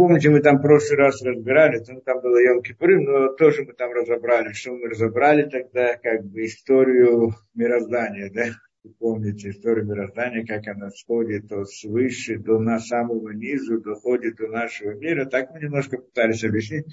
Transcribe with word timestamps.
помните, 0.00 0.30
мы 0.30 0.40
там 0.40 0.56
в 0.56 0.62
прошлый 0.62 0.96
раз 0.96 1.22
разбирали, 1.22 1.84
ну, 1.86 2.00
там 2.00 2.22
было 2.22 2.38
Йом 2.38 2.62
Кипурим, 2.62 3.04
но 3.04 3.34
тоже 3.34 3.64
мы 3.64 3.74
там 3.74 3.92
разобрали, 3.92 4.54
что 4.54 4.72
мы 4.72 4.88
разобрали 4.88 5.42
тогда, 5.42 5.98
как 5.98 6.24
бы 6.24 6.46
историю 6.46 7.34
мироздания, 7.52 8.30
да? 8.32 8.46
Вы 8.82 8.94
помните 8.98 9.50
историю 9.50 9.84
мироздания, 9.84 10.46
как 10.46 10.66
она 10.74 10.88
сходит 10.88 11.52
от 11.52 11.68
свыше 11.68 12.38
до 12.38 12.58
на 12.58 12.78
самого 12.78 13.28
низу, 13.32 13.78
доходит 13.82 14.36
до 14.36 14.48
нашего 14.48 14.92
мира. 14.92 15.26
Так 15.26 15.50
мы 15.50 15.60
немножко 15.60 15.98
пытались 15.98 16.44
объяснить. 16.44 16.86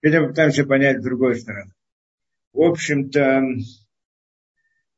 Теперь 0.00 0.20
мы 0.20 0.28
пытаемся 0.28 0.64
понять 0.64 1.00
с 1.00 1.04
другой 1.04 1.34
стороны. 1.34 1.72
В 2.52 2.60
общем-то, 2.60 3.42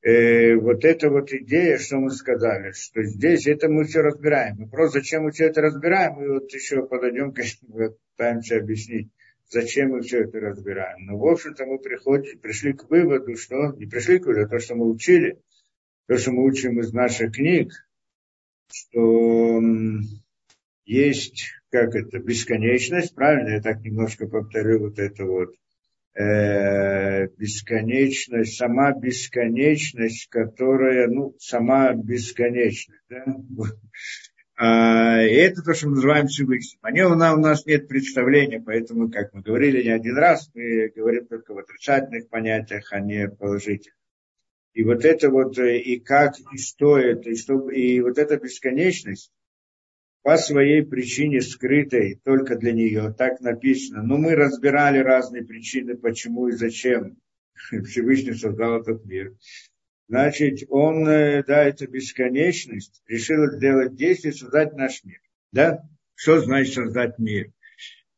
э, 0.05 0.55
вот 0.57 0.85
эта 0.85 1.09
вот 1.09 1.33
идея, 1.33 1.79
что 1.79 1.97
мы 1.97 2.11
сказали, 2.11 2.73
что 2.73 3.03
здесь 3.03 3.47
это 3.47 3.69
мы 3.69 3.85
все 3.85 4.03
разбираем. 4.03 4.57
Мы 4.59 4.69
просто 4.69 5.01
зачем 5.01 5.25
мы 5.25 5.33
все 5.33 5.47
это 5.47 5.63
разбираем, 5.63 6.15
мы 6.15 6.35
вот 6.35 6.53
еще 6.53 6.87
подойдем, 6.87 7.33
конечно, 7.35 7.69
пытаемся 8.17 8.59
объяснить, 8.59 9.09
зачем 9.49 9.91
мы 9.91 10.03
все 10.03 10.25
это 10.25 10.39
разбираем. 10.41 11.07
Но, 11.07 11.19
в 11.19 11.27
общем-то, 11.27 11.65
мы 11.67 11.79
приходим, 11.79 12.39
пришли 12.39 12.75
к 12.75 12.89
выводу, 12.91 13.37
что 13.37 13.73
не 13.73 13.87
пришли 13.87 14.19
к 14.19 14.27
выводу, 14.27 14.47
а 14.47 14.49
то, 14.49 14.59
что 14.59 14.75
мы 14.75 14.91
учили, 14.91 15.41
то, 16.07 16.17
что 16.17 16.33
мы 16.33 16.45
учим 16.45 16.79
из 16.81 16.93
наших 16.93 17.33
книг, 17.33 17.73
что 18.71 19.63
есть, 20.85 21.47
как 21.71 21.95
это, 21.95 22.19
бесконечность, 22.19 23.15
правильно, 23.15 23.55
я 23.55 23.63
так 23.63 23.81
немножко 23.81 24.27
повторю 24.27 24.81
вот 24.81 24.99
это 24.99 25.25
вот, 25.25 25.55
э, 26.15 27.29
бесконечность, 27.37 28.57
сама 28.57 28.93
бесконечность, 28.93 30.29
которая, 30.29 31.09
ну, 31.09 31.35
сама 31.39 31.93
бесконечность, 31.95 33.03
да? 33.09 33.25
А, 34.57 35.21
и 35.25 35.35
это 35.35 35.63
то, 35.63 35.75
что 35.75 35.89
мы 35.89 35.97
называем 35.97 36.29
Всевышним. 36.29 36.79
О 36.83 36.93
нем 36.93 37.13
у 37.13 37.17
нас 37.17 37.67
нет 37.67 37.89
представления, 37.89 38.63
поэтому, 38.65 39.11
как 39.11 39.33
мы 39.33 39.43
говорили 39.43 39.83
не 39.83 39.91
один 39.91 40.17
раз, 40.17 40.49
мы 40.55 40.93
говорим 40.95 41.27
только 41.27 41.55
в 41.55 41.59
отрицательных 41.59 42.29
понятиях, 42.29 42.93
а 42.93 43.01
не 43.01 43.29
положительных. 43.29 43.97
И 44.73 44.85
вот 44.85 45.05
это 45.05 45.31
вот, 45.31 45.59
э, 45.59 45.79
и 45.79 45.99
как, 45.99 46.35
и 46.53 46.59
стоит, 46.59 47.27
и, 47.27 47.37
что, 47.37 47.69
и 47.71 48.01
вот 48.01 48.19
эта 48.19 48.37
бесконечность, 48.37 49.33
по 50.25 50.37
своей 50.39 50.83
причине 50.83 51.41
скрытой 51.41 52.19
только 52.25 52.57
для 52.57 52.73
нее, 52.73 53.15
так 53.17 53.41
написано. 53.41 54.03
Но 54.03 54.17
мы 54.17 54.35
разбирали 54.35 54.99
разные 54.99 55.45
причины, 55.45 55.97
почему 55.97 56.49
и 56.49 56.53
зачем 56.53 57.19
Всевышний 57.85 58.33
создал 58.33 58.81
этот 58.81 59.05
мир. 59.05 59.35
Значит, 60.09 60.65
он, 60.69 61.07
э, 61.07 61.45
да, 61.45 61.63
это 61.65 61.87
бесконечность, 61.87 63.03
решил 63.07 63.53
сделать 63.53 63.95
действие, 63.95 64.33
создать 64.33 64.75
наш 64.75 65.05
мир. 65.05 65.21
Да? 65.53 65.83
Что 66.15 66.41
значит 66.41 66.75
создать 66.75 67.19
мир? 67.19 67.53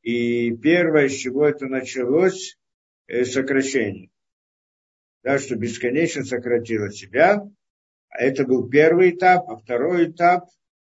И 0.00 0.56
первое, 0.56 1.08
с 1.08 1.12
чего 1.12 1.46
это 1.46 1.66
началось, 1.66 2.56
э, 3.08 3.24
сокращение 3.24 4.10
да, 5.26 5.40
что 5.40 5.56
бесконечно 5.56 6.24
сократила 6.24 6.88
себя. 6.92 7.42
Это 8.10 8.44
был 8.44 8.70
первый 8.70 9.10
этап, 9.10 9.50
а 9.50 9.56
второй 9.56 10.08
этап 10.12 10.44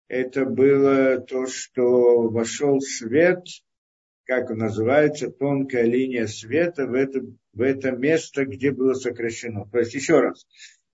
это 0.07 0.45
было 0.45 1.19
то, 1.19 1.47
что 1.47 2.29
вошел 2.29 2.79
свет, 2.79 3.43
как 4.25 4.49
он 4.49 4.57
называется, 4.57 5.29
тонкая 5.29 5.83
линия 5.83 6.27
света 6.27 6.85
в 6.85 6.93
это, 6.93 7.21
в 7.53 7.61
это 7.61 7.91
место, 7.91 8.45
где 8.45 8.71
было 8.71 8.93
сокращено. 8.93 9.65
То 9.71 9.79
есть 9.79 9.93
еще 9.93 10.19
раз, 10.19 10.45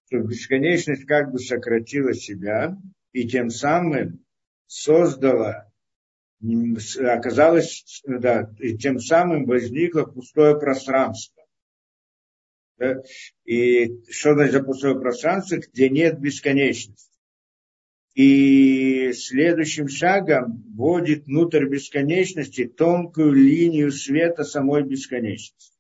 что 0.07 0.19
бесконечность 0.19 1.05
как 1.05 1.31
бы 1.31 1.39
сократила 1.39 2.13
себя 2.13 2.77
и 3.11 3.27
тем 3.27 3.49
самым 3.49 4.23
создала, 4.67 5.71
оказалось, 6.99 8.01
да, 8.05 8.51
и 8.59 8.77
тем 8.77 8.99
самым 8.99 9.45
возникло 9.45 10.03
пустое 10.03 10.59
пространство? 10.59 11.43
И 13.45 14.03
что 14.09 14.33
значит 14.33 14.65
пустое 14.65 14.99
пространство, 14.99 15.57
где 15.57 15.89
нет 15.89 16.19
бесконечности. 16.19 17.12
И 18.13 19.11
следующим 19.13 19.87
шагом 19.87 20.63
вводит 20.75 21.25
внутрь 21.25 21.65
бесконечности 21.65 22.65
тонкую 22.65 23.33
линию 23.33 23.91
света 23.91 24.43
самой 24.43 24.83
бесконечности. 24.83 25.73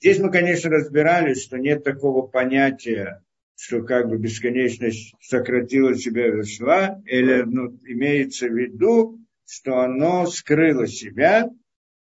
Здесь 0.00 0.18
мы, 0.18 0.30
конечно, 0.30 0.70
разбирали, 0.70 1.34
что 1.34 1.58
нет 1.58 1.84
такого 1.84 2.26
понятия, 2.26 3.22
что 3.54 3.82
как 3.82 4.08
бы 4.08 4.18
бесконечность 4.18 5.14
сократила 5.20 5.94
себя 5.94 6.32
зашла, 6.32 7.02
или 7.06 7.42
ну, 7.42 7.78
имеется 7.84 8.48
в 8.48 8.54
виду, 8.56 9.18
что 9.46 9.80
оно 9.80 10.26
скрыло 10.26 10.86
себя, 10.86 11.50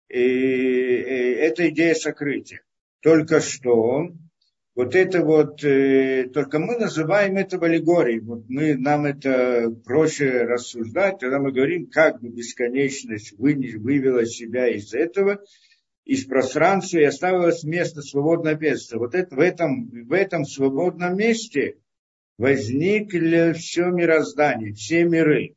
и, 0.08 0.18
и 0.18 0.20
это 0.20 1.68
идея 1.68 1.94
сокрытия 1.94 2.62
только 3.00 3.40
что 3.40 4.10
вот 4.78 4.94
это 4.94 5.24
вот, 5.24 5.64
э, 5.64 6.28
только 6.32 6.60
мы 6.60 6.76
называем 6.76 7.36
это 7.36 7.56
аллегорией. 7.56 8.20
Вот 8.20 8.44
мы, 8.48 8.76
нам 8.76 9.06
это 9.06 9.74
проще 9.84 10.42
рассуждать, 10.44 11.18
когда 11.18 11.40
мы 11.40 11.50
говорим, 11.50 11.88
как 11.88 12.20
бы 12.20 12.28
бесконечность 12.28 13.36
вы, 13.38 13.54
вывела 13.76 14.24
себя 14.24 14.68
из 14.68 14.94
этого, 14.94 15.42
из 16.04 16.26
пространства 16.26 16.98
и 16.98 17.02
оставилось 17.02 17.64
место, 17.64 18.02
свободное 18.02 18.56
место. 18.56 18.98
Вот 18.98 19.16
это, 19.16 19.34
в, 19.34 19.40
этом, 19.40 19.88
в 19.90 20.12
этом 20.12 20.44
свободном 20.44 21.16
месте 21.16 21.78
возникли 22.38 23.54
все 23.54 23.86
мироздание, 23.86 24.74
все 24.74 25.02
миры. 25.02 25.56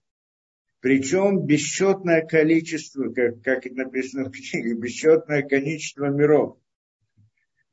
Причем 0.79 1.45
бесчетное 1.45 2.25
количество, 2.25 3.09
как, 3.09 3.43
как 3.43 3.65
написано 3.65 4.29
в 4.29 4.31
книге, 4.31 4.73
бесчетное 4.81 5.43
количество 5.43 6.05
миров 6.05 6.57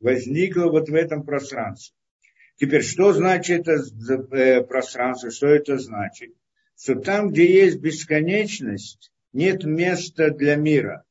возникло 0.00 0.70
вот 0.70 0.88
в 0.88 0.94
этом 0.94 1.24
пространстве. 1.24 1.94
Теперь, 2.56 2.82
что 2.82 3.12
значит 3.12 3.68
это 3.68 3.82
э, 4.32 4.62
пространство, 4.62 5.30
что 5.30 5.46
это 5.46 5.78
значит? 5.78 6.34
Что 6.76 6.96
там, 6.96 7.30
где 7.30 7.46
есть 7.46 7.78
бесконечность, 7.78 9.12
нет 9.32 9.64
места 9.64 10.30
для 10.30 10.56
мира. 10.56 11.04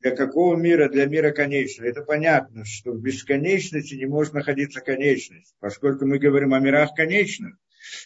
Для 0.00 0.14
какого 0.14 0.56
мира? 0.56 0.90
Для 0.90 1.06
мира 1.06 1.30
конечного. 1.30 1.88
Это 1.88 2.02
понятно, 2.02 2.64
что 2.66 2.92
в 2.92 3.00
бесконечности 3.00 3.94
не 3.94 4.04
может 4.04 4.34
находиться 4.34 4.82
конечность, 4.82 5.54
поскольку 5.60 6.06
мы 6.06 6.18
говорим 6.18 6.52
о 6.52 6.60
мирах 6.60 6.94
конечных. 6.94 7.56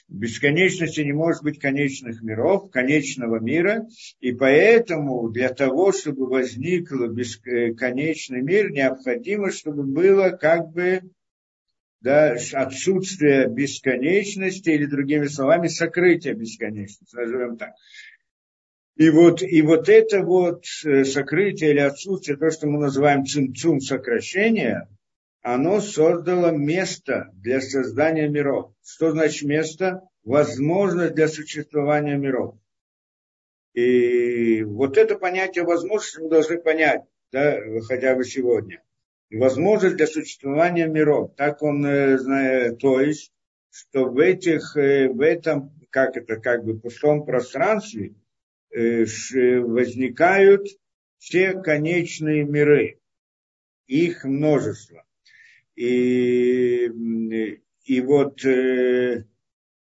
В 0.09 0.15
бесконечности 0.15 1.01
не 1.01 1.13
может 1.13 1.43
быть 1.43 1.59
конечных 1.59 2.23
миров, 2.23 2.71
конечного 2.71 3.39
мира, 3.39 3.87
и 4.21 4.33
поэтому 4.33 5.29
для 5.29 5.51
того, 5.51 5.93
чтобы 5.93 6.29
возник 6.29 6.91
бесконечный 6.91 8.43
мир, 8.43 8.71
необходимо, 8.71 9.51
чтобы 9.51 9.85
было 9.85 10.31
как 10.31 10.71
бы 10.73 11.03
да, 12.01 12.37
отсутствие 12.53 13.49
бесконечности, 13.49 14.71
или 14.71 14.87
другими 14.87 15.27
словами, 15.27 15.69
сокрытие 15.69 16.35
бесконечности, 16.35 17.17
назовем 17.17 17.57
так. 17.57 17.73
И 18.97 19.11
вот, 19.11 19.43
и 19.43 19.63
вот 19.63 19.89
это 19.89 20.23
вот 20.23 20.65
э, 20.85 21.05
сокрытие 21.05 21.71
или 21.71 21.79
отсутствие, 21.79 22.37
то, 22.37 22.51
что 22.51 22.67
мы 22.67 22.81
называем 22.81 23.25
цимцум 23.25 23.81
сокращение, 23.81 24.89
оно 25.43 25.81
создало 25.81 26.51
место 26.51 27.31
для 27.35 27.61
создания 27.61 28.29
миров. 28.29 28.73
Что 28.85 29.13
значит 29.13 29.49
место? 29.49 30.03
Возможность 30.25 31.15
для 31.15 31.29
существования 31.29 32.17
миров. 32.17 32.57
И 33.73 34.63
вот 34.65 34.99
это 34.99 35.17
понятие 35.17 35.65
возможности 35.65 36.21
мы 36.21 36.29
должны 36.29 36.59
понять, 36.59 37.03
да, 37.31 37.59
хотя 37.87 38.15
бы 38.15 38.25
сегодня. 38.25 38.83
Возможность 39.31 39.97
для 39.97 40.07
существования 40.07 40.87
миров. 40.87 41.33
Так 41.37 41.63
он 41.63 41.85
э, 41.87 42.19
знает, 42.19 42.79
то 42.79 43.01
есть, 43.01 43.33
что 43.71 44.07
в 44.07 44.19
этих, 44.19 44.77
э, 44.77 45.09
в 45.09 45.21
этом, 45.21 45.71
как 45.91 46.17
это, 46.17 46.37
как 46.37 46.65
бы 46.65 46.81
пустом 46.81 47.25
пространстве 47.25 48.15
э, 48.71 49.05
возникают 49.61 50.67
все 51.19 51.53
конечные 51.53 52.45
миры. 52.45 53.01
Их 53.87 54.25
множество. 54.25 55.05
И, 55.79 56.91
и 57.85 58.01
вот 58.01 58.45
э, 58.45 59.27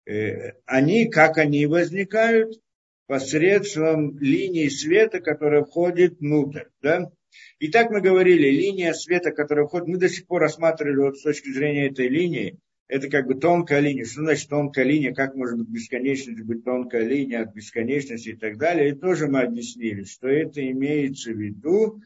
э, 0.07 0.53
они, 0.65 1.11
как 1.11 1.37
они 1.37 1.67
возникают? 1.67 2.59
Посредством 3.07 4.17
линии 4.19 4.69
света, 4.69 5.21
которая 5.21 5.65
входит 5.65 6.19
внутрь. 6.19 6.65
Да? 6.81 7.13
И 7.59 7.69
так 7.69 7.91
мы 7.91 8.01
говорили, 8.01 8.49
линия 8.49 8.95
света, 8.95 9.33
которая 9.33 9.67
входит, 9.67 9.89
мы 9.89 9.99
до 9.99 10.09
сих 10.09 10.27
пор 10.27 10.41
рассматривали 10.41 10.97
вот 10.97 11.19
с 11.19 11.23
точки 11.25 11.53
зрения 11.53 11.89
этой 11.89 12.09
линии, 12.09 12.59
это 12.89 13.11
как 13.11 13.27
бы 13.27 13.35
тонкая 13.35 13.81
линия. 13.81 14.07
Что 14.07 14.23
значит 14.23 14.49
тонкая 14.49 14.87
линия? 14.87 15.13
Как 15.13 15.35
может 15.35 15.59
быть 15.59 15.69
бесконечность 15.69 16.43
быть 16.43 16.65
тонкая 16.65 17.05
линия 17.05 17.43
от 17.43 17.55
бесконечности 17.55 18.31
и 18.31 18.37
так 18.37 18.57
далее? 18.57 18.91
И 18.91 18.99
тоже 18.99 19.27
мы 19.27 19.43
объяснили, 19.43 20.05
что 20.05 20.29
это 20.29 20.67
имеется 20.71 21.33
в 21.33 21.37
виду 21.39 22.01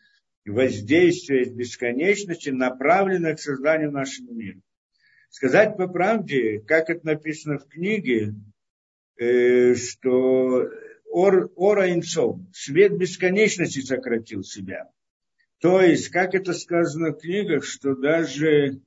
воздействие 0.46 1.43
из 1.43 1.52
бесконечности, 1.52 2.50
направленное 2.50 3.34
к 3.34 3.40
созданию 3.40 3.90
нашего 3.90 4.32
мира. 4.32 4.60
Сказать 5.28 5.76
по 5.76 5.88
правде, 5.88 6.60
как 6.60 6.88
это 6.88 7.04
написано 7.04 7.58
в 7.58 7.69
книге, 7.69 8.34
э, 9.19 9.75
что 9.75 10.69
ор, 11.04 11.50
ора 11.56 11.93
инцов, 11.93 12.38
свет 12.52 12.96
бесконечности 12.96 13.81
сократил 13.81 14.43
себя. 14.43 14.90
То 15.60 15.81
есть, 15.81 16.08
как 16.08 16.34
это 16.34 16.52
сказано 16.52 17.12
в 17.12 17.19
книгах, 17.19 17.64
что 17.64 17.94
даже 17.94 18.81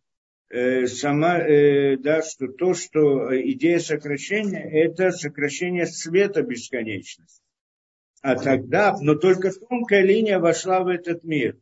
э, 0.49 0.87
сама, 0.87 1.39
э, 1.39 1.97
да, 1.97 2.21
что 2.21 2.47
то, 2.47 2.73
что 2.73 3.29
идея 3.51 3.79
сокращения, 3.79 4.61
это 4.61 5.11
сокращение 5.11 5.87
света 5.87 6.41
бесконечности. 6.41 7.43
А 8.21 8.35
тогда, 8.35 8.95
но 8.99 9.15
только 9.15 9.51
тонкая 9.51 10.03
линия 10.03 10.39
вошла 10.39 10.83
в 10.83 10.87
этот 10.87 11.23
мир. 11.23 11.57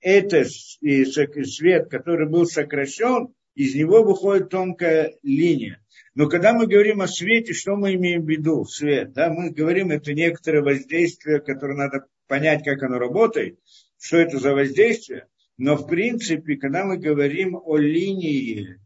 Это 0.00 0.44
свет, 0.44 1.88
который 1.88 2.28
был 2.28 2.46
сокращен, 2.46 3.34
из 3.54 3.74
него 3.74 4.02
выходит 4.02 4.48
тонкая 4.48 5.14
линия. 5.22 5.82
Но 6.14 6.28
когда 6.28 6.52
мы 6.52 6.66
говорим 6.66 7.00
о 7.02 7.06
свете, 7.06 7.52
что 7.52 7.76
мы 7.76 7.94
имеем 7.94 8.24
в 8.24 8.28
виду? 8.28 8.64
Свет, 8.64 9.12
да, 9.12 9.30
мы 9.30 9.50
говорим, 9.50 9.90
это 9.90 10.12
некоторое 10.14 10.62
воздействие, 10.62 11.40
которое 11.40 11.76
надо 11.76 12.06
понять, 12.26 12.64
как 12.64 12.82
оно 12.82 12.98
работает, 12.98 13.58
что 14.00 14.16
это 14.16 14.38
за 14.38 14.54
воздействие. 14.54 15.26
Но 15.58 15.76
в 15.76 15.86
принципе, 15.86 16.56
когда 16.56 16.84
мы 16.84 16.96
говорим 16.96 17.54
о 17.56 17.76
линии, 17.76 18.78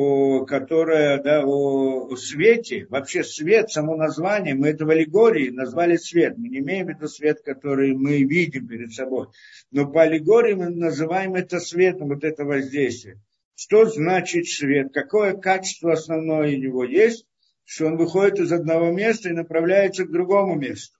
о, 0.00 0.46
которая, 0.46 1.22
да, 1.22 1.44
о, 1.44 2.08
о 2.08 2.16
свете, 2.16 2.86
вообще 2.88 3.22
свет, 3.22 3.70
само 3.70 3.96
название, 3.96 4.54
мы 4.54 4.68
это 4.68 4.86
в 4.86 4.90
аллегории 4.90 5.50
назвали 5.50 5.96
свет. 5.96 6.38
Мы 6.38 6.48
не 6.48 6.60
имеем 6.60 6.88
виду 6.88 7.06
свет, 7.06 7.42
который 7.42 7.92
мы 7.92 8.22
видим 8.22 8.66
перед 8.66 8.94
собой. 8.94 9.26
Но 9.70 9.86
по 9.90 10.02
аллегории 10.02 10.54
мы 10.54 10.70
называем 10.70 11.34
это 11.34 11.60
светом, 11.60 12.08
вот 12.08 12.24
это 12.24 12.46
воздействие. 12.46 13.20
Что 13.54 13.84
значит 13.84 14.46
свет? 14.46 14.88
Какое 14.94 15.34
качество 15.34 15.92
основное 15.92 16.56
у 16.56 16.58
него 16.58 16.84
есть? 16.84 17.26
Что 17.64 17.86
он 17.86 17.98
выходит 17.98 18.40
из 18.40 18.52
одного 18.52 18.90
места 18.90 19.28
и 19.28 19.34
направляется 19.34 20.06
к 20.06 20.10
другому 20.10 20.54
месту. 20.54 20.96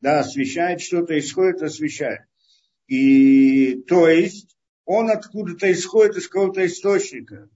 Да, 0.00 0.20
освещает 0.20 0.80
что-то, 0.80 1.18
исходит, 1.18 1.62
освещает. 1.62 2.20
И 2.86 3.82
то 3.88 4.08
есть 4.08 4.56
он 4.84 5.10
откуда-то 5.10 5.72
исходит 5.72 6.16
из 6.16 6.28
какого-то 6.28 6.64
источника 6.64 7.48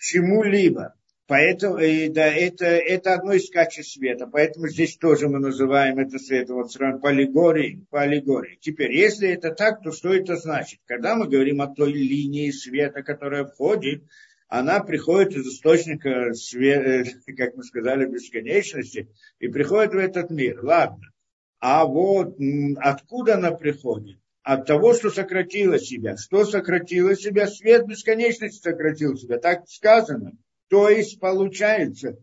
чему-либо. 0.00 0.94
Поэтому 1.28 1.76
и, 1.76 2.08
да, 2.08 2.26
это, 2.26 2.64
это 2.64 3.12
одно 3.12 3.34
из 3.34 3.50
качеств 3.50 3.92
света. 3.92 4.26
Поэтому 4.26 4.66
здесь 4.68 4.96
тоже 4.96 5.28
мы 5.28 5.40
называем 5.40 5.98
это 5.98 6.18
светом 6.18 6.56
вот 6.56 6.72
по 7.02 7.10
аллегории, 7.10 7.84
по 7.90 8.00
аллегории. 8.00 8.58
Теперь, 8.62 8.96
если 8.96 9.28
это 9.28 9.50
так, 9.50 9.82
то 9.82 9.92
что 9.92 10.14
это 10.14 10.36
значит? 10.36 10.80
Когда 10.86 11.16
мы 11.16 11.28
говорим 11.28 11.60
о 11.60 11.66
той 11.66 11.92
линии 11.92 12.50
света, 12.50 13.02
которая 13.02 13.44
входит, 13.44 14.04
она 14.48 14.80
приходит 14.80 15.36
из 15.36 15.46
источника, 15.46 16.32
света, 16.32 17.10
как 17.36 17.56
мы 17.56 17.62
сказали, 17.62 18.06
бесконечности, 18.06 19.10
и 19.38 19.48
приходит 19.48 19.92
в 19.92 19.98
этот 19.98 20.30
мир. 20.30 20.64
Ладно. 20.64 21.12
А 21.60 21.84
вот 21.84 22.38
откуда 22.78 23.34
она 23.34 23.50
приходит? 23.50 24.18
От 24.48 24.64
того, 24.64 24.94
что 24.94 25.10
сократила 25.10 25.78
себя. 25.78 26.16
Что 26.16 26.46
сократило 26.46 27.14
себя? 27.14 27.46
Свет 27.48 27.86
бесконечности 27.86 28.62
сократил 28.62 29.14
себя. 29.14 29.36
Так 29.36 29.68
сказано. 29.68 30.38
То 30.70 30.88
есть 30.88 31.20
получается, 31.20 32.16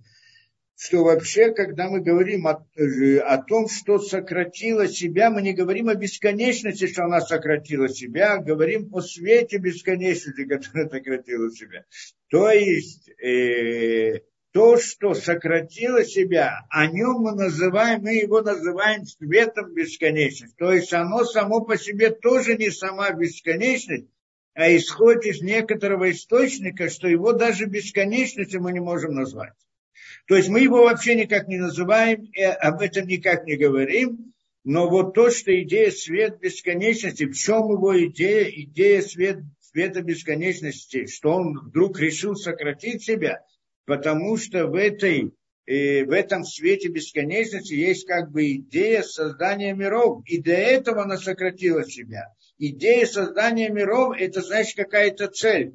что 0.75 1.03
вообще, 1.03 1.53
когда 1.53 1.87
мы 1.87 2.01
говорим 2.01 2.47
о, 2.47 2.65
э, 2.77 3.19
о 3.19 3.37
том, 3.43 3.69
что 3.69 3.99
сократила 3.99 4.87
себя, 4.87 5.29
мы 5.29 5.43
не 5.43 5.53
говорим 5.53 5.87
о 5.87 5.93
бесконечности, 5.93 6.87
что 6.87 7.03
она 7.03 7.21
сократила 7.21 7.89
себя, 7.89 8.33
а 8.33 8.43
говорим 8.43 8.89
о 8.91 9.01
свете 9.01 9.57
бесконечности, 9.57 10.45
которая 10.49 10.89
сократила 10.89 11.51
себя. 11.51 11.85
То 12.31 12.49
есть 12.49 13.07
э, 13.21 14.21
то, 14.55 14.77
что 14.77 15.13
сократило 15.13 16.05
себя, 16.05 16.65
о 16.69 16.87
нем 16.87 17.23
мы 17.23 17.33
называем, 17.33 18.03
мы 18.03 18.13
его 18.13 18.39
называем 18.41 19.05
светом 19.05 19.73
бесконечности. 19.73 20.55
То 20.57 20.71
есть 20.71 20.93
оно 20.93 21.25
само 21.25 21.59
по 21.59 21.77
себе 21.77 22.09
тоже 22.09 22.55
не 22.55 22.71
сама 22.71 23.11
бесконечность, 23.11 24.07
а 24.53 24.73
исходит 24.73 25.25
из 25.25 25.41
некоторого 25.41 26.09
источника, 26.09 26.89
что 26.89 27.09
его 27.09 27.33
даже 27.33 27.65
бесконечностью 27.65 28.61
мы 28.61 28.71
не 28.71 28.79
можем 28.79 29.13
назвать. 29.13 29.51
То 30.25 30.37
есть 30.37 30.47
мы 30.47 30.61
его 30.61 30.83
вообще 30.83 31.15
никак 31.15 31.49
не 31.49 31.57
называем, 31.57 32.23
и 32.23 32.41
об 32.41 32.79
этом 32.79 33.07
никак 33.07 33.45
не 33.45 33.57
говорим, 33.57 34.33
но 34.63 34.87
вот 34.87 35.13
то, 35.15 35.31
что 35.31 35.51
идея 35.63 35.91
свет 35.91 36.39
бесконечности, 36.39 37.25
в 37.25 37.33
чем 37.33 37.71
его 37.71 38.01
идея, 38.05 38.45
идея 38.45 39.01
свет, 39.01 39.39
света 39.59 40.01
бесконечности, 40.01 41.07
что 41.07 41.33
он 41.33 41.59
вдруг 41.59 41.99
решил 41.99 42.37
сократить 42.37 43.03
себя, 43.03 43.41
потому 43.85 44.37
что 44.37 44.67
в, 44.67 44.75
этой, 44.75 45.33
э, 45.65 46.05
в 46.05 46.11
этом 46.11 46.43
свете 46.43 46.89
бесконечности 46.89 47.73
есть 47.73 48.07
как 48.07 48.31
бы 48.31 48.51
идея 48.53 49.01
создания 49.01 49.73
миров, 49.73 50.23
и 50.25 50.41
для 50.41 50.59
этого 50.59 51.03
она 51.03 51.17
сократила 51.17 51.83
себя 51.83 52.33
идея 52.57 53.05
создания 53.05 53.69
миров, 53.69 54.15
это 54.17 54.41
значит 54.41 54.75
какая-то 54.75 55.27
цель. 55.27 55.73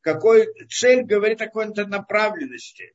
Какой, 0.00 0.46
цель 0.68 1.04
говорит 1.04 1.40
о 1.40 1.46
какой-то 1.46 1.86
направленности. 1.86 2.94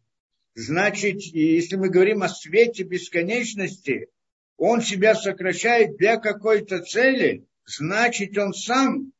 Значит, 0.56 1.22
если 1.22 1.76
мы 1.76 1.90
говорим 1.90 2.24
о 2.24 2.30
свете 2.30 2.84
бесконечности, 2.84 4.08
он 4.58 4.82
себя 4.82 5.16
сокращает 5.16 5.98
для 5.98 6.18
какой-то 6.18 6.80
цели, 6.82 7.46
значит, 7.66 8.38
он 8.38 8.54
сам 8.54 9.13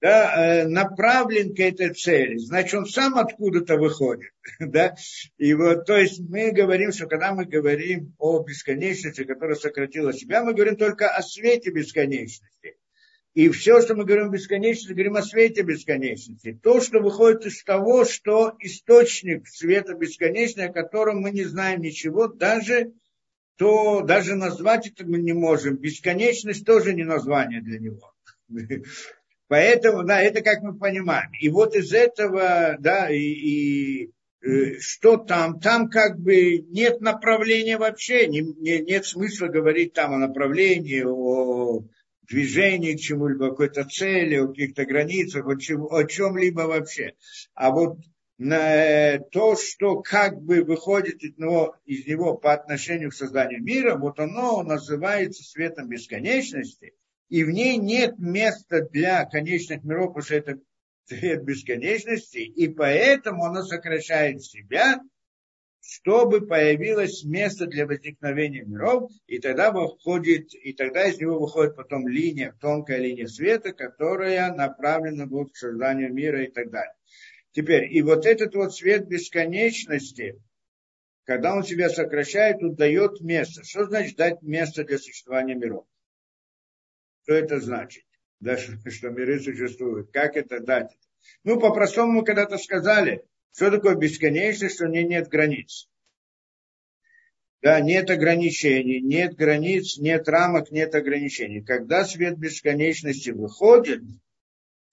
да, 0.00 0.62
э, 0.62 0.68
направлен 0.68 1.54
к 1.54 1.60
этой 1.60 1.92
цели, 1.92 2.36
значит, 2.38 2.74
он 2.74 2.86
сам 2.86 3.18
откуда-то 3.18 3.76
выходит. 3.76 4.30
Да? 4.60 4.94
И 5.36 5.54
вот, 5.54 5.86
то 5.86 5.96
есть 5.96 6.20
мы 6.20 6.52
говорим, 6.52 6.92
что 6.92 7.06
когда 7.06 7.34
мы 7.34 7.44
говорим 7.44 8.14
о 8.18 8.42
бесконечности, 8.42 9.24
которая 9.24 9.56
сократила 9.56 10.12
себя, 10.12 10.42
мы 10.42 10.54
говорим 10.54 10.76
только 10.76 11.08
о 11.10 11.22
свете 11.22 11.70
бесконечности. 11.70 12.76
И 13.34 13.50
все, 13.50 13.80
что 13.82 13.94
мы 13.94 14.04
говорим 14.04 14.28
о 14.28 14.32
бесконечности, 14.32 14.92
говорим 14.92 15.16
о 15.16 15.22
свете 15.22 15.62
бесконечности. 15.62 16.58
То, 16.60 16.80
что 16.80 17.00
выходит 17.00 17.46
из 17.46 17.62
того, 17.62 18.04
что 18.04 18.56
источник 18.60 19.46
света 19.46 19.94
бесконечности, 19.94 20.70
о 20.70 20.72
котором 20.72 21.20
мы 21.20 21.30
не 21.30 21.44
знаем 21.44 21.80
ничего, 21.80 22.26
даже 22.26 22.92
то 23.56 24.02
даже 24.02 24.34
назвать 24.34 24.86
это 24.86 25.04
мы 25.04 25.18
не 25.18 25.34
можем. 25.34 25.76
Бесконечность 25.76 26.64
тоже 26.64 26.94
не 26.94 27.04
название 27.04 27.60
для 27.60 27.78
него. 27.78 28.12
Поэтому, 29.48 30.04
да, 30.04 30.20
это 30.20 30.42
как 30.42 30.62
мы 30.62 30.78
понимаем. 30.78 31.30
И 31.40 31.48
вот 31.48 31.74
из 31.74 31.92
этого, 31.92 32.76
да, 32.78 33.10
и, 33.10 33.18
и 33.18 34.10
э, 34.42 34.78
что 34.78 35.16
там? 35.16 35.58
Там 35.58 35.88
как 35.88 36.20
бы 36.20 36.58
нет 36.58 37.00
направления 37.00 37.78
вообще, 37.78 38.26
не, 38.26 38.42
не, 38.42 38.80
нет 38.80 39.06
смысла 39.06 39.46
говорить 39.46 39.94
там 39.94 40.12
о 40.12 40.18
направлении, 40.18 41.02
о 41.02 41.82
движении 42.28 42.92
к 42.94 43.00
чему-либо, 43.00 43.48
какой-то 43.48 43.84
цели, 43.84 44.36
о 44.36 44.48
каких-то 44.48 44.84
границах, 44.84 45.46
о, 45.46 45.56
чем, 45.56 45.86
о 45.90 46.04
чем-либо 46.04 46.62
вообще. 46.62 47.14
А 47.54 47.70
вот 47.70 47.96
на 48.36 49.14
э, 49.14 49.18
то, 49.30 49.56
что 49.56 50.02
как 50.02 50.42
бы 50.42 50.62
выходит 50.62 51.22
из 51.22 51.38
него, 51.38 51.74
из 51.86 52.06
него 52.06 52.36
по 52.36 52.52
отношению 52.52 53.10
к 53.10 53.14
созданию 53.14 53.62
мира, 53.62 53.96
вот 53.96 54.20
оно 54.20 54.62
называется 54.62 55.42
светом 55.42 55.88
бесконечности– 55.88 56.92
и 57.28 57.44
в 57.44 57.50
ней 57.50 57.76
нет 57.76 58.18
места 58.18 58.82
для 58.82 59.24
конечных 59.24 59.84
миров, 59.84 60.08
потому 60.14 60.24
что 60.24 60.34
это 60.36 60.58
цвет 61.06 61.44
бесконечности, 61.44 62.38
и 62.38 62.68
поэтому 62.68 63.44
оно 63.44 63.62
сокращает 63.62 64.42
себя, 64.42 65.00
чтобы 65.80 66.46
появилось 66.46 67.24
место 67.24 67.66
для 67.66 67.86
возникновения 67.86 68.62
миров, 68.62 69.10
и 69.26 69.38
тогда 69.38 69.72
выходит, 69.72 70.54
и 70.54 70.74
тогда 70.74 71.08
из 71.08 71.18
него 71.18 71.38
выходит 71.38 71.76
потом 71.76 72.06
линия, 72.06 72.54
тонкая 72.60 72.98
линия 72.98 73.26
света, 73.26 73.72
которая 73.72 74.52
направлена 74.52 75.26
будет 75.26 75.52
к 75.52 75.56
созданию 75.56 76.12
мира 76.12 76.44
и 76.44 76.50
так 76.50 76.70
далее. 76.70 76.94
Теперь, 77.52 77.90
и 77.90 78.02
вот 78.02 78.26
этот 78.26 78.54
вот 78.54 78.74
свет 78.74 79.08
бесконечности, 79.08 80.40
когда 81.24 81.54
он 81.54 81.64
себя 81.64 81.88
сокращает, 81.88 82.62
он 82.62 82.74
дает 82.74 83.20
место. 83.20 83.64
Что 83.64 83.86
значит 83.86 84.16
дать 84.16 84.42
место 84.42 84.84
для 84.84 84.98
существования 84.98 85.54
миров? 85.54 85.86
Что 87.28 87.34
это 87.34 87.60
значит? 87.60 88.04
Да, 88.40 88.56
что, 88.56 89.10
миры 89.10 89.38
существуют. 89.38 90.10
Как 90.12 90.34
это 90.34 90.60
дать? 90.60 90.96
Ну, 91.44 91.60
по-простому 91.60 92.24
когда-то 92.24 92.56
сказали, 92.56 93.22
что 93.54 93.70
такое 93.70 93.96
бесконечность, 93.96 94.76
что 94.76 94.86
не 94.86 95.04
нет 95.04 95.28
границ. 95.28 95.90
Да, 97.60 97.80
нет 97.80 98.08
ограничений, 98.08 99.02
нет 99.02 99.34
границ, 99.34 99.98
нет 99.98 100.26
рамок, 100.26 100.70
нет 100.70 100.94
ограничений. 100.94 101.60
Когда 101.60 102.06
свет 102.06 102.38
бесконечности 102.38 103.28
выходит, 103.28 104.00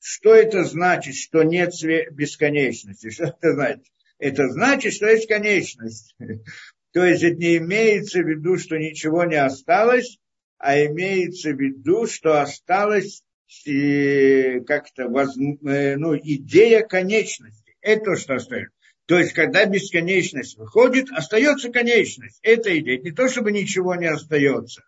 что 0.01 0.35
это 0.35 0.65
значит, 0.65 1.15
что 1.15 1.43
нет 1.43 1.73
свет 1.73 2.11
бесконечности? 2.11 3.11
Что 3.11 3.27
это 3.27 3.53
значит? 3.53 3.85
Это 4.19 4.49
значит, 4.49 4.91
что 4.91 5.07
есть 5.07 5.29
конечность. 5.29 6.17
То 6.91 7.05
есть 7.05 7.23
это 7.23 7.37
не 7.37 7.57
имеется 7.59 8.19
в 8.19 8.27
виду, 8.27 8.57
что 8.57 8.77
ничего 8.77 9.23
не 9.23 9.41
осталось, 9.41 10.19
а 10.57 10.79
имеется 10.85 11.51
в 11.51 11.59
виду, 11.59 12.07
что 12.07 12.41
осталась 12.41 13.23
э, 13.65 14.61
как-то 14.61 15.07
воз, 15.07 15.37
э, 15.37 15.95
ну, 15.97 16.17
идея 16.17 16.81
конечности. 16.81 17.75
Это 17.81 18.05
то, 18.05 18.15
что 18.15 18.35
остается. 18.35 18.75
То 19.05 19.19
есть, 19.19 19.33
когда 19.33 19.65
бесконечность 19.65 20.57
выходит, 20.57 21.11
остается 21.11 21.69
конечность. 21.69 22.39
Это 22.41 22.77
идея. 22.79 22.99
Не 22.99 23.11
то, 23.11 23.27
чтобы 23.27 23.51
ничего 23.51 23.95
не 23.95 24.07
остается. 24.07 24.83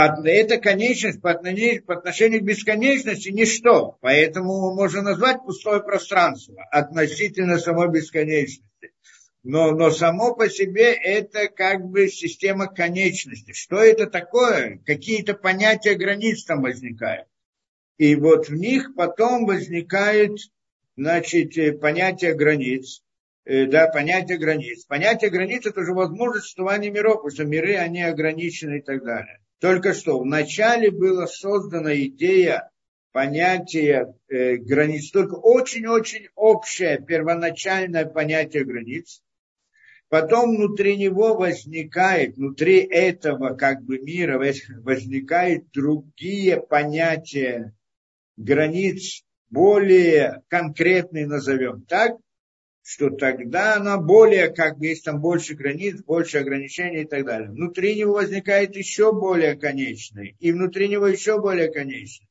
Это 0.00 0.58
конечность 0.58 1.22
по 1.22 1.30
отношению, 1.30 1.82
по 1.84 1.94
отношению 1.94 2.40
к 2.40 2.44
бесконечности 2.44 3.28
ничто. 3.30 3.96
Поэтому 4.00 4.74
можно 4.74 5.02
назвать 5.02 5.42
пустое 5.42 5.80
пространство 5.82 6.62
относительно 6.70 7.58
самой 7.58 7.90
бесконечности. 7.90 8.64
Но, 9.44 9.72
но 9.72 9.90
само 9.90 10.34
по 10.34 10.48
себе 10.48 10.94
это 10.94 11.48
как 11.48 11.84
бы 11.84 12.08
система 12.08 12.66
конечности. 12.66 13.52
Что 13.52 13.76
это 13.76 14.06
такое? 14.06 14.80
Какие-то 14.86 15.34
понятия 15.34 15.94
границ 15.94 16.44
там 16.44 16.62
возникают. 16.62 17.28
И 17.98 18.16
вот 18.16 18.48
в 18.48 18.54
них 18.54 18.94
потом 18.96 19.44
возникает 19.44 20.38
значит, 20.96 21.58
э, 21.58 21.72
понятие 21.72 22.34
границ, 22.34 23.02
э, 23.44 23.66
да, 23.66 23.86
понятие 23.88 24.38
границ. 24.38 24.86
Понятие 24.86 25.30
границ– 25.30 25.66
это 25.66 25.80
уже 25.80 25.92
возможность 25.92 26.44
существования 26.44 26.90
миров, 26.90 27.16
потому 27.16 27.30
что 27.30 27.44
миры, 27.44 27.76
они 27.76 28.02
ограничены 28.02 28.78
и 28.78 28.82
так 28.82 29.04
далее. 29.04 29.40
Только 29.60 29.92
что 29.92 30.20
вначале 30.20 30.90
была 30.90 31.26
создана 31.26 31.94
идея 31.94 32.70
понятия 33.12 34.14
э, 34.28 34.56
границ, 34.56 35.10
только 35.10 35.34
очень-очень 35.34 36.28
общее 36.34 36.98
первоначальное 36.98 38.06
понятие 38.06 38.64
границ. 38.64 39.20
Потом 40.08 40.56
внутри 40.56 40.96
него 40.96 41.34
возникает, 41.34 42.36
внутри 42.36 42.78
этого 42.78 43.54
как 43.54 43.82
бы 43.82 43.98
мира 43.98 44.38
возникают 44.38 45.70
другие 45.72 46.60
понятия 46.60 47.74
границ, 48.36 49.24
более 49.50 50.42
конкретные 50.48 51.26
назовем 51.26 51.82
так, 51.82 52.16
что 52.82 53.08
тогда 53.08 53.76
она 53.76 53.96
более, 53.98 54.52
как 54.52 54.78
бы, 54.78 54.86
есть 54.86 55.04
там 55.04 55.20
больше 55.20 55.54
границ, 55.54 56.02
больше 56.02 56.38
ограничений 56.38 57.02
и 57.02 57.06
так 57.06 57.24
далее. 57.24 57.50
Внутри 57.50 57.96
него 57.96 58.14
возникает 58.14 58.76
еще 58.76 59.12
более 59.12 59.56
конечный, 59.56 60.36
и 60.38 60.52
внутри 60.52 60.88
него 60.88 61.06
еще 61.06 61.40
более 61.40 61.72
конечный, 61.72 62.28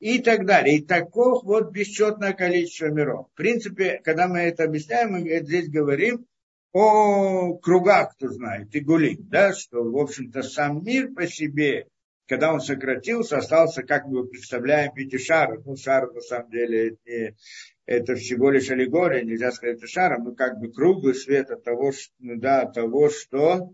и 0.00 0.18
так 0.18 0.44
далее. 0.44 0.76
И 0.76 0.84
таков 0.84 1.42
вот 1.44 1.72
бесчетное 1.72 2.34
количество 2.34 2.86
миров. 2.86 3.28
В 3.32 3.36
принципе, 3.36 4.00
когда 4.04 4.28
мы 4.28 4.40
это 4.40 4.64
объясняем, 4.64 5.12
мы 5.12 5.20
здесь 5.40 5.70
говорим 5.70 6.26
о 6.74 7.56
кругах, 7.56 8.14
кто 8.14 8.28
знает, 8.28 8.74
и 8.74 8.80
гули, 8.80 9.16
да, 9.18 9.54
что, 9.54 9.82
в 9.82 9.96
общем-то, 9.96 10.42
сам 10.42 10.84
мир 10.84 11.14
по 11.14 11.26
себе 11.26 11.86
когда 12.26 12.52
он 12.52 12.60
сократился, 12.60 13.36
остался, 13.36 13.82
как 13.82 14.06
мы 14.06 14.26
представляем, 14.26 14.92
пяти 14.94 15.18
шаров. 15.18 15.64
Ну, 15.66 15.76
шар 15.76 16.10
на 16.10 16.20
самом 16.20 16.50
деле 16.50 16.96
не, 17.04 17.36
это 17.86 18.14
всего 18.14 18.50
лишь 18.50 18.70
аллегория, 18.70 19.22
нельзя 19.22 19.52
сказать 19.52 19.78
это 19.78 19.86
шаром, 19.86 20.24
но 20.24 20.34
как 20.34 20.58
бы 20.58 20.72
круглый 20.72 21.14
свет 21.14 21.50
от 21.50 21.64
того, 21.64 21.92
что, 21.92 22.10
да, 22.18 22.62
от 22.62 22.72
того, 22.74 23.10
что 23.10 23.72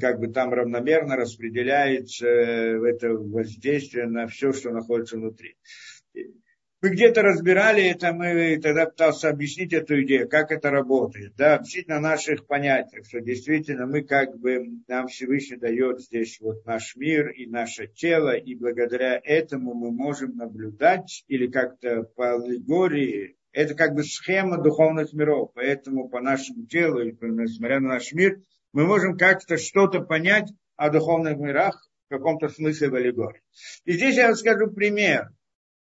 как 0.00 0.18
бы 0.18 0.28
там 0.28 0.52
равномерно 0.52 1.16
распределяется 1.16 2.26
э, 2.26 2.88
это 2.88 3.10
воздействие 3.10 4.06
на 4.06 4.26
все, 4.26 4.52
что 4.52 4.70
находится 4.70 5.16
внутри. 5.16 5.54
Мы 6.86 6.92
где-то 6.92 7.22
разбирали 7.22 7.82
это, 7.82 8.12
мы 8.12 8.60
тогда 8.62 8.86
пытался 8.86 9.28
объяснить 9.28 9.72
эту 9.72 10.04
идею, 10.04 10.28
как 10.28 10.52
это 10.52 10.70
работает, 10.70 11.34
да, 11.34 11.56
объяснить 11.56 11.88
на 11.88 11.98
наших 11.98 12.46
понятиях, 12.46 13.04
что 13.08 13.20
действительно 13.20 13.86
мы 13.86 14.02
как 14.02 14.38
бы, 14.38 14.64
нам 14.86 15.08
Всевышний 15.08 15.56
дает 15.56 16.00
здесь 16.00 16.38
вот 16.40 16.64
наш 16.64 16.94
мир 16.94 17.30
и 17.30 17.46
наше 17.48 17.88
тело, 17.88 18.36
и 18.36 18.54
благодаря 18.54 19.20
этому 19.24 19.74
мы 19.74 19.90
можем 19.90 20.36
наблюдать 20.36 21.24
или 21.26 21.48
как-то 21.48 22.04
по 22.04 22.34
аллегории, 22.34 23.36
это 23.50 23.74
как 23.74 23.92
бы 23.92 24.04
схема 24.04 24.62
духовных 24.62 25.12
миров, 25.12 25.50
поэтому 25.56 26.08
по 26.08 26.20
нашему 26.20 26.66
телу, 26.66 27.00
или 27.00 27.16
несмотря 27.20 27.80
на 27.80 27.94
наш 27.94 28.12
мир, 28.12 28.40
мы 28.72 28.86
можем 28.86 29.18
как-то 29.18 29.58
что-то 29.58 30.02
понять 30.02 30.52
о 30.76 30.90
духовных 30.90 31.36
мирах 31.36 31.90
в 32.06 32.14
каком-то 32.14 32.48
смысле 32.48 32.90
в 32.90 32.94
аллегории. 32.94 33.42
И 33.86 33.94
здесь 33.94 34.16
я 34.16 34.28
расскажу 34.28 34.70
пример 34.70 35.30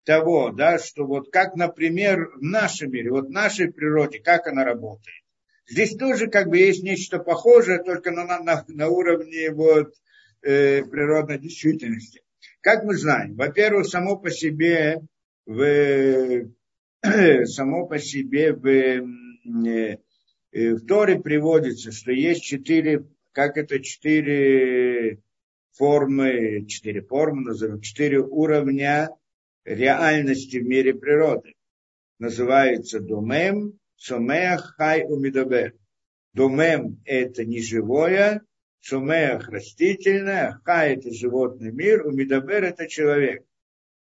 того, 0.04 0.50
да, 0.50 0.78
что 0.78 1.06
вот 1.06 1.30
как, 1.30 1.56
например, 1.56 2.30
в 2.36 2.42
нашем 2.42 2.90
мире, 2.90 3.10
вот 3.10 3.26
в 3.26 3.30
нашей 3.30 3.72
природе, 3.72 4.20
как 4.20 4.46
она 4.46 4.64
работает. 4.64 5.22
Здесь 5.66 5.96
тоже 5.96 6.28
как 6.28 6.48
бы 6.48 6.58
есть 6.58 6.82
нечто 6.82 7.18
похожее, 7.18 7.82
только 7.82 8.10
на, 8.10 8.24
на, 8.24 8.64
на 8.68 8.88
уровне 8.88 9.50
вот, 9.50 9.94
э, 10.42 10.82
природной 10.84 11.38
действительности. 11.38 12.20
Как 12.60 12.84
мы 12.84 12.96
знаем, 12.96 13.34
во-первых, 13.34 13.86
само 13.86 14.16
по 14.16 14.30
себе 14.30 15.00
в, 15.46 16.50
само 17.46 17.86
по 17.86 17.98
себе 17.98 18.52
в, 18.52 18.66
э, 18.66 19.98
в 20.52 20.86
Торе 20.86 21.20
приводится, 21.20 21.92
что 21.92 22.12
есть 22.12 22.42
четыре, 22.44 23.06
как 23.32 23.56
это 23.56 23.80
четыре 23.80 25.18
формы, 25.72 26.66
четыре 26.68 27.00
формы, 27.00 27.42
назовем, 27.42 27.80
четыре 27.80 28.20
уровня 28.20 29.08
реальности 29.64 30.58
в 30.58 30.66
мире 30.66 30.94
природы. 30.94 31.54
Называется 32.18 33.00
Думем, 33.00 33.78
Сомех, 33.96 34.74
Хай, 34.76 35.04
Умидабер. 35.04 35.74
Думем– 36.32 37.00
это 37.04 37.44
неживое, 37.44 38.42
Сумех– 38.80 39.48
растительное, 39.50 40.60
Хай– 40.64 40.94
это 40.96 41.12
животный 41.12 41.72
мир, 41.72 42.06
Умидабер– 42.06 42.64
это 42.64 42.88
человек. 42.88 43.44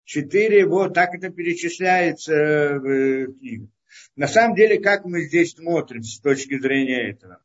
Четыре, 0.06 0.66
вот 0.66 0.94
так 0.94 1.14
это 1.16 1.30
перечисляется 1.30 2.80
в 2.80 3.34
книге. 3.34 3.68
На 4.16 4.28
самом 4.28 4.56
деле, 4.56 4.80
как 4.80 5.06
мы 5.06 5.24
здесь 5.24 5.54
смотрим 5.54 6.04
с 6.04 6.20
точки 6.20 6.60
зрения 6.60 7.12
этого, 7.12 7.42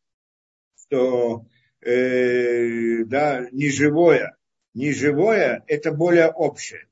что 0.76 1.46
э, 1.80 3.04
да, 3.04 3.48
неживое, 3.52 4.36
неживое– 4.74 5.64
это 5.66 5.92
более 5.92 6.30
общее 6.30 6.86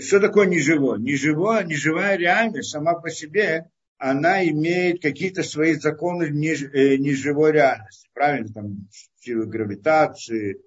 что 0.00 0.20
такое 0.20 0.46
неживое? 0.46 0.98
Неживое, 0.98 1.64
неживая 1.64 2.16
реальность 2.16 2.70
сама 2.70 2.94
по 2.94 3.10
себе, 3.10 3.70
она 3.98 4.44
имеет 4.48 5.00
какие-то 5.00 5.42
свои 5.42 5.74
законы 5.74 6.24
э, 6.24 6.96
неживой 6.96 7.52
реальности. 7.52 8.08
Правильно, 8.12 8.52
там 8.52 8.88
силы 9.20 9.46
гравитации, 9.46 10.60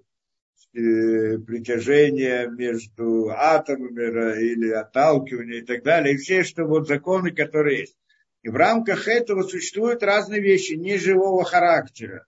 э, 0.74 1.38
притяжения 1.38 2.48
между 2.48 3.30
атомами 3.30 4.40
или 4.40 4.70
отталкивания 4.70 5.58
и 5.58 5.64
так 5.64 5.82
далее. 5.82 6.14
И 6.14 6.18
все, 6.18 6.42
что 6.42 6.64
вот 6.64 6.88
законы, 6.88 7.30
которые 7.30 7.80
есть. 7.80 7.96
И 8.42 8.48
в 8.48 8.56
рамках 8.56 9.08
этого 9.08 9.42
существуют 9.42 10.02
разные 10.02 10.40
вещи 10.40 10.72
неживого 10.72 11.44
характера. 11.44 12.26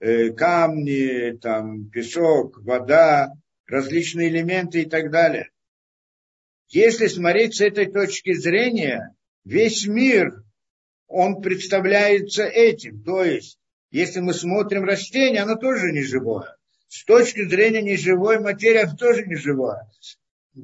Э, 0.00 0.30
камни, 0.30 1.38
там, 1.40 1.88
песок, 1.88 2.60
вода, 2.62 3.32
различные 3.66 4.28
элементы 4.28 4.82
и 4.82 4.84
так 4.84 5.10
далее. 5.10 5.50
Если 6.70 7.06
смотреть 7.06 7.56
с 7.56 7.60
этой 7.60 7.86
точки 7.86 8.32
зрения, 8.34 9.14
весь 9.44 9.86
мир, 9.86 10.42
он 11.06 11.40
представляется 11.40 12.44
этим. 12.44 13.02
То 13.02 13.24
есть, 13.24 13.58
если 13.90 14.20
мы 14.20 14.34
смотрим 14.34 14.84
растение, 14.84 15.42
оно 15.42 15.56
тоже 15.56 15.92
не 15.92 16.02
живое. 16.02 16.56
С 16.88 17.04
точки 17.04 17.44
зрения 17.46 17.82
неживой 17.82 18.40
материи, 18.40 18.82
оно 18.82 18.96
тоже 18.96 19.24
не 19.26 19.36
живое. 19.36 19.88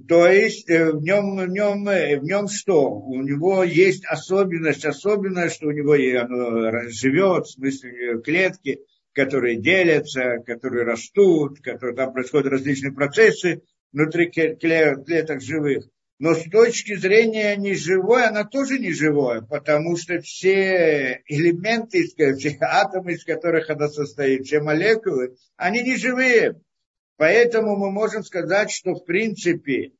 То 0.08 0.28
есть 0.28 0.70
э, 0.70 0.92
в 0.92 1.02
нем, 1.02 1.36
в, 1.36 1.48
нем, 1.48 1.88
э, 1.88 2.16
в 2.18 2.22
нем 2.22 2.46
что? 2.46 2.90
У 2.90 3.22
него 3.22 3.64
есть 3.64 4.04
особенность, 4.06 4.84
особенная, 4.84 5.48
что 5.48 5.66
у 5.66 5.72
него 5.72 5.94
оно 5.94 6.88
живет, 6.88 7.46
в 7.46 7.50
смысле 7.54 8.20
клетки, 8.22 8.78
которые 9.12 9.56
делятся, 9.56 10.38
которые 10.46 10.84
растут, 10.84 11.60
которые 11.60 11.96
там 11.96 12.12
происходят 12.12 12.52
различные 12.52 12.92
процессы 12.92 13.62
внутри 13.92 14.30
клеток 14.30 15.40
живых. 15.40 15.88
Но 16.18 16.34
с 16.34 16.44
точки 16.50 16.96
зрения 16.96 17.56
неживой, 17.56 18.26
она 18.26 18.44
тоже 18.44 18.78
неживое, 18.78 19.40
потому 19.40 19.96
что 19.96 20.20
все 20.20 21.22
элементы, 21.26 22.04
все 22.04 22.58
атомы, 22.60 23.14
из 23.14 23.24
которых 23.24 23.70
она 23.70 23.88
состоит, 23.88 24.44
все 24.44 24.60
молекулы, 24.60 25.36
они 25.56 25.82
не 25.82 25.96
живые. 25.96 26.60
Поэтому 27.16 27.76
мы 27.76 27.90
можем 27.90 28.22
сказать, 28.22 28.70
что 28.70 28.94
в 28.94 29.04
принципе 29.06 29.92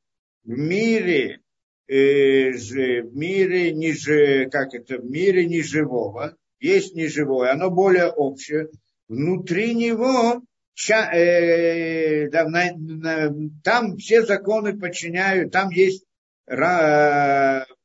в 0.43 0.49
мире, 0.49 1.39
э, 1.87 2.51
в 2.51 3.15
мире 3.15 3.71
ниже, 3.71 4.47
как 4.51 4.75
это, 4.75 4.97
в 4.99 5.05
мире 5.05 5.47
неживого 5.47 6.35
есть 6.59 6.93
неживое, 6.93 7.51
оно 7.51 7.71
более 7.71 8.09
общее. 8.09 8.69
Внутри 9.07 9.73
него 9.73 10.43
э, 10.89 12.29
там 13.63 13.97
все 13.97 14.23
законы 14.23 14.77
подчиняют, 14.79 15.51
там 15.51 15.69
есть 15.69 16.05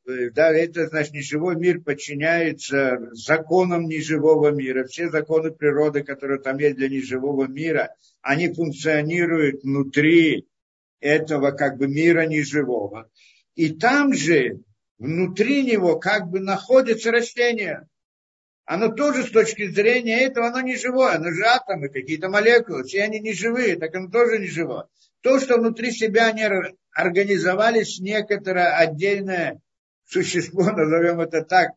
да, 0.06 0.52
это 0.52 0.86
значит, 0.86 1.14
неживой 1.14 1.56
мир 1.56 1.80
подчиняется 1.80 2.98
законам 3.12 3.86
неживого 3.86 4.50
мира. 4.50 4.84
Все 4.86 5.08
законы 5.10 5.50
природы, 5.50 6.04
которые 6.04 6.40
там 6.40 6.58
есть 6.58 6.76
для 6.76 6.88
неживого 6.88 7.46
мира, 7.46 7.94
они 8.22 8.52
функционируют 8.52 9.62
внутри 9.62 10.46
этого 11.00 11.50
как 11.50 11.76
бы 11.76 11.88
мира 11.88 12.26
неживого. 12.26 13.10
И 13.56 13.70
там 13.72 14.14
же 14.14 14.60
внутри 14.98 15.64
него 15.64 15.98
как 15.98 16.28
бы 16.28 16.40
находится 16.40 17.10
растение. 17.10 17.88
Оно 18.66 18.88
тоже 18.88 19.23
с 19.23 19.30
точки 19.30 19.68
зрения 19.68 20.23
этого, 20.23 20.49
оно 20.49 20.61
не 20.61 20.76
живое, 20.76 21.14
оно 21.14 21.30
же 21.30 21.44
атомы, 21.44 21.88
какие-то 21.88 22.28
молекулы, 22.28 22.82
все 22.82 23.04
они 23.04 23.20
не 23.20 23.32
живые, 23.32 23.76
так 23.76 23.94
оно 23.94 24.11
тоже 24.11 24.38
не 24.38 24.49
живое. 24.49 24.87
То, 25.20 25.38
что 25.38 25.56
внутри 25.56 25.92
себя 25.92 26.26
они 26.26 26.44
организовались 26.92 28.00
некоторое 28.00 28.76
отдельное 28.76 29.61
существо, 30.04 30.64
назовем 30.73 31.20
это 31.20 31.42
так, 31.42 31.70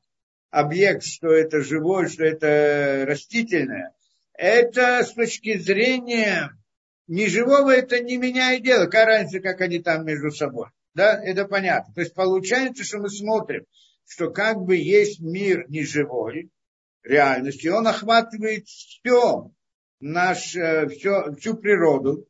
объект, 0.49 1.03
что 1.03 1.31
это 1.31 1.61
живое, 1.61 2.07
что 2.07 2.25
это 2.25 3.05
растительное, 3.07 3.93
это 4.33 5.03
с 5.03 5.13
точки 5.13 5.59
зрения 5.59 6.57
неживого 7.05 7.71
это 7.71 7.99
не 7.99 8.17
меняет 8.17 8.63
дело. 8.63 8.85
Какая 8.85 9.05
разница, 9.05 9.41
как 9.41 9.61
они 9.61 9.79
там 9.79 10.05
между 10.05 10.31
собой. 10.31 10.69
Да, 10.95 11.21
это 11.21 11.45
понятно. 11.45 11.93
То 11.93 12.01
есть 12.01 12.15
получается, 12.15 12.83
что 12.83 12.97
мы 12.97 13.09
смотрим, 13.09 13.65
что 14.07 14.31
как 14.31 14.57
бы 14.57 14.75
есть 14.75 15.19
мир 15.19 15.69
неживой, 15.69 16.49
реальность, 17.03 17.63
и 17.63 17.69
он 17.69 17.87
охватывает 17.87 18.67
все, 18.67 19.51
наш, 19.99 20.55
э, 20.55 20.87
все, 20.87 21.33
всю 21.35 21.55
природу, 21.55 22.27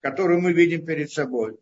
которую 0.00 0.40
мы 0.40 0.52
видим 0.52 0.84
перед 0.84 1.10
собой. 1.10 1.58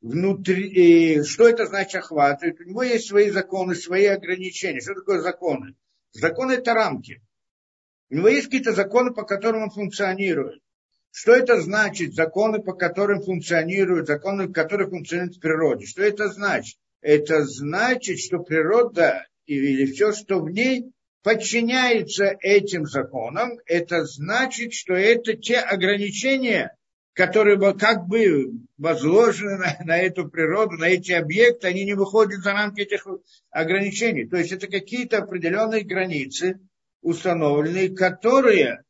Внутри, 0.00 0.68
и 0.68 1.22
что 1.22 1.48
это 1.48 1.66
значит 1.66 1.96
охватывает? 1.96 2.60
У 2.60 2.64
него 2.64 2.82
есть 2.82 3.06
свои 3.06 3.30
законы, 3.30 3.74
свои 3.74 4.06
ограничения. 4.06 4.80
Что 4.80 4.94
такое 4.94 5.20
законы? 5.20 5.76
Законы 6.12 6.52
это 6.52 6.74
рамки. 6.74 7.22
У 8.10 8.16
него 8.16 8.28
есть 8.28 8.46
какие-то 8.46 8.72
законы, 8.72 9.12
по 9.12 9.22
которым 9.22 9.62
он 9.62 9.70
функционирует. 9.70 10.60
Что 11.12 11.34
это 11.34 11.60
значит? 11.60 12.14
Законы, 12.14 12.60
по 12.60 12.72
которым 12.72 13.22
функционируют, 13.22 14.08
законы, 14.08 14.48
по 14.48 14.54
которым 14.54 14.90
функционирует 14.90 15.36
в 15.36 15.40
природе. 15.40 15.86
Что 15.86 16.02
это 16.02 16.28
значит? 16.28 16.78
Это 17.00 17.44
значит, 17.44 18.18
что 18.18 18.38
природа 18.38 19.26
или 19.46 19.86
все, 19.86 20.12
что 20.12 20.40
в 20.40 20.50
ней, 20.50 20.92
подчиняется 21.22 22.36
этим 22.40 22.86
законам. 22.86 23.58
Это 23.66 24.04
значит, 24.04 24.72
что 24.74 24.94
это 24.94 25.34
те 25.34 25.58
ограничения, 25.58 26.76
которые 27.12 27.58
как 27.74 28.06
бы 28.06 28.52
возложены 28.78 29.58
на, 29.58 29.76
на 29.84 29.98
эту 29.98 30.28
природу, 30.28 30.76
на 30.76 30.88
эти 30.88 31.12
объекты, 31.12 31.68
они 31.68 31.84
не 31.84 31.94
выходят 31.94 32.42
за 32.42 32.52
рамки 32.52 32.80
этих 32.80 33.06
ограничений. 33.50 34.26
То 34.26 34.36
есть 34.36 34.52
это 34.52 34.66
какие-то 34.66 35.18
определенные 35.18 35.84
границы 35.84 36.60
установленные, 37.02 37.90
которые 37.94 38.84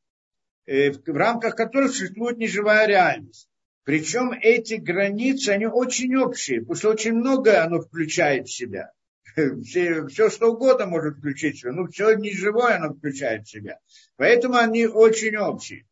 Э, 0.65 0.93
в 0.93 1.17
рамках 1.17 1.57
которых 1.57 1.91
существует 1.93 2.39
неживая 2.39 2.87
реальность. 2.87 3.49
Причем 3.85 4.33
эти 4.33 4.75
границы, 4.75 5.51
они 5.51 5.67
очень 5.67 6.15
общие, 6.17 6.61
потому 6.61 6.77
что 6.77 6.91
очень 6.91 7.15
многое 7.15 7.65
оно 7.65 7.81
включает 7.81 8.47
в 8.47 8.53
себя. 8.53 8.93
Все, 9.65 10.07
все 10.07 10.31
что 10.31 10.53
угодно 10.53 10.87
может 10.87 11.19
включить 11.19 11.59
себя, 11.59 11.73
но 11.73 11.87
все 11.87 12.15
неживое 12.15 12.77
оно 12.77 12.95
включает 12.95 13.47
в 13.47 13.51
себя. 13.51 13.79
Поэтому 14.17 14.57
они 14.57 14.87
очень 14.87 15.37
общие. 15.37 15.87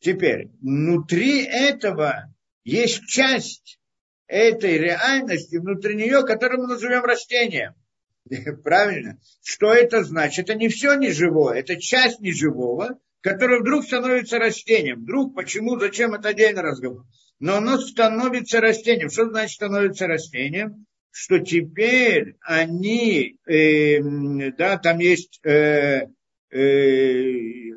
Теперь, 0.00 0.50
внутри 0.60 1.44
этого 1.44 2.34
есть 2.64 3.06
часть 3.06 3.78
этой 4.26 4.78
реальности, 4.78 5.56
внутри 5.56 5.94
нее, 5.94 6.22
которую 6.22 6.62
мы 6.62 6.68
назовем 6.68 7.04
растением. 7.04 7.74
Правильно? 8.64 9.18
Что 9.42 9.72
это 9.72 10.04
значит? 10.04 10.48
Это 10.48 10.54
не 10.58 10.68
все 10.68 10.94
неживое, 10.94 11.60
это 11.60 11.80
часть 11.80 12.20
неживого, 12.20 12.98
которое 13.20 13.60
вдруг 13.60 13.84
становится 13.84 14.38
растением. 14.38 15.02
Вдруг, 15.02 15.34
почему, 15.34 15.78
зачем, 15.78 16.14
это 16.14 16.30
отдельный 16.30 16.62
разговор. 16.62 17.04
Но 17.38 17.56
оно 17.56 17.78
становится 17.78 18.60
растением. 18.60 19.10
Что 19.10 19.28
значит 19.28 19.54
становится 19.54 20.06
растением? 20.06 20.86
Что 21.14 21.38
теперь 21.40 22.36
они, 22.40 23.36
э, 23.46 24.00
да, 24.52 24.78
там 24.78 24.98
есть 24.98 25.38
э, 25.44 26.06
э, 26.50 27.70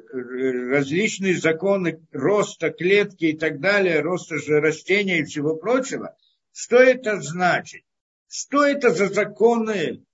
различные 0.71 1.35
законы 1.35 1.99
роста 2.13 2.71
клетки 2.71 3.25
и 3.25 3.37
так 3.37 3.59
далее, 3.59 3.99
роста 3.99 4.37
же 4.37 4.61
растения 4.61 5.19
и 5.19 5.25
всего 5.25 5.57
прочего. 5.57 6.15
Что 6.53 6.77
это 6.77 7.19
значит? 7.19 7.83
Что 8.29 8.65
это 8.65 8.91
за 8.91 9.09
законы 9.09 10.05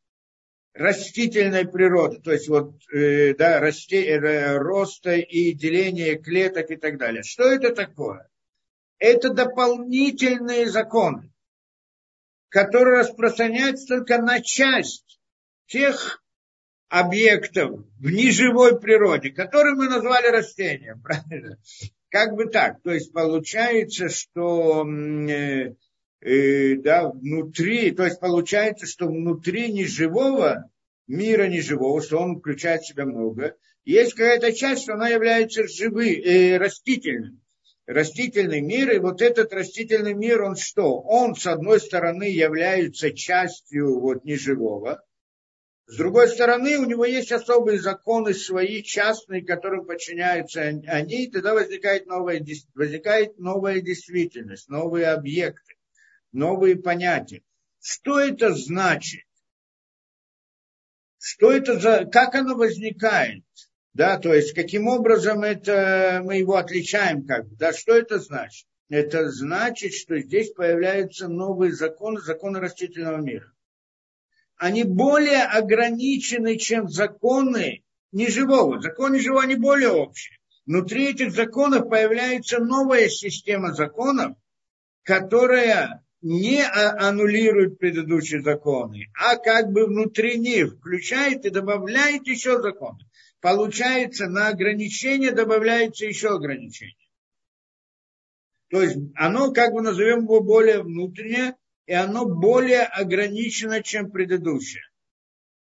растительной 0.74 1.68
природы, 1.68 2.20
то 2.22 2.32
есть 2.32 2.50
вот, 2.50 2.74
э, 2.92 3.36
да, 3.36 3.60
расте, 3.60 4.04
э, 4.04 4.58
роста 4.58 5.14
и 5.16 5.54
деления 5.54 6.18
клеток 6.18 6.72
и 6.72 6.76
так 6.76 6.98
далее. 6.98 7.22
Что 7.22 7.44
это 7.44 7.76
такое? 7.76 8.28
Это 8.98 9.32
дополнительные 9.32 10.70
законы, 10.70 11.31
которые 12.52 13.00
распространяются 13.00 13.88
только 13.88 14.22
на 14.22 14.42
часть 14.42 15.20
тех 15.68 16.22
объектов 16.90 17.86
в 17.98 18.12
неживой 18.12 18.80
природе, 18.80 19.32
которые 19.32 19.74
мы 19.76 19.88
назвали 19.88 20.28
растением, 20.28 21.02
правильно? 21.04 21.58
Как 22.10 22.36
бы 22.36 22.46
так. 22.48 22.82
То 22.84 22.92
есть 22.92 23.14
получается, 23.14 24.10
что 24.10 24.86
э, 24.86 25.76
э, 26.20 26.76
да, 26.76 27.10
внутри, 27.10 27.92
то 27.92 28.04
есть 28.04 28.20
получается, 28.20 28.86
что 28.86 29.08
внутри 29.08 29.72
неживого, 29.72 30.70
мира 31.08 31.48
неживого, 31.48 32.02
что 32.02 32.20
он 32.20 32.40
включает 32.40 32.82
в 32.82 32.88
себя 32.88 33.06
много, 33.06 33.56
есть 33.86 34.14
какая-то 34.14 34.52
часть, 34.52 34.84
что 34.84 34.96
она 34.96 35.08
является 35.08 35.66
живым, 35.70 36.06
э, 36.06 36.58
растительным. 36.58 37.42
Растительный 37.88 38.62
мир, 38.62 38.92
и 38.92 39.00
вот 39.00 39.22
этот 39.22 39.54
растительный 39.54 40.14
мир, 40.14 40.44
он 40.44 40.56
что? 40.56 41.00
Он, 41.02 41.36
с 41.36 41.48
одной 41.48 41.80
стороны, 41.80 42.24
является 42.24 43.12
частью 43.12 44.00
вот 44.00 44.24
неживого, 44.24 45.04
с 45.88 45.98
другой 45.98 46.30
стороны, 46.30 46.78
у 46.78 46.86
него 46.86 47.04
есть 47.04 47.34
особые 47.34 47.78
законы 47.78 48.34
свои, 48.34 48.82
частные, 48.82 49.44
которым 49.44 49.86
подчиняются 49.86 50.62
они, 50.62 51.26
и 51.26 51.30
тогда 51.30 51.54
возникает 51.54 52.06
новая, 52.06 52.42
возникает 52.76 53.38
новая 53.40 53.82
действительность, 53.82 54.70
новые 54.70 55.08
объекты 55.08 55.74
новые 56.32 56.76
понятия. 56.76 57.44
Что 57.80 58.20
это 58.20 58.54
значит? 58.54 59.26
Что 61.18 61.52
это 61.52 61.80
за, 61.80 62.06
как 62.06 62.36
оно 62.36 62.56
возникает? 62.56 63.44
Да, 63.94 64.18
то 64.18 64.34
есть 64.34 64.54
каким 64.54 64.88
образом 64.88 65.44
это 65.44 66.22
мы 66.24 66.38
его 66.38 66.56
отличаем, 66.56 67.26
как 67.26 67.48
бы, 67.48 67.56
да, 67.58 67.74
что 67.74 67.94
это 67.94 68.20
значит? 68.20 68.68
Это 68.90 69.30
значит, 69.30 69.94
что 69.94 70.20
здесь 70.20 70.52
появляются 70.52 71.28
новые 71.28 71.74
законы, 71.74 72.20
законы 72.20 72.60
растительного 72.60 73.18
мира. 73.18 73.52
Они 74.58 74.84
более 74.84 75.44
ограничены, 75.44 76.58
чем 76.58 76.88
законы 76.88 77.84
неживого. 78.12 78.82
Законы 78.82 79.16
неживого, 79.16 79.44
они 79.44 79.56
более 79.56 79.90
общие. 79.90 80.38
Внутри 80.66 81.10
этих 81.10 81.32
законов 81.32 81.90
появляется 81.90 82.60
новая 82.60 83.10
система 83.10 83.74
законов, 83.74 84.38
которая 85.04 86.06
не 86.22 86.62
а, 86.62 87.08
аннулирует 87.08 87.80
предыдущие 87.80 88.42
законы, 88.42 89.08
а 89.20 89.38
как 89.38 89.72
бы 89.72 89.88
внутри 89.88 90.38
них 90.38 90.76
включает 90.76 91.46
и 91.46 91.50
добавляет 91.50 92.28
еще 92.28 92.62
законы. 92.62 93.00
Получается, 93.42 94.28
на 94.28 94.50
ограничение 94.50 95.32
добавляется 95.32 96.06
еще 96.06 96.30
ограничение. 96.36 96.96
То 98.70 98.82
есть 98.82 98.98
оно, 99.16 99.52
как 99.52 99.74
бы 99.74 99.82
назовем 99.82 100.24
его, 100.24 100.42
более 100.42 100.84
внутреннее, 100.84 101.56
и 101.88 101.94
оно 101.94 102.26
более 102.26 102.84
ограничено, 102.84 103.84
чем 103.84 104.12
предыдущее. 104.12 104.84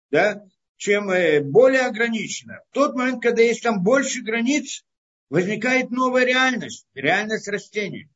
Да? 0.09 0.43
Чем 0.75 1.11
э, 1.11 1.41
более 1.41 1.81
ограничено. 1.81 2.61
В 2.71 2.73
тот 2.73 2.95
момент, 2.95 3.21
когда 3.21 3.41
есть 3.43 3.63
там 3.63 3.83
больше 3.83 4.21
границ, 4.21 4.83
возникает 5.29 5.91
новая 5.91 6.25
реальность, 6.25 6.87
реальность 6.95 7.47
растений. 7.47 8.09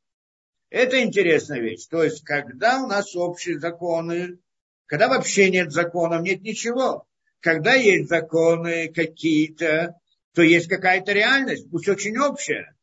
Это 0.70 1.02
интересная 1.04 1.60
вещь. 1.60 1.86
То 1.86 2.04
есть, 2.04 2.24
когда 2.24 2.84
у 2.84 2.88
нас 2.88 3.16
общие 3.16 3.60
законы, 3.60 4.40
когда 4.88 5.08
вообще 5.08 5.52
нет 5.52 5.72
законов, 5.72 6.24
нет 6.24 6.42
ничего. 6.42 7.06
Когда 7.44 7.74
есть 7.74 8.08
законы 8.08 8.88
какие-то, 8.88 10.00
то 10.34 10.42
есть 10.42 10.70
какая-то 10.70 11.12
реальность, 11.12 11.70
пусть 11.70 11.90
очень 11.90 12.18
общая. 12.18 12.74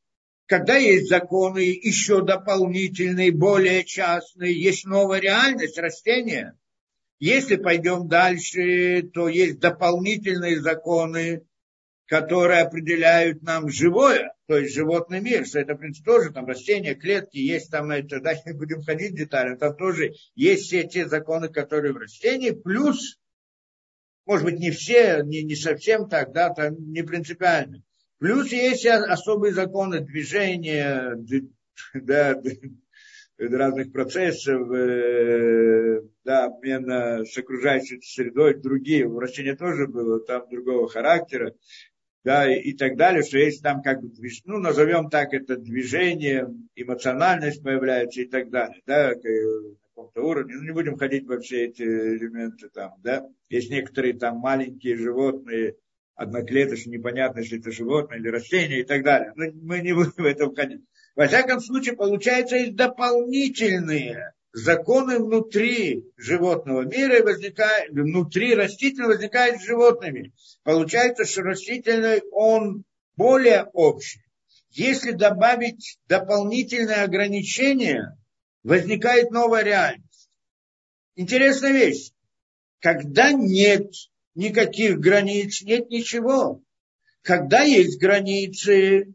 Когда 0.45 0.77
есть 0.77 1.09
законы 1.09 1.61
еще 1.61 2.23
дополнительные, 2.23 3.33
более 3.33 3.85
частные, 3.85 4.61
есть 4.61 4.85
новая 4.85 5.19
реальность 5.19 5.79
растения. 5.79 6.59
Если 7.19 7.57
пойдем 7.57 8.07
дальше, 8.07 9.09
то 9.15 9.29
есть 9.29 9.61
дополнительные 9.61 10.61
законы, 10.61 11.43
которые 12.05 12.61
определяют 12.61 13.43
нам 13.43 13.71
живое, 13.71 14.35
то 14.47 14.59
есть 14.59 14.75
животный 14.75 15.23
мир, 15.23 15.47
что 15.47 15.61
это, 15.61 15.75
в 15.75 15.79
принципе, 15.79 16.11
тоже 16.11 16.33
там 16.33 16.45
растения, 16.45 16.95
клетки, 16.95 17.39
есть 17.39 17.71
там 17.71 17.91
это, 17.91 18.21
да, 18.21 18.35
не 18.45 18.53
будем 18.53 18.83
ходить 18.83 19.13
в 19.13 19.17
детали, 19.17 19.57
там 19.57 19.75
тоже 19.75 20.13
есть 20.35 20.65
все 20.65 20.85
те 20.85 21.09
законы, 21.09 21.49
которые 21.49 21.95
в 21.95 21.99
растении, 21.99 22.51
плюс, 22.51 23.20
может 24.31 24.45
быть, 24.45 24.61
не 24.61 24.71
все, 24.71 25.23
не, 25.25 25.43
не 25.43 25.57
совсем 25.57 26.09
так, 26.09 26.31
да, 26.31 26.51
там 26.51 26.77
не 26.93 27.03
принципиально. 27.03 27.83
Плюс 28.19 28.53
есть 28.53 28.87
особые 28.87 29.53
законы 29.53 29.99
движения, 30.03 31.17
да, 31.95 32.41
разных 33.37 33.91
процессов, 33.91 34.71
э, 34.71 36.03
да, 36.23 36.45
обмена 36.45 37.25
с 37.25 37.37
окружающей 37.37 38.01
средой, 38.03 38.55
другие. 38.55 39.05
У 39.05 39.19
растения 39.19 39.57
тоже 39.57 39.89
было 39.89 40.21
там 40.21 40.49
другого 40.49 40.89
характера, 40.89 41.53
да, 42.23 42.49
и, 42.49 42.61
и 42.71 42.77
так 42.77 42.97
далее, 42.97 43.25
что 43.25 43.37
есть 43.37 43.65
там 43.65 43.83
как 43.83 44.01
бы, 44.01 44.13
ну, 44.45 44.59
назовем 44.59 45.11
так 45.11 45.35
это 45.35 45.57
движение, 45.57 46.47
эмоциональность 46.77 47.65
появляется 47.65 48.21
и 48.21 48.27
так 48.27 48.49
далее, 48.49 48.81
да, 48.87 49.13
каком-то 50.01 50.23
уровне. 50.23 50.55
Ну, 50.57 50.63
не 50.63 50.73
будем 50.73 50.97
ходить 50.97 51.27
во 51.27 51.39
все 51.39 51.67
эти 51.67 51.83
элементы 51.83 52.69
там, 52.69 52.95
да. 53.03 53.27
Есть 53.49 53.71
некоторые 53.71 54.15
там 54.15 54.39
маленькие 54.39 54.97
животные, 54.97 55.77
одноклеточные, 56.15 56.99
непонятно, 56.99 57.41
если 57.41 57.59
это 57.59 57.71
животное 57.71 58.19
или 58.19 58.29
растение 58.29 58.81
и 58.81 58.85
так 58.85 59.03
далее. 59.03 59.33
Но 59.37 59.47
мы 59.63 59.81
не 59.81 59.93
будем 59.93 60.13
в 60.17 60.25
это 60.25 60.51
входить. 60.51 60.83
Во 61.17 61.27
всяком 61.27 61.61
случае, 61.61 61.97
получается, 61.97 62.57
есть 62.57 62.77
дополнительные 62.77 64.33
законы 64.53 65.19
внутри 65.19 66.05
животного 66.17 66.83
мира 66.83 67.19
и 67.19 67.23
возникает, 67.23 67.91
внутри 67.91 68.55
растительного 68.55 69.13
возникает 69.13 69.61
с 69.61 69.65
животными. 69.67 70.33
Получается, 70.63 71.25
что 71.25 71.43
растительный, 71.43 72.23
он 72.33 72.85
более 73.17 73.65
общий. 73.73 74.23
Если 74.71 75.11
добавить 75.11 75.99
дополнительные 76.09 77.03
ограничения, 77.03 78.17
возникает 78.63 79.31
новая 79.31 79.63
реальность. 79.63 80.31
Интересная 81.15 81.73
вещь. 81.73 82.13
Когда 82.81 83.33
нет 83.33 83.93
никаких 84.35 84.99
границ, 84.99 85.63
нет 85.63 85.91
ничего. 85.91 86.63
Когда 87.23 87.63
есть 87.63 88.01
границы, 88.01 89.13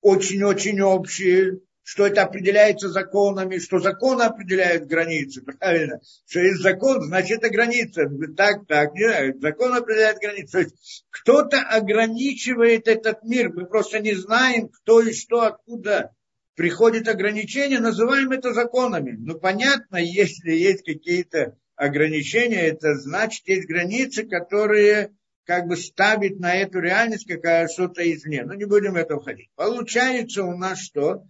очень-очень 0.00 0.80
общие, 0.80 1.60
что 1.82 2.06
это 2.06 2.22
определяется 2.22 2.88
законами, 2.88 3.58
что 3.58 3.80
законы 3.80 4.22
определяют 4.22 4.86
границы, 4.86 5.42
правильно? 5.42 6.00
Что 6.26 6.40
есть 6.40 6.60
закон, 6.60 7.02
значит 7.02 7.38
это 7.38 7.50
граница. 7.50 8.08
Так, 8.36 8.66
так, 8.68 8.94
не 8.94 9.40
закон 9.40 9.74
определяет 9.74 10.18
границы. 10.18 10.52
То 10.52 10.58
есть 10.60 11.04
кто-то 11.10 11.60
ограничивает 11.60 12.86
этот 12.86 13.24
мир, 13.24 13.52
мы 13.52 13.66
просто 13.66 13.98
не 13.98 14.14
знаем, 14.14 14.68
кто 14.68 15.00
и 15.00 15.12
что, 15.12 15.42
откуда 15.42 16.14
приходит 16.54 17.08
ограничение, 17.08 17.80
называем 17.80 18.32
это 18.32 18.52
законами. 18.52 19.16
Ну, 19.18 19.38
понятно, 19.38 19.96
если 19.96 20.52
есть 20.52 20.84
какие-то 20.84 21.56
ограничения, 21.76 22.68
это 22.68 22.94
значит, 22.94 23.46
есть 23.48 23.66
границы, 23.66 24.24
которые 24.24 25.12
как 25.44 25.66
бы 25.66 25.76
ставит 25.76 26.38
на 26.38 26.54
эту 26.54 26.80
реальность 26.80 27.26
какая 27.26 27.68
что-то 27.68 28.02
извне. 28.10 28.42
Но 28.42 28.52
ну, 28.52 28.58
не 28.58 28.64
будем 28.64 28.92
в 28.92 28.96
это 28.96 29.18
входить. 29.18 29.50
Получается 29.56 30.44
у 30.44 30.56
нас 30.56 30.80
что? 30.80 31.24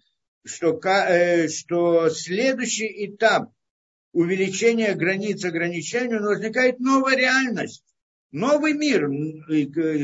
Что, 0.45 0.79
э, 0.85 1.49
что 1.49 2.11
следующий 2.11 3.07
этап 3.07 3.51
увеличения 4.13 4.95
границ 4.95 5.45
ограничений, 5.45 6.19
возникает 6.19 6.81
новая 6.81 7.17
реальность. 7.17 7.85
Новый 8.31 8.73
мир. 8.73 9.09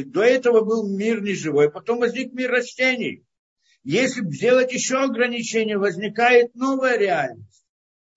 До 0.07 0.23
этого 0.23 0.63
был 0.63 0.89
мир 0.89 1.23
неживой, 1.23 1.71
потом 1.71 1.99
возник 1.99 2.33
мир 2.33 2.51
растений. 2.51 3.25
Если 3.89 4.21
сделать 4.21 4.71
еще 4.71 4.99
ограничение, 4.99 5.79
возникает 5.79 6.55
новая 6.55 6.99
реальность. 6.99 7.65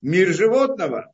Мир 0.02 0.34
животного 0.34 1.14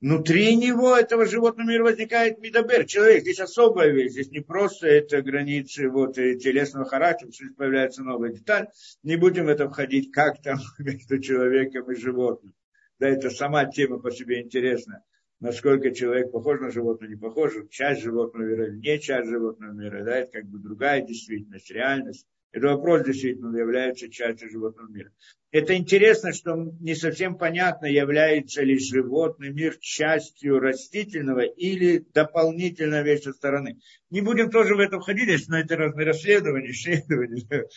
внутри 0.00 0.54
него, 0.54 0.96
этого 0.96 1.26
животного 1.26 1.66
мира, 1.66 1.82
возникает 1.82 2.38
медобер, 2.38 2.84
человек. 2.86 3.22
Здесь 3.22 3.40
особая 3.40 3.90
вещь, 3.90 4.12
здесь 4.12 4.30
не 4.30 4.38
просто 4.38 4.86
это 4.86 5.20
границы 5.20 5.88
вот, 5.88 6.14
телесного 6.14 6.84
характера, 6.84 7.32
здесь 7.32 7.50
появляется 7.56 8.04
новая 8.04 8.30
деталь. 8.30 8.68
Не 9.02 9.16
будем 9.16 9.46
в 9.46 9.48
это 9.48 9.68
входить, 9.68 10.12
как 10.12 10.40
там 10.40 10.60
между 10.78 11.18
человеком 11.18 11.90
и 11.90 11.96
животным. 11.96 12.54
Да, 13.00 13.08
это 13.08 13.30
сама 13.30 13.64
тема 13.64 13.98
по 13.98 14.12
себе 14.12 14.42
интересна. 14.42 15.02
Насколько 15.40 15.90
человек 15.90 16.30
похож 16.30 16.60
на 16.60 16.70
животное, 16.70 17.08
не 17.08 17.16
похож, 17.16 17.54
часть 17.68 18.02
животного 18.02 18.44
мира 18.44 18.68
или 18.68 18.76
не 18.76 19.00
часть 19.00 19.28
животного 19.28 19.72
мира. 19.72 20.04
Да, 20.04 20.18
это 20.18 20.30
как 20.30 20.44
бы 20.44 20.60
другая 20.60 21.04
действительность, 21.04 21.68
реальность. 21.68 22.28
Это 22.52 22.66
вопрос 22.68 23.04
действительно 23.06 23.56
является 23.56 24.10
частью 24.10 24.50
животного 24.50 24.86
мира. 24.88 25.10
Это 25.52 25.74
интересно, 25.74 26.34
что 26.34 26.54
не 26.54 26.94
совсем 26.94 27.38
понятно, 27.38 27.86
является 27.86 28.62
ли 28.62 28.78
животный 28.78 29.50
мир 29.50 29.78
частью 29.80 30.58
растительного 30.60 31.40
или 31.40 32.04
дополнительная 32.12 33.02
вещь 33.02 33.22
со 33.22 33.32
стороны. 33.32 33.78
Не 34.10 34.20
будем 34.20 34.50
тоже 34.50 34.74
в 34.74 34.80
это 34.80 35.00
входить, 35.00 35.48
но 35.48 35.58
это 35.58 35.76
разные 35.76 36.06
расследования, 36.06 36.70
исследования. 36.72 37.68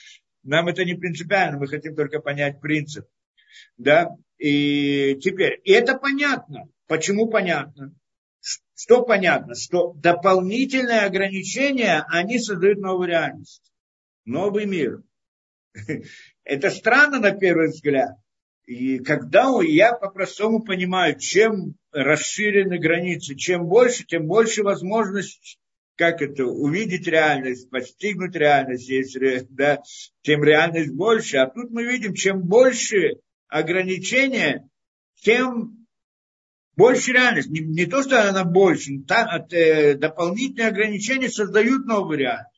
Нам 0.43 0.67
это 0.67 0.83
не 0.83 0.93
принципиально, 0.93 1.57
мы 1.57 1.67
хотим 1.67 1.95
только 1.95 2.19
понять 2.19 2.59
принцип. 2.59 3.05
Да? 3.77 4.09
И 4.37 5.17
теперь, 5.21 5.61
и 5.63 5.71
это 5.71 5.97
понятно. 5.97 6.67
Почему 6.87 7.29
понятно? 7.29 7.93
Что 8.75 9.03
понятно? 9.03 9.55
Что 9.55 9.93
дополнительные 9.93 11.01
ограничения, 11.01 12.05
они 12.09 12.39
создают 12.39 12.79
новую 12.79 13.07
реальность 13.07 13.71
новый 14.25 14.65
мир. 14.65 15.01
Это 16.43 16.69
странно 16.69 17.19
на 17.19 17.31
первый 17.31 17.69
взгляд. 17.69 18.17
И 18.65 18.97
когда 18.99 19.47
я 19.61 19.93
по-простому 19.93 20.63
понимаю, 20.63 21.19
чем 21.19 21.75
расширены 21.91 22.79
границы, 22.79 23.35
чем 23.35 23.67
больше, 23.67 24.05
тем 24.05 24.25
больше 24.25 24.63
возможность, 24.63 25.59
как 25.95 26.21
это, 26.21 26.45
увидеть 26.45 27.07
реальность, 27.07 27.69
постигнуть 27.69 28.35
реальность, 28.35 28.89
если, 28.89 29.45
да, 29.49 29.81
тем 30.23 30.43
реальность 30.43 30.91
больше. 30.93 31.37
А 31.37 31.47
тут 31.47 31.69
мы 31.69 31.83
видим, 31.83 32.15
чем 32.15 32.41
больше 32.41 33.19
ограничения, 33.47 34.67
тем 35.21 35.85
больше 36.75 37.13
реальность. 37.13 37.49
Не, 37.49 37.61
не 37.61 37.85
то, 37.85 38.01
что 38.01 38.27
она 38.27 38.43
больше, 38.43 38.99
там, 39.07 39.29
от, 39.29 39.53
э, 39.53 39.93
дополнительные 39.93 40.69
ограничения 40.69 41.29
создают 41.29 41.85
новую 41.85 42.17
реальность 42.17 42.54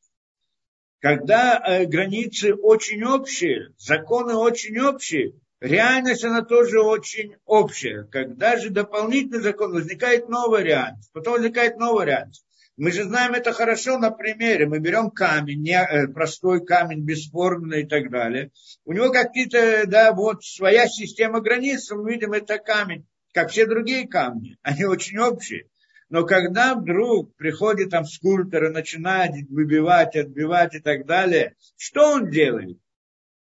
когда 1.07 1.63
э, 1.65 1.85
границы 1.85 2.53
очень 2.53 3.01
общие, 3.05 3.73
законы 3.77 4.35
очень 4.35 4.77
общие, 4.77 5.35
реальность 5.61 6.25
она 6.25 6.41
тоже 6.41 6.81
очень 6.81 7.35
общая. 7.45 8.03
Когда 8.11 8.57
же 8.57 8.71
дополнительный 8.71 9.39
закон, 9.39 9.71
возникает 9.71 10.27
новая 10.27 10.63
реальность, 10.63 11.09
потом 11.13 11.35
возникает 11.35 11.77
новая 11.77 12.05
реальность. 12.05 12.43
Мы 12.75 12.91
же 12.91 13.05
знаем 13.05 13.35
это 13.35 13.53
хорошо 13.53 13.97
на 13.97 14.11
примере. 14.11 14.67
Мы 14.67 14.79
берем 14.79 15.09
камень, 15.09 15.61
не, 15.61 15.81
э, 15.81 16.09
простой 16.09 16.65
камень, 16.65 17.05
бесформенный 17.05 17.83
и 17.83 17.87
так 17.87 18.11
далее. 18.11 18.51
У 18.83 18.91
него 18.91 19.09
какие-то, 19.09 19.85
да, 19.87 20.11
вот 20.11 20.43
своя 20.43 20.89
система 20.89 21.39
границ, 21.39 21.89
мы 21.89 22.11
видим, 22.11 22.33
это 22.33 22.57
камень, 22.57 23.07
как 23.33 23.51
все 23.51 23.65
другие 23.65 24.09
камни. 24.09 24.57
Они 24.61 24.83
очень 24.83 25.19
общие. 25.19 25.69
Но 26.09 26.25
когда 26.25 26.75
вдруг 26.75 27.35
приходит 27.35 27.89
там 27.89 28.05
скульптор 28.05 28.65
и 28.65 28.69
начинает 28.69 29.49
выбивать, 29.49 30.15
отбивать 30.15 30.75
и 30.75 30.79
так 30.79 31.05
далее, 31.05 31.55
что 31.75 32.13
он 32.13 32.29
делает? 32.29 32.77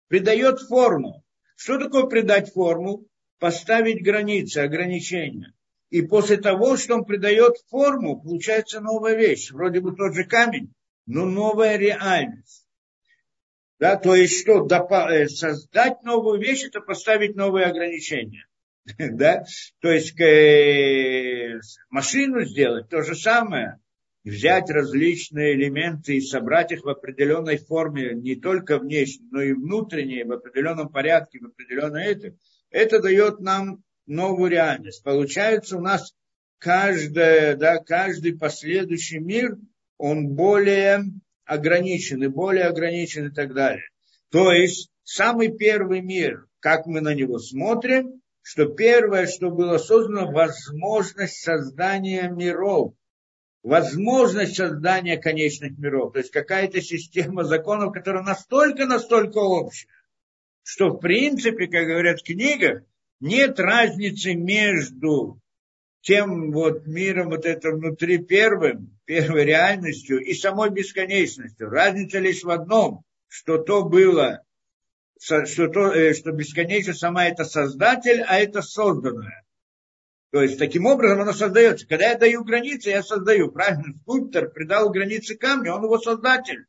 Придает 0.08 0.62
форму. 0.62 1.24
Что 1.58 1.78
такое 1.80 2.06
придать 2.06 2.54
форму? 2.54 3.08
Поставить 3.40 4.04
границы, 4.04 4.60
ограничения. 4.60 5.54
И 5.90 6.02
после 6.02 6.38
того, 6.38 6.78
что 6.78 6.96
он 6.96 7.06
придает 7.06 7.58
форму, 7.70 8.22
получается 8.22 8.80
новая 8.80 9.16
вещь. 9.16 9.52
Вроде 9.52 9.82
бы 9.82 9.94
тот 9.94 10.14
же 10.14 10.24
камень, 10.24 10.74
но 11.06 11.26
новая 11.26 11.78
реальность. 11.78 12.66
Да, 13.78 13.98
то 13.98 14.16
есть 14.16 14.42
что, 14.42 14.66
э, 14.66 15.28
создать 15.28 16.02
новую 16.04 16.40
вещь, 16.40 16.64
это 16.64 16.80
поставить 16.80 17.36
новые 17.36 17.66
ограничения. 17.66 18.48
да? 18.98 19.44
То 19.82 19.92
есть 19.92 20.20
э, 20.20 21.60
машину 21.90 22.46
сделать 22.46 22.90
то 22.90 23.02
же 23.02 23.16
самое, 23.16 23.80
взять 24.24 24.70
различные 24.70 25.54
элементы 25.54 26.18
и 26.18 26.22
собрать 26.22 26.72
их 26.72 26.84
в 26.84 26.90
определенной 26.90 27.58
форме, 27.58 28.16
не 28.16 28.36
только 28.36 28.80
внешне, 28.80 29.28
но 29.32 29.42
и 29.42 29.54
внутренние, 29.54 30.26
в 30.26 30.32
определенном 30.32 30.90
порядке, 30.90 31.40
в 31.40 31.46
определенном 31.46 31.96
это, 31.96 32.36
это 32.72 33.02
дает 33.02 33.40
нам 33.40 33.84
новую 34.08 34.52
реальность. 34.52 35.04
Получается 35.04 35.78
у 35.78 35.82
нас 35.82 36.14
каждое, 36.58 37.56
да, 37.56 37.78
каждый 37.78 38.38
последующий 38.38 39.20
мир, 39.20 39.58
он 39.98 40.30
более 40.30 41.04
ограничен 41.46 42.24
и 42.24 42.28
более 42.28 42.66
ограничен 42.66 43.28
и 43.28 43.34
так 43.34 43.54
далее. 43.54 43.88
То 44.32 44.52
есть 44.52 44.90
самый 45.04 45.56
первый 45.56 46.02
мир, 46.02 46.48
как 46.60 46.88
мы 46.88 47.02
на 47.02 47.14
него 47.14 47.38
смотрим, 47.38 48.22
что 48.46 48.68
первое, 48.68 49.26
что 49.26 49.50
было 49.50 49.80
создано, 49.80 50.32
возможность 50.32 51.42
создания 51.42 52.30
миров, 52.30 52.94
возможность 53.64 54.56
создания 54.56 55.18
конечных 55.18 55.80
миров, 55.80 56.14
то 56.14 56.20
есть 56.20 56.30
какая-то 56.30 56.80
система 56.80 57.44
законов, 57.44 57.92
которая 57.92 58.22
настолько-настолько 58.22 59.40
общая, 59.40 59.88
что 60.62 60.90
в 60.90 61.00
принципе, 61.00 61.66
как 61.66 61.88
говорят 61.88 62.20
в 62.22 62.24
книгах, 62.24 62.84
нет 63.20 63.60
разницы 63.60 64.36
между 64.36 65.40
тем 66.02 66.52
вот 66.52 66.86
миром, 66.86 67.32
вот 67.32 67.48
это 67.48 67.72
внутри 67.72 68.20
первым, 68.20 68.96
первой 69.06 69.46
реальностью 69.46 70.20
и 70.20 70.36
самой 70.36 70.70
бесконечностью. 70.70 71.72
Разница 71.72 72.20
лишь 72.20 72.44
в 72.44 72.52
одном, 72.52 73.02
что 73.28 73.58
то 73.58 73.84
было 73.84 74.44
что, 75.20 75.68
то, 75.68 75.94
э, 75.94 76.14
что 76.14 76.32
бесконечность 76.32 77.00
сама 77.00 77.26
это 77.26 77.46
создатель, 77.46 78.22
а 78.28 78.40
это 78.40 78.62
созданное. 78.62 79.44
То 80.32 80.42
есть 80.42 80.60
таким 80.60 80.86
образом 80.86 81.22
оно 81.22 81.32
создается. 81.32 81.88
Когда 81.88 82.10
я 82.10 82.18
даю 82.18 82.44
границы, 82.44 82.90
я 82.90 83.02
создаю. 83.02 83.52
Правильно, 83.52 83.94
скульптор 84.02 84.50
придал 84.50 84.90
границы 84.90 85.36
камню, 85.36 85.74
он 85.74 85.84
его 85.84 85.98
создатель. 85.98 86.66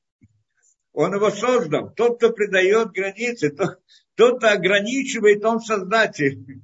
Он 0.92 1.14
его 1.14 1.30
создал. 1.30 1.92
Тот, 1.92 2.18
кто 2.18 2.30
придает 2.30 2.92
границы, 2.92 3.50
тот, 3.50 3.80
тот 4.14 4.38
кто 4.38 4.48
ограничивает, 4.50 5.44
он 5.44 5.60
создатель. 5.60 6.62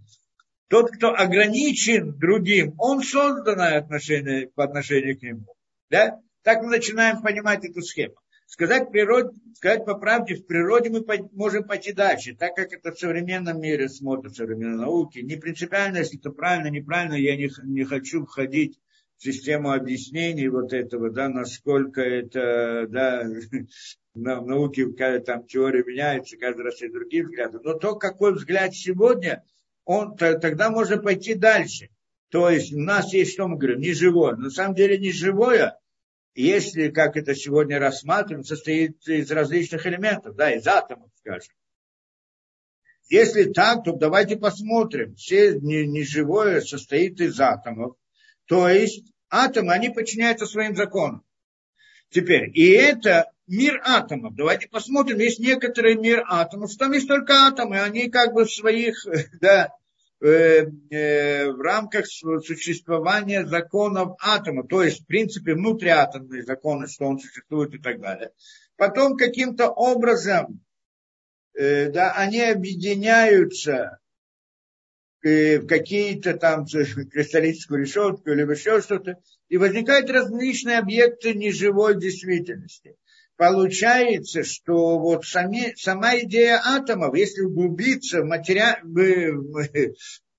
Тот, 0.68 0.90
кто 0.92 1.12
ограничен 1.12 2.16
другим, 2.18 2.74
он 2.78 3.02
созданное 3.02 3.78
отношение 3.78 4.48
по 4.54 4.64
отношению 4.64 5.18
к 5.18 5.22
нему. 5.22 5.44
Да? 5.90 6.20
Так 6.42 6.62
мы 6.62 6.70
начинаем 6.70 7.20
понимать 7.20 7.64
эту 7.64 7.82
схему. 7.82 8.14
Сказать, 8.52 8.90
природе, 8.90 9.30
сказать 9.54 9.86
по 9.86 9.94
правде, 9.94 10.34
в 10.34 10.44
природе 10.44 10.90
мы 10.90 11.02
можем 11.32 11.64
пойти 11.64 11.94
дальше, 11.94 12.36
так 12.38 12.54
как 12.54 12.70
это 12.74 12.92
в 12.92 12.98
современном 12.98 13.58
мире 13.58 13.88
смотрят, 13.88 14.34
в 14.34 14.36
современной 14.36 14.76
науке. 14.76 15.22
Не 15.22 15.36
принципиально, 15.36 15.96
если 15.96 16.18
это 16.18 16.28
правильно, 16.28 16.68
неправильно, 16.68 17.14
я 17.14 17.34
не, 17.34 17.48
не 17.64 17.84
хочу 17.84 18.26
входить 18.26 18.78
в 19.16 19.22
систему 19.22 19.72
объяснений 19.72 20.48
вот 20.48 20.74
этого, 20.74 21.08
да, 21.08 21.30
насколько 21.30 22.02
это, 22.02 22.86
да, 22.90 23.24
в 24.14 24.20
науке, 24.20 24.86
там 25.20 25.46
теория 25.46 25.82
меняется, 25.82 26.36
каждый 26.36 26.66
раз 26.66 26.78
есть 26.82 26.92
другие 26.92 27.24
взгляды. 27.24 27.58
Но 27.64 27.72
то, 27.72 27.94
какой 27.94 28.34
взгляд 28.34 28.74
сегодня, 28.74 29.42
он, 29.86 30.14
тогда 30.14 30.70
можно 30.70 30.98
пойти 30.98 31.32
дальше. 31.32 31.88
То 32.28 32.50
есть 32.50 32.74
у 32.74 32.78
нас 32.78 33.14
есть, 33.14 33.32
что 33.32 33.48
мы 33.48 33.56
говорим, 33.56 33.80
неживое. 33.80 34.36
На 34.36 34.50
самом 34.50 34.74
деле 34.74 34.98
неживое, 34.98 35.78
если, 36.34 36.90
как 36.90 37.16
это 37.16 37.34
сегодня 37.34 37.78
рассматриваем, 37.78 38.44
состоит 38.44 39.06
из 39.06 39.30
различных 39.30 39.86
элементов, 39.86 40.34
да, 40.36 40.50
из 40.52 40.66
атомов, 40.66 41.10
скажем. 41.18 41.54
Если 43.08 43.52
так, 43.52 43.84
то 43.84 43.92
давайте 43.92 44.36
посмотрим. 44.36 45.14
Все 45.16 45.52
неживое 45.60 46.62
состоит 46.62 47.20
из 47.20 47.38
атомов. 47.40 47.96
То 48.46 48.68
есть 48.68 49.12
атомы, 49.28 49.74
они 49.74 49.90
подчиняются 49.90 50.46
своим 50.46 50.74
законам. 50.74 51.22
Теперь, 52.08 52.50
и 52.54 52.70
это 52.70 53.30
мир 53.46 53.80
атомов. 53.84 54.34
Давайте 54.34 54.68
посмотрим, 54.68 55.18
есть 55.18 55.40
некоторый 55.40 55.96
мир 55.96 56.24
атомов, 56.28 56.74
там 56.76 56.92
есть 56.92 57.08
только 57.08 57.46
атомы, 57.46 57.80
они 57.80 58.10
как 58.10 58.32
бы 58.32 58.44
в 58.44 58.52
своих, 58.52 59.06
да, 59.40 59.72
в 60.22 61.60
рамках 61.62 62.06
существования 62.06 63.44
законов 63.44 64.16
атома, 64.20 64.64
то 64.64 64.84
есть, 64.84 65.02
в 65.02 65.06
принципе, 65.06 65.54
внутриатомные 65.54 66.44
законы, 66.44 66.86
что 66.86 67.06
он 67.06 67.18
существует 67.18 67.74
и 67.74 67.78
так 67.78 68.00
далее. 68.00 68.30
Потом 68.76 69.16
каким-то 69.16 69.68
образом, 69.68 70.60
э, 71.54 71.90
да, 71.90 72.12
они 72.12 72.40
объединяются 72.40 73.98
в 75.22 75.66
какие-то 75.66 76.34
там 76.34 76.66
кристаллическую 76.66 77.80
решетку 77.80 78.30
или 78.30 78.42
еще 78.42 78.80
что-то, 78.80 79.18
и 79.48 79.56
возникают 79.56 80.10
различные 80.10 80.78
объекты 80.78 81.34
неживой 81.34 81.98
действительности 81.98 82.96
получается, 83.42 84.44
что 84.44 85.00
вот 85.00 85.24
сами, 85.24 85.74
сама 85.76 86.16
идея 86.20 86.60
атомов, 86.64 87.16
если 87.16 87.40
углубиться 87.40 88.22
в, 88.22 88.26
матери... 88.26 88.62
в, 88.84 89.66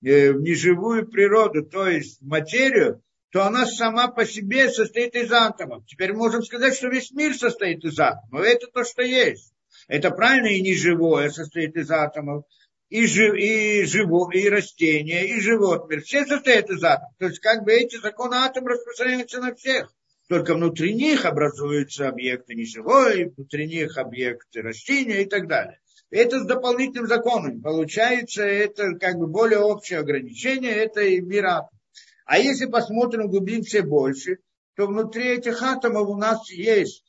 в 0.00 0.40
неживую 0.40 1.06
природу, 1.06 1.66
то 1.66 1.86
есть 1.86 2.22
в 2.22 2.26
материю, 2.26 3.02
то 3.30 3.44
она 3.44 3.66
сама 3.66 4.08
по 4.08 4.24
себе 4.24 4.70
состоит 4.70 5.14
из 5.16 5.30
атомов. 5.32 5.84
Теперь 5.86 6.14
можем 6.14 6.42
сказать, 6.42 6.76
что 6.76 6.88
весь 6.88 7.10
мир 7.10 7.34
состоит 7.34 7.84
из 7.84 7.98
атомов. 8.00 8.42
Это 8.42 8.68
то, 8.68 8.84
что 8.84 9.02
есть. 9.02 9.52
Это 9.86 10.10
правильно 10.10 10.46
и 10.46 10.62
неживое 10.62 11.28
состоит 11.28 11.76
из 11.76 11.90
атомов. 11.90 12.44
И, 12.88 13.06
жив, 13.06 13.34
и, 13.34 13.84
живо, 13.84 14.30
и 14.32 14.48
растения, 14.48 15.26
и 15.26 15.40
животные. 15.40 16.00
Все 16.00 16.24
состоят 16.24 16.70
из 16.70 16.82
атомов. 16.82 17.12
То 17.18 17.26
есть 17.26 17.40
как 17.40 17.64
бы 17.64 17.72
эти 17.72 18.00
законы 18.00 18.36
атома 18.36 18.70
распространяются 18.70 19.40
на 19.40 19.54
всех 19.54 19.92
только 20.28 20.54
внутри 20.54 20.94
них 20.94 21.24
образуются 21.24 22.08
объекты 22.08 22.54
неживой, 22.54 23.26
внутри 23.26 23.66
них 23.66 23.98
объекты 23.98 24.62
растения 24.62 25.22
и 25.22 25.26
так 25.26 25.46
далее. 25.48 25.80
Это 26.10 26.40
с 26.40 26.46
дополнительным 26.46 27.08
законом. 27.08 27.60
Получается, 27.60 28.44
это 28.44 28.94
как 28.94 29.16
бы 29.16 29.26
более 29.26 29.58
общее 29.58 29.98
ограничение, 29.98 30.72
это 30.72 31.02
и 31.02 31.20
мир 31.20 31.46
атом. 31.46 31.78
А 32.24 32.38
если 32.38 32.66
посмотрим, 32.66 33.28
глубимся 33.28 33.82
больше, 33.82 34.38
то 34.76 34.86
внутри 34.86 35.28
этих 35.28 35.62
атомов 35.62 36.08
у 36.08 36.16
нас 36.16 36.50
есть, 36.50 37.04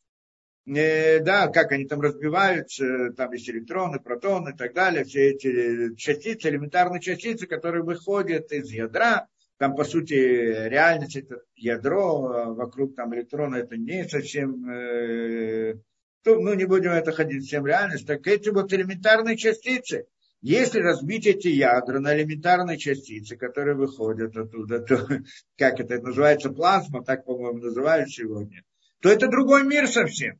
э, 0.68 1.20
да, 1.20 1.48
как 1.48 1.72
они 1.72 1.86
там 1.86 2.02
разбиваются, 2.02 3.14
там 3.16 3.32
есть 3.32 3.50
электроны, 3.50 4.00
протоны 4.00 4.50
и 4.52 4.58
так 4.58 4.74
далее, 4.74 5.06
все 5.06 5.30
эти 5.30 5.96
частицы, 5.96 6.50
элементарные 6.50 7.02
частицы, 7.02 7.48
которые 7.48 7.84
выходят 7.84 8.52
из 8.52 8.70
ядра, 8.72 9.28
там, 9.58 9.76
по 9.76 9.84
сути, 9.84 10.14
реальность 10.14 11.16
это 11.16 11.42
ядро, 11.56 12.32
а 12.32 12.54
вокруг 12.54 12.96
там 12.96 13.14
электрона 13.16 13.56
это 13.58 13.78
не 13.78 14.08
совсем, 14.08 14.70
э, 14.70 15.76
ну, 16.26 16.54
не 16.54 16.66
будем 16.66 16.92
это 16.92 17.12
ходить 17.12 17.46
всем 17.46 17.66
реальность, 17.66 18.06
так 18.06 18.26
эти 18.28 18.50
вот 18.50 18.74
элементарные 18.74 19.38
частицы, 19.38 20.08
если 20.42 20.80
разбить 20.80 21.26
эти 21.26 21.48
ядра 21.48 22.00
на 22.00 22.16
элементарные 22.16 22.78
частицы, 22.78 23.38
которые 23.38 23.76
выходят 23.76 24.36
оттуда, 24.36 24.80
то, 24.80 24.98
как 25.58 25.80
это, 25.80 25.96
это 25.96 26.08
называется 26.08 26.50
плазма, 26.50 27.04
так, 27.04 27.26
по-моему, 27.26 27.60
называют 27.60 28.12
сегодня, 28.12 28.64
то 29.02 29.10
это 29.10 29.28
другой 29.28 29.64
мир 29.66 29.88
совсем. 29.88 30.38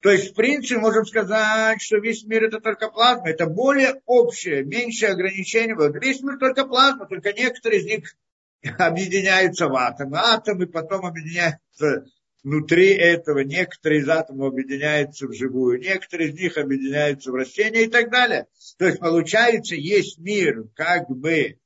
То 0.00 0.10
есть, 0.10 0.30
в 0.30 0.34
принципе, 0.34 0.78
можем 0.78 1.04
сказать, 1.04 1.82
что 1.82 1.98
весь 1.98 2.24
мир 2.24 2.44
это 2.44 2.60
только 2.60 2.88
плазма. 2.88 3.30
Это 3.30 3.46
более 3.46 4.00
общее, 4.06 4.64
меньшее 4.64 5.12
ограничение. 5.12 5.76
Весь 6.00 6.22
мир 6.22 6.38
только 6.38 6.66
плазма, 6.66 7.06
только 7.06 7.32
некоторые 7.32 7.80
из 7.80 7.86
них 7.86 8.16
объединяются 8.78 9.66
в 9.66 9.74
атомы. 9.74 10.18
Атомы 10.18 10.66
потом 10.68 11.04
объединяются 11.04 12.06
внутри 12.44 12.90
этого. 12.90 13.40
Некоторые 13.40 14.02
из 14.02 14.08
атомов 14.08 14.52
объединяются 14.52 15.26
в 15.26 15.32
живую, 15.32 15.80
некоторые 15.80 16.30
из 16.30 16.34
них 16.34 16.56
объединяются 16.56 17.32
в 17.32 17.34
растения 17.34 17.84
и 17.84 17.90
так 17.90 18.10
далее. 18.10 18.46
То 18.78 18.86
есть, 18.86 19.00
получается, 19.00 19.74
есть 19.74 20.18
мир, 20.18 20.68
как 20.74 21.08
бы 21.10 21.58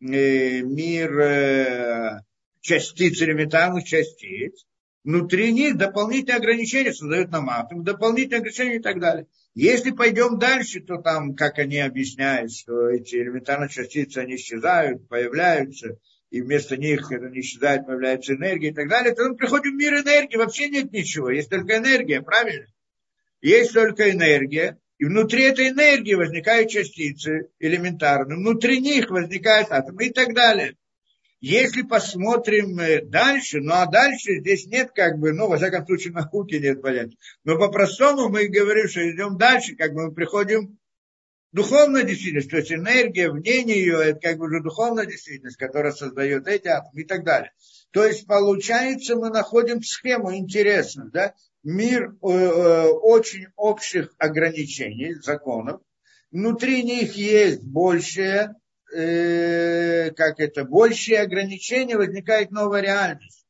э, 0.00 0.60
мир 0.60 1.18
э, 1.20 2.20
частиц, 2.60 3.22
элементарных 3.22 3.84
частиц, 3.84 4.66
внутри 5.06 5.52
них 5.52 5.76
дополнительные 5.76 6.38
ограничения 6.38 6.92
создают 6.92 7.30
нам 7.30 7.48
атом, 7.48 7.84
дополнительные 7.84 8.38
ограничения 8.38 8.76
и 8.76 8.82
так 8.82 8.98
далее. 8.98 9.28
Если 9.54 9.92
пойдем 9.92 10.36
дальше, 10.38 10.80
то 10.80 10.96
там, 10.96 11.36
как 11.36 11.60
они 11.60 11.78
объясняют, 11.78 12.52
что 12.52 12.90
эти 12.90 13.14
элементарные 13.14 13.70
частицы, 13.70 14.18
они 14.18 14.34
исчезают, 14.34 15.08
появляются, 15.08 15.96
и 16.30 16.42
вместо 16.42 16.76
них 16.76 17.12
это 17.12 17.28
не 17.30 17.40
исчезает, 17.40 17.86
появляется 17.86 18.34
энергия 18.34 18.70
и 18.70 18.74
так 18.74 18.88
далее, 18.88 19.14
то 19.14 19.28
мы 19.28 19.36
приходим 19.36 19.74
в 19.74 19.76
мир 19.76 19.94
энергии, 19.94 20.36
вообще 20.36 20.68
нет 20.68 20.92
ничего, 20.92 21.30
есть 21.30 21.50
только 21.50 21.76
энергия, 21.76 22.20
правильно? 22.20 22.66
Есть 23.40 23.74
только 23.74 24.10
энергия, 24.10 24.76
и 24.98 25.04
внутри 25.04 25.44
этой 25.44 25.68
энергии 25.68 26.14
возникают 26.14 26.68
частицы 26.68 27.50
элементарные, 27.60 28.38
внутри 28.38 28.80
них 28.80 29.08
возникают 29.10 29.70
атомы 29.70 30.06
и 30.06 30.12
так 30.12 30.34
далее. 30.34 30.74
Если 31.40 31.82
посмотрим 31.82 32.78
э, 32.78 33.02
дальше, 33.02 33.60
ну 33.60 33.74
а 33.74 33.86
дальше 33.86 34.40
здесь 34.40 34.66
нет 34.66 34.92
как 34.94 35.18
бы, 35.18 35.32
ну, 35.32 35.48
во 35.48 35.58
всяком 35.58 35.84
случае, 35.84 36.14
науки 36.14 36.54
нет 36.54 36.80
понятия. 36.80 37.16
Но 37.44 37.58
по-простому 37.58 38.28
мы 38.30 38.48
говорим, 38.48 38.88
что 38.88 39.08
идем 39.10 39.36
дальше, 39.36 39.76
как 39.76 39.92
бы 39.92 40.06
мы 40.06 40.14
приходим 40.14 40.78
духовная 41.52 42.02
действительность, 42.02 42.50
то 42.50 42.56
есть 42.56 42.72
энергия 42.72 43.30
вне 43.30 43.64
нее, 43.64 43.98
это 44.02 44.20
как 44.20 44.38
бы 44.38 44.46
уже 44.46 44.62
духовная 44.62 45.06
действительность, 45.06 45.56
которая 45.56 45.92
создает 45.92 46.46
эти 46.48 46.68
атомы 46.68 47.02
и 47.02 47.04
так 47.04 47.24
далее. 47.24 47.52
То 47.90 48.04
есть, 48.04 48.26
получается, 48.26 49.16
мы 49.16 49.30
находим 49.30 49.82
схему 49.82 50.34
интересную, 50.34 51.10
да, 51.10 51.34
мир 51.62 52.14
э, 52.22 52.28
э, 52.28 52.88
очень 52.88 53.46
общих 53.56 54.14
ограничений, 54.18 55.14
законов, 55.14 55.80
внутри 56.30 56.82
них 56.82 57.14
есть 57.14 57.62
большее 57.62 58.54
э, 58.94 60.10
как 60.12 60.40
это, 60.40 60.64
большие 60.64 61.20
ограничения, 61.20 61.96
возникает 61.96 62.50
новая 62.50 62.82
реальность. 62.82 63.46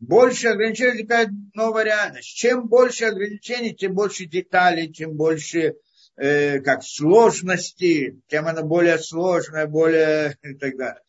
Больше 0.00 0.48
ограничений 0.48 0.92
возникает 0.92 1.28
новая 1.54 1.84
реальность. 1.84 2.28
Чем 2.28 2.68
больше 2.68 3.06
ограничений, 3.06 3.74
тем 3.74 3.94
больше 3.94 4.26
деталей, 4.26 4.92
тем 4.92 5.16
больше 5.16 5.74
э, 6.16 6.60
как 6.60 6.84
сложности, 6.84 8.20
тем 8.28 8.46
она 8.46 8.62
более 8.62 8.98
сложная, 8.98 9.66
более 9.66 10.36
и 10.42 10.54
так 10.54 10.76
далее. 10.76 11.02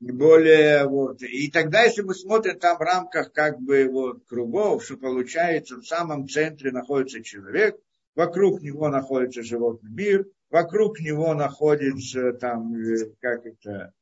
Более, 0.00 0.88
вот. 0.88 1.22
И 1.22 1.48
тогда, 1.52 1.82
если 1.82 2.02
мы 2.02 2.14
смотрим 2.16 2.58
там 2.58 2.76
в 2.76 2.80
рамках 2.80 3.32
как 3.32 3.60
бы 3.60 3.86
вот 3.88 4.24
кругов, 4.26 4.84
что 4.84 4.96
получается, 4.96 5.76
в 5.76 5.86
самом 5.86 6.26
центре 6.26 6.72
находится 6.72 7.22
человек, 7.22 7.76
вокруг 8.16 8.62
него 8.62 8.88
находится 8.88 9.44
животный 9.44 9.92
мир, 9.92 10.26
вокруг 10.52 11.00
него 11.00 11.34
находится 11.34 12.34
там, 12.34 12.74
э, 12.76 13.10
как 13.20 13.46
это, 13.46 13.94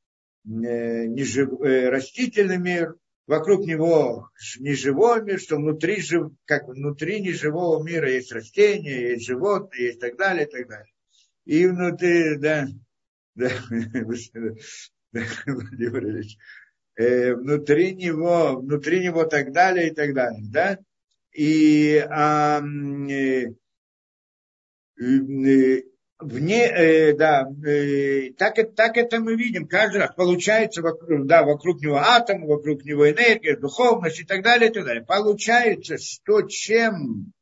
э, 0.45 1.07
нежив, 1.07 1.49
э, 1.61 1.89
растительный 1.89 2.59
мир, 2.59 2.97
вокруг 3.29 3.65
него 3.65 4.29
неживой 4.59 5.23
мир, 5.23 5.39
что 5.39 5.57
внутри, 5.57 6.03
жив, 6.03 6.33
как 6.45 6.67
внутри 6.67 7.21
неживого 7.21 7.83
мира 7.85 8.11
есть 8.11 8.33
растения, 8.33 9.13
есть 9.13 9.27
животные, 9.27 9.87
есть 9.87 10.01
так 10.01 10.17
далее, 10.17 10.47
и 10.47 10.51
так 10.51 10.69
далее. 10.69 10.93
и 11.45 11.67
внутри, 11.67 12.37
да, 12.37 12.67
да, 13.37 13.51
внутри 17.37 17.95
него, 17.95 18.57
внутри 18.61 19.05
него 19.05 19.25
так 19.25 19.53
далее 19.53 19.91
и 19.91 19.95
так 19.95 20.15
далее, 20.15 20.43
да, 20.51 20.79
и 21.33 22.05
а, 22.11 22.61
э, 23.09 23.47
вне, 26.21 26.67
э, 26.67 27.15
да, 27.15 27.47
э, 27.65 28.33
так, 28.37 28.57
так 28.75 28.97
это 28.97 29.21
мы 29.21 29.37
видим 29.37 29.67
каждый 29.67 29.99
раз. 29.99 30.15
Получается 30.15 30.83
вокруг, 30.83 31.27
да, 31.27 31.43
вокруг 31.43 31.81
него 31.81 31.97
атом, 31.97 32.47
вокруг 32.47 32.85
него 32.85 33.11
энергия, 33.11 33.57
духовность 33.57 34.21
и 34.21 34.25
так 34.25 34.43
далее, 34.43 34.71
и 34.71 34.73
так 34.73 34.85
далее. 34.85 35.05
Получается, 35.05 35.99
что 35.99 36.43
чем, 36.43 37.33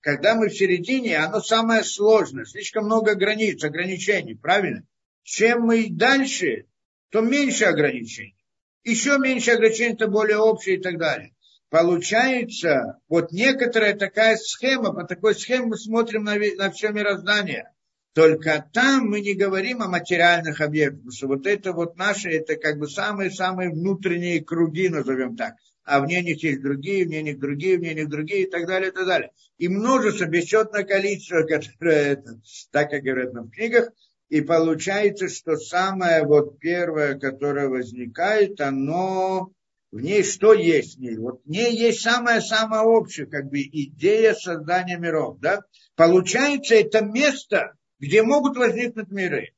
когда 0.00 0.34
мы 0.34 0.48
в 0.48 0.56
середине, 0.56 1.18
оно 1.18 1.40
самое 1.40 1.84
сложное, 1.84 2.44
слишком 2.44 2.86
много 2.86 3.14
границ, 3.14 3.62
ограничений, 3.62 4.34
правильно? 4.34 4.84
Чем 5.22 5.62
мы 5.62 5.88
дальше, 5.90 6.66
то 7.10 7.20
меньше 7.20 7.64
ограничений. 7.64 8.36
Еще 8.84 9.18
меньше 9.18 9.52
ограничений, 9.52 9.96
то 9.96 10.08
более 10.08 10.38
общее 10.38 10.76
и 10.76 10.80
так 10.80 10.98
далее. 10.98 11.32
Получается, 11.70 12.98
вот 13.08 13.32
некоторая 13.32 13.96
такая 13.96 14.36
схема, 14.36 14.92
по 14.92 15.04
такой 15.04 15.34
схеме 15.34 15.66
мы 15.66 15.76
смотрим 15.76 16.24
на, 16.24 16.36
на 16.36 16.70
все 16.70 16.90
мироздание– 16.90 17.70
только 18.14 18.64
там 18.72 19.08
мы 19.08 19.20
не 19.20 19.34
говорим 19.34 19.82
о 19.82 19.88
материальных 19.88 20.60
объектах, 20.60 20.98
потому 20.98 21.12
что 21.12 21.26
вот 21.26 21.46
это 21.46 21.72
вот 21.72 21.96
наши, 21.96 22.30
это 22.30 22.54
как 22.54 22.78
бы 22.78 22.88
самые-самые 22.88 23.70
внутренние 23.70 24.42
круги, 24.42 24.88
назовем 24.88 25.36
так. 25.36 25.54
А 25.84 26.00
вне 26.00 26.22
них 26.22 26.42
есть 26.42 26.62
другие, 26.62 27.04
вне 27.04 27.22
них 27.22 27.40
другие, 27.40 27.76
вне 27.76 27.92
них 27.92 28.08
другие 28.08 28.44
и 28.44 28.50
так 28.50 28.66
далее, 28.66 28.90
и 28.90 28.94
так 28.94 29.06
далее. 29.06 29.32
И 29.58 29.68
множество, 29.68 30.26
бесчетное 30.26 30.84
количество, 30.84 31.42
которое, 31.42 32.12
это, 32.12 32.40
так 32.70 32.90
как 32.90 33.02
говорят 33.02 33.34
нам 33.34 33.48
в 33.48 33.50
книгах, 33.50 33.90
и 34.28 34.40
получается, 34.40 35.28
что 35.28 35.56
самое 35.56 36.24
вот 36.24 36.58
первое, 36.58 37.18
которое 37.18 37.68
возникает, 37.68 38.60
оно 38.60 39.50
в 39.90 40.00
ней 40.00 40.22
что 40.22 40.54
есть 40.54 40.96
в 40.96 41.00
ней? 41.00 41.16
Вот 41.16 41.42
в 41.44 41.48
ней 41.48 41.76
есть 41.76 42.00
самое-самое 42.00 42.82
общее, 42.82 43.26
как 43.26 43.48
бы 43.48 43.60
идея 43.60 44.34
создания 44.34 44.98
миров. 44.98 45.38
Да? 45.40 45.60
Получается, 45.94 46.74
это 46.76 47.04
место, 47.04 47.74
где 48.04 48.22
могут 48.22 48.56
возникнуть 48.56 49.10
миры. 49.10 49.54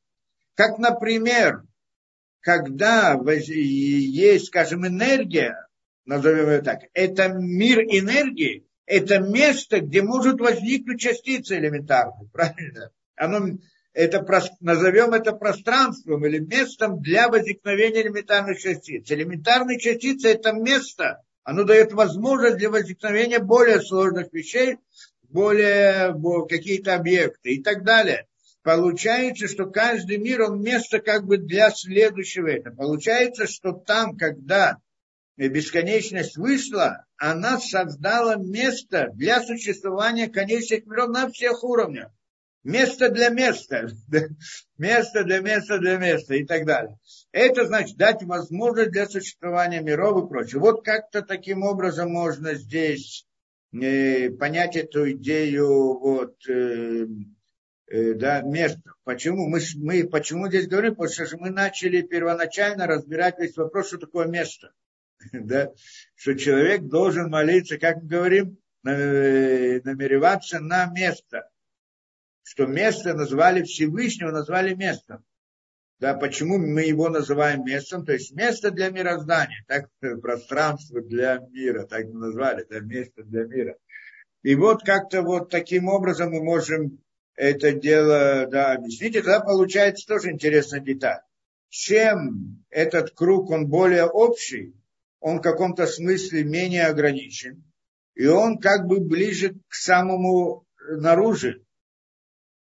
Как, 0.54 0.78
например, 0.78 1.64
когда 2.40 3.20
есть, 3.26 4.46
скажем, 4.46 4.86
энергия, 4.86 5.66
назовем 6.04 6.50
ее 6.50 6.62
так, 6.62 6.82
это 6.94 7.28
мир 7.28 7.80
энергии, 7.80 8.64
это 8.86 9.18
место, 9.18 9.80
где 9.80 10.00
может 10.00 10.40
возникнуть 10.40 11.00
частица 11.00 11.58
элементарная, 11.58 12.28
правильно? 12.32 12.92
Оно, 13.16 13.58
это, 13.92 14.24
назовем 14.60 15.12
это 15.12 15.32
пространством 15.32 16.24
или 16.24 16.38
местом 16.38 17.02
для 17.02 17.28
возникновения 17.28 18.02
элементарных 18.02 18.60
частиц. 18.60 19.10
Элементарные 19.10 19.80
частицы– 19.80 20.28
это 20.30 20.52
место, 20.52 21.20
оно 21.42 21.64
дает 21.64 21.92
возможность 21.92 22.58
для 22.58 22.70
возникновения 22.70 23.40
более 23.40 23.80
сложных 23.80 24.32
вещей, 24.32 24.76
более 25.28 26.14
какие-то 26.48 26.94
объекты 26.94 27.54
и 27.54 27.62
так 27.62 27.82
далее 27.82 28.28
получается, 28.66 29.46
что 29.46 29.66
каждый 29.66 30.18
мир, 30.18 30.42
он 30.42 30.60
место 30.60 30.98
как 30.98 31.24
бы 31.24 31.38
для 31.38 31.70
следующего. 31.70 32.48
Это 32.48 32.72
получается, 32.72 33.46
что 33.46 33.70
там, 33.70 34.16
когда 34.16 34.78
бесконечность 35.36 36.36
вышла, 36.36 37.04
она 37.16 37.60
создала 37.60 38.34
место 38.34 39.10
для 39.14 39.40
существования 39.40 40.26
конечных 40.26 40.84
миров 40.84 41.10
на 41.10 41.30
всех 41.30 41.62
уровнях. 41.62 42.10
Место 42.64 43.08
для 43.08 43.28
места. 43.28 43.88
Место 44.78 45.22
для 45.22 45.38
места 45.38 45.78
для 45.78 45.96
места 45.98 46.34
и 46.34 46.44
так 46.44 46.66
далее. 46.66 46.98
Это 47.30 47.66
значит 47.66 47.96
дать 47.96 48.24
возможность 48.24 48.90
для 48.90 49.06
существования 49.06 49.80
миров 49.80 50.24
и 50.24 50.28
прочее. 50.28 50.60
Вот 50.60 50.84
как-то 50.84 51.22
таким 51.22 51.62
образом 51.62 52.10
можно 52.10 52.54
здесь 52.54 53.28
э, 53.72 54.30
понять 54.30 54.74
эту 54.74 55.12
идею 55.12 56.00
вот, 56.00 56.34
э, 56.48 57.06
да, 57.90 58.42
место. 58.42 58.92
Почему? 59.04 59.48
Мы, 59.48 59.60
мы 59.76 60.08
почему 60.08 60.48
здесь 60.48 60.66
говорим? 60.66 60.96
Потому 60.96 61.26
что 61.26 61.38
мы 61.38 61.50
начали 61.50 62.02
первоначально 62.02 62.86
разбирать 62.86 63.38
весь 63.38 63.56
вопрос, 63.56 63.88
что 63.88 63.98
такое 63.98 64.26
место. 64.26 64.72
да? 65.32 65.72
Что 66.14 66.34
человек 66.34 66.82
должен 66.82 67.30
молиться, 67.30 67.78
как 67.78 68.02
мы 68.02 68.08
говорим, 68.08 68.58
э, 68.86 69.80
намереваться 69.82 70.60
на 70.60 70.86
место. 70.86 71.48
Что 72.42 72.66
место 72.66 73.14
назвали 73.14 73.62
Всевышнего, 73.62 74.30
назвали 74.30 74.74
местом. 74.74 75.24
Да, 75.98 76.14
почему 76.14 76.58
мы 76.58 76.82
его 76.82 77.08
называем 77.08 77.64
местом? 77.64 78.04
То 78.04 78.12
есть 78.12 78.32
место 78.32 78.70
для 78.70 78.90
мироздания, 78.90 79.64
так 79.66 79.88
пространство 80.20 81.00
для 81.00 81.38
мира, 81.38 81.86
так 81.86 82.04
мы 82.06 82.26
назвали, 82.26 82.66
да, 82.68 82.80
место 82.80 83.24
для 83.24 83.44
мира. 83.44 83.76
И 84.42 84.54
вот 84.54 84.84
как-то 84.84 85.22
вот 85.22 85.50
таким 85.50 85.88
образом 85.88 86.32
мы 86.32 86.44
можем 86.44 86.98
это 87.36 87.72
дело 87.72 88.46
да, 88.50 88.72
объяснить, 88.72 89.14
и 89.14 89.20
тогда 89.20 89.40
получается 89.40 90.06
тоже 90.06 90.32
интересная 90.32 90.80
деталь. 90.80 91.20
Чем 91.68 92.64
этот 92.70 93.10
круг, 93.10 93.50
он 93.50 93.68
более 93.68 94.06
общий, 94.06 94.74
он 95.20 95.38
в 95.38 95.42
каком-то 95.42 95.86
смысле 95.86 96.44
менее 96.44 96.86
ограничен, 96.86 97.62
и 98.14 98.26
он 98.26 98.58
как 98.58 98.86
бы 98.86 99.00
ближе 99.00 99.54
к 99.68 99.74
самому 99.74 100.66
наружу, 100.88 101.54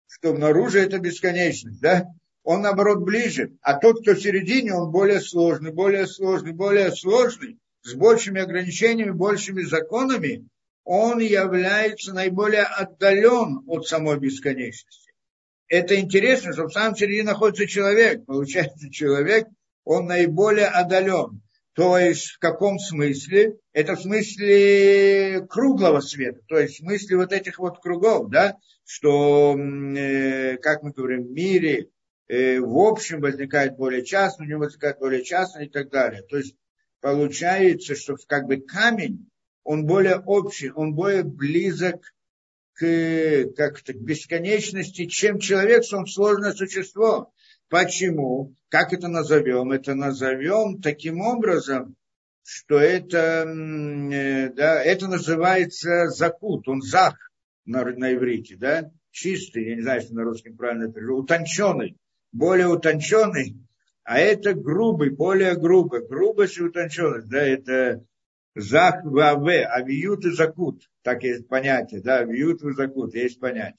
что 0.07 0.33
наружу 0.33 0.79
это 0.79 0.99
бесконечность, 0.99 1.81
да? 1.81 2.07
Он, 2.45 2.63
наоборот, 2.63 3.05
ближе. 3.05 3.57
А 3.61 3.79
тот, 3.79 4.03
кто 4.03 4.15
в 4.15 4.21
середине, 4.21 4.75
он 4.75 4.91
более 4.91 5.21
сложный, 5.21 5.73
более 5.73 6.07
сложный, 6.07 6.53
более 6.53 6.91
сложный, 6.91 7.59
с 7.83 7.95
большими 7.95 8.41
ограничениями, 8.41 9.11
большими 9.11 9.63
законами, 9.63 10.49
он 10.85 11.21
является 11.21 12.13
наиболее 12.13 12.65
отдален 12.65 13.63
от 13.67 13.87
самой 13.87 14.19
бесконечности. 14.19 15.13
Это 15.69 15.99
интересно, 15.99 16.53
что 16.53 16.67
в 16.67 16.73
самом 16.73 16.97
середине 16.97 17.25
находится 17.25 17.67
человек. 17.67 18.27
Получается, 18.27 18.91
человек, 18.91 19.47
он 19.85 20.07
наиболее 20.07 20.67
отдален. 20.67 21.41
То 21.75 21.97
есть 21.97 22.33
в 22.33 22.39
каком 22.39 22.79
смысле? 22.79 23.57
Это 23.73 23.97
в 23.97 24.03
смысле 24.03 25.47
круглого 25.49 26.01
света, 26.01 26.41
то 26.47 26.59
есть 26.59 26.75
в 26.75 26.85
смысле 26.85 27.17
вот 27.17 27.33
этих 27.33 27.59
вот 27.59 27.81
кругов, 27.81 28.29
да, 28.29 28.59
что, 28.85 29.57
э, 29.57 30.59
как 30.59 30.83
мы 30.83 30.91
говорим, 30.91 31.25
в 31.25 31.31
мире 31.31 31.89
э, 32.29 32.61
в 32.61 32.79
общем 32.79 33.21
возникает 33.21 33.77
более 33.77 34.05
частно, 34.05 34.45
у 34.45 34.49
него 34.49 34.61
возникает 34.61 34.99
более 34.99 35.25
частно 35.25 35.61
и 35.61 35.69
так 35.71 35.89
далее. 35.89 36.21
То 36.23 36.37
есть 36.37 36.55
получается, 37.01 37.95
что 37.95 38.17
как 38.27 38.45
бы 38.47 38.59
камень, 38.59 39.31
он 39.65 39.87
более 39.87 40.19
общий, 40.19 40.71
он 40.71 40.95
более 40.95 41.23
близок 41.23 42.15
к, 42.75 43.47
как-то, 43.57 43.93
к 43.93 44.01
бесконечности, 44.01 45.07
чем 45.07 45.39
человек, 45.39 45.83
он 45.93 46.07
сложное 46.07 46.53
существо. 46.53 47.33
Почему? 47.69 48.55
Как 48.69 48.93
это 48.93 49.09
назовем? 49.09 49.73
Это 49.73 49.95
назовем 49.95 50.81
таким 50.81 51.21
образом, 51.21 51.97
что 52.45 52.79
это, 52.79 53.45
э, 53.47 54.53
да, 54.53 54.83
это 54.83 55.09
называется 55.09 56.09
закут, 56.09 56.69
он 56.69 56.83
зах 56.83 57.15
на, 57.65 57.85
на 57.85 58.15
иврите, 58.15 58.57
да, 58.57 58.91
чистый, 59.11 59.69
я 59.69 59.77
не 59.77 59.83
знаю, 59.83 60.01
что 60.01 60.15
на 60.15 60.25
русском 60.25 60.57
правильно 60.57 60.91
это 60.91 61.01
утонченный, 61.13 61.97
более 62.33 62.67
утонченный, 62.67 63.57
а 64.05 64.19
это 64.19 64.55
грубый, 64.55 65.11
более 65.11 65.55
грубый, 65.55 66.07
грубость 66.07 66.59
и 66.59 66.63
утонченность, 66.63 67.29
да, 67.29 67.43
это 67.43 68.05
Зах 68.55 69.05
ваве, 69.05 69.65
авиют 69.65 70.25
и 70.25 70.31
закут. 70.31 70.91
Так 71.03 71.23
есть 71.23 71.49
понятие, 71.49 72.01
да, 72.03 72.19
авиют 72.19 72.63
и 72.63 72.73
закут, 72.73 73.15
есть 73.15 73.41
понятие. 73.41 73.79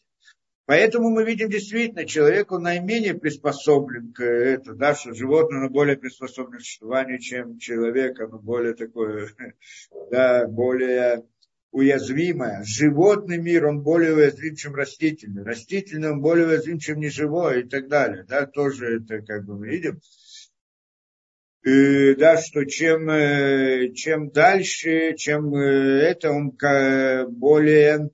Поэтому 0.66 1.10
мы 1.10 1.26
видим 1.26 1.50
действительно, 1.50 2.06
человек, 2.06 2.52
он 2.52 2.64
наименее 2.64 3.14
приспособлен 3.14 4.14
к 4.14 4.24
этому, 4.24 4.78
да, 4.78 4.96
что 4.96 5.14
животное, 5.14 5.60
оно 5.60 5.70
более 5.70 5.98
приспособлено 5.98 6.60
к 6.60 6.62
существованию, 6.62 7.20
чем 7.20 7.58
человек, 7.60 8.20
оно 8.22 8.40
более 8.40 8.74
такое, 8.74 9.28
да, 10.12 10.48
более 10.48 11.26
уязвимое. 11.71 12.63
Животный 12.63 13.40
мир, 13.40 13.65
он 13.65 13.82
более 13.82 14.15
уязвим, 14.15 14.56
чем 14.56 14.74
растительный. 14.76 15.44
Растительный, 15.44 16.12
он 16.12 16.21
более 16.21 16.48
уязвим, 16.48 16.80
чем 16.80 17.00
неживой 17.00 17.62
и 17.62 17.67
так 17.67 17.90
далее. 17.90 18.24
Да, 18.24 18.46
тоже 18.46 19.02
это 19.02 19.21
как 19.21 19.44
бы 19.44 19.58
мы 19.58 19.67
видим 19.67 20.00
да, 21.66 22.42
что 22.42 22.66
чем, 22.66 23.10
э, 23.10 23.94
чем 23.94 24.32
дальше, 24.32 25.16
чем 25.16 25.56
э, 25.56 26.02
это, 26.02 26.32
он 26.32 26.58
более 27.32 28.10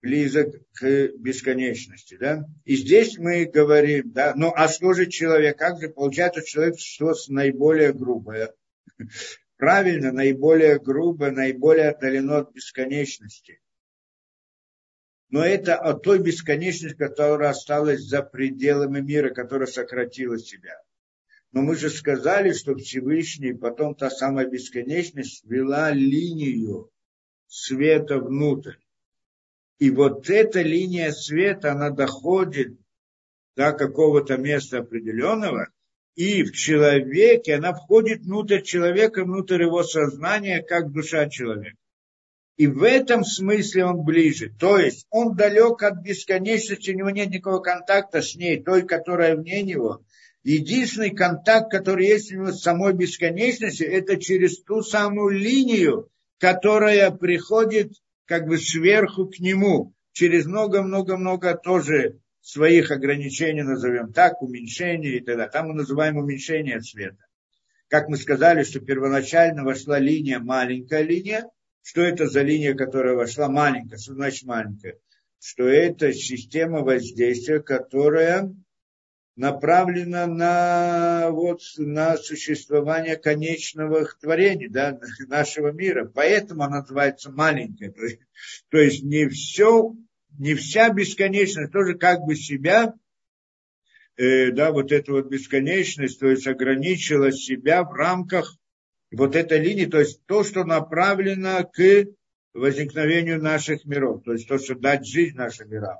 близок 0.00 0.56
к 0.72 1.10
бесконечности, 1.16 2.16
да. 2.18 2.44
И 2.64 2.74
здесь 2.74 3.18
мы 3.18 3.44
говорим, 3.44 4.10
да, 4.12 4.34
ну 4.34 4.52
а 4.54 4.66
что 4.66 4.94
же 4.94 5.06
человек, 5.06 5.56
как 5.56 5.80
же 5.80 5.90
получается 5.90 6.42
человек 6.44 6.80
что 6.80 7.14
наиболее 7.28 7.92
грубое? 7.92 8.52
Правильно, 9.58 10.10
наиболее 10.10 10.80
грубое, 10.80 11.30
наиболее 11.30 11.90
отдалено 11.90 12.38
от 12.38 12.52
бесконечности. 12.52 13.60
но 15.28 15.44
это 15.44 15.76
о 15.76 15.94
той 15.94 16.18
бесконечности, 16.18 16.96
которая 16.96 17.50
осталась 17.50 18.00
за 18.00 18.22
пределами 18.22 19.00
мира, 19.00 19.30
которая 19.32 19.68
сократила 19.68 20.36
себя. 20.36 20.82
Но 21.52 21.60
мы 21.60 21.76
же 21.76 21.90
сказали, 21.90 22.52
что 22.52 22.74
Всевышний, 22.74 23.52
потом 23.52 23.94
та 23.94 24.08
самая 24.10 24.46
бесконечность, 24.46 25.44
вела 25.44 25.90
линию 25.90 26.90
света 27.46 28.18
внутрь. 28.18 28.76
И 29.78 29.90
вот 29.90 30.30
эта 30.30 30.62
линия 30.62 31.12
света, 31.12 31.72
она 31.72 31.90
доходит 31.90 32.78
до 33.54 33.72
какого-то 33.72 34.38
места 34.38 34.78
определенного, 34.78 35.68
и 36.14 36.42
в 36.42 36.52
человеке 36.52 37.56
она 37.56 37.74
входит 37.74 38.22
внутрь 38.22 38.62
человека, 38.62 39.24
внутрь 39.24 39.62
его 39.62 39.82
сознания, 39.82 40.62
как 40.62 40.90
душа 40.90 41.28
человека. 41.28 41.76
И 42.56 42.66
в 42.66 42.82
этом 42.82 43.24
смысле 43.24 43.86
он 43.86 44.04
ближе. 44.04 44.52
То 44.58 44.78
есть 44.78 45.06
он 45.10 45.34
далек 45.34 45.82
от 45.82 46.02
бесконечности, 46.02 46.90
у 46.90 46.96
него 46.96 47.10
нет 47.10 47.28
никакого 47.28 47.60
контакта 47.60 48.22
с 48.22 48.36
ней, 48.36 48.62
той, 48.62 48.86
которая 48.86 49.36
вне 49.36 49.62
него. 49.62 50.04
Единственный 50.44 51.10
контакт, 51.10 51.70
который 51.70 52.06
есть 52.06 52.32
у 52.32 52.36
него 52.36 52.52
с 52.52 52.62
самой 52.62 52.94
бесконечностью, 52.94 53.90
это 53.90 54.16
через 54.16 54.60
ту 54.62 54.82
самую 54.82 55.30
линию, 55.38 56.10
которая 56.38 57.10
приходит 57.12 57.92
как 58.24 58.46
бы 58.46 58.58
сверху 58.58 59.26
к 59.26 59.38
нему, 59.38 59.94
через 60.12 60.46
много-много-много 60.46 61.54
тоже 61.54 62.18
своих 62.40 62.90
ограничений, 62.90 63.62
назовем 63.62 64.12
так, 64.12 64.42
уменьшений 64.42 65.18
и 65.18 65.24
далее. 65.24 65.48
Там 65.48 65.68
мы 65.68 65.74
называем 65.74 66.16
уменьшение 66.16 66.80
цвета. 66.80 67.24
Как 67.88 68.08
мы 68.08 68.16
сказали, 68.16 68.64
что 68.64 68.80
первоначально 68.80 69.64
вошла 69.64 69.98
линия, 69.98 70.40
маленькая 70.40 71.02
линия. 71.02 71.48
Что 71.82 72.00
это 72.00 72.26
за 72.26 72.42
линия, 72.42 72.74
которая 72.74 73.14
вошла 73.14 73.48
маленькая? 73.48 73.98
Что 73.98 74.14
значит 74.14 74.44
маленькая? 74.44 74.98
Что 75.40 75.64
это 75.64 76.12
система 76.12 76.80
воздействия, 76.80 77.60
которая 77.60 78.54
направлена 79.36 80.26
на, 80.26 81.30
вот, 81.30 81.62
на 81.78 82.16
существование 82.16 83.16
конечного 83.16 84.06
творения 84.20 84.68
да, 84.68 84.98
нашего 85.28 85.72
мира. 85.72 86.10
Поэтому 86.14 86.62
она 86.62 86.80
называется 86.80 87.30
маленькая. 87.30 87.90
То 87.90 88.02
есть, 88.02 88.20
то 88.68 88.78
есть 88.78 89.02
не 89.02 89.28
все, 89.28 89.94
не 90.38 90.54
вся 90.54 90.90
бесконечность, 90.90 91.72
тоже 91.72 91.94
как 91.94 92.20
бы 92.20 92.34
себя, 92.34 92.94
э, 94.16 94.50
да, 94.50 94.72
вот 94.72 94.92
эта 94.92 95.12
вот 95.12 95.28
бесконечность, 95.28 96.20
то 96.20 96.28
есть 96.28 96.46
ограничила 96.46 97.32
себя 97.32 97.84
в 97.84 97.92
рамках 97.92 98.58
вот 99.10 99.36
этой 99.36 99.60
линии, 99.60 99.86
то 99.86 99.98
есть 99.98 100.24
то, 100.26 100.44
что 100.44 100.64
направлено 100.64 101.64
к 101.64 102.06
возникновению 102.54 103.42
наших 103.42 103.84
миров, 103.84 104.22
то 104.24 104.32
есть 104.32 104.46
то, 104.46 104.58
что 104.58 104.74
дать 104.74 105.06
жизнь 105.06 105.36
нашим 105.36 105.70
мирам. 105.70 105.98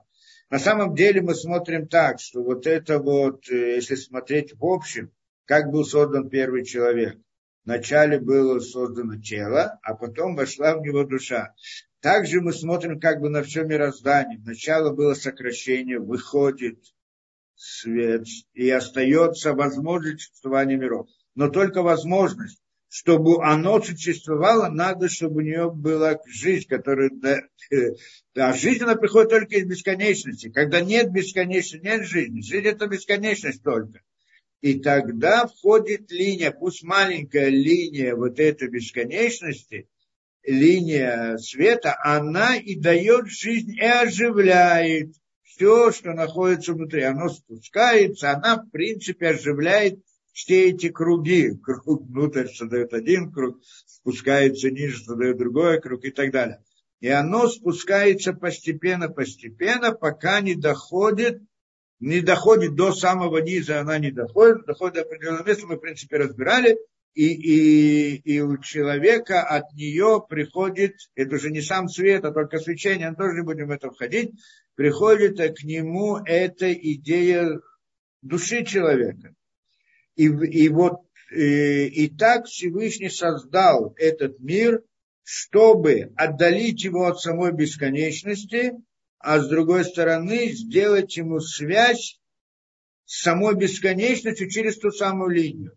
На 0.52 0.58
самом 0.58 0.94
деле 0.94 1.22
мы 1.22 1.34
смотрим 1.34 1.88
так, 1.88 2.20
что 2.20 2.42
вот 2.42 2.66
это 2.66 2.98
вот, 2.98 3.48
э, 3.48 3.76
если 3.76 3.94
смотреть 3.94 4.52
в 4.52 4.62
общем, 4.66 5.10
как 5.46 5.70
был 5.70 5.82
создан 5.82 6.28
первый 6.28 6.66
человек. 6.66 7.18
Вначале 7.64 8.20
было 8.20 8.58
создано 8.58 9.18
тело, 9.18 9.78
а 9.82 9.94
потом 9.94 10.36
вошла 10.36 10.76
в 10.76 10.82
него 10.82 11.04
душа. 11.04 11.54
Также 12.02 12.42
мы 12.42 12.52
смотрим 12.52 13.00
как 13.00 13.22
бы 13.22 13.30
на 13.30 13.42
все 13.42 13.64
мироздание. 13.64 14.42
Сначала 14.42 14.92
было 14.92 15.14
сокращение, 15.14 15.98
выходит 15.98 16.84
свет, 17.54 18.26
и 18.52 18.68
остается 18.68 19.54
возможность 19.54 20.20
существования 20.20 20.76
миров. 20.76 21.08
Но 21.34 21.48
только 21.48 21.80
возможность 21.80 22.61
чтобы 22.92 23.42
оно 23.42 23.80
существовало, 23.80 24.68
надо, 24.68 25.08
чтобы 25.08 25.36
у 25.38 25.40
нее 25.40 25.70
была 25.70 26.18
жизнь, 26.26 26.68
которая... 26.68 27.10
Да, 28.34 28.52
жизнь, 28.52 28.82
она 28.82 28.96
приходит 28.96 29.30
только 29.30 29.56
из 29.56 29.64
бесконечности. 29.64 30.50
Когда 30.50 30.82
нет 30.82 31.10
бесконечности, 31.10 31.82
нет 31.82 32.04
жизни. 32.04 32.42
Жизнь– 32.42 32.66
это 32.68 32.86
бесконечность 32.86 33.62
только. 33.62 34.02
И 34.60 34.78
тогда 34.78 35.46
входит 35.46 36.10
линия, 36.10 36.50
пусть 36.50 36.82
маленькая 36.82 37.48
линия 37.48 38.14
вот 38.14 38.38
этой 38.38 38.68
бесконечности, 38.68 39.88
линия 40.42 41.38
света, 41.38 41.96
она 42.02 42.56
и 42.56 42.74
дает 42.74 43.26
жизнь, 43.28 43.72
и 43.72 43.84
оживляет 43.84 45.14
все, 45.44 45.92
что 45.92 46.12
находится 46.12 46.74
внутри. 46.74 47.02
Оно 47.02 47.30
спускается, 47.30 48.32
она, 48.32 48.56
в 48.56 48.70
принципе, 48.70 49.28
оживляет 49.28 49.98
все 50.32 50.70
эти 50.70 50.88
круги, 50.88 51.52
круг 51.62 52.06
внутрь 52.08 52.48
создает 52.48 52.92
один 52.94 53.30
круг, 53.32 53.58
спускается 53.86 54.70
ниже, 54.70 55.02
создает 55.04 55.38
другой 55.38 55.80
круг 55.80 56.04
и 56.04 56.10
так 56.10 56.30
далее. 56.32 56.62
И 57.00 57.08
оно 57.08 57.48
спускается 57.48 58.32
постепенно, 58.32 59.08
постепенно, 59.08 59.92
пока 59.92 60.40
не 60.40 60.54
доходит, 60.54 61.42
не 62.00 62.20
доходит 62.20 62.74
до 62.74 62.92
самого 62.92 63.38
низа, 63.38 63.80
она 63.80 63.98
не 63.98 64.10
доходит, 64.10 64.64
доходит 64.66 64.94
до 64.94 65.02
определенного 65.02 65.46
места, 65.46 65.66
мы, 65.66 65.76
в 65.76 65.80
принципе, 65.80 66.16
разбирали, 66.16 66.78
и, 67.14 67.26
и, 67.26 68.16
и 68.16 68.40
у 68.40 68.56
человека 68.56 69.42
от 69.42 69.72
нее 69.74 70.24
приходит, 70.26 70.94
это 71.14 71.36
уже 71.36 71.50
не 71.50 71.60
сам 71.60 71.88
свет, 71.88 72.24
а 72.24 72.32
только 72.32 72.58
свечение, 72.58 73.10
мы 73.10 73.16
тоже 73.16 73.34
не 73.36 73.42
будем 73.42 73.68
в 73.68 73.72
это 73.72 73.90
входить, 73.90 74.32
приходит 74.76 75.38
к 75.58 75.62
нему 75.62 76.18
эта 76.24 76.72
идея 76.72 77.60
души 78.22 78.64
человека. 78.64 79.34
И, 80.22 80.26
и 80.26 80.68
вот 80.68 81.00
и, 81.34 81.86
и 81.86 82.08
так 82.16 82.46
Всевышний 82.46 83.08
создал 83.08 83.94
этот 83.96 84.38
мир, 84.38 84.82
чтобы 85.24 86.12
отдалить 86.16 86.84
его 86.84 87.06
от 87.06 87.20
самой 87.20 87.52
бесконечности, 87.52 88.72
а 89.18 89.40
с 89.40 89.48
другой 89.48 89.84
стороны 89.84 90.52
сделать 90.52 91.16
ему 91.16 91.40
связь 91.40 92.20
с 93.04 93.22
самой 93.22 93.56
бесконечностью 93.56 94.48
через 94.48 94.78
ту 94.78 94.92
самую 94.92 95.30
линию. 95.30 95.76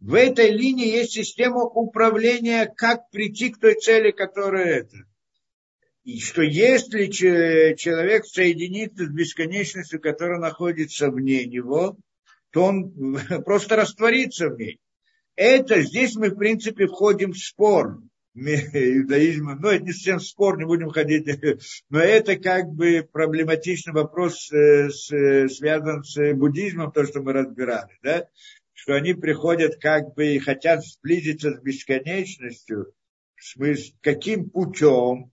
В 0.00 0.14
этой 0.14 0.50
линии 0.50 0.88
есть 0.88 1.12
система 1.12 1.62
управления, 1.62 2.66
как 2.66 3.10
прийти 3.10 3.50
к 3.50 3.60
той 3.60 3.74
цели, 3.74 4.10
которая 4.10 4.80
это. 4.80 4.96
И 6.04 6.18
что 6.18 6.42
если 6.42 7.06
человек 7.06 8.24
соединится 8.24 9.04
с 9.04 9.10
бесконечностью, 9.10 10.00
которая 10.00 10.40
находится 10.40 11.10
вне 11.10 11.44
него, 11.44 11.98
то 12.52 12.64
он 12.64 13.16
просто 13.44 13.76
растворится 13.76 14.48
в 14.48 14.58
ней. 14.58 14.78
Это 15.34 15.82
здесь 15.82 16.14
мы, 16.14 16.30
в 16.30 16.36
принципе, 16.36 16.86
входим 16.86 17.32
в 17.32 17.38
спор 17.38 18.00
иудаизма. 18.34 19.56
Ну, 19.56 19.68
это 19.68 19.84
не 19.84 19.92
совсем 19.92 20.20
спор, 20.20 20.58
не 20.58 20.64
будем 20.64 20.90
ходить. 20.90 21.26
Но 21.90 21.98
это 21.98 22.36
как 22.36 22.68
бы 22.68 23.08
проблематичный 23.10 23.94
вопрос, 23.94 24.52
э, 24.52 24.90
с, 24.90 25.06
связан 25.48 26.04
с 26.04 26.34
буддизмом, 26.34 26.92
то, 26.92 27.04
что 27.04 27.22
мы 27.22 27.32
разбирали. 27.32 27.98
Да? 28.02 28.28
Что 28.74 28.94
они 28.94 29.14
приходят 29.14 29.76
как 29.80 30.14
бы 30.14 30.34
и 30.34 30.38
хотят 30.38 30.84
сблизиться 30.84 31.52
с 31.52 31.60
бесконечностью. 31.60 32.92
В 33.36 33.44
смысле, 33.44 33.94
каким 34.00 34.50
путем? 34.50 35.32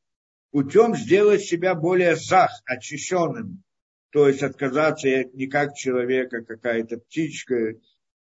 Путем 0.52 0.96
сделать 0.96 1.42
себя 1.42 1.76
более 1.76 2.16
зах, 2.16 2.50
очищенным 2.66 3.64
то 4.12 4.28
есть 4.28 4.42
отказаться 4.42 5.08
не 5.34 5.48
как 5.48 5.76
человека, 5.76 6.38
а 6.38 6.44
какая-то 6.44 6.98
птичка, 6.98 7.76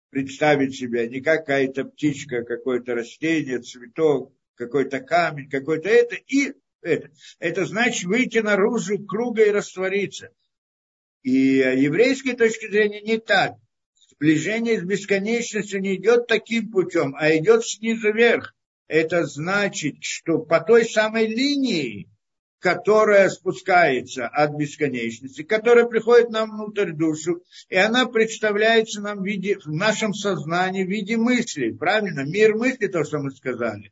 представить 0.10 0.76
себя 0.76 1.08
не 1.08 1.22
какая-то 1.22 1.86
птичка, 1.86 2.44
какое-то 2.44 2.96
растение, 2.96 3.60
цветок, 3.60 4.34
какой-то 4.56 5.00
камень, 5.00 5.50
какой-то 5.50 5.90
это, 5.90 6.16
и 6.16 6.54
это. 6.82 7.12
Это 7.40 7.66
значит 7.66 8.06
выйти 8.06 8.40
наружу 8.40 9.00
круга 9.06 9.46
и 9.46 9.52
раствориться. 9.52 10.32
И 11.24 11.32
еврейской 11.32 12.34
точки 12.34 12.70
зрения 12.70 13.02
не 13.02 13.18
так. 13.18 13.56
Сближение 14.12 14.80
с 14.80 14.84
бесконечностью 14.84 15.82
не 15.82 15.96
идет 15.96 16.28
таким 16.28 16.72
путем, 16.72 17.16
а 17.18 17.36
идет 17.36 17.66
снизу 17.66 18.12
вверх. 18.12 18.56
Это 18.88 19.26
значит, 19.26 19.98
что 20.02 20.40
по 20.40 20.60
той 20.60 20.84
самой 20.84 21.28
линии, 21.28 22.10
которая 22.60 23.30
спускается 23.30 24.28
от 24.28 24.56
бесконечности, 24.56 25.44
которая 25.44 25.86
приходит 25.86 26.30
нам 26.30 26.52
внутрь 26.52 26.92
душу, 26.92 27.44
и 27.70 27.76
она 27.76 28.06
представляется 28.06 29.02
нам 29.02 29.22
в, 29.22 29.26
виде, 29.26 29.58
в 29.58 29.68
нашем 29.68 30.14
сознании 30.14 30.84
в 30.84 30.90
виде 30.90 31.18
мыслей, 31.18 31.74
правильно? 31.74 32.26
Мир 32.26 32.56
мысли, 32.56 32.88
то, 32.88 33.04
что 33.04 33.20
мы 33.20 33.32
сказали. 33.32 33.92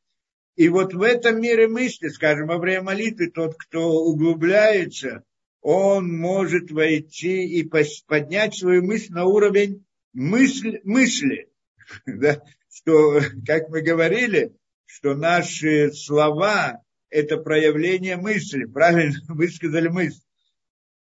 И 0.55 0.70
вот 0.70 0.93
в 0.93 1.01
этом 1.01 1.39
мире 1.39 1.68
мысли, 1.68 2.09
скажем, 2.09 2.47
во 2.47 2.57
время 2.57 2.84
молитвы, 2.84 3.30
тот, 3.30 3.55
кто 3.57 4.03
углубляется, 4.03 5.24
он 5.61 6.11
может 6.18 6.72
войти 6.72 7.45
и 7.45 7.70
поднять 8.07 8.55
свою 8.55 8.84
мысль 8.84 9.13
на 9.13 9.26
уровень 9.26 9.86
мысли, 10.13 10.82
мысли. 10.84 11.49
Да? 12.05 12.41
Что, 12.70 13.22
как 13.45 13.70
мы 13.70 13.82
говорили, 13.82 14.53
что 14.86 15.15
наши 15.15 15.91
слова 15.93 16.82
это 17.10 17.38
проявление 17.38 18.18
мысли, 18.18 18.66
правильно 18.66 19.20
высказали 19.28 19.88
мысль. 19.88 20.22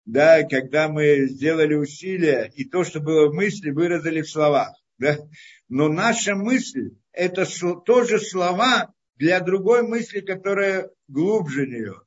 Да, 0.05 0.43
когда 0.43 0.87
мы 0.87 1.27
сделали 1.27 1.73
усилия, 1.73 2.49
и 2.55 2.63
то, 2.63 2.85
что 2.85 3.01
было 3.01 3.27
в 3.27 3.33
мысли, 3.33 3.71
выразили 3.71 4.21
в 4.21 4.29
словах. 4.29 4.73
Да? 4.97 5.17
Но 5.67 5.89
наша 5.89 6.35
мысль– 6.35 6.91
это 7.11 7.45
тоже 7.81 8.19
слова 8.19 8.93
для 9.17 9.41
другой 9.41 9.83
мысли, 9.83 10.21
которая 10.21 10.89
глубже 11.09 11.67
нее. 11.67 12.01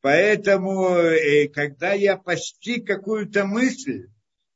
Поэтому, 0.00 0.88
э, 0.96 1.48
когда 1.48 1.92
я 1.92 2.16
постиг 2.16 2.86
какую-то 2.86 3.44
мысль, 3.44 4.08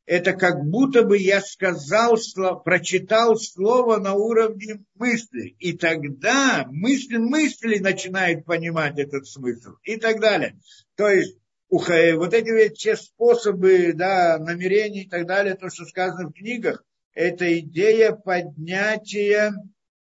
это 0.07 0.35
как 0.35 0.65
будто 0.65 1.03
бы 1.03 1.19
я 1.19 1.41
сказал, 1.41 2.17
прочитал 2.63 3.37
слово 3.37 3.99
на 3.99 4.15
уровне 4.15 4.85
мысли. 4.95 5.57
И 5.59 5.73
тогда 5.77 6.67
мысль 6.69 7.17
мысли 7.19 7.79
начинает 7.79 8.45
понимать 8.45 8.99
этот 8.99 9.27
смысл. 9.27 9.73
И 9.83 9.97
так 9.97 10.21
далее. 10.21 10.59
То 10.97 11.09
есть 11.09 11.39
вот 11.69 12.35
эти 12.35 12.51
ведь 12.51 12.79
те 12.79 12.97
способы 12.97 13.93
да, 13.95 14.39
намерений 14.39 15.03
и 15.03 15.09
так 15.09 15.27
далее, 15.27 15.55
то, 15.55 15.71
что 15.71 15.85
сказано 15.87 16.29
в 16.29 16.33
книгах, 16.33 16.85
это 17.15 17.59
идея 17.61 18.13
поднятия, 18.13 19.55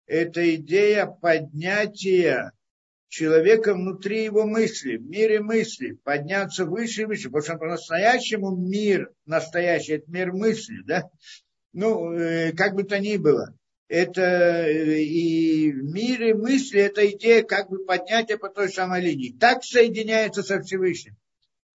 это 0.06 0.54
идея 0.56 1.06
поднятия 1.06 2.52
человека 3.12 3.74
внутри 3.74 4.24
его 4.24 4.46
мысли, 4.46 4.96
в 4.96 5.06
мире 5.06 5.40
мысли, 5.40 5.98
подняться 6.02 6.64
выше 6.64 7.02
и 7.02 7.04
выше, 7.04 7.28
потому 7.28 7.42
что 7.42 7.58
по-настоящему 7.58 8.56
мир 8.56 9.10
настоящий, 9.26 9.92
это 9.92 10.10
мир 10.10 10.32
мысли, 10.32 10.76
да, 10.86 11.10
ну, 11.74 12.10
э, 12.12 12.52
как 12.52 12.74
бы 12.74 12.84
то 12.84 12.98
ни 12.98 13.18
было, 13.18 13.54
это 13.86 14.22
э, 14.22 15.02
и 15.02 15.70
в 15.72 15.92
мире 15.92 16.34
мысли 16.34 16.80
это 16.80 17.06
идея 17.10 17.42
как 17.42 17.68
бы 17.68 17.84
поднятия 17.84 18.38
по 18.38 18.48
той 18.48 18.70
самой 18.70 19.02
линии. 19.02 19.36
Так 19.38 19.62
соединяется 19.62 20.42
со 20.42 20.62
Всевышним. 20.62 21.16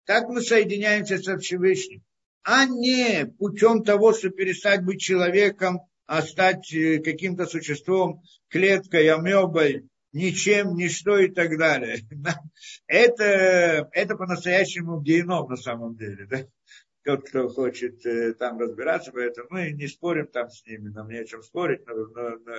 Так 0.05 0.29
мы 0.29 0.41
соединяемся 0.41 1.17
со 1.17 1.37
Всевышним. 1.37 2.01
А 2.43 2.65
не 2.65 3.25
путем 3.25 3.83
того, 3.83 4.13
чтобы 4.13 4.35
перестать 4.35 4.85
быть 4.85 5.01
человеком, 5.01 5.81
а 6.05 6.21
стать 6.21 6.73
э, 6.73 6.99
каким-то 6.99 7.45
существом, 7.45 8.21
клеткой, 8.47 9.09
амебой, 9.09 9.89
ничем, 10.15 10.75
ничто 10.75 11.17
и 11.19 11.29
так 11.29 11.57
далее. 11.57 11.97
Это, 12.87 13.89
это 13.91 14.15
по-настоящему 14.15 15.01
геном 15.01 15.49
на 15.49 15.57
самом 15.57 15.95
деле. 15.97 16.25
Да? 16.25 16.45
Тот, 17.03 17.27
кто 17.27 17.49
хочет 17.49 18.03
э, 18.05 18.33
там 18.33 18.57
разбираться, 18.57 19.11
поэтому 19.11 19.47
мы 19.51 19.71
не 19.73 19.87
спорим 19.87 20.27
там 20.27 20.49
с 20.49 20.65
ними, 20.65 20.89
нам 20.89 21.09
не 21.09 21.19
о 21.19 21.25
чем 21.25 21.43
спорить, 21.43 21.85
но, 21.85 21.93
но, 21.93 22.29
но, 22.45 22.55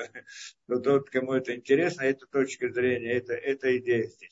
но 0.69 0.81
тот, 0.81 1.11
кому 1.11 1.33
это 1.33 1.57
интересно, 1.57 2.03
это 2.03 2.27
точка 2.27 2.71
зрения, 2.71 3.13
это, 3.13 3.33
это 3.33 3.77
идея 3.79 4.07
здесь. 4.07 4.31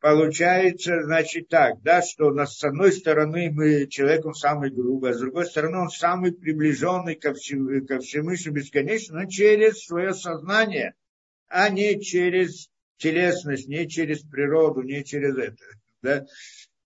Получается, 0.00 1.02
значит, 1.02 1.48
так, 1.48 1.80
да, 1.82 2.02
что 2.02 2.26
у 2.26 2.34
нас 2.34 2.58
с 2.58 2.64
одной 2.64 2.92
стороны 2.92 3.50
мы 3.50 3.86
человеком 3.86 4.34
самый 4.34 4.70
грубый, 4.70 5.12
а 5.12 5.14
с 5.14 5.20
другой 5.20 5.46
стороны 5.46 5.78
он 5.78 5.88
самый 5.88 6.32
приближенный 6.32 7.14
ко, 7.14 7.32
всему, 7.32 7.86
ко 7.86 8.00
Всевышнему 8.00 8.56
бесконечно, 8.56 9.20
но 9.20 9.30
через 9.30 9.84
свое 9.84 10.12
сознание– 10.12 10.94
а 11.48 11.68
не 11.68 12.00
через 12.00 12.68
телесность, 12.96 13.68
не 13.68 13.88
через 13.88 14.20
природу, 14.20 14.82
не 14.82 15.04
через 15.04 15.36
это. 15.36 15.64
Да? 16.02 16.26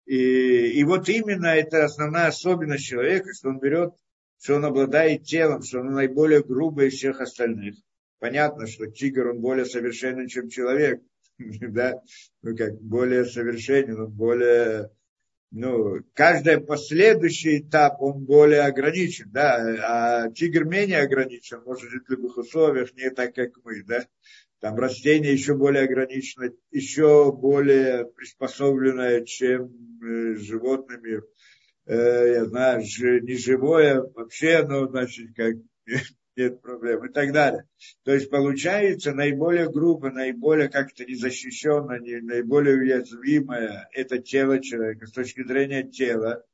И, 0.07 0.79
и 0.79 0.85
вот 0.85 1.09
именно 1.09 1.47
это 1.47 1.85
основная 1.85 2.29
особенность 2.29 2.85
человека, 2.85 3.33
что 3.35 3.49
он 3.49 3.59
берет, 3.59 3.93
что 4.41 4.57
он 4.57 4.65
обладает 4.65 5.25
телом, 5.25 5.63
что 5.63 5.81
он 5.81 5.93
наиболее 5.93 6.43
грубый 6.43 6.89
из 6.89 6.95
всех 6.95 7.21
остальных. 7.21 7.77
Понятно, 8.19 8.67
что 8.67 8.87
тигр, 8.87 9.29
он 9.29 9.41
более 9.41 9.65
совершенен, 9.65 10.29
чем 10.29 10.49
человек. 10.49 11.03
Да? 11.39 12.01
Ну, 12.43 12.57
как 12.57 12.81
более 12.81 13.25
совершенен, 13.25 14.01
он 14.01 14.11
более 14.11 14.91
ну, 15.53 16.01
каждый 16.15 16.63
последующий 16.63 17.61
этап, 17.61 18.01
он 18.01 18.25
более 18.25 18.63
ограничен, 18.63 19.31
да, 19.31 20.25
а 20.25 20.31
тигр 20.31 20.65
менее 20.65 21.01
ограничен, 21.01 21.63
может 21.67 21.91
жить 21.91 22.05
в 22.07 22.11
любых 22.11 22.39
условиях, 22.39 22.95
не 22.95 23.11
так, 23.11 23.35
как 23.35 23.51
мы, 23.63 23.83
да. 23.83 24.07
Там 24.63 24.77
растение 24.77 25.33
еще 25.33 25.57
более 25.57 25.83
ограничено, 25.83 26.53
еще 26.71 27.33
более 27.33 28.07
приспособленное, 28.07 29.25
чем 29.25 29.73
э, 30.01 30.37
животный 30.37 31.01
мир. 31.01 31.27
Э, 31.85 32.35
я 32.35 32.45
знаю, 32.45 32.81
не 32.81 33.35
живое 33.35 34.03
вообще, 34.03 34.65
но 34.65 34.87
значит, 34.87 35.35
как 35.35 35.57
нет 36.37 36.63
проблем 36.63 37.05
и 37.07 37.13
так 37.13 37.33
далее. 37.33 37.65
То 38.05 38.15
есть 38.15 38.31
получается 38.31 39.13
наиболее 39.13 39.69
грубо, 39.69 40.13
наиболее 40.13 40.69
как-то 40.69 41.05
незащищенное, 41.05 41.99
наиболее 42.23 42.77
уязвимое 42.77 43.89
это 43.93 44.21
тело 44.21 44.61
человека 44.61 45.07
с 45.09 45.13
точки 45.13 45.45
зрения 45.45 45.83
тела. 45.83 46.45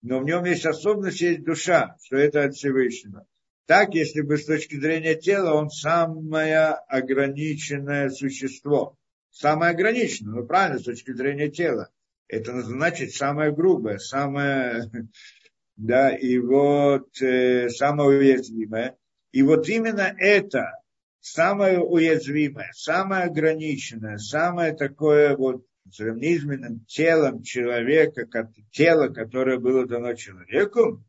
Но 0.00 0.20
в 0.20 0.24
нем 0.24 0.46
есть 0.46 0.64
особенность, 0.64 1.20
есть 1.20 1.44
душа, 1.44 1.98
что 2.02 2.16
это 2.16 2.44
от 2.44 2.54
Всевышнего. 2.54 3.26
Так, 3.66 3.94
если 3.94 4.20
бы 4.22 4.36
с 4.36 4.46
точки 4.46 4.76
зрения 4.78 5.14
тела 5.14 5.54
он 5.54 5.70
самое 5.70 6.70
ограниченное 6.88 8.10
существо. 8.10 8.96
Самое 9.30 9.70
ограниченное, 9.72 10.40
ну 10.40 10.46
правильно, 10.46 10.78
с 10.78 10.84
точки 10.84 11.12
зрения 11.12 11.50
тела. 11.50 11.88
Это 12.26 12.62
значит 12.62 13.12
самое 13.12 13.52
грубое, 13.52 13.98
самое, 13.98 14.90
да, 15.76 16.14
и 16.14 16.38
вот 16.38 17.20
э, 17.22 17.68
самое 17.70 18.18
уязвимое. 18.18 18.96
И 19.32 19.42
вот 19.42 19.68
именно 19.68 20.14
это 20.18 20.72
самое 21.20 21.80
уязвимое, 21.80 22.70
самое 22.74 23.24
ограниченное, 23.24 24.18
самое 24.18 24.74
такое 24.74 25.36
вот 25.36 25.64
низменным 25.98 26.84
телом 26.86 27.42
человека, 27.42 28.26
как 28.26 28.50
тело, 28.70 29.08
которое 29.08 29.58
было 29.58 29.86
дано 29.86 30.14
человеку, 30.14 31.04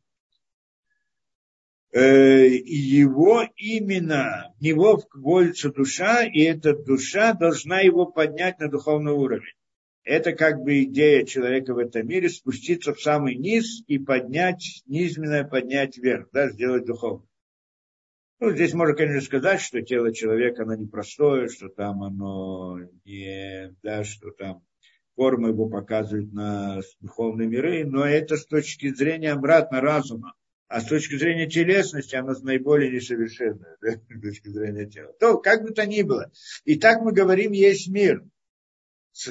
Э, 1.94 2.46
его 2.48 3.42
именно, 3.56 4.54
в 4.58 4.62
него 4.62 5.02
вводится 5.12 5.70
душа, 5.70 6.24
и 6.24 6.40
эта 6.40 6.74
душа 6.74 7.34
должна 7.34 7.80
его 7.80 8.06
поднять 8.06 8.58
на 8.60 8.70
духовный 8.70 9.12
уровень. 9.12 9.52
Это 10.02 10.32
как 10.32 10.62
бы 10.62 10.84
идея 10.84 11.26
человека 11.26 11.74
в 11.74 11.78
этом 11.78 12.08
мире, 12.08 12.30
спуститься 12.30 12.94
в 12.94 13.00
самый 13.00 13.36
низ 13.36 13.82
и 13.88 13.98
поднять, 13.98 14.82
низменное 14.86 15.44
поднять 15.44 15.98
вверх, 15.98 16.28
да, 16.32 16.48
сделать 16.48 16.86
духовным. 16.86 17.28
Ну, 18.40 18.50
здесь 18.52 18.72
можно, 18.72 18.96
конечно, 18.96 19.20
сказать, 19.20 19.60
что 19.60 19.82
тело 19.82 20.14
человека, 20.14 20.62
оно 20.62 20.74
непростое, 20.74 21.48
что 21.48 21.68
там 21.68 22.02
оно 22.02 22.78
не, 23.04 23.76
да, 23.82 24.02
что 24.02 24.30
там 24.30 24.64
форма 25.14 25.50
его 25.50 25.68
показывает 25.68 26.32
на 26.32 26.80
духовные 27.00 27.48
миры, 27.48 27.84
но 27.84 28.06
это 28.06 28.38
с 28.38 28.46
точки 28.46 28.92
зрения 28.94 29.32
обратно 29.32 29.82
разума 29.82 30.32
а 30.72 30.80
с 30.80 30.86
точки 30.86 31.16
зрения 31.18 31.46
телесности 31.46 32.16
она 32.16 32.32
наиболее 32.40 32.90
несовершенная, 32.90 33.76
да, 33.82 33.92
с 33.92 34.20
точки 34.22 34.48
зрения 34.48 34.86
тела. 34.86 35.12
То, 35.20 35.36
как 35.36 35.62
бы 35.62 35.74
то 35.74 35.86
ни 35.86 36.00
было. 36.00 36.32
И 36.64 36.78
так 36.78 37.02
мы 37.02 37.12
говорим, 37.12 37.52
есть 37.52 37.88
мир, 37.88 38.24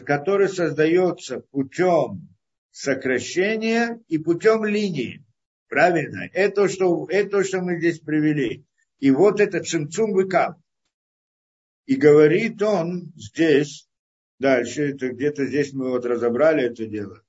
который 0.06 0.50
создается 0.50 1.40
путем 1.40 2.30
сокращения 2.70 4.00
и 4.08 4.20
путем 4.20 4.66
линии. 4.66 5.26
Правильно? 5.68 6.30
Это, 6.32 6.70
что, 6.70 7.08
это 7.10 7.44
что 7.44 7.62
мы 7.62 7.80
здесь 7.80 8.00
привели. 8.00 8.64
И 9.00 9.10
вот 9.10 9.40
это 9.40 9.64
цимцум 9.64 10.14
выкап. 10.14 10.60
И 11.88 11.96
говорит 11.96 12.62
он 12.62 13.14
здесь, 13.16 13.90
дальше, 14.38 14.92
это 14.92 15.10
где-то 15.10 15.48
здесь 15.48 15.74
мы 15.74 15.90
вот 15.90 16.06
разобрали 16.06 16.66
это 16.66 16.86
дело, 16.86 17.24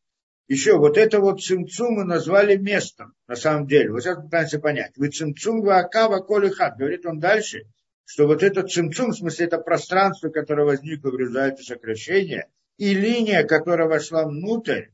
еще 0.53 0.76
вот 0.76 0.98
это 0.98 1.18
вот 1.18 1.40
цимцум 1.40 1.94
мы 1.94 2.05
назвали 2.05 2.57
местом, 2.57 3.14
на 3.26 3.36
самом 3.36 3.66
деле. 3.66 3.90
Вот 3.90 4.03
сейчас 4.03 4.22
пытаемся 4.22 4.59
понять. 4.59 4.92
Вы 4.96 5.09
цимцум 5.09 5.62
вакава 5.62 6.18
коли 6.20 6.50
хат. 6.50 6.76
Говорит 6.76 7.07
он 7.07 7.20
дальше, 7.20 7.64
что 8.05 8.26
вот 8.26 8.42
этот 8.42 8.70
цимцум, 8.70 9.12
в 9.12 9.16
смысле 9.16 9.46
это 9.46 9.57
пространство, 9.57 10.28
которое 10.28 10.66
возникло 10.66 11.11
в 11.11 11.16
результате 11.16 11.62
сокращения, 11.62 12.50
и 12.76 12.92
линия, 12.92 13.44
которая 13.44 13.88
вошла 13.88 14.26
внутрь, 14.26 14.88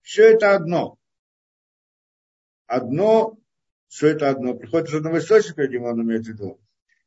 все 0.00 0.32
это 0.32 0.54
одно. 0.54 0.96
Одно, 2.66 3.38
все 3.88 4.08
это 4.08 4.30
одно. 4.30 4.54
Приходит 4.54 4.88
из 4.88 4.94
одного 4.94 5.18
источника, 5.18 5.60
видимо, 5.60 5.88
он 5.88 6.02
имеет 6.02 6.24
в 6.24 6.28
виду. 6.28 6.58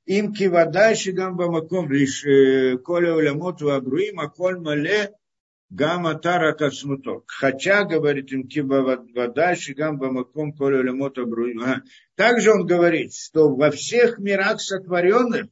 Им 0.06 0.32
кивада 0.32 0.94
шигам 0.94 1.38
бамаком, 1.38 1.92
лишь 1.92 2.24
э, 2.24 2.78
коля 2.78 3.16
улямот 3.16 3.62
вабруим, 3.62 4.20
а 4.20 4.30
коль 4.30 4.60
мале 4.60 5.12
Гамма 5.80 6.14
тара 6.24 6.54
кацмуто. 6.54 7.24
Хотя, 7.26 7.84
говорит 7.84 8.32
им 8.32 8.48
киба 8.48 8.80
вода, 9.16 9.56
шигам 9.56 9.98
бамаком 9.98 10.54
коля 10.54 10.84
лемота 10.84 11.24
Также 12.16 12.52
он 12.52 12.68
говорит, 12.68 13.12
что 13.16 13.50
во 13.56 13.72
всех 13.72 14.20
мирах 14.20 14.62
сотворенных, 14.62 15.48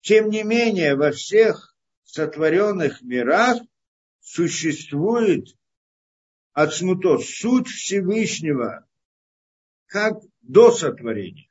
тем 0.00 0.30
не 0.30 0.44
менее, 0.44 0.94
во 0.94 1.10
всех 1.10 1.74
сотворенных 2.04 3.02
мирах 3.02 3.58
существует 4.20 5.46
отсмуто, 6.52 7.18
суть 7.18 7.66
Всевышнего, 7.66 8.86
как 9.86 10.20
до 10.40 10.70
сотворения. 10.70 11.48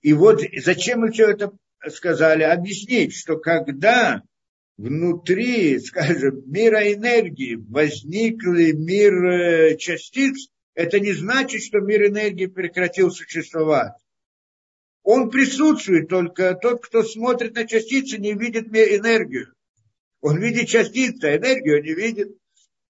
И 0.00 0.14
вот 0.14 0.40
зачем 0.62 1.00
мы 1.00 1.12
все 1.12 1.28
это 1.28 1.52
сказали? 1.90 2.42
Объяснить, 2.42 3.14
что 3.14 3.36
когда 3.36 4.22
внутри, 4.76 5.78
скажем, 5.80 6.42
мира 6.46 6.92
энергии 6.92 7.56
возникли 7.56 8.72
мир 8.72 9.24
э, 9.24 9.76
частиц, 9.76 10.48
это 10.74 10.98
не 10.98 11.12
значит, 11.12 11.62
что 11.62 11.80
мир 11.80 12.06
энергии 12.06 12.46
прекратил 12.46 13.10
существовать. 13.10 13.92
Он 15.02 15.30
присутствует, 15.30 16.08
только 16.08 16.54
тот, 16.54 16.84
кто 16.84 17.02
смотрит 17.02 17.54
на 17.54 17.66
частицы, 17.66 18.18
не 18.18 18.32
видит 18.32 18.68
энергию. 18.68 19.54
Он 20.20 20.40
видит 20.40 20.68
частицы, 20.68 21.24
а 21.24 21.36
энергию 21.36 21.82
не 21.82 21.94
видит. 21.94 22.36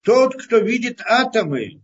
тот, 0.01 0.35
кто 0.35 0.59
видит 0.59 1.01
атомы, 1.01 1.81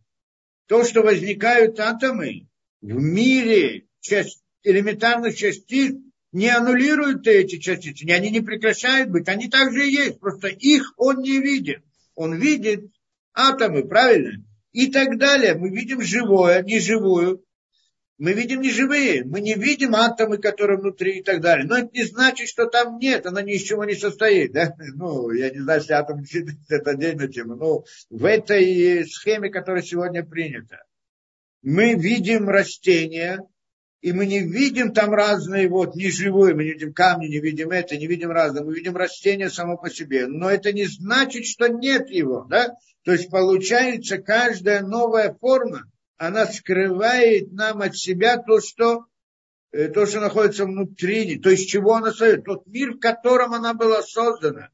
то, 0.67 0.85
что 0.85 1.01
возникают 1.01 1.79
атомы 1.79 2.47
в 2.79 2.93
мире 2.93 3.87
часть, 3.99 4.41
элементарных 4.63 5.35
частиц, 5.35 5.95
не 6.31 6.49
аннулируют 6.49 7.27
эти 7.27 7.57
частицы, 7.57 8.05
они 8.09 8.29
не 8.29 8.41
прекращают 8.41 9.09
быть, 9.09 9.27
они 9.27 9.49
также 9.49 9.89
есть, 9.89 10.19
просто 10.19 10.47
их 10.47 10.93
он 10.97 11.19
не 11.19 11.39
видит. 11.39 11.83
Он 12.15 12.33
видит 12.35 12.91
атомы, 13.33 13.87
правильно? 13.87 14.43
И 14.71 14.91
так 14.91 15.17
далее. 15.17 15.55
Мы 15.55 15.69
видим 15.69 16.01
живое, 16.01 16.61
неживую, 16.63 17.43
мы 18.21 18.33
видим 18.33 18.61
неживые, 18.61 19.23
мы 19.25 19.41
не 19.41 19.55
видим 19.55 19.95
атомы, 19.95 20.37
которые 20.37 20.77
внутри 20.77 21.19
и 21.19 21.23
так 21.23 21.41
далее. 21.41 21.65
Но 21.65 21.75
это 21.75 21.89
не 21.91 22.03
значит, 22.03 22.47
что 22.47 22.67
там 22.67 22.99
нет, 22.99 23.25
она 23.25 23.41
ни 23.41 23.53
из 23.53 23.63
чего 23.63 23.83
не 23.83 23.95
состоит. 23.95 24.51
Да? 24.51 24.75
Ну, 24.93 25.31
я 25.31 25.49
не 25.49 25.59
знаю, 25.59 25.79
если 25.79 25.93
атом 25.93 26.23
это 26.69 26.91
отдельная 26.91 27.27
тема. 27.29 27.55
Но 27.55 27.83
в 28.11 28.25
этой 28.25 29.05
схеме, 29.07 29.49
которая 29.49 29.81
сегодня 29.81 30.23
принята, 30.23 30.83
мы 31.63 31.95
видим 31.95 32.47
растения, 32.47 33.39
и 34.01 34.13
мы 34.13 34.25
не 34.25 34.39
видим 34.39 34.93
там 34.93 35.13
разные, 35.13 35.69
вот, 35.69 35.95
неживые, 35.95 36.55
мы 36.55 36.63
не 36.63 36.71
видим 36.71 36.93
камни, 36.93 37.27
не 37.27 37.39
видим 37.39 37.69
это, 37.69 37.95
не 37.97 38.07
видим 38.07 38.31
разное, 38.31 38.63
мы 38.63 38.73
видим 38.73 38.95
растение 38.95 39.49
само 39.49 39.77
по 39.77 39.91
себе. 39.91 40.25
Но 40.25 40.49
это 40.49 40.73
не 40.73 40.85
значит, 40.85 41.45
что 41.45 41.67
нет 41.67 42.09
его, 42.09 42.45
да? 42.49 42.75
То 43.03 43.11
есть 43.11 43.29
получается 43.29 44.17
каждая 44.17 44.81
новая 44.81 45.35
форма, 45.39 45.83
она 46.17 46.47
скрывает 46.47 47.51
нам 47.51 47.81
от 47.81 47.95
себя 47.95 48.37
то, 48.37 48.59
что, 48.59 49.05
э, 49.71 49.87
то, 49.87 50.07
что 50.07 50.19
находится 50.19 50.65
внутри, 50.65 51.37
то 51.39 51.51
есть 51.51 51.69
чего 51.69 51.93
она 51.93 52.07
создает, 52.07 52.45
тот 52.45 52.65
мир, 52.65 52.93
в 52.93 52.99
котором 52.99 53.53
она 53.53 53.75
была 53.75 54.01
создана. 54.01 54.69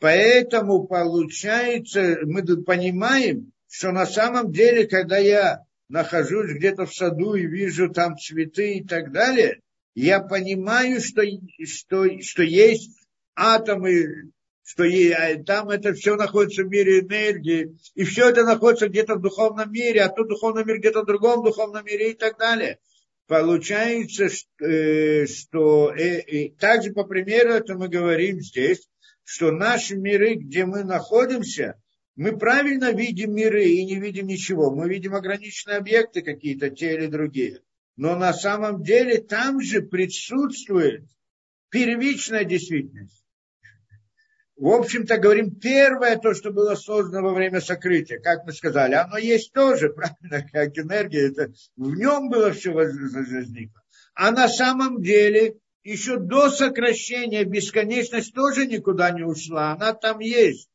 Поэтому 0.00 0.86
получается, 0.86 2.18
мы 2.24 2.42
понимаем, 2.62 3.52
что 3.68 3.90
на 3.92 4.04
самом 4.04 4.52
деле, 4.52 4.86
когда 4.86 5.16
я 5.16 5.65
нахожусь 5.88 6.52
где-то 6.52 6.86
в 6.86 6.94
саду 6.94 7.34
и 7.34 7.46
вижу 7.46 7.90
там 7.90 8.16
цветы 8.16 8.74
и 8.74 8.84
так 8.84 9.12
далее, 9.12 9.60
я 9.94 10.20
понимаю, 10.20 11.00
что, 11.00 11.22
что, 11.64 12.06
что 12.20 12.42
есть 12.42 12.90
атомы 13.34 14.32
что 14.66 14.82
и, 14.82 15.14
там 15.44 15.70
это 15.70 15.94
все 15.94 16.16
находится 16.16 16.64
в 16.64 16.68
мире 16.68 16.98
энергии, 16.98 17.78
и 17.94 18.02
все 18.02 18.30
это 18.30 18.44
находится 18.44 18.88
где-то 18.88 19.14
в 19.14 19.20
духовном 19.20 19.70
мире, 19.70 20.02
а 20.02 20.08
тут 20.08 20.28
духовный 20.28 20.64
мир 20.64 20.78
где-то 20.78 21.02
в 21.02 21.06
другом 21.06 21.44
духовном 21.44 21.84
мире 21.84 22.10
и 22.10 22.14
так 22.14 22.36
далее. 22.36 22.80
Получается, 23.28 24.28
что, 24.28 24.66
э, 24.66 25.26
что 25.26 25.92
э, 25.92 26.20
и 26.20 26.50
также 26.50 26.92
по 26.92 27.04
примеру 27.04 27.50
это 27.50 27.76
мы 27.76 27.88
говорим 27.88 28.40
здесь, 28.40 28.88
что 29.22 29.52
наши 29.52 29.96
миры, 29.96 30.34
где 30.34 30.66
мы 30.66 30.82
находимся, 30.82 31.80
мы 32.16 32.36
правильно 32.36 32.92
видим 32.92 33.34
миры 33.34 33.64
и 33.64 33.84
не 33.84 34.00
видим 34.00 34.26
ничего. 34.26 34.74
Мы 34.74 34.88
видим 34.88 35.14
ограниченные 35.14 35.78
объекты 35.78 36.22
какие-то, 36.22 36.70
те 36.70 36.94
или 36.94 37.06
другие. 37.06 37.60
Но 37.96 38.16
на 38.16 38.32
самом 38.32 38.82
деле 38.82 39.18
там 39.18 39.60
же 39.60 39.82
присутствует 39.82 41.04
первичная 41.70 42.44
действительность 42.44 43.26
в 44.56 44.68
общем-то, 44.68 45.18
говорим, 45.18 45.54
первое 45.54 46.16
то, 46.16 46.32
что 46.32 46.50
было 46.50 46.74
создано 46.74 47.28
во 47.28 47.34
время 47.34 47.60
сокрытия, 47.60 48.18
как 48.18 48.46
мы 48.46 48.52
сказали, 48.52 48.94
оно 48.94 49.18
есть 49.18 49.52
тоже, 49.52 49.90
правильно, 49.94 50.48
как 50.50 50.78
энергия, 50.78 51.28
это, 51.28 51.52
в 51.76 51.94
нем 51.94 52.30
было 52.30 52.52
все 52.52 52.70
возникло. 52.70 53.82
А 54.14 54.30
на 54.30 54.48
самом 54.48 55.02
деле, 55.02 55.56
еще 55.84 56.18
до 56.18 56.48
сокращения 56.50 57.44
бесконечность 57.44 58.34
тоже 58.34 58.66
никуда 58.66 59.10
не 59.10 59.24
ушла, 59.24 59.72
она 59.72 59.92
там 59.92 60.20
есть. 60.20 60.70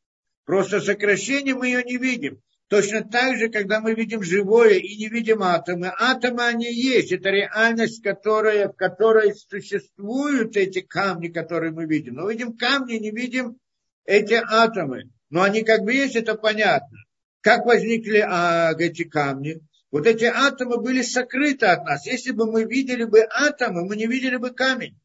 Просто 0.45 0.81
сокращение 0.81 1.55
мы 1.55 1.67
ее 1.67 1.83
не 1.83 1.97
видим. 1.97 2.41
Точно 2.67 3.03
так 3.03 3.37
же, 3.37 3.49
когда 3.49 3.81
мы 3.81 3.93
видим 3.93 4.23
живое 4.23 4.75
и 4.75 4.95
не 4.95 5.09
видим 5.09 5.43
атомы. 5.43 5.91
Атомы, 5.99 6.43
они 6.45 6.71
есть. 6.73 7.11
Это 7.11 7.29
реальность, 7.29 8.01
которая, 8.01 8.69
в 8.69 8.75
которой 8.77 9.35
существуют 9.35 10.55
эти 10.55 10.79
камни, 10.79 11.27
которые 11.27 11.73
мы 11.73 11.85
видим. 11.85 12.15
Но 12.15 12.29
видим 12.29 12.55
камни, 12.55 12.93
не 12.93 13.11
видим 13.11 13.57
эти 14.05 14.35
атомы. 14.35 15.11
Но 15.29 15.41
они 15.41 15.63
как 15.63 15.81
бы 15.81 15.93
есть, 15.93 16.15
это 16.15 16.35
понятно. 16.35 16.97
Как 17.41 17.65
возникли 17.65 18.19
а, 18.19 18.73
эти 18.79 19.03
камни? 19.03 19.59
Вот 19.91 20.07
эти 20.07 20.23
атомы 20.23 20.79
были 20.79 21.01
сокрыты 21.01 21.65
от 21.65 21.83
нас. 21.83 22.05
Если 22.05 22.31
бы 22.31 22.49
мы 22.49 22.63
видели 22.63 23.03
бы 23.03 23.27
атомы, 23.29 23.85
мы 23.85 23.97
не 23.97 24.07
видели 24.07 24.37
бы 24.37 24.51
камень. 24.51 24.97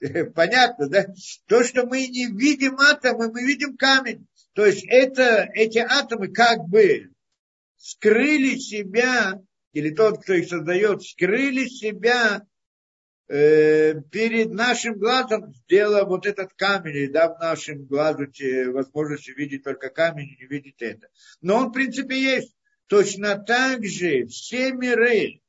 Понятно, 0.36 0.88
да? 0.88 1.06
То, 1.46 1.64
что 1.64 1.84
мы 1.84 2.06
не 2.06 2.26
видим 2.26 2.78
атомы, 2.78 3.32
мы 3.32 3.42
видим 3.42 3.76
камень. 3.76 4.28
То 4.56 4.66
есть 4.66 4.84
это, 4.88 5.48
эти 5.54 5.78
атомы 5.78 6.28
как 6.28 6.66
бы 6.68 7.10
скрыли 7.76 8.56
себя, 8.56 9.40
или 9.72 9.90
тот, 9.90 10.22
кто 10.22 10.34
их 10.34 10.48
создает, 10.48 11.04
скрыли 11.04 11.68
себя 11.68 12.44
Э, 13.28 13.94
перед 14.12 14.52
нашим 14.52 14.98
глазом 14.98 15.52
сделал 15.52 16.06
вот 16.06 16.26
этот 16.26 16.52
камень, 16.54 16.96
и 16.96 17.08
дав 17.08 17.40
нашим 17.40 17.84
глазу 17.84 18.26
возможность 18.72 19.28
видеть 19.36 19.64
только 19.64 19.90
камень 19.90 20.28
и 20.28 20.42
не 20.42 20.46
видеть 20.46 20.80
это. 20.80 21.08
Но 21.40 21.56
он, 21.56 21.70
в 21.70 21.72
принципе, 21.72 22.20
есть. 22.20 22.54
Точно 22.86 23.36
так 23.36 23.84
же 23.84 24.26
все 24.26 24.70
миры, 24.70 25.40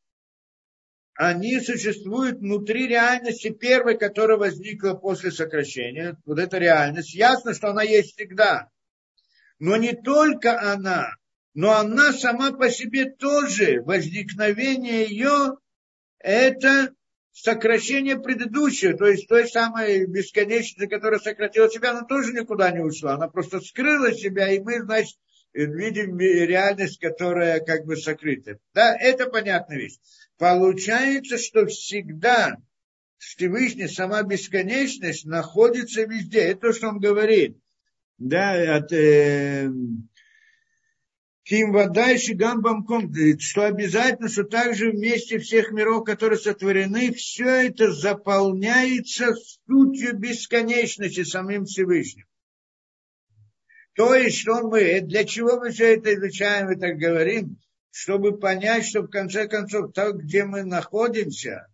они 1.13 1.59
существуют 1.59 2.39
внутри 2.39 2.87
реальности 2.87 3.49
первой, 3.49 3.95
которая 3.95 4.37
возникла 4.37 4.95
после 4.95 5.31
сокращения. 5.31 6.17
Вот 6.25 6.39
эта 6.39 6.57
реальность. 6.57 7.13
Ясно, 7.13 7.53
что 7.53 7.69
она 7.69 7.83
есть 7.83 8.15
всегда. 8.15 8.71
Но 9.59 9.77
не 9.77 9.93
только 9.93 10.59
она, 10.59 11.15
но 11.53 11.73
она 11.73 12.13
сама 12.13 12.51
по 12.51 12.69
себе 12.69 13.05
тоже, 13.05 13.81
возникновение 13.81 15.05
ее, 15.05 15.57
это 16.19 16.93
сокращение 17.31 18.19
предыдущего, 18.19 18.97
то 18.97 19.07
есть 19.07 19.27
той 19.27 19.47
самой 19.47 20.05
бесконечности, 20.05 20.87
которая 20.87 21.19
сократила 21.19 21.69
себя, 21.69 21.91
она 21.91 22.03
тоже 22.03 22.33
никуда 22.33 22.71
не 22.71 22.79
ушла, 22.79 23.15
она 23.15 23.27
просто 23.27 23.61
скрыла 23.61 24.13
себя, 24.13 24.51
и 24.51 24.59
мы, 24.59 24.81
значит, 24.81 25.17
видим 25.53 26.17
реальность, 26.19 26.99
которая 26.99 27.59
как 27.59 27.85
бы 27.85 27.95
сокрыта. 27.95 28.59
Да, 28.73 28.95
это 28.95 29.27
понятная 29.27 29.77
вещь. 29.77 29.97
Получается, 30.37 31.37
что 31.37 31.65
всегда 31.65 32.57
Всевышний, 33.17 33.87
сама 33.87 34.21
бесконечность 34.23 35.25
находится 35.25 36.03
везде. 36.03 36.41
Это 36.41 36.67
то, 36.67 36.73
что 36.73 36.89
он 36.89 36.99
говорит. 36.99 37.57
Да, 38.17 38.77
от, 38.77 38.91
э, 38.93 39.69
Ким 41.43 41.71
Вадайши 41.71 42.33
Гамбамком, 42.33 43.13
что 43.39 43.65
обязательно, 43.65 44.27
что 44.27 44.43
также 44.43 44.91
вместе 44.91 45.39
всех 45.39 45.71
миров, 45.71 46.03
которые 46.03 46.37
сотворены, 46.37 47.13
все 47.13 47.67
это 47.67 47.93
заполняется 47.93 49.33
сутью 49.65 50.17
бесконечности 50.17 51.23
самим 51.23 51.65
Всевышним. 51.65 52.25
То 53.93 54.13
есть, 54.13 54.39
что 54.39 54.67
мы, 54.67 54.99
для 55.01 55.23
чего 55.23 55.57
мы 55.57 55.71
все 55.71 55.95
это 55.95 56.13
изучаем 56.15 56.71
и 56.71 56.75
так 56.75 56.97
говорим, 56.97 57.57
чтобы 57.91 58.37
понять, 58.37 58.85
что 58.85 59.03
в 59.03 59.07
конце 59.07 59.47
концов, 59.47 59.93
там, 59.93 60.17
где 60.17 60.43
мы 60.43 60.63
находимся, 60.63 61.67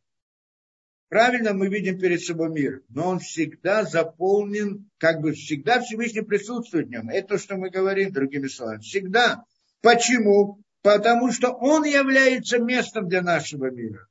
правильно 1.13 1.53
мы 1.53 1.67
видим 1.67 1.99
перед 1.99 2.23
собой 2.23 2.49
мир, 2.49 2.81
но 2.89 3.09
он 3.09 3.19
всегда 3.19 3.83
заполнен, 3.83 4.89
как 4.97 5.21
бы 5.21 5.33
всегда 5.33 5.79
Всевышний 5.79 6.23
присутствует 6.23 6.87
в 6.87 6.89
нем. 6.89 7.07
Это 7.07 7.27
то, 7.27 7.37
что 7.37 7.55
мы 7.55 7.69
говорим, 7.69 8.11
другими 8.11 8.47
словами. 8.47 8.81
Всегда. 8.81 9.43
Почему? 9.83 10.57
Потому 10.81 11.31
что 11.31 11.51
он 11.51 11.83
является 11.83 12.57
местом 12.57 13.07
для 13.09 13.21
нашего 13.21 13.69
мира. 13.69 14.07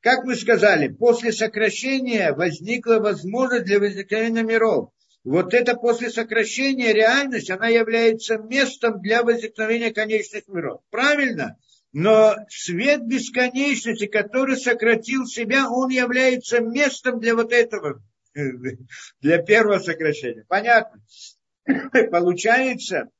Как 0.00 0.22
мы 0.22 0.36
сказали, 0.36 0.86
после 0.86 1.32
сокращения 1.32 2.32
возникла 2.32 3.00
возможность 3.00 3.64
для 3.64 3.80
возникновения 3.80 4.44
миров. 4.44 4.92
Вот 5.24 5.52
это 5.54 5.74
после 5.74 6.08
сокращения 6.08 6.92
реальность, 6.92 7.50
она 7.50 7.66
является 7.66 8.38
местом 8.38 9.00
для 9.00 9.24
возникновения 9.24 9.92
конечных 9.92 10.46
миров. 10.46 10.82
Правильно? 10.90 11.56
Но 11.92 12.36
свет 12.48 13.06
бесконечности, 13.06 14.06
который 14.06 14.56
сократил 14.56 15.26
себя, 15.26 15.70
он 15.70 15.88
является 15.88 16.60
местом 16.60 17.18
для 17.18 17.34
вот 17.34 17.52
этого, 17.52 18.02
для 19.20 19.42
первого 19.42 19.78
сокращения. 19.78 20.44
Понятно? 20.48 21.02
Получается, 22.10 23.10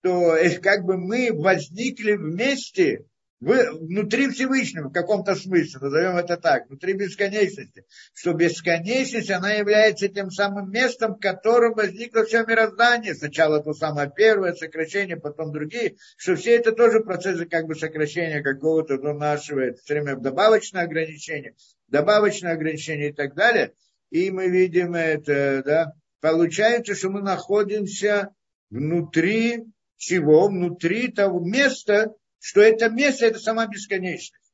что 0.00 0.36
э, 0.36 0.58
как 0.60 0.84
бы 0.84 0.96
мы 0.96 1.30
возникли 1.32 2.12
вместе 2.12 3.06
внутри 3.40 4.28
Всевышнего 4.30 4.88
в 4.88 4.92
каком-то 4.92 5.34
смысле, 5.34 5.80
назовем 5.80 6.16
это 6.16 6.36
так, 6.36 6.68
внутри 6.68 6.94
бесконечности, 6.94 7.84
что 8.14 8.32
бесконечность, 8.32 9.30
она 9.30 9.52
является 9.52 10.08
тем 10.08 10.30
самым 10.30 10.70
местом, 10.70 11.14
в 11.14 11.20
котором 11.20 11.74
возникло 11.74 12.24
все 12.24 12.44
мироздание. 12.44 13.14
Сначала 13.14 13.62
то 13.62 13.74
самое 13.74 14.10
первое 14.14 14.54
сокращение, 14.54 15.16
потом 15.16 15.52
другие, 15.52 15.96
что 16.16 16.34
все 16.36 16.56
это 16.56 16.72
тоже 16.72 17.00
процессы 17.00 17.44
как 17.44 17.66
бы 17.66 17.74
сокращения 17.74 18.42
какого-то 18.42 18.98
до 18.98 19.12
нашего, 19.12 19.60
это 19.60 19.82
все 19.82 19.94
время 19.94 20.16
добавочное 20.16 20.84
ограничение, 20.84 21.54
добавочное 21.88 22.52
ограничение 22.52 23.10
и 23.10 23.14
так 23.14 23.34
далее. 23.34 23.72
И 24.10 24.30
мы 24.30 24.48
видим 24.48 24.94
это, 24.94 25.62
да, 25.64 25.92
получается, 26.20 26.94
что 26.94 27.10
мы 27.10 27.20
находимся 27.20 28.30
внутри 28.70 29.64
чего? 29.98 30.48
Внутри 30.48 31.08
того 31.08 31.40
места, 31.40 32.12
что 32.38 32.60
это 32.60 32.88
место, 32.88 33.26
это 33.26 33.38
сама 33.38 33.66
бесконечность. 33.66 34.52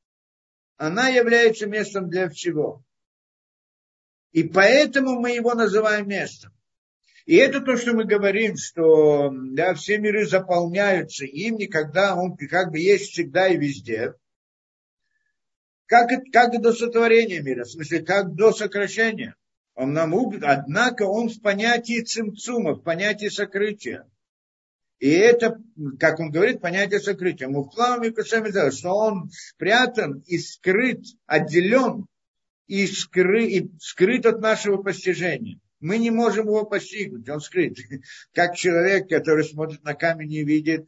Она 0.77 1.09
является 1.09 1.67
местом 1.67 2.09
для 2.09 2.29
всего. 2.29 2.85
И 4.33 4.45
поэтому 4.45 5.21
мы 5.21 5.33
его 5.33 5.55
называем 5.55 6.09
местом. 6.09 6.53
И 7.27 7.37
это 7.37 7.61
то, 7.61 7.77
что 7.77 7.93
мы 7.93 8.05
говорим, 8.05 8.57
что 8.57 9.31
да, 9.31 9.75
все 9.75 9.99
миры 9.99 10.27
заполняются 10.27 11.25
им, 11.25 11.57
никогда 11.57 12.17
он 12.17 12.37
как 12.37 12.73
бы 12.73 12.81
есть 12.81 13.11
всегда 13.11 13.49
и 13.49 13.57
везде. 13.57 14.15
Как, 15.87 16.09
как 16.33 16.61
до 16.61 16.73
сотворения 16.73 17.41
мира, 17.41 17.65
в 17.65 17.71
смысле, 17.71 18.01
как 18.01 18.35
до 18.35 18.53
сокращения. 18.53 19.37
Он 19.75 19.93
нам 19.93 20.15
однако 20.43 21.05
он 21.05 21.29
в 21.29 21.41
понятии 21.41 22.03
цимцума, 22.03 22.75
в 22.75 22.83
понятии 22.83 23.29
сокрытия. 23.29 24.07
И 25.03 25.09
это, 25.09 25.61
как 25.99 26.21
он 26.21 26.31
говорит, 26.31 26.61
понятие 26.61 27.01
сокрытия. 27.01 27.49
Муфлам 27.49 28.05
и 28.05 28.13
что 28.71 28.93
он 28.93 29.33
спрятан 29.33 30.23
и 30.29 30.39
скрыт, 30.39 31.01
отделен 31.27 32.07
и, 32.69 32.87
скры, 32.87 33.47
и 33.47 33.69
скрыт 33.81 34.27
от 34.27 34.41
нашего 34.41 34.81
постижения. 34.81 35.59
Мы 35.81 35.99
не 35.99 36.13
можем 36.13 36.47
его 36.47 36.65
постигнуть, 36.65 37.29
он 37.29 37.41
скрыт. 37.41 37.79
Как 38.33 38.55
человек, 38.55 39.09
который 39.09 39.43
смотрит 39.43 39.83
на 39.83 39.95
камень 39.95 40.35
и 40.35 40.45
видит 40.45 40.87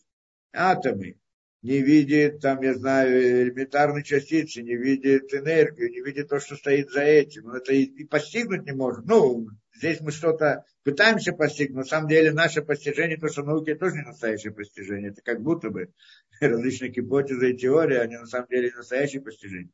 атомы, 0.53 1.17
не 1.63 1.83
видит, 1.83 2.39
там, 2.39 2.63
я 2.63 2.75
знаю, 2.75 3.21
элементарные 3.21 4.05
частицы, 4.05 4.63
не 4.63 4.77
видит 4.77 5.35
энергию, 5.35 5.91
не 5.91 6.03
видит 6.03 6.29
то, 6.29 6.39
что 6.39 6.55
стоит 6.55 6.89
за 6.93 7.03
этим. 7.03 7.47
Он 7.47 7.57
это 7.57 7.73
и 7.73 8.05
постигнуть 8.05 8.65
не 8.65 8.75
может. 8.75 9.07
Ну, 9.07 9.49
здесь 9.75 10.01
мы 10.01 10.13
что-то 10.13 10.65
пытаемся 10.85 11.33
постигнуть, 11.33 11.77
на 11.77 11.85
самом 11.85 12.09
деле 12.09 12.33
наше 12.33 12.63
постижение, 12.63 13.17
то, 13.17 13.29
что 13.29 13.43
науки 13.43 13.75
тоже 13.75 13.97
не 13.97 14.03
настоящее 14.03 14.53
постижение. 14.53 15.11
Это 15.11 15.23
как 15.23 15.41
будто 15.41 15.71
бы 15.71 15.89
различные 16.41 16.91
гипотезы 16.91 17.53
и 17.53 17.57
теории, 17.57 17.97
они 17.97 18.17
на 18.17 18.27
самом 18.27 18.49
деле 18.49 18.71
настоящее 18.77 19.23
постижение. 19.23 19.71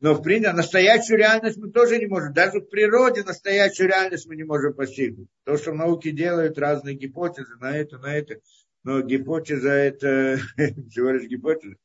Но 0.00 0.14
в 0.14 0.22
принципе 0.22 0.52
настоящую 0.52 1.18
реальность 1.18 1.58
мы 1.58 1.70
тоже 1.70 1.98
не 1.98 2.06
можем. 2.06 2.32
Даже 2.32 2.60
в 2.60 2.68
природе 2.68 3.22
настоящую 3.22 3.88
реальность 3.88 4.26
мы 4.26 4.34
не 4.34 4.42
можем 4.42 4.74
постигнуть. 4.74 5.28
То, 5.44 5.56
что 5.56 5.72
в 5.72 5.76
науке 5.76 6.10
делают 6.10 6.58
разные 6.58 6.96
гипотезы 6.96 7.54
на 7.60 7.76
это, 7.76 7.98
на 7.98 8.12
это. 8.12 8.40
Но 8.82 9.00
гипотеза 9.00 9.70
это 9.70 10.38
всего 10.90 11.10
лишь 11.10 11.28
гипотеза. 11.28 11.76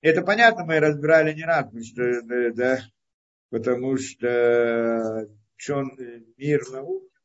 Это 0.00 0.22
понятно, 0.22 0.64
мы 0.64 0.78
разбирали 0.78 1.34
не 1.34 1.44
раз, 1.44 1.64
потому 1.64 1.84
что, 1.84 2.22
да, 2.52 2.80
потому 3.50 3.96
что 3.98 5.28
учен 5.56 5.90
мир 6.38 6.62
науки 6.70 7.15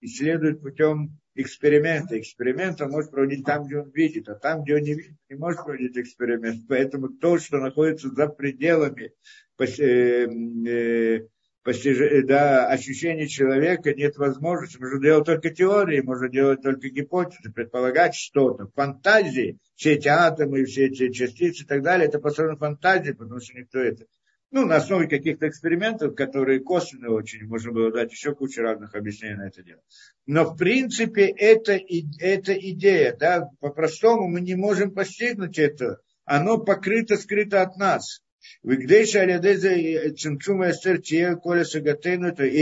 исследует 0.00 0.60
путем 0.60 1.18
эксперимента. 1.34 2.18
Эксперимент 2.18 2.80
он 2.80 2.90
может 2.90 3.10
проводить 3.10 3.44
там, 3.44 3.66
где 3.66 3.78
он 3.78 3.90
видит, 3.90 4.28
а 4.28 4.34
там, 4.34 4.62
где 4.62 4.76
он 4.76 4.82
не 4.82 4.94
видит, 4.94 5.16
не 5.28 5.36
может 5.36 5.64
проводить 5.64 5.96
эксперимент. 5.96 6.66
Поэтому 6.68 7.08
то, 7.08 7.38
что 7.38 7.58
находится 7.58 8.08
за 8.08 8.28
пределами 8.28 9.12
Э, 9.60 10.26
э, 10.66 11.26
постиж... 11.62 12.24
да, 12.24 12.68
ощущения 12.68 13.28
человека 13.28 13.92
нет 13.92 14.16
возможности. 14.16 14.78
Можно 14.78 15.00
делать 15.00 15.26
только 15.26 15.50
теории, 15.50 16.00
можно 16.00 16.28
делать 16.28 16.62
только 16.62 16.88
гипотезы, 16.88 17.52
предполагать 17.52 18.14
что-то. 18.14 18.68
Фантазии, 18.74 19.58
все 19.74 19.94
эти 19.94 20.08
атомы, 20.08 20.64
все 20.64 20.86
эти 20.86 21.12
частицы 21.12 21.64
и 21.64 21.66
так 21.66 21.82
далее, 21.82 22.08
это 22.08 22.18
построено 22.18 22.56
фантазии, 22.56 23.12
потому 23.12 23.40
что 23.40 23.58
никто 23.58 23.78
это... 23.78 24.06
Ну, 24.52 24.66
на 24.66 24.76
основе 24.76 25.06
каких-то 25.06 25.48
экспериментов, 25.48 26.16
которые 26.16 26.58
косвенно 26.58 27.10
очень, 27.10 27.46
можно 27.46 27.70
было 27.70 27.92
дать 27.92 28.10
еще 28.10 28.34
кучу 28.34 28.62
разных 28.62 28.96
объяснений 28.96 29.36
на 29.36 29.46
это 29.46 29.62
дело. 29.62 29.80
Но, 30.26 30.44
в 30.44 30.56
принципе, 30.56 31.26
это, 31.26 31.78
это 32.18 32.52
идея, 32.54 33.16
да, 33.16 33.48
по-простому 33.60 34.26
мы 34.26 34.40
не 34.40 34.56
можем 34.56 34.90
постигнуть 34.90 35.56
это, 35.58 36.00
оно 36.24 36.58
покрыто, 36.58 37.16
скрыто 37.16 37.62
от 37.62 37.76
нас. 37.76 38.22
И 38.62 38.68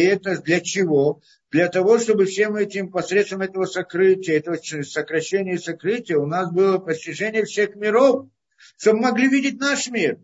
это 0.01 0.43
для 0.43 0.61
чего? 0.61 1.23
Для 1.51 1.69
того, 1.69 1.99
чтобы 1.99 2.27
всем 2.27 2.57
этим, 2.57 2.91
посредством 2.91 3.41
этого 3.41 3.65
сокрытия, 3.65 4.37
этого 4.37 4.57
сокращения 4.57 5.55
и 5.55 5.59
сокрытия, 5.59 6.19
у 6.19 6.27
нас 6.27 6.53
было 6.53 6.77
постижение 6.79 7.45
всех 7.45 7.77
миров, 7.77 8.27
чтобы 8.77 9.01
могли 9.01 9.29
видеть 9.29 9.59
наш 9.59 9.89
мир. 9.89 10.19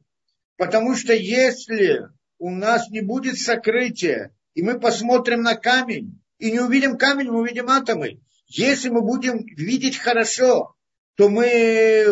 Потому 0.57 0.95
что 0.95 1.13
если 1.13 2.09
у 2.39 2.51
нас 2.51 2.89
не 2.91 3.01
будет 3.01 3.39
сокрытия, 3.39 4.35
и 4.55 4.63
мы 4.63 4.79
посмотрим 4.79 5.43
на 5.43 5.57
камень, 5.57 6.21
и 6.39 6.53
не 6.53 6.61
увидим 6.61 6.97
камень, 6.97 7.31
мы 7.31 7.41
увидим 7.41 7.69
атомы. 7.69 8.21
Если 8.47 8.89
мы 8.89 9.01
будем 9.01 9.45
видеть 9.57 9.99
хорошо, 9.99 10.75
то 11.17 11.29
мы 11.29 11.47
э, 11.47 12.07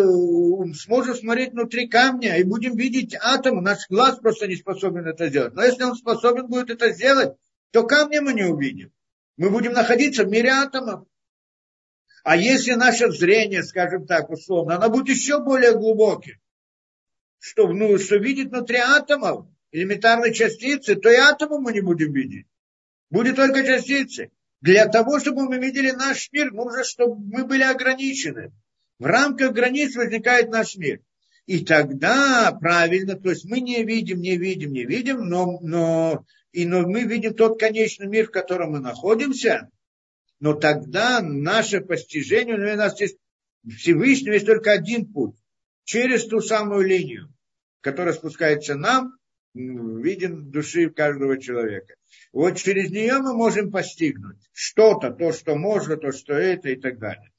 сможем 0.75 1.15
смотреть 1.15 1.53
внутри 1.53 1.89
камня 1.89 2.37
и 2.37 2.45
будем 2.45 2.77
видеть 2.77 3.17
атом. 3.21 3.63
Наш 3.63 3.89
глаз 3.89 4.19
просто 4.19 4.47
не 4.47 4.57
способен 4.57 5.07
это 5.07 5.29
сделать. 5.29 5.55
Но 5.55 5.65
если 5.65 5.83
он 5.83 5.97
способен 5.97 6.47
будет 6.47 6.71
это 6.71 6.93
сделать, 6.93 7.35
то 7.73 7.85
камня 7.85 8.23
мы 8.23 8.33
не 8.33 8.45
увидим. 8.45 8.93
Мы 9.37 9.51
будем 9.51 9.73
находиться 9.73 10.25
в 10.25 10.29
мире 10.29 10.51
атомов. 10.51 11.07
А 12.23 12.37
если 12.37 12.75
наше 12.75 13.11
зрение, 13.11 13.65
скажем 13.65 14.07
так, 14.07 14.31
условно, 14.31 14.77
оно 14.77 14.89
будет 14.89 15.09
еще 15.09 15.43
более 15.43 15.73
глубоким, 15.77 16.37
что, 17.43 17.67
ну, 17.67 17.99
что 17.99 18.17
видит 18.19 18.51
внутри 18.51 18.77
атомов 18.77 19.47
элементарные 19.73 20.33
частицы, 20.33 20.95
то 20.95 21.11
и 21.11 21.17
атомы 21.17 21.61
мы 21.61 21.73
не 21.73 21.81
будем 21.81 22.13
видеть. 22.13 22.47
Будет 23.11 23.35
только 23.35 23.67
частицы. 23.67 24.31
Для 24.61 24.87
того, 24.87 25.19
чтобы 25.19 25.49
мы 25.49 25.59
видели 25.59 25.91
наш 25.91 26.31
мир, 26.31 26.53
нужно, 26.53 26.85
чтобы 26.85 27.17
мы 27.17 27.45
были 27.45 27.65
ограничены. 27.65 28.53
В 29.01 29.07
рамках 29.07 29.55
границ 29.55 29.97
возникает 29.97 30.51
наш 30.51 30.77
мир. 30.77 31.01
И 31.47 31.65
тогда 31.65 32.57
правильно, 32.61 33.17
то 33.17 33.31
есть 33.31 33.45
мы 33.45 33.59
не 33.59 33.83
видим, 33.83 34.21
не 34.21 34.37
видим, 34.37 34.73
не 34.73 34.85
видим, 34.85 35.29
но, 35.29 35.59
но, 35.63 36.25
и, 36.53 36.65
но 36.65 36.83
мы 36.83 37.03
видим 37.03 37.35
тот 37.35 37.59
конечный 37.59 38.07
мир, 38.07 38.29
в 38.29 38.31
котором 38.31 38.71
мы 38.71 38.79
находимся, 38.79 39.69
но 40.39 40.55
тогда 40.55 41.21
наше 41.21 41.81
постижение, 41.81 42.55
у 42.55 42.77
нас 42.77 43.01
есть 43.01 43.17
Всевышнего 43.69 44.35
есть 44.35 44.47
только 44.47 44.71
один 44.71 45.13
путь, 45.13 45.35
через 45.85 46.27
ту 46.27 46.41
самую 46.41 46.87
линию, 46.87 47.33
которая 47.81 48.15
спускается 48.15 48.75
нам, 48.75 49.17
виден 49.55 50.51
души 50.51 50.89
каждого 50.91 51.39
человека. 51.39 51.95
Вот 52.33 52.57
через 52.57 52.91
нее 52.91 53.19
мы 53.19 53.35
можем 53.35 53.71
постигнуть 53.71 54.39
что-то, 54.53 55.11
то, 55.11 55.33
что 55.33 55.57
можно, 55.57 55.97
то, 55.97 56.13
что 56.13 56.35
это 56.35 56.71
и 56.71 56.77
так 56.77 56.99
далее. 56.99 57.31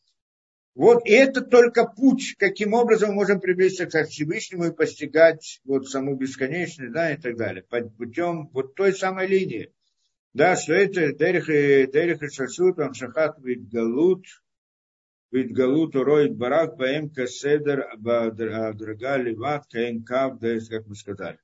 Вот, 0.75 1.05
и 1.05 1.11
это 1.11 1.41
только 1.41 1.85
путь, 1.85 2.35
каким 2.39 2.73
образом 2.73 3.09
мы 3.09 3.15
можем 3.15 3.39
приблизиться 3.39 3.85
к 3.85 4.07
Всевышнему 4.07 4.65
и 4.65 4.75
постигать 4.75 5.61
вот 5.65 5.87
саму 5.87 6.15
бесконечность, 6.15 6.91
да, 6.91 7.13
и 7.13 7.17
так 7.17 7.37
далее, 7.37 7.63
под 7.63 7.95
путем 7.95 8.49
вот 8.53 8.73
той 8.73 8.93
самой 8.93 9.27
линии. 9.27 9.71
Да, 10.33 10.55
что 10.55 10.73
это 10.73 11.13
Дерих 11.13 11.47
и 11.47 11.87
Дерих 11.91 12.23
и 12.23 12.29
Шашут, 12.29 12.79
он 12.79 12.95
шахат 12.95 13.37
вид 13.43 13.69
галут, 13.69 14.25
вид 15.33 15.51
галут 15.51 15.95
уроит 15.95 16.35
барак, 16.37 16.77
баем 16.77 17.09
каседер, 17.09 17.87
адрага 17.91 19.17
ливат, 19.17 19.63
каин 19.71 20.03
кав, 20.03 20.39
да, 20.39 20.59
как 20.69 20.85
мы 20.87 20.95
сказали. 20.95 21.39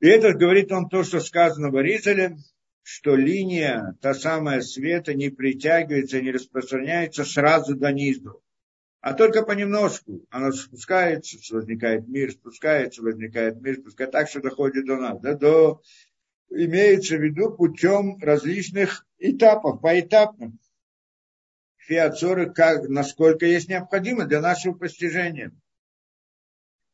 И 0.00 0.06
это 0.06 0.34
говорит 0.34 0.70
он 0.70 0.88
то, 0.88 1.02
что 1.02 1.18
сказано 1.20 1.70
в 1.70 1.76
Аризале, 1.76 2.36
что 2.82 3.16
линия, 3.16 3.96
та 4.00 4.14
самая 4.14 4.60
света, 4.60 5.14
не 5.14 5.30
притягивается, 5.30 6.20
не 6.20 6.30
распространяется 6.30 7.24
сразу 7.24 7.74
до 7.74 7.90
низу, 7.90 8.42
а 9.00 9.14
только 9.14 9.42
понемножку. 9.42 10.26
Она 10.30 10.52
спускается, 10.52 11.38
возникает 11.54 12.06
мир, 12.06 12.32
спускается, 12.32 13.02
возникает 13.02 13.60
мир, 13.62 13.76
спускается 13.76 14.12
так, 14.12 14.28
что 14.28 14.40
доходит 14.40 14.86
до 14.86 14.96
нас. 14.96 15.20
Да, 15.20 15.34
до, 15.34 15.82
имеется 16.50 17.16
в 17.16 17.22
виду 17.22 17.50
путем 17.50 18.18
различных 18.20 19.06
этапов, 19.18 19.80
поэтапно. 19.80 20.52
Фиатсоры, 21.88 22.52
как, 22.52 22.86
насколько 22.88 23.46
есть 23.46 23.68
необходимо 23.68 24.26
для 24.26 24.42
нашего 24.42 24.74
постижения. 24.74 25.52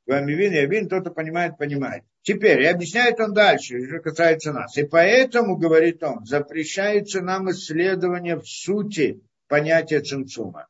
Вами 0.07 0.35
вин, 0.35 0.53
я 0.53 0.67
вин, 0.67 0.87
кто-то 0.87 1.11
понимает, 1.11 1.59
понимает. 1.59 2.05
Теперь, 2.23 2.63
и 2.63 2.67
объясняет 2.67 3.19
он 3.19 3.35
дальше, 3.35 3.89
что 3.89 3.99
касается 3.99 4.53
нас. 4.53 4.77
И 4.77 4.85
поэтому, 4.85 5.57
говорит 5.57 6.03
он, 6.05 6.25
запрещается 6.25 7.23
нам 7.23 7.51
исследование 7.51 8.37
в 8.37 8.47
сути 8.47 9.21
понятия 9.49 10.01
цинцума. 10.01 10.69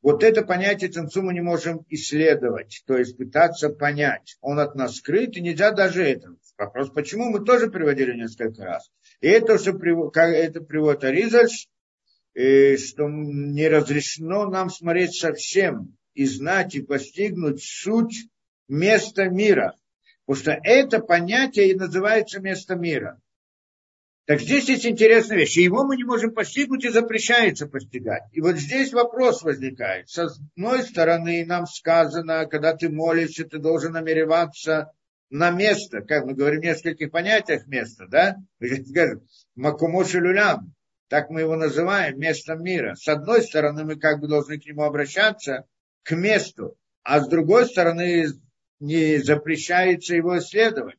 Вот 0.00 0.22
это 0.22 0.42
понятие 0.42 0.90
цинцума 0.90 1.34
не 1.34 1.42
можем 1.42 1.84
исследовать, 1.90 2.82
то 2.86 2.96
есть 2.96 3.18
пытаться 3.18 3.68
понять. 3.68 4.38
Он 4.40 4.60
от 4.60 4.76
нас 4.76 4.96
скрыт, 4.96 5.36
и 5.36 5.42
нельзя 5.42 5.72
даже 5.72 6.04
это. 6.04 6.36
Вопрос, 6.56 6.88
почему, 6.90 7.30
мы 7.30 7.44
тоже 7.44 7.68
приводили 7.68 8.16
несколько 8.16 8.64
раз. 8.64 8.90
И 9.20 9.28
это, 9.28 9.58
как 10.10 10.30
это 10.30 10.60
приводит 10.62 11.04
Аризальш, 11.04 11.68
что 12.76 13.08
не 13.08 13.66
разрешено 13.68 14.48
нам 14.48 14.70
смотреть 14.70 15.14
совсем 15.14 15.96
и 16.14 16.24
знать 16.24 16.74
и 16.76 16.82
постигнуть 16.82 17.62
суть 17.62 18.28
места 18.68 19.28
мира. 19.28 19.74
Потому 20.24 20.42
что 20.42 20.60
это 20.62 21.00
понятие 21.00 21.70
и 21.70 21.74
называется 21.74 22.40
место 22.40 22.76
мира. 22.76 23.20
Так 24.26 24.40
здесь 24.40 24.68
есть 24.68 24.86
интересная 24.86 25.38
вещь. 25.38 25.56
И 25.56 25.62
его 25.62 25.84
мы 25.84 25.96
не 25.96 26.04
можем 26.04 26.32
постигнуть 26.32 26.84
и 26.84 26.90
запрещается 26.90 27.66
постигать. 27.66 28.24
И 28.32 28.40
вот 28.40 28.56
здесь 28.56 28.92
вопрос 28.92 29.42
возникает. 29.42 30.08
С 30.10 30.18
одной 30.18 30.82
стороны, 30.82 31.44
нам 31.46 31.66
сказано, 31.66 32.46
когда 32.46 32.76
ты 32.76 32.90
молишься, 32.90 33.46
ты 33.46 33.58
должен 33.58 33.92
намереваться 33.92 34.92
на 35.30 35.50
место, 35.50 36.02
как 36.02 36.26
мы 36.26 36.34
говорим 36.34 36.60
в 36.60 36.64
нескольких 36.64 37.10
понятиях 37.10 37.66
место, 37.66 38.06
да? 38.06 38.36
Макумоши 39.54 40.20
Люлям, 40.20 40.74
так 41.08 41.30
мы 41.30 41.40
его 41.40 41.56
называем, 41.56 42.18
местом 42.18 42.62
мира. 42.62 42.94
С 42.94 43.08
одной 43.08 43.42
стороны, 43.42 43.84
мы 43.84 43.96
как 43.96 44.20
бы 44.20 44.28
должны 44.28 44.58
к 44.58 44.66
нему 44.66 44.82
обращаться, 44.82 45.64
к 46.02 46.12
месту, 46.12 46.76
а 47.02 47.20
с 47.20 47.28
другой 47.28 47.66
стороны, 47.66 48.26
не 48.80 49.18
запрещается 49.18 50.14
его 50.14 50.38
исследовать 50.38 50.98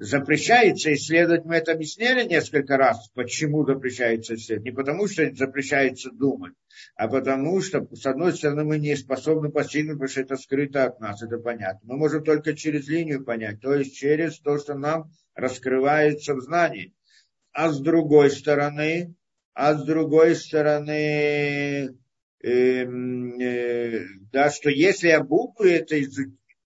запрещается 0.00 0.94
исследовать, 0.94 1.44
мы 1.44 1.56
это 1.56 1.72
объясняли 1.72 2.26
несколько 2.26 2.78
раз, 2.78 3.10
почему 3.14 3.66
запрещается 3.66 4.34
исследовать. 4.34 4.64
Не 4.64 4.74
потому, 4.74 5.06
что 5.06 5.30
запрещается 5.34 6.10
думать, 6.10 6.54
а 6.96 7.06
потому 7.06 7.60
что, 7.60 7.86
с 7.94 8.06
одной 8.06 8.32
стороны, 8.32 8.64
мы 8.64 8.78
не 8.78 8.96
способны 8.96 9.50
постигнуть, 9.50 9.96
потому 9.96 10.08
что 10.08 10.22
это 10.22 10.36
скрыто 10.36 10.84
от 10.84 11.00
нас, 11.00 11.22
это 11.22 11.36
понятно. 11.36 11.80
Мы 11.82 11.98
можем 11.98 12.24
только 12.24 12.54
через 12.54 12.88
линию 12.88 13.22
понять, 13.22 13.60
то 13.60 13.74
есть 13.74 13.94
через 13.94 14.40
то, 14.40 14.58
что 14.58 14.74
нам 14.74 15.10
раскрывается 15.34 16.34
в 16.34 16.40
знании. 16.40 16.94
А 17.52 17.68
с 17.70 17.78
другой 17.78 18.30
стороны, 18.30 19.14
а 19.54 19.74
с 19.74 19.84
другой 19.84 20.36
стороны, 20.36 21.96
э, 22.42 22.84
э, 22.84 24.04
да, 24.32 24.50
что 24.50 24.70
если 24.70 25.08
я 25.08 25.22
буду 25.22 25.64
это 25.64 26.00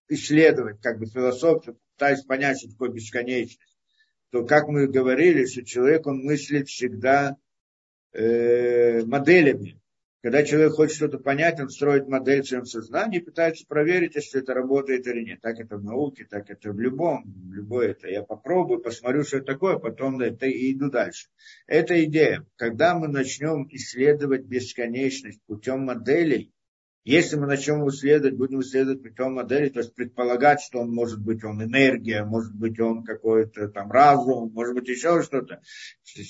исследовать, 0.09 0.81
как 0.81 0.99
бы 0.99 1.07
философию, 1.07 1.79
пытаясь 1.95 2.25
понять, 2.25 2.59
что 2.59 2.71
такое 2.71 2.91
бесконечность, 2.91 3.61
то, 4.31 4.45
как 4.45 4.69
мы 4.69 4.89
говорили, 4.89 5.47
что 5.47 5.65
человек, 5.65 6.07
он 6.07 6.25
мыслит 6.25 6.69
всегда 6.69 7.37
э, 8.13 9.05
моделями. 9.05 9.81
Когда 10.25 10.43
человек 10.43 10.73
хочет 10.73 10.97
что-то 10.97 11.19
понять, 11.19 11.61
он 11.61 11.69
строит 11.69 12.09
модель 12.09 12.43
своем 12.45 12.65
сознании 12.65 13.19
пытается 13.19 13.67
проверить, 13.67 14.15
если 14.15 14.41
это 14.41 14.55
работает 14.55 15.07
или 15.07 15.23
нет. 15.23 15.43
Так 15.43 15.61
это 15.61 15.77
в 15.77 15.85
науке, 15.85 16.25
так 16.25 16.49
это 16.49 16.73
в 16.73 16.81
любом, 16.81 17.25
в 17.27 17.53
любой 17.53 17.89
это. 17.89 18.09
Я 18.09 18.23
попробую, 18.23 18.81
посмотрю, 18.81 19.23
что 19.25 19.37
это 19.37 19.53
такое, 19.53 19.77
потом 19.77 20.19
это 20.23 20.47
и 20.47 20.73
иду 20.73 20.91
дальше. 20.91 21.29
Это 21.67 22.03
идея. 22.05 22.47
Когда 22.57 22.99
мы 22.99 23.09
начнем 23.09 23.69
исследовать 23.71 24.47
бесконечность 24.47 25.43
путем 25.47 25.81
моделей, 25.81 26.54
если 27.05 27.37
мы 27.37 27.47
начнем 27.47 27.87
исследовать, 27.89 28.37
будем 28.37 28.63
исследовать 28.63 29.03
путем 29.03 29.35
модели, 29.35 29.69
то 29.69 29.81
есть 29.81 29.95
предполагать, 29.95 30.63
что 30.63 30.81
он 30.81 30.91
может 30.91 31.21
быть 31.21 31.45
он 31.45 31.63
энергия, 31.63 32.25
может 32.25 32.55
быть 32.55 32.81
он 32.81 33.05
какой-то 33.05 33.69
там 33.69 33.93
разум, 33.93 34.51
может 34.53 34.75
быть 34.75 34.89
еще 34.89 35.23
что-то. 35.23 35.61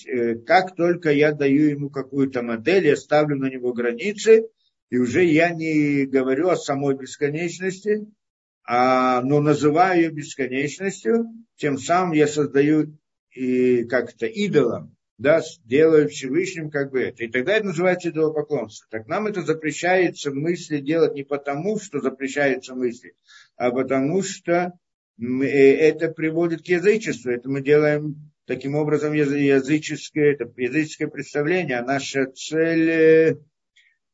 Э, 0.06 0.34
как 0.34 0.74
только 0.74 1.12
я 1.12 1.32
даю 1.32 1.70
ему 1.70 1.90
какую-то 1.90 2.42
модель, 2.42 2.88
я 2.88 2.96
ставлю 2.96 3.36
на 3.36 3.48
него 3.48 3.72
границы, 3.72 4.48
и 4.90 4.98
уже 4.98 5.24
я 5.24 5.50
не 5.50 6.06
говорю 6.06 6.48
о 6.48 6.56
самой 6.56 6.96
бесконечности, 6.96 8.06
а, 8.66 9.22
но 9.22 9.40
называю 9.40 10.02
ее 10.02 10.10
бесконечностью, 10.10 11.26
тем 11.56 11.78
самым 11.78 12.12
я 12.12 12.26
создаю 12.26 12.98
и 13.30 13.84
как-то 13.84 14.26
идолом 14.26 14.93
да, 15.18 15.42
делают 15.64 16.10
Всевышним 16.10 16.70
как 16.70 16.90
бы 16.90 17.02
это. 17.02 17.24
И 17.24 17.28
тогда 17.28 17.56
это 17.56 17.66
называется 17.66 18.08
идолопоклонство. 18.08 18.86
Так 18.90 19.06
нам 19.06 19.26
это 19.26 19.42
запрещается 19.42 20.32
мысли 20.32 20.78
делать 20.78 21.14
не 21.14 21.22
потому, 21.22 21.78
что 21.78 22.00
запрещается 22.00 22.74
мысли, 22.74 23.14
а 23.56 23.70
потому 23.70 24.22
что 24.22 24.72
э, 25.18 25.24
это 25.44 26.08
приводит 26.08 26.62
к 26.62 26.66
язычеству. 26.66 27.30
Это 27.30 27.48
мы 27.48 27.62
делаем 27.62 28.32
таким 28.46 28.74
образом 28.74 29.12
языческое, 29.12 30.32
это 30.32 30.52
языческое 30.56 31.08
представление, 31.08 31.78
а 31.78 31.84
наша 31.84 32.26
цель, 32.26 32.90
э, 32.90 33.36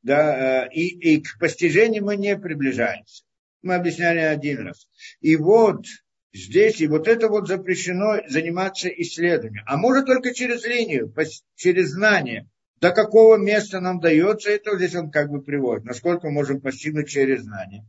да, 0.03 0.67
э, 0.67 0.73
и, 0.73 1.15
и 1.15 1.23
к 1.23 1.39
постижению 1.39 2.05
мы 2.05 2.17
не 2.17 2.37
приближаемся. 2.37 3.25
Мы 3.63 3.75
объясняли 3.75 4.19
один 4.19 4.67
раз. 4.67 4.87
И 5.21 5.37
вот 5.37 5.85
здесь, 6.33 6.81
и 6.81 6.87
вот 6.87 7.09
это 7.09 7.29
вот 7.29 7.49
запрещено 7.49 8.19
заниматься 8.29 8.89
исследованием. 8.89 9.65
А 9.67 9.77
может 9.77 10.07
только 10.07 10.33
через 10.35 10.65
линию, 10.65 11.13
через 11.57 11.91
знание. 11.91 12.49
До 12.81 12.93
какого 12.93 13.37
места 13.37 13.81
нам 13.81 14.01
дается 14.01 14.51
это, 14.51 14.77
здесь 14.77 14.95
он 14.95 15.11
как 15.11 15.31
бы 15.31 15.43
приводит. 15.43 15.85
Насколько 15.85 16.29
мы 16.29 16.33
можем 16.33 16.61
постигнуть 16.61 17.09
через 17.09 17.43
знание. 17.43 17.85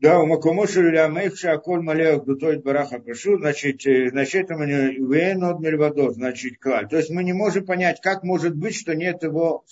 Да, 0.00 0.20
у 0.20 0.26
Макомошу 0.26 0.82
Лямейхша 0.82 1.52
Аколь 1.52 1.80
Малех 1.80 2.24
Дутоид 2.24 2.62
Бараха 2.62 2.98
Прошу, 2.98 3.38
значит, 3.38 3.86
э, 3.86 4.10
значит, 4.10 4.50
это 4.50 4.54
Вейнод 4.54 5.60
Мельвадо, 5.60 6.10
значит, 6.10 6.58
клаль. 6.58 6.88
То 6.88 6.98
есть 6.98 7.10
мы 7.10 7.24
не 7.24 7.32
можем 7.32 7.64
понять, 7.64 8.00
как 8.02 8.22
может 8.22 8.54
быть, 8.54 8.74
что 8.74 8.94
нет 8.94 9.22
его, 9.22 9.64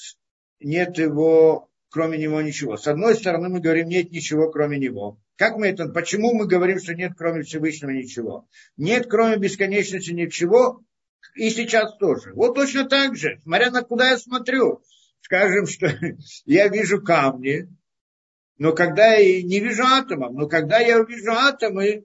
нет 0.59 0.97
его, 0.97 1.69
кроме 1.91 2.19
него 2.19 2.41
ничего. 2.41 2.77
С 2.77 2.87
одной 2.89 3.15
стороны, 3.15 3.49
мы 3.49 3.61
говорим, 3.61 3.89
нет 3.89 4.11
ничего, 4.11 4.51
кроме 4.51 4.79
него. 4.79 5.19
Как 5.37 5.57
мы 5.57 5.69
это, 5.69 5.89
почему 5.89 6.35
мы 6.35 6.47
говорим, 6.47 6.79
что 6.79 6.95
нет 6.95 7.13
кроме 7.17 7.43
Всевышнего 7.43 7.91
ничего? 7.91 8.49
Нет 8.77 9.07
кроме 9.09 9.37
бесконечности 9.37 10.13
ничего, 10.13 10.83
и 11.35 11.51
сейчас 11.51 11.97
тоже. 11.97 12.33
Вот 12.35 12.55
точно 12.55 12.89
так 12.89 13.17
же, 13.17 13.41
смотря 13.43 13.71
на 13.71 13.83
куда 13.83 14.11
я 14.11 14.19
смотрю. 14.19 14.83
Скажем, 15.23 15.67
что 15.67 15.89
я 16.45 16.69
вижу 16.69 17.03
камни, 17.03 17.69
но 18.59 18.73
когда 18.73 19.15
я 19.15 19.43
не 19.43 19.61
вижу 19.61 19.83
атомов, 19.85 20.33
но 20.33 20.47
когда 20.49 20.79
я 20.79 21.01
увижу 21.01 21.33
атомы, 21.33 22.05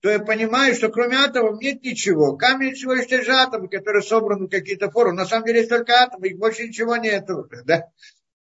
то 0.00 0.10
я 0.10 0.18
понимаю, 0.18 0.74
что 0.74 0.88
кроме 0.88 1.16
атомов 1.16 1.60
нет 1.60 1.82
ничего. 1.82 2.36
Камни 2.36 2.72
всего 2.72 2.94
лишь 2.94 3.06
те 3.06 3.22
же 3.22 3.32
атомы, 3.32 3.68
которые 3.68 4.02
собраны 4.02 4.46
в 4.46 4.50
какие-то 4.50 4.90
формы. 4.90 5.14
На 5.14 5.26
самом 5.26 5.46
деле 5.46 5.58
есть 5.58 5.70
только 5.70 5.92
атомы, 5.92 6.28
их 6.28 6.38
больше 6.38 6.66
ничего 6.66 6.96
нет. 6.96 7.26
Да? 7.64 7.84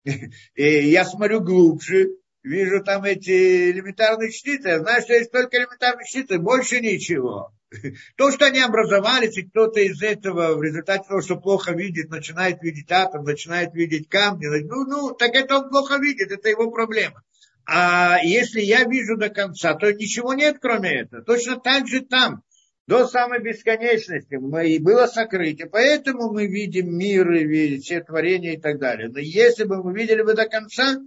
И 0.56 0.90
я 0.90 1.04
смотрю 1.06 1.42
глубже, 1.42 2.10
вижу 2.44 2.84
там 2.84 3.04
эти 3.04 3.72
элементарные 3.72 4.32
частицы, 4.32 4.80
знаю, 4.80 5.02
что 5.02 5.14
есть 5.14 5.32
только 5.32 5.58
элементарные 5.58 6.06
частицы, 6.06 6.40
больше 6.40 6.80
ничего. 6.80 7.54
То, 8.18 8.32
что 8.32 8.46
они 8.46 8.60
образовались, 8.60 9.38
и 9.38 9.44
кто-то 9.44 9.80
из 9.80 10.02
этого 10.02 10.56
в 10.56 10.64
результате 10.64 11.08
того, 11.08 11.22
что 11.22 11.36
плохо 11.36 11.74
видит, 11.74 12.10
начинает 12.10 12.62
видеть 12.62 12.92
атом, 12.92 13.24
начинает 13.24 13.74
видеть 13.74 14.10
камни, 14.10 14.48
ну, 14.64 14.86
ну, 14.86 15.14
так 15.14 15.36
это 15.36 15.58
он 15.58 15.70
плохо 15.70 15.98
видит, 15.98 16.32
это 16.32 16.50
его 16.50 16.72
проблема. 16.72 17.22
А 17.66 18.18
если 18.24 18.62
я 18.62 18.86
вижу 18.86 19.16
до 19.16 19.30
конца, 19.30 19.76
то 19.76 19.94
ничего 19.94 20.34
нет, 20.34 20.58
кроме 20.60 21.02
этого. 21.02 21.24
Точно 21.24 21.60
так 21.60 21.88
же 21.88 22.02
там, 22.02 22.42
до 22.88 23.08
самой 23.08 23.40
бесконечности, 23.40 24.34
и 24.66 24.80
было 24.80 25.06
сокрытие. 25.06 25.70
Поэтому 25.70 26.34
мы 26.34 26.48
видим 26.48 26.98
мир, 26.98 27.32
и 27.32 27.78
все 27.78 28.02
творения 28.02 28.54
и 28.54 28.60
так 28.60 28.80
далее. 28.80 29.10
Но 29.10 29.20
если 29.20 29.66
бы 29.66 29.84
мы 29.84 29.94
видели 29.94 30.24
бы 30.24 30.34
до 30.34 30.48
конца, 30.48 30.98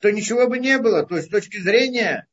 то 0.00 0.10
ничего 0.10 0.48
бы 0.48 0.58
не 0.58 0.78
было. 0.78 1.04
То 1.06 1.16
есть 1.16 1.28
с 1.28 1.30
точки 1.30 1.58
зрения 1.58 2.26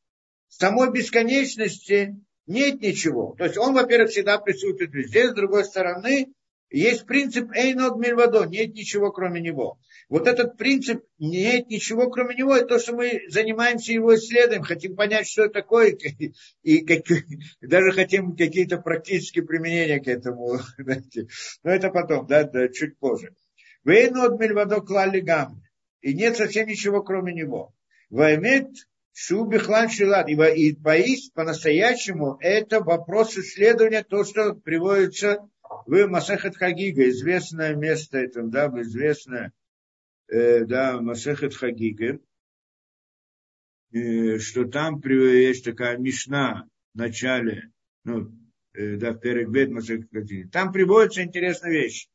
самой 0.47 0.91
бесконечности 0.91 2.16
нет 2.47 2.82
ничего. 2.82 3.36
То 3.38 3.45
есть 3.45 3.57
он, 3.57 3.74
во-первых, 3.74 4.12
всегда 4.12 4.38
присутствует 4.38 4.93
везде, 4.93 5.30
с 5.30 5.34
другой 5.34 5.64
стороны, 5.64 6.34
есть 6.70 7.05
принцип 7.05 7.51
Эйнод 7.53 7.97
Мильвадо, 7.97 8.45
нет 8.45 8.74
ничего 8.74 9.12
кроме 9.12 9.41
него. 9.41 9.78
Вот 10.07 10.28
этот 10.28 10.57
принцип 10.57 11.03
нет 11.20 11.70
ничего 11.70 12.09
кроме 12.09 12.36
него, 12.36 12.55
это 12.55 12.68
то, 12.68 12.80
что 12.80 12.95
мы 12.95 13.22
занимаемся 13.28 13.91
его 13.91 14.16
исследованием, 14.16 14.64
хотим 14.64 14.95
понять, 14.95 15.28
что 15.28 15.43
это 15.43 15.53
такое, 15.53 15.91
и, 16.20 16.34
и 16.64 16.86
как, 16.86 17.05
даже 17.62 17.91
хотим 17.91 18.36
какие-то 18.38 18.78
практические 18.78 19.45
применения 19.45 19.99
к 19.99 20.07
этому. 20.07 20.59
Знаете. 20.78 21.28
Но 21.64 21.72
это 21.72 21.89
потом, 21.89 22.26
да, 22.28 22.43
да 22.43 22.70
чуть 22.70 22.97
позже. 22.97 23.36
Вейнод 23.84 24.39
Мильвадо 24.39 24.80
клали 24.80 25.20
гамми 25.20 25.70
и 26.01 26.13
нет 26.13 26.37
совсем 26.37 26.67
ничего, 26.67 27.03
кроме 27.03 27.33
него. 27.33 27.73
Ваймет 28.09 28.67
Шубихлан 29.13 29.89
Шилат. 29.89 30.29
И, 30.29 30.75
поист, 30.75 31.33
по-настоящему, 31.33 32.37
это 32.39 32.81
вопрос 32.81 33.37
исследования, 33.37 34.03
то, 34.03 34.23
что 34.23 34.53
приводится 34.53 35.49
в 35.85 36.07
Масахат 36.07 36.55
Хагига, 36.55 37.09
известное 37.09 37.75
место 37.75 38.17
это, 38.17 38.43
да, 38.43 38.67
известное, 38.81 39.53
э, 40.27 40.65
да, 40.65 40.99
Масахат 41.01 41.53
Хагига, 41.53 42.19
э, 43.93 44.37
что 44.39 44.65
там 44.65 45.01
есть 45.05 45.65
такая 45.65 45.97
мишна 45.97 46.67
в 46.93 46.97
начале, 46.97 47.71
ну, 48.03 48.31
э, 48.73 48.97
да, 48.97 49.11
в 49.13 49.19
Перекбет 49.19 49.69
Масахат 49.71 50.09
Хагига. 50.11 50.49
Там 50.49 50.71
приводится 50.71 51.23
интересная 51.23 51.71
вещь. 51.71 52.07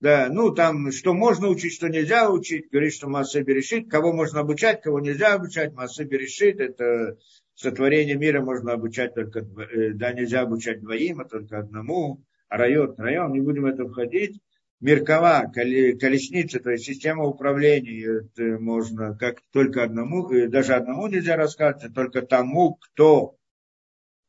Да, 0.00 0.28
ну 0.30 0.50
там, 0.52 0.92
что 0.92 1.14
можно 1.14 1.48
учить, 1.48 1.72
что 1.72 1.88
нельзя 1.88 2.30
учить, 2.30 2.68
говорит, 2.70 2.92
что 2.92 3.08
Масса 3.08 3.40
решит, 3.40 3.90
кого 3.90 4.12
можно 4.12 4.40
обучать, 4.40 4.82
кого 4.82 5.00
нельзя 5.00 5.34
обучать, 5.34 5.72
Масса 5.72 6.04
решит, 6.04 6.60
это 6.60 7.16
сотворение 7.54 8.16
мира 8.16 8.42
можно 8.42 8.72
обучать 8.72 9.14
только, 9.14 9.40
э, 9.40 9.92
да, 9.94 10.12
нельзя 10.12 10.42
обучать 10.42 10.80
двоим, 10.80 11.20
а 11.20 11.24
только 11.24 11.58
одному, 11.58 12.22
а 12.48 12.58
район, 12.58 12.94
район, 12.98 13.32
не 13.32 13.40
будем 13.40 13.62
в 13.62 13.66
это 13.66 13.86
входить. 13.88 14.38
Меркова, 14.80 15.50
колесница, 15.54 16.60
то 16.60 16.70
есть 16.70 16.84
система 16.84 17.24
управления, 17.24 18.20
это 18.26 18.60
можно 18.60 19.16
как 19.16 19.40
только 19.50 19.82
одному, 19.82 20.28
даже 20.48 20.74
одному 20.74 21.06
нельзя 21.06 21.36
рассказывать, 21.36 21.90
а 21.90 21.94
только 21.94 22.20
тому, 22.20 22.74
кто, 22.74 23.36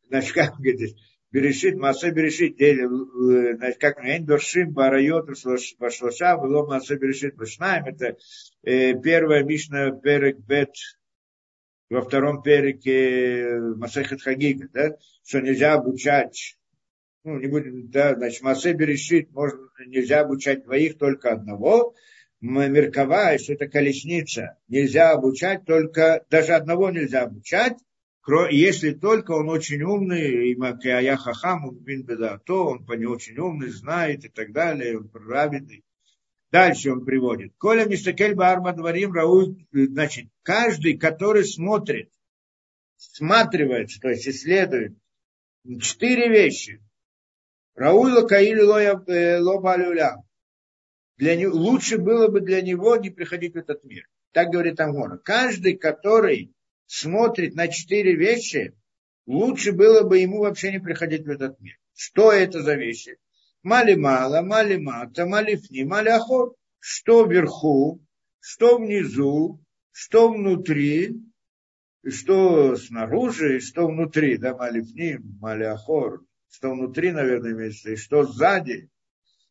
значит, 0.07 0.34
как 0.34 0.55
говорит, 0.57 0.95
Берешит, 1.38 1.75
Масе 1.75 2.09
Берешит, 2.09 2.55
значит, 2.57 3.79
как 3.79 4.03
Эн 4.03 4.25
Доршим, 4.25 4.71
Барайот, 4.71 5.29
Башлоша, 5.77 6.35
было 6.35 6.65
Масе 6.65 6.95
Берешит, 6.95 7.35
Башнаем, 7.35 7.85
это 7.85 8.17
э, 8.63 8.99
первая 8.99 9.43
Мишна 9.43 9.91
Перек 9.91 10.39
Бет, 10.39 10.73
во 11.91 12.01
втором 12.01 12.41
переке 12.41 13.55
Масехет 13.75 14.23
Хагига, 14.23 14.67
да, 14.73 14.97
что 15.23 15.39
нельзя 15.39 15.73
обучать, 15.73 16.57
ну, 17.23 17.38
не 17.38 17.45
будем, 17.45 17.91
да, 17.91 18.15
значит, 18.15 18.41
Масе 18.41 18.73
Берешит, 18.73 19.29
можно, 19.29 19.59
нельзя 19.85 20.21
обучать 20.21 20.63
двоих, 20.63 20.97
только 20.97 21.33
одного, 21.33 21.93
Меркова, 22.41 23.38
что 23.38 23.53
это 23.53 23.67
колесница, 23.67 24.57
нельзя 24.67 25.11
обучать 25.11 25.65
только, 25.65 26.25
даже 26.31 26.53
одного 26.53 26.89
нельзя 26.89 27.25
обучать, 27.25 27.77
если 28.49 28.91
только 28.91 29.32
он 29.32 29.49
очень 29.49 29.82
умный, 29.82 30.51
и 30.51 30.57
я 30.84 31.17
хахам, 31.17 31.75
бин 31.78 32.05
то 32.45 32.65
он 32.65 32.86
по 32.86 32.93
не 32.93 33.05
очень 33.05 33.38
умный, 33.38 33.69
знает 33.69 34.25
и 34.25 34.30
так 34.30 34.51
далее, 34.51 34.97
он 34.97 35.09
праведный. 35.09 35.84
Дальше 36.51 36.91
он 36.91 37.05
приводит. 37.05 37.53
Коля 37.57 37.86
Мистакель 37.86 38.36
Барма 38.36 38.73
Дворим 38.73 39.13
Рауй, 39.13 39.67
значит, 39.71 40.28
каждый, 40.43 40.97
который 40.97 41.45
смотрит, 41.45 42.11
всматривается, 42.97 43.99
то 43.99 44.09
есть 44.09 44.28
исследует 44.28 44.97
четыре 45.82 46.30
вещи. 46.30 46.82
Рауй 47.75 48.11
Лакаили 48.11 48.61
Лоба 49.39 49.78
для 51.17 51.36
него, 51.36 51.55
лучше 51.55 51.97
было 51.97 52.28
бы 52.28 52.41
для 52.41 52.61
него 52.61 52.95
не 52.95 53.09
приходить 53.09 53.53
в 53.53 53.57
этот 53.57 53.84
мир. 53.84 54.07
Так 54.32 54.49
говорит 54.49 54.80
Амгора. 54.80 55.17
Каждый, 55.17 55.78
который 55.78 56.53
смотрит 56.88 57.53
на 57.55 57.67
четыре 57.67 58.15
вещи, 58.15 58.73
лучше 59.25 59.73
было 59.73 60.01
бы 60.03 60.19
ему 60.19 60.39
вообще 60.39 60.71
не 60.71 60.79
приходить 60.79 61.25
в 61.25 61.29
этот 61.29 61.59
мир. 61.59 61.77
Что 61.95 62.31
это 62.31 62.61
за 62.61 62.75
вещи? 62.75 63.17
Мали 63.61 63.95
мало, 63.95 64.41
мали 64.41 64.77
мата, 64.77 65.25
малифни, 65.25 65.83
мали 65.83 66.09
охот. 66.09 66.55
Что 66.79 67.25
вверху, 67.25 68.01
что 68.39 68.77
внизу, 68.77 69.59
что 69.91 70.31
внутри, 70.31 71.17
что 72.07 72.75
снаружи, 72.75 73.59
что 73.59 73.88
внутри, 73.88 74.38
да, 74.38 74.55
малифни, 74.55 75.17
мали 75.39 75.63
охор, 75.63 76.23
что 76.49 76.71
внутри, 76.71 77.11
наверное, 77.11 77.51
имеется, 77.51 77.91
и 77.91 77.95
что 77.95 78.23
сзади. 78.23 78.89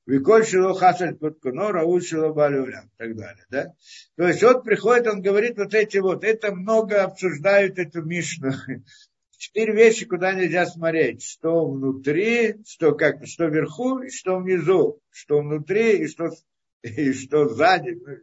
Виколь 0.07 0.44
шило 0.46 0.72
хасаль 0.72 1.16
подкуно, 1.16 1.72
рауль 1.72 2.02
шило 2.02 2.32
балюля, 2.32 2.84
и 2.84 2.96
так 2.96 3.16
далее, 3.16 3.44
да? 3.50 3.74
То 4.16 4.28
есть 4.28 4.42
вот 4.42 4.62
приходит, 4.62 5.09
он 5.09 5.20
говорит 5.20 5.59
вот 5.59 5.74
эти 5.74 5.98
вот, 5.98 6.22
это 6.22 6.54
много 6.54 7.02
обсуждают 7.02 7.78
эту 7.78 8.02
Мишну. 8.02 8.52
Четыре 9.36 9.74
вещи, 9.74 10.07
куда 10.07 10.32
нельзя 10.32 10.64
смотреть. 10.66 11.22
Что 11.22 11.68
внутри, 11.68 12.54
что 12.66 12.94
как 12.94 13.26
что 13.26 13.46
вверху, 13.46 13.98
и 13.98 14.11
что 14.11 14.38
внизу. 14.38 15.00
Что 15.11 15.40
внутри, 15.40 16.04
и 16.04 16.07
что, 16.07 16.30
и 16.82 17.12
что 17.12 17.48
сзади. 17.48 17.98
Ну, 18.00 18.16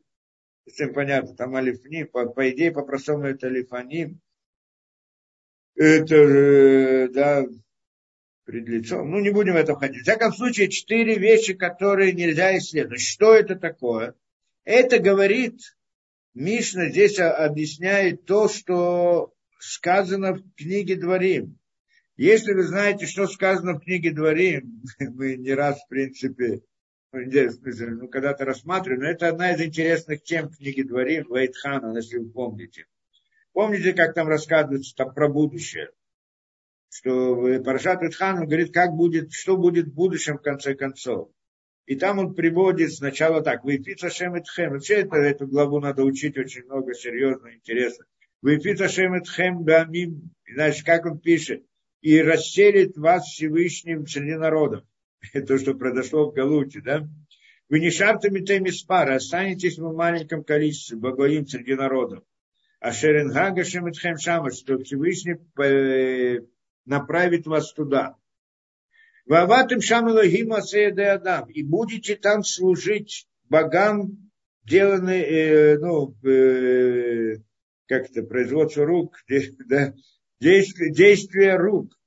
всем 0.71 0.93
понятно, 0.93 1.36
там 1.36 1.53
алифни, 1.55 2.03
по, 2.03 2.25
по 2.27 2.49
идее, 2.49 2.71
по-простому 2.71 3.25
это 3.25 3.47
алифаним. 3.47 4.21
Это, 5.75 7.09
да, 7.11 7.45
пред 8.46 8.68
лицом. 8.68 9.10
Ну, 9.10 9.20
не 9.20 9.30
будем 9.30 9.54
в 9.54 9.58
это 9.58 9.76
входить. 9.76 10.02
В 10.02 10.04
всяком 10.04 10.34
случае, 10.34 10.70
четыре 10.70 11.18
вещи, 11.18 11.54
которые 11.54 12.14
нельзя 12.14 12.58
исследовать. 12.58 13.02
Что 13.02 13.34
это 13.34 13.56
такое? 13.56 14.16
Это 14.66 15.00
говорит, 15.00 15.60
Мишна 16.34 16.89
здесь 16.89 17.20
объясняет 17.20 18.26
то, 18.26 18.48
что 18.48 19.34
сказано 19.60 20.34
в 20.34 20.44
книге 20.56 20.96
Дворим. 20.96 21.60
Если 22.16 22.54
вы 22.54 22.64
знаете, 22.64 23.06
что 23.08 23.28
сказано 23.28 23.74
в 23.74 23.84
книге 23.84 24.12
Дворим, 24.12 24.84
мы 25.00 25.36
не 25.36 25.54
раз, 25.54 25.82
в 25.84 25.88
принципе, 25.88 26.62
ну, 27.12 28.08
когда-то 28.08 28.46
рассматривали, 28.46 29.00
но 29.00 29.10
это 29.10 29.30
одна 29.30 29.54
из 29.54 29.62
интересных 29.62 30.24
тем 30.24 30.50
книги 30.50 30.82
Дворим, 30.82 31.26
Вайтхана, 31.28 31.96
если 31.96 32.18
вы 32.18 32.30
помните. 32.30 32.86
Помните, 33.54 33.94
как 33.94 34.16
там 34.16 34.28
рассказывается 34.28 34.96
там 34.96 35.14
про 35.14 35.30
будущее? 35.30 35.91
Что 36.94 37.36
Парашат 37.64 38.04
Итхан 38.04 38.46
говорит, 38.46 38.72
как 38.72 38.91
будет, 38.91 39.34
что 39.34 39.58
будет 39.58 39.88
в 39.88 39.94
будущем 39.94 40.38
в 40.38 40.44
конце 40.44 40.76
концов. 40.76 41.32
И 41.86 41.96
там 41.96 42.20
он 42.20 42.36
приводит 42.36 42.94
сначала 42.94 43.41
так, 43.41 43.64
«Выпица 43.64 44.10
Шем 44.10 44.36
Этхем». 44.36 44.72
Вообще 44.72 45.02
это, 45.02 45.16
эту 45.18 45.48
главу 45.48 45.80
надо 45.80 46.04
учить 46.04 46.38
очень 46.38 46.64
много, 46.66 46.94
серьезно, 46.94 47.54
интересно. 47.56 48.06
«Выпица 48.41 48.88
Шем 48.88 49.16
Этхем 49.16 49.64
Бамим». 49.64 50.32
Значит, 50.48 50.86
как 50.86 51.06
он 51.06 51.20
пишет? 51.20 51.66
«И 52.02 52.22
расселит 52.22 52.96
вас 52.96 53.26
Всевышним 53.26 54.06
среди 54.06 54.36
народов». 54.36 54.84
То, 55.48 55.58
что 55.58 55.74
произошло 55.74 56.30
в 56.30 56.34
Галуте, 56.34 56.80
да? 56.80 57.08
Вы 57.70 57.80
не 57.80 57.89
шартами 57.89 58.39
теми 58.41 58.70
спара, 58.70 59.16
останетесь 59.16 59.80
в 59.80 59.94
маленьком 59.94 60.44
количестве, 60.44 60.98
богоим 60.98 61.48
среди 61.48 61.74
народов. 61.74 62.24
А 62.80 62.91
Шеренгага 62.91 63.64
Шемитхем 63.64 64.18
Шама, 64.18 64.52
что 64.52 64.78
Всевышний 64.78 65.38
направит 66.86 67.45
вас 67.47 67.73
туда. 67.73 68.15
Ваватым 69.25 69.81
Шамилахим 69.81 70.53
Адам. 70.53 71.49
И 71.49 71.63
будете 71.63 72.15
там 72.15 72.43
служить 72.43 73.27
богам, 73.49 74.31
деланные, 74.65 75.23
э, 75.23 75.77
ну, 75.77 76.15
э, 76.23 77.38
как 77.88 78.09
это, 78.09 78.23
производство 78.23 78.86
рук, 78.86 79.17
да, 79.67 79.93
действие, 80.39 80.91
действие 80.91 81.55
рук. 81.55 81.97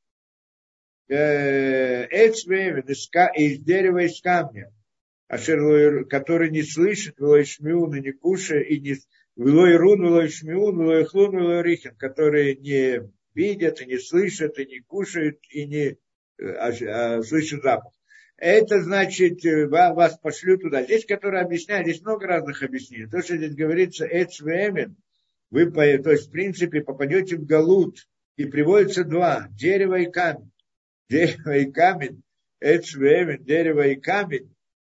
Э, 1.09 2.05
Эцвевен 2.11 2.87
из 2.89 3.59
дерева 3.61 4.05
из 4.05 4.21
камня, 4.21 4.73
который 5.29 6.51
не 6.51 6.63
слышит, 6.63 7.19
велоишмиун 7.19 7.95
и 7.95 8.01
не 8.01 8.13
кушает, 8.13 8.69
и 8.69 8.81
не 8.81 8.97
велоирун, 9.37 10.03
велоишмиун, 10.03 10.81
велоихлун, 10.81 11.37
велоирихин, 11.37 11.95
который 11.97 12.57
не 12.57 13.09
видят, 13.37 13.81
и 13.81 13.87
не 13.87 13.99
слышат, 13.99 14.59
и 14.59 14.67
не 14.67 14.81
кушают, 14.81 15.39
и 15.51 15.67
не 15.67 15.99
а, 16.41 16.71
а, 16.71 17.23
слышат 17.23 17.63
запах. 17.63 17.93
Это 18.39 18.83
значит, 18.83 19.45
э, 19.47 19.67
вас 19.67 20.19
пошлют 20.19 20.63
туда. 20.63 20.83
Здесь, 20.83 21.07
который 21.07 21.41
объясняет, 21.41 21.87
здесь 21.87 22.03
много 22.03 22.27
разных 22.27 22.63
объяснений. 22.63 23.07
То, 23.07 23.23
что 23.23 23.37
здесь 23.37 23.55
говорится, 23.55 24.07
эцвемен, 24.07 24.97
вы, 25.51 25.71
то 25.71 26.11
есть, 26.11 26.29
в 26.29 26.31
принципе, 26.31 26.83
попадете 26.83 27.37
в 27.37 27.47
галут, 27.47 28.07
и 28.37 28.45
приводится 28.45 29.05
два, 29.05 29.49
дерево 29.53 30.01
и 30.01 30.11
камень. 30.11 30.51
Дерево 31.09 31.57
и 31.57 31.71
камень, 31.71 32.23
эцвемен, 32.61 33.45
дерево 33.45 33.87
и 33.87 33.95
камень, 33.95 34.53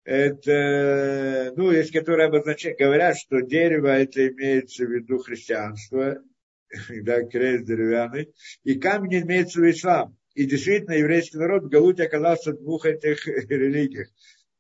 это, 0.05 1.51
ну, 1.57 1.69
есть, 1.71 1.91
которые 1.91 2.27
обозначают, 2.27 2.79
говорят, 2.79 3.17
что 3.17 3.41
дерево, 3.41 3.87
это 3.87 4.25
имеется 4.29 4.85
в 4.85 4.89
виду 4.89 5.17
христианство, 5.17 6.23
да, 7.01 7.23
крест 7.23 7.65
деревянный, 7.65 8.33
и 8.63 8.75
камень 8.75 9.21
имеется 9.21 9.59
в 9.59 9.69
ислам. 9.69 10.17
И 10.33 10.45
действительно, 10.45 10.93
еврейский 10.93 11.37
народ 11.37 11.63
в 11.63 11.69
Галуте 11.69 12.03
оказался 12.03 12.51
в 12.51 12.59
двух 12.59 12.85
этих 12.85 13.25
религиях, 13.27 14.09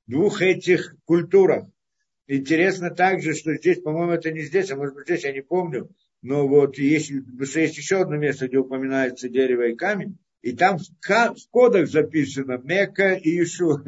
двух 0.07 0.41
этих 0.41 0.95
культурах. 1.05 1.65
Интересно 2.27 2.89
также, 2.89 3.33
что 3.33 3.55
здесь, 3.55 3.81
по-моему, 3.81 4.13
это 4.13 4.31
не 4.31 4.41
здесь, 4.41 4.71
а 4.71 4.75
может 4.75 4.95
быть 4.95 5.05
здесь, 5.05 5.23
я 5.23 5.31
не 5.31 5.41
помню, 5.41 5.89
но 6.21 6.47
вот 6.47 6.77
есть, 6.77 7.11
есть 7.11 7.77
еще 7.77 8.01
одно 8.01 8.17
место, 8.17 8.47
где 8.47 8.57
упоминается 8.57 9.29
дерево 9.29 9.67
и 9.67 9.75
камень, 9.75 10.17
и 10.41 10.55
там 10.55 10.77
в 10.77 11.49
кодах 11.51 11.87
записано 11.87 12.59
Мека 12.63 13.13
и 13.13 13.41
Ишу, 13.43 13.79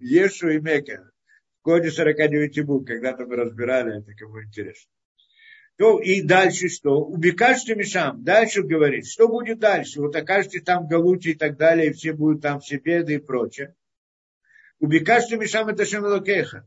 Ешу 0.00 0.48
и 0.48 0.60
Мека. 0.60 1.10
В 1.60 1.62
коде 1.62 1.90
49 1.90 2.64
букв, 2.64 2.86
когда-то 2.86 3.26
мы 3.26 3.36
разбирали 3.36 4.00
это, 4.00 4.12
кому 4.14 4.42
интересно. 4.42 4.90
И 5.78 6.22
дальше 6.22 6.68
что? 6.68 7.04
Убекашьте 7.04 7.76
Мишам. 7.76 8.24
Дальше 8.24 8.62
говорит, 8.62 9.06
что 9.06 9.28
будет 9.28 9.60
дальше? 9.60 10.00
Вот 10.00 10.16
окажете 10.16 10.60
там 10.60 10.86
в 10.86 10.88
Галуте 10.88 11.30
и 11.30 11.34
так 11.34 11.56
далее, 11.56 11.90
и 11.90 11.92
все 11.92 12.12
будут 12.12 12.42
там 12.42 12.58
все 12.60 12.78
беды 12.78 13.14
и 13.14 13.18
прочее. 13.18 13.76
Убекашьте 14.80 15.36
Мишам 15.36 15.68
это 15.68 15.84
Шемелокеха. 15.84 16.66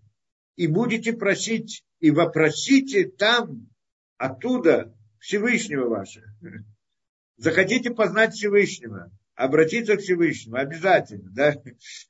И 0.56 0.68
будете 0.68 1.14
просить, 1.14 1.84
и 2.00 2.12
вопросите 2.12 3.06
там, 3.06 3.70
оттуда, 4.18 4.96
Всевышнего 5.20 5.90
вашего. 5.90 6.26
Захотите 7.38 7.92
познать 7.92 8.34
Всевышнего, 8.34 9.12
обратиться 9.36 9.98
к 9.98 10.02
Всевышнему, 10.02 10.56
обязательно. 10.58 11.30
Да? 11.32 11.56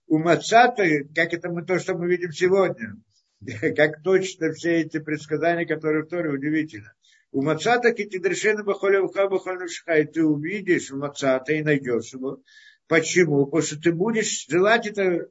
У 0.07 0.19
Мацата, 0.19 0.83
как 1.15 1.33
это 1.33 1.49
мы 1.49 1.65
то, 1.65 1.79
что 1.79 1.95
мы 1.95 2.07
видим 2.09 2.31
сегодня, 2.31 2.95
как 3.75 4.03
точно 4.03 4.51
все 4.53 4.81
эти 4.81 4.99
предсказания, 4.99 5.65
которые 5.65 6.03
в 6.03 6.07
Торе, 6.07 6.29
удивительно. 6.29 6.93
У 7.31 7.41
Мацата 7.41 7.93
китидрешена 7.93 8.63
бахолевха 8.63 9.27
бахолевшха, 9.27 9.99
и 9.99 10.05
ты 10.05 10.23
увидишь 10.23 10.91
у 10.91 10.97
Мацата 10.97 11.53
и 11.53 11.63
найдешь 11.63 12.13
его. 12.13 12.41
Почему? 12.87 13.45
Потому 13.45 13.63
что 13.63 13.79
ты 13.79 13.93
будешь 13.93 14.45
желать 14.47 14.87
это 14.87 15.29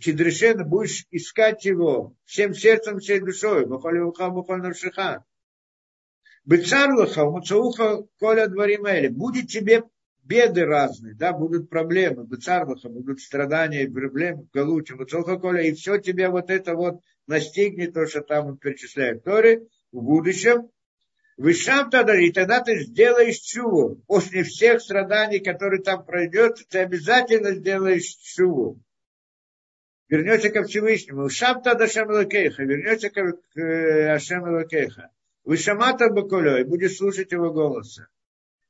Кидрешена, 0.00 0.64
будешь 0.64 1.06
искать 1.10 1.64
его 1.64 2.14
всем 2.26 2.52
сердцем, 2.52 2.98
всей 2.98 3.20
душой. 3.20 3.66
Бахолевха 3.66 4.28
бахолевшха. 4.28 5.24
Бецарлаха, 6.44 7.24
муцауха, 7.24 8.04
коля 8.18 8.48
дворимели. 8.48 9.08
Будет 9.08 9.48
тебе 9.48 9.84
беды 10.22 10.66
разные, 10.66 11.14
да, 11.14 11.32
будут 11.32 11.70
проблемы, 11.70 12.26
бецарлаха, 12.26 12.90
будут 12.90 13.20
страдания, 13.20 13.90
проблемы, 13.90 14.46
галучи, 14.52 14.94
коля, 14.94 15.62
и 15.62 15.72
все 15.72 15.96
тебе 15.98 16.28
вот 16.28 16.50
это 16.50 16.74
вот 16.74 17.00
настигнет, 17.28 17.94
то, 17.94 18.06
что 18.06 18.22
там 18.22 18.46
он 18.48 18.56
перечисляет 18.58 19.22
Торы 19.22 19.68
в 19.92 20.02
будущем. 20.02 20.70
Вышам 21.36 21.88
тогда, 21.88 22.20
и 22.20 22.32
тогда 22.32 22.60
ты 22.60 22.80
сделаешь 22.80 23.38
чуву. 23.38 24.02
После 24.08 24.42
всех 24.42 24.80
страданий, 24.80 25.38
которые 25.38 25.82
там 25.82 26.04
пройдет, 26.04 26.58
ты 26.68 26.80
обязательно 26.80 27.54
сделаешь 27.54 28.16
чуву. 28.16 28.80
Вернется 30.08 30.50
ко 30.50 30.64
Всевышнему. 30.64 31.22
Вышам 31.22 31.62
тогда 31.62 31.86
Шамилакейха, 31.86 32.64
вернется 32.64 33.10
к 33.10 34.14
Ашем 34.14 34.42
Лакейха. 34.42 35.10
Вышамата 35.44 36.10
Бакулей, 36.10 36.64
будет 36.64 36.92
слушать 36.92 37.32
его 37.32 37.52
голоса. 37.52 38.08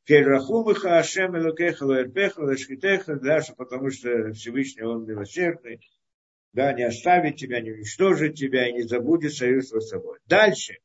Кельрахумыха 0.04 0.98
Ашем 0.98 1.36
Элукеха 1.36 1.84
Лаэрпеха 1.84 2.40
Лашхитеха, 2.40 3.16
Даша, 3.16 3.54
потому 3.54 3.90
что 3.90 4.32
Всевышний 4.32 4.82
Он 4.82 5.04
милосердный, 5.04 5.80
да, 6.52 6.72
не 6.72 6.84
оставит 6.84 7.36
тебя, 7.36 7.60
не 7.60 7.72
уничтожит 7.72 8.34
тебя 8.34 8.68
и 8.68 8.72
не 8.72 8.82
забудет 8.82 9.34
союз 9.34 9.70
с 9.70 9.88
собой. 9.88 10.18
Дальше. 10.26 10.78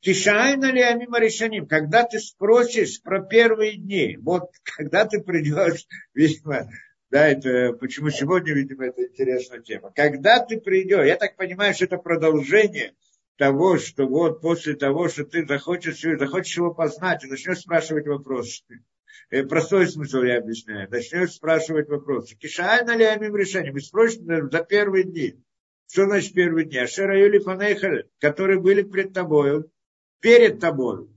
Тишайна 0.00 0.72
ли 0.72 0.82
амима 0.82 1.20
решением, 1.20 1.66
когда 1.66 2.02
ты 2.02 2.18
спросишь 2.18 3.00
про 3.02 3.22
первые 3.22 3.76
дни, 3.76 4.18
вот 4.20 4.50
когда 4.76 5.04
ты 5.04 5.20
придешь, 5.20 5.86
видимо, 6.14 6.68
да, 7.10 7.28
это 7.28 7.74
почему 7.74 8.10
сегодня, 8.10 8.54
видимо, 8.54 8.86
это 8.86 9.04
интересная 9.04 9.60
тема. 9.60 9.92
Когда 9.94 10.44
ты 10.44 10.60
придешь, 10.60 11.06
я 11.06 11.16
так 11.16 11.36
понимаю, 11.36 11.74
что 11.74 11.84
это 11.84 11.98
продолжение 11.98 12.94
того, 13.36 13.78
что 13.78 14.06
вот 14.06 14.40
после 14.40 14.74
того, 14.74 15.08
что 15.08 15.24
ты 15.24 15.46
захочешь, 15.46 16.00
захочешь 16.00 16.56
его 16.56 16.74
познать, 16.74 17.22
и 17.22 17.28
начнешь 17.28 17.60
спрашивать 17.60 18.06
вопросы. 18.06 18.62
Э, 19.30 19.44
простой 19.44 19.88
смысл 19.88 20.22
я 20.22 20.38
объясняю. 20.38 20.90
Начнешь 20.90 21.32
спрашивать 21.32 21.88
вопросы. 21.88 22.36
Кишаальна 22.36 22.96
ли 22.96 23.04
амим 23.04 23.36
решение? 23.36 23.72
Вы 23.72 23.80
спросите 23.80 24.24
за 24.50 24.64
первые 24.64 25.04
дни. 25.04 25.34
Что 25.90 26.06
значит 26.06 26.34
первые 26.34 26.66
дни? 26.66 26.78
Ашера 26.78 27.18
Юли 27.18 27.38
Фанейхаль, 27.38 28.04
которые 28.18 28.60
были 28.60 28.82
пред 28.82 29.12
тобою, 29.12 29.70
перед 30.20 30.60
тобою. 30.60 31.12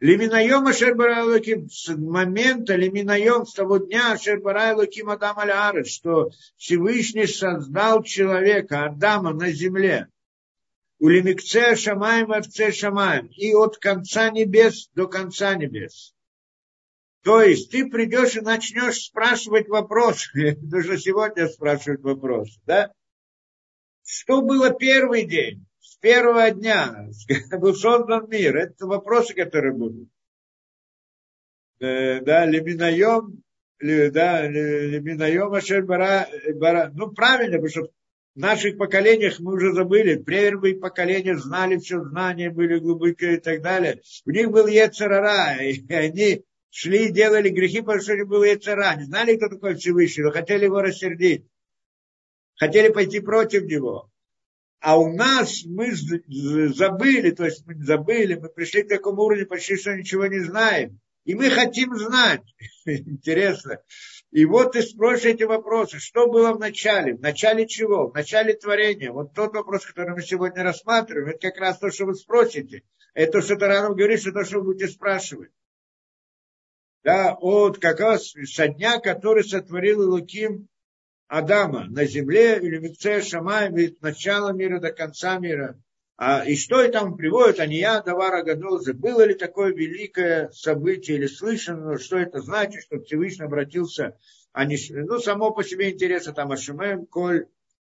Лиминаем 0.00 0.66
Ашербара 0.66 1.24
Луким 1.24 1.70
с 1.70 1.88
момента 1.96 2.76
Лиминаем, 2.76 3.46
с 3.46 3.54
того 3.54 3.78
дня 3.78 4.12
Ашербара 4.12 4.74
Луким 4.74 5.08
Адам 5.08 5.38
Аляры, 5.38 5.84
что 5.84 6.30
Всевышний 6.56 7.26
создал 7.26 8.02
человека, 8.02 8.84
Адама 8.84 9.32
на 9.32 9.50
земле. 9.50 10.08
Улимикце 10.98 11.74
Шамаем 11.76 12.32
Арце 12.32 12.70
Шамаем. 12.70 13.26
И 13.28 13.54
от 13.54 13.78
конца 13.78 14.30
небес 14.30 14.90
до 14.94 15.06
конца 15.08 15.54
небес. 15.54 16.14
То 17.24 17.40
есть 17.40 17.70
ты 17.70 17.88
придешь 17.88 18.36
и 18.36 18.42
начнешь 18.42 18.98
спрашивать 18.98 19.66
вопросы. 19.68 20.58
Нужно 20.62 20.98
сегодня 20.98 21.48
спрашивать 21.48 22.02
вопросы, 22.02 22.60
да? 22.66 22.92
Что 24.06 24.42
было 24.42 24.70
первый 24.70 25.24
день? 25.24 25.64
С 25.80 25.96
первого 25.96 26.50
дня 26.50 27.08
был 27.58 27.74
создан 27.74 28.28
мир. 28.28 28.56
Это 28.56 28.86
вопросы, 28.86 29.32
которые 29.32 29.72
будут. 29.72 30.08
Э, 31.80 32.20
да, 32.20 32.44
лиминаем, 32.44 33.42
да, 33.80 34.46
лиминаем 34.46 35.54
Ашер 35.54 35.82
Бара. 35.82 36.28
Ну, 36.92 37.10
правильно, 37.12 37.56
потому 37.56 37.68
что 37.70 37.82
в 38.34 38.38
наших 38.38 38.76
поколениях 38.76 39.40
мы 39.40 39.54
уже 39.54 39.72
забыли, 39.72 40.22
первые 40.22 40.76
поколения 40.76 41.38
знали 41.38 41.78
все, 41.78 42.02
знания 42.02 42.50
были 42.50 42.78
глубокие 42.78 43.36
и 43.36 43.40
так 43.40 43.62
далее. 43.62 44.02
У 44.26 44.30
них 44.30 44.50
был 44.50 44.66
Ецарара, 44.66 45.62
и 45.62 45.90
они 45.90 46.44
шли 46.74 47.06
и 47.06 47.12
делали 47.12 47.50
грехи, 47.50 47.82
потому 47.82 48.00
что 48.00 48.14
у 48.14 48.16
них 48.16 48.26
был 48.26 48.42
Ецара. 48.42 48.96
Не 48.96 49.04
знали, 49.04 49.36
кто 49.36 49.48
такой 49.48 49.76
Всевышний, 49.76 50.24
но 50.24 50.32
хотели 50.32 50.64
его 50.64 50.82
рассердить. 50.82 51.46
Хотели 52.56 52.88
пойти 52.88 53.20
против 53.20 53.62
него. 53.62 54.10
А 54.80 54.98
у 54.98 55.14
нас 55.14 55.62
мы 55.64 55.92
забыли, 55.94 57.30
то 57.30 57.44
есть 57.44 57.64
мы 57.64 57.76
забыли, 57.76 58.34
мы 58.34 58.48
пришли 58.48 58.82
к 58.82 58.88
такому 58.88 59.22
уровню, 59.22 59.46
почти 59.46 59.76
что 59.76 59.96
ничего 59.96 60.26
не 60.26 60.40
знаем. 60.40 60.98
И 61.24 61.36
мы 61.36 61.48
хотим 61.48 61.94
знать. 61.94 62.42
Интересно. 62.84 63.80
И 64.32 64.44
вот 64.44 64.72
ты 64.72 64.82
спросишь 64.82 65.26
эти 65.26 65.44
вопросы. 65.44 66.00
Что 66.00 66.26
было 66.26 66.52
в 66.54 66.58
начале? 66.58 67.14
В 67.14 67.20
начале 67.20 67.68
чего? 67.68 68.08
В 68.08 68.14
начале 68.14 68.52
творения. 68.52 69.12
Вот 69.12 69.32
тот 69.32 69.54
вопрос, 69.54 69.86
который 69.86 70.14
мы 70.16 70.22
сегодня 70.22 70.64
рассматриваем, 70.64 71.28
это 71.28 71.38
как 71.38 71.58
раз 71.58 71.78
то, 71.78 71.92
что 71.92 72.06
вы 72.06 72.16
спросите. 72.16 72.82
Это 73.14 73.34
то, 73.34 73.42
что 73.42 73.54
Таранов 73.54 73.96
говорит, 73.96 74.20
что 74.20 74.32
то, 74.32 74.44
что 74.44 74.58
вы 74.58 74.72
будете 74.72 74.88
спрашивать. 74.88 75.52
Да, 77.04 77.36
от 77.38 77.78
как 77.78 78.00
раз 78.00 78.32
со 78.46 78.68
дня, 78.68 78.98
который 78.98 79.44
сотворил 79.44 80.02
Илуким 80.02 80.68
Адама 81.28 81.84
на 81.90 82.06
земле, 82.06 82.58
или 82.58 82.78
Микце 82.78 83.20
Шамай, 83.20 83.68
от 83.68 84.00
начала 84.00 84.52
мира 84.52 84.80
до 84.80 84.90
конца 84.90 85.38
мира. 85.38 85.78
А, 86.16 86.44
и 86.46 86.56
что 86.56 86.82
и 86.82 86.90
там 86.90 87.16
приводит, 87.16 87.60
а 87.60 87.66
не 87.66 87.78
я, 87.78 88.00
Давара 88.00 88.42
Гадолза, 88.42 88.94
было 88.94 89.22
ли 89.22 89.34
такое 89.34 89.74
великое 89.74 90.48
событие 90.50 91.18
или 91.18 91.26
слышано, 91.26 91.98
что 91.98 92.16
это 92.16 92.40
значит, 92.40 92.84
что 92.84 93.00
Всевышний 93.00 93.44
обратился, 93.44 94.16
а 94.52 94.64
не, 94.64 94.78
ну, 94.90 95.18
само 95.18 95.50
по 95.50 95.62
себе 95.64 95.90
интересно, 95.90 96.32
там, 96.32 96.52
Ашамаем, 96.52 97.04
Коль, 97.04 97.46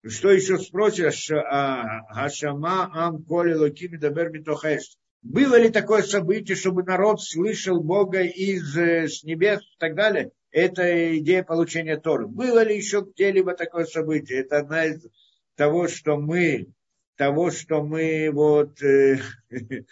что 0.08 0.32
еще 0.32 0.58
спросишь, 0.58 1.30
Ашама, 1.30 2.90
Ам, 2.94 3.24
Коль, 3.24 3.54
Лукими, 3.56 3.98
Дабер, 3.98 4.30
Митохест. 4.32 4.98
Было 5.24 5.56
ли 5.56 5.70
такое 5.70 6.04
событие, 6.04 6.56
чтобы 6.58 6.84
народ 6.84 7.24
слышал 7.24 7.82
Бога 7.82 8.22
из 8.24 8.78
э, 8.78 9.08
с 9.08 9.24
небес 9.24 9.62
и 9.62 9.80
так 9.80 9.96
далее? 9.96 10.32
Это 10.52 11.18
идея 11.18 11.44
получения 11.44 11.98
Торы. 11.98 12.28
Было 12.28 12.64
ли 12.64 12.76
еще 12.76 13.08
где-либо 13.10 13.56
такое 13.56 13.86
событие? 13.86 14.42
Это 14.42 14.60
одна 14.60 14.86
из 14.86 15.08
того, 15.56 15.88
что 15.88 16.18
мы 16.18 16.68
того, 17.16 17.52
что 17.52 17.84
мы 17.84 18.30
вот, 18.32 18.82
э, 18.84 19.20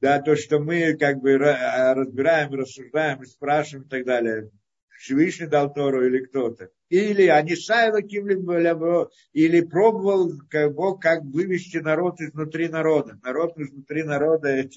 да, 0.00 0.20
то, 0.20 0.36
что 0.36 0.60
мы 0.60 0.96
как 0.96 1.18
бы 1.18 1.36
разбираем, 1.36 2.54
рассуждаем, 2.54 3.24
спрашиваем 3.24 3.86
и 3.86 3.88
так 3.88 4.04
далее. 4.04 4.50
Всевышний 5.00 5.46
дал 5.46 5.72
Тору 5.72 6.06
или 6.06 6.26
кто-то. 6.26 6.68
Или 6.90 7.26
они 7.26 7.56
сайла 7.56 8.00
или 9.32 9.60
пробовал 9.62 10.32
как 10.50 10.74
Бог 10.74 11.00
как 11.00 11.22
вывести 11.22 11.78
народ 11.78 12.20
изнутри 12.20 12.68
народа. 12.68 13.18
Народ 13.22 13.56
изнутри 13.56 14.02
народа, 14.02 14.68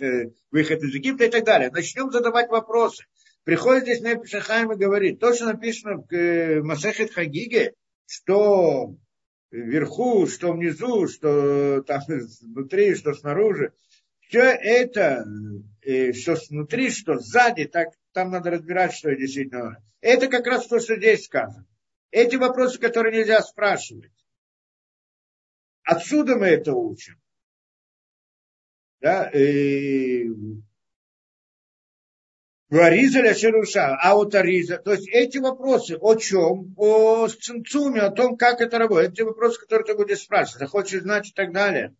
выход 0.49 0.81
из 0.81 0.93
Египта 0.95 1.25
и 1.25 1.29
так 1.29 1.43
далее. 1.43 1.71
Начнем 1.71 2.09
задавать 2.09 2.49
вопросы. 2.49 3.03
Приходит 3.43 3.83
здесь 3.83 4.01
Непишахайм 4.01 4.71
и 4.71 4.77
говорит, 4.77 5.19
то, 5.19 5.33
что 5.33 5.47
написано 5.47 5.97
в 5.97 6.13
э, 6.13 6.61
Масехет 6.61 7.11
Хагиге, 7.11 7.73
что 8.05 8.95
вверху, 9.51 10.25
что 10.27 10.53
внизу, 10.53 11.09
что 11.09 11.81
там 11.81 12.01
внутри, 12.41 12.95
что 12.95 13.13
снаружи. 13.13 13.73
Все 14.27 14.41
это, 14.41 15.25
э, 15.81 16.13
что 16.13 16.35
внутри, 16.49 16.89
что 16.89 17.19
сзади, 17.19 17.65
так 17.65 17.89
там 18.13 18.31
надо 18.31 18.51
разбирать, 18.51 18.93
что 18.93 19.15
действительно. 19.15 19.83
Это 20.01 20.27
как 20.27 20.45
раз 20.47 20.67
то, 20.67 20.79
что 20.79 20.95
здесь 20.95 21.25
сказано. 21.25 21.67
Эти 22.11 22.35
вопросы, 22.35 22.79
которые 22.79 23.17
нельзя 23.17 23.41
спрашивать. 23.41 24.11
Отсюда 25.83 26.35
мы 26.35 26.47
это 26.47 26.73
учим. 26.73 27.19
Да, 29.01 29.29
и 29.29 30.29
Ариза 32.69 33.21
Ляшеруша, 33.21 33.95
а 34.01 34.15
вот 34.15 34.33
Ариза. 34.33 34.77
То 34.77 34.93
есть 34.93 35.07
эти 35.09 35.37
вопросы 35.37 35.97
о 35.99 36.15
чем? 36.15 36.73
О 36.77 37.27
цинцуме, 37.27 38.01
о 38.01 38.11
том, 38.11 38.37
как 38.37 38.61
это 38.61 38.79
работает. 38.79 39.13
Эти 39.13 39.21
вопросы, 39.21 39.59
которые 39.59 39.85
ты 39.85 39.95
будешь 39.95 40.21
спрашивать. 40.21 40.59
Ты 40.59 40.67
хочешь 40.67 41.01
знать 41.01 41.29
и 41.29 41.33
так 41.33 41.51
далее. 41.51 41.95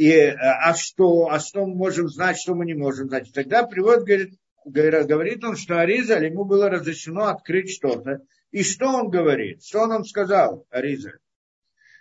И, 0.00 0.18
а 0.18 0.72
что? 0.72 1.28
А 1.28 1.38
что 1.38 1.66
мы 1.66 1.74
можем 1.74 2.08
знать, 2.08 2.38
что 2.38 2.54
мы 2.54 2.64
не 2.64 2.72
можем 2.72 3.08
знать? 3.08 3.30
Тогда 3.34 3.66
привод 3.66 3.98
говорит, 4.04 4.32
говорит 4.64 5.44
он, 5.44 5.56
что 5.56 5.78
Ариза, 5.78 6.16
ему 6.24 6.46
было 6.46 6.70
разрешено 6.70 7.26
открыть 7.26 7.70
что-то. 7.70 8.22
И 8.50 8.62
что 8.62 8.86
он 8.86 9.10
говорит? 9.10 9.62
Что 9.62 9.80
он 9.80 9.90
нам 9.90 10.04
сказал, 10.06 10.66
Ариза? 10.70 11.18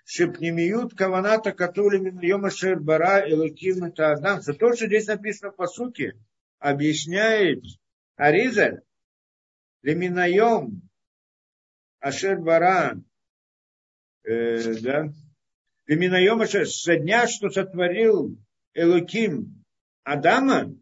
Шепнемиют 0.05 0.95
каваната 0.95 1.51
катули 1.51 1.97
йомашер 2.26 2.80
бара 2.80 3.19
и 3.27 3.34
луким 3.34 3.84
это 3.84 4.13
адам. 4.13 4.39
То, 4.39 4.73
что 4.73 4.88
здесь 4.88 5.07
написано 5.07 5.51
по 5.51 5.67
сути, 5.67 6.13
объясняет 6.57 7.61
Аризаль, 8.15 8.80
Леминаем, 9.81 10.84
Ашер 11.99 12.39
Баран, 12.39 13.03
э, 14.23 14.76
да, 14.80 15.09
Ашер, 15.90 16.68
со 16.68 16.95
дня, 16.98 17.28
что 17.28 17.49
сотворил 17.49 18.38
Элоким 18.74 19.64
Адама, 20.03 20.76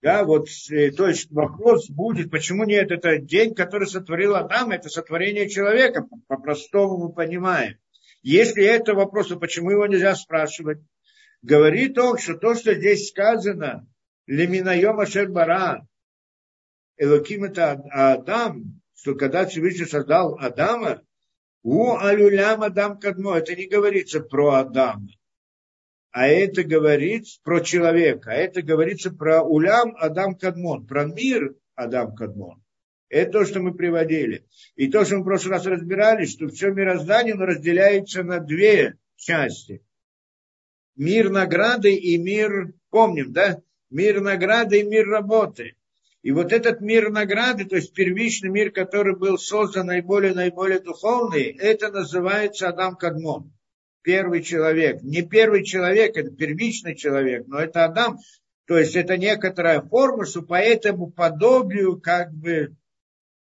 да, 0.00 0.24
вот, 0.24 0.48
э, 0.70 0.92
то 0.92 1.08
есть 1.08 1.30
вопрос 1.30 1.90
будет, 1.90 2.30
почему 2.30 2.64
нет, 2.64 2.92
это 2.92 3.18
день, 3.18 3.54
который 3.54 3.88
сотворил 3.88 4.36
Адам, 4.36 4.70
это 4.70 4.88
сотворение 4.88 5.48
человека, 5.48 6.06
по-простому 6.28 6.98
мы 6.98 7.12
понимаем. 7.12 7.78
Если 8.22 8.64
это 8.64 8.94
вопрос, 8.94 9.28
то 9.28 9.36
почему 9.36 9.70
его 9.70 9.86
нельзя 9.86 10.14
спрашивать? 10.14 10.78
Говорит 11.42 11.98
он, 11.98 12.18
что 12.18 12.34
то, 12.34 12.54
что 12.54 12.74
здесь 12.74 13.08
сказано, 13.08 13.86
Леминаем 14.26 15.00
Ашер 15.00 15.30
Бара, 15.30 15.86
Элоким 16.96 17.44
это 17.44 17.72
Адам, 17.90 18.82
что 18.94 19.14
когда 19.14 19.46
Всевышний 19.46 19.86
создал 19.86 20.36
Адама, 20.38 21.02
у 21.70 21.98
алюлям 21.98 22.62
Адам 22.62 22.98
Кадмо, 22.98 23.36
это 23.36 23.54
не 23.54 23.66
говорится 23.66 24.20
про 24.20 24.54
Адама, 24.54 25.08
а 26.12 26.26
это 26.26 26.64
говорится 26.64 27.38
про 27.42 27.60
человека, 27.60 28.30
а 28.30 28.34
это 28.34 28.62
говорится 28.62 29.10
про 29.10 29.42
улям 29.42 29.94
Адам 29.98 30.34
Кадмон, 30.34 30.86
про 30.86 31.04
мир 31.04 31.54
Адам 31.74 32.14
Кадмон. 32.14 32.64
Это 33.10 33.32
то, 33.32 33.44
что 33.44 33.60
мы 33.60 33.74
приводили. 33.74 34.46
И 34.76 34.88
то, 34.90 35.04
что 35.04 35.16
мы 35.16 35.22
в 35.22 35.24
прошлый 35.24 35.52
раз 35.52 35.66
разбирали, 35.66 36.24
что 36.24 36.48
все 36.48 36.70
мироздание 36.70 37.34
разделяется 37.34 38.22
на 38.22 38.40
две 38.40 38.96
части. 39.16 39.82
Мир 40.96 41.30
награды 41.30 41.94
и 41.94 42.16
мир, 42.16 42.72
помним, 42.90 43.32
да? 43.32 43.60
Мир 43.90 44.20
награды 44.20 44.80
и 44.80 44.84
мир 44.84 45.06
работы. 45.06 45.76
И 46.22 46.32
вот 46.32 46.52
этот 46.52 46.80
мир 46.80 47.10
награды, 47.10 47.64
то 47.64 47.76
есть 47.76 47.92
первичный 47.92 48.50
мир, 48.50 48.72
который 48.72 49.16
был 49.16 49.38
создан 49.38 49.86
наиболее-наиболее 49.86 50.80
духовный, 50.80 51.44
это 51.44 51.90
называется 51.90 52.68
Адам 52.68 52.96
Кадмон. 52.96 53.52
Первый 54.02 54.42
человек. 54.42 55.02
Не 55.02 55.22
первый 55.22 55.64
человек, 55.64 56.16
это 56.16 56.30
первичный 56.30 56.96
человек, 56.96 57.46
но 57.46 57.60
это 57.60 57.84
Адам. 57.84 58.18
То 58.66 58.78
есть 58.78 58.96
это 58.96 59.16
некоторая 59.16 59.80
форма, 59.80 60.26
что 60.26 60.42
по 60.42 60.58
этому 60.58 61.10
подобию 61.10 62.00
как 62.00 62.32
бы 62.32 62.76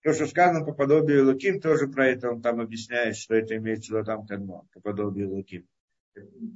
то, 0.02 0.12
что 0.14 0.26
сказано 0.26 0.64
по 0.64 0.72
подобию 0.72 1.26
Луким, 1.26 1.60
тоже 1.60 1.88
про 1.88 2.09
это 2.09 2.30
он 2.30 2.40
там 2.40 2.60
объясняет, 2.60 3.16
что 3.16 3.34
это 3.34 3.56
имеется 3.56 3.92
в 3.92 3.97
виду 3.97 4.06
там 4.06 4.26
Кадмон, 4.26 4.66
по 4.72 4.80
подобию 4.80 5.30
Луким. 5.30 5.66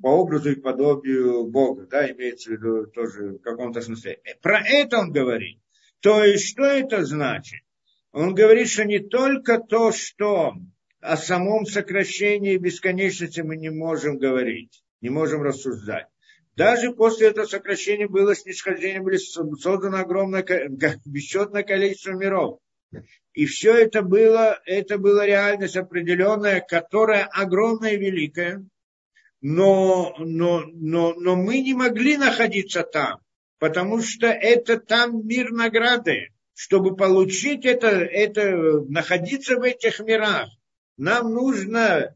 По 0.02 0.08
образу 0.08 0.50
и 0.50 0.60
подобию 0.60 1.46
Бога, 1.46 1.86
да, 1.86 2.10
имеется 2.10 2.50
в 2.50 2.52
виду 2.52 2.86
тоже 2.86 3.32
в 3.34 3.38
каком-то 3.40 3.80
смысле. 3.80 4.18
Про 4.40 4.60
это 4.66 4.98
он 4.98 5.12
говорит. 5.12 5.58
То 6.04 6.22
есть, 6.22 6.50
что 6.50 6.64
это 6.64 7.02
значит? 7.06 7.62
Он 8.12 8.34
говорит, 8.34 8.68
что 8.68 8.84
не 8.84 8.98
только 8.98 9.58
то, 9.58 9.90
что 9.90 10.52
о 11.00 11.16
самом 11.16 11.64
сокращении 11.64 12.58
бесконечности 12.58 13.40
мы 13.40 13.56
не 13.56 13.70
можем 13.70 14.18
говорить, 14.18 14.84
не 15.00 15.08
можем 15.08 15.40
рассуждать. 15.40 16.04
Даже 16.56 16.92
после 16.92 17.28
этого 17.28 17.46
сокращения 17.46 18.06
было 18.06 18.36
снисхождение, 18.36 19.00
были 19.00 19.16
создано 19.16 19.96
огромное, 19.96 20.44
бесчетное 21.06 21.62
количество 21.62 22.12
миров. 22.12 22.60
И 23.32 23.46
все 23.46 23.72
это 23.72 24.02
было, 24.02 24.60
это 24.66 24.98
была 24.98 25.24
реальность 25.24 25.78
определенная, 25.78 26.60
которая 26.60 27.24
огромная 27.24 27.94
и 27.94 27.96
великая, 27.96 28.62
но, 29.40 30.14
но, 30.18 30.64
но, 30.66 31.14
но 31.14 31.34
мы 31.34 31.62
не 31.62 31.72
могли 31.72 32.18
находиться 32.18 32.82
там, 32.82 33.23
потому 33.58 34.00
что 34.00 34.26
это 34.26 34.78
там 34.78 35.26
мир 35.26 35.50
награды. 35.50 36.30
Чтобы 36.56 36.94
получить 36.94 37.64
это, 37.64 37.88
это, 37.88 38.80
находиться 38.88 39.56
в 39.56 39.62
этих 39.62 39.98
мирах, 39.98 40.48
нам 40.96 41.34
нужно 41.34 42.14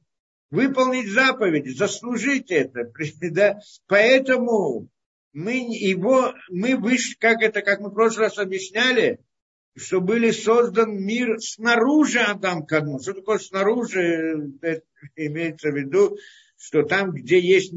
выполнить 0.50 1.10
заповедь, 1.10 1.76
заслужить 1.76 2.50
это. 2.50 2.92
Да? 3.30 3.58
Поэтому 3.88 4.88
мы 5.32 5.54
его, 5.54 6.34
мы 6.50 6.76
выше, 6.76 7.16
как 7.18 7.42
это, 7.42 7.62
как 7.62 7.80
мы 7.80 7.90
в 7.90 7.94
прошлый 7.94 8.26
раз 8.26 8.38
объясняли, 8.38 9.20
что 9.76 10.00
были 10.00 10.30
создан 10.30 11.04
мир 11.04 11.38
снаружи 11.40 12.18
Адам 12.18 12.66
Кадму. 12.66 13.00
Что 13.00 13.14
такое 13.14 13.38
снаружи? 13.38 14.52
Это 14.60 14.82
имеется 15.14 15.70
в 15.70 15.76
виду, 15.76 16.16
что 16.56 16.82
там, 16.82 17.12
где 17.12 17.38
есть 17.40 17.72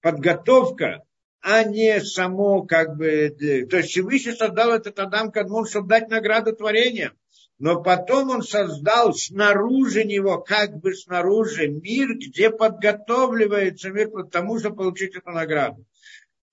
подготовка, 0.00 1.02
а 1.50 1.64
не 1.64 2.00
само 2.02 2.62
как 2.64 2.96
бы... 2.96 3.34
То 3.70 3.78
есть 3.78 3.88
Всевышний 3.88 4.32
создал 4.32 4.72
этот 4.72 4.98
Адам 4.98 5.32
Кадмон, 5.32 5.66
чтобы 5.66 5.88
дать 5.88 6.10
награду 6.10 6.54
творениям. 6.54 7.12
Но 7.58 7.82
потом 7.82 8.28
он 8.28 8.42
создал 8.42 9.14
снаружи 9.14 10.04
него, 10.04 10.42
как 10.42 10.76
бы 10.76 10.94
снаружи, 10.94 11.68
мир, 11.68 12.16
где 12.16 12.50
подготавливается 12.50 13.90
мир 13.90 14.10
к 14.10 14.30
тому, 14.30 14.58
чтобы 14.58 14.76
получить 14.76 15.16
эту 15.16 15.30
награду. 15.30 15.86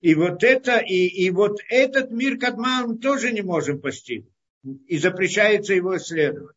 И 0.00 0.14
вот 0.14 0.42
это, 0.42 0.78
и, 0.78 1.06
и 1.06 1.30
вот 1.30 1.58
этот 1.68 2.10
мир 2.10 2.38
Кадма 2.38 2.86
мы 2.86 2.96
тоже 2.96 3.32
не 3.32 3.42
можем 3.42 3.82
постигнуть 3.82 4.32
и 4.86 4.96
запрещается 4.96 5.74
его 5.74 5.98
исследовать. 5.98 6.56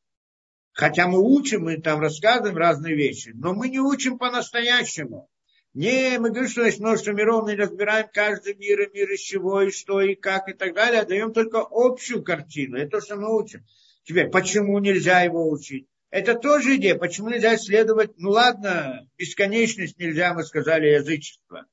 Хотя 0.71 1.09
мы 1.09 1.19
учим, 1.19 1.63
мы 1.63 1.75
там 1.77 1.99
рассказываем 1.99 2.55
разные 2.55 2.95
вещи, 2.95 3.31
но 3.35 3.53
мы 3.53 3.67
не 3.67 3.79
учим 3.79 4.17
по-настоящему. 4.17 5.27
Не, 5.73 6.17
мы 6.19 6.29
говорим, 6.29 6.49
что 6.49 6.65
есть 6.65 6.79
множество 6.79 7.11
миров, 7.11 7.43
мы 7.43 7.55
разбираем 7.55 8.07
каждый 8.11 8.55
мир, 8.55 8.81
и 8.81 8.91
мир 8.91 9.11
из 9.11 9.19
чего, 9.19 9.61
и 9.61 9.71
что, 9.71 10.01
и 10.01 10.15
как, 10.15 10.49
и 10.49 10.53
так 10.53 10.73
далее, 10.73 11.01
а 11.01 11.05
даем 11.05 11.31
только 11.31 11.63
общую 11.69 12.23
картину. 12.23 12.77
Это 12.77 12.97
то, 12.97 13.01
что 13.01 13.15
мы 13.17 13.35
учим. 13.35 13.63
Теперь, 14.03 14.29
почему 14.29 14.79
нельзя 14.79 15.21
его 15.21 15.47
учить? 15.49 15.87
Это 16.09 16.33
тоже 16.33 16.77
идея. 16.77 16.95
Почему 16.95 17.29
нельзя 17.29 17.55
исследовать? 17.55 18.17
Ну 18.17 18.31
ладно, 18.31 19.07
бесконечность 19.17 19.99
нельзя, 19.99 20.33
мы 20.33 20.43
сказали, 20.43 20.87
язычество. 20.87 21.67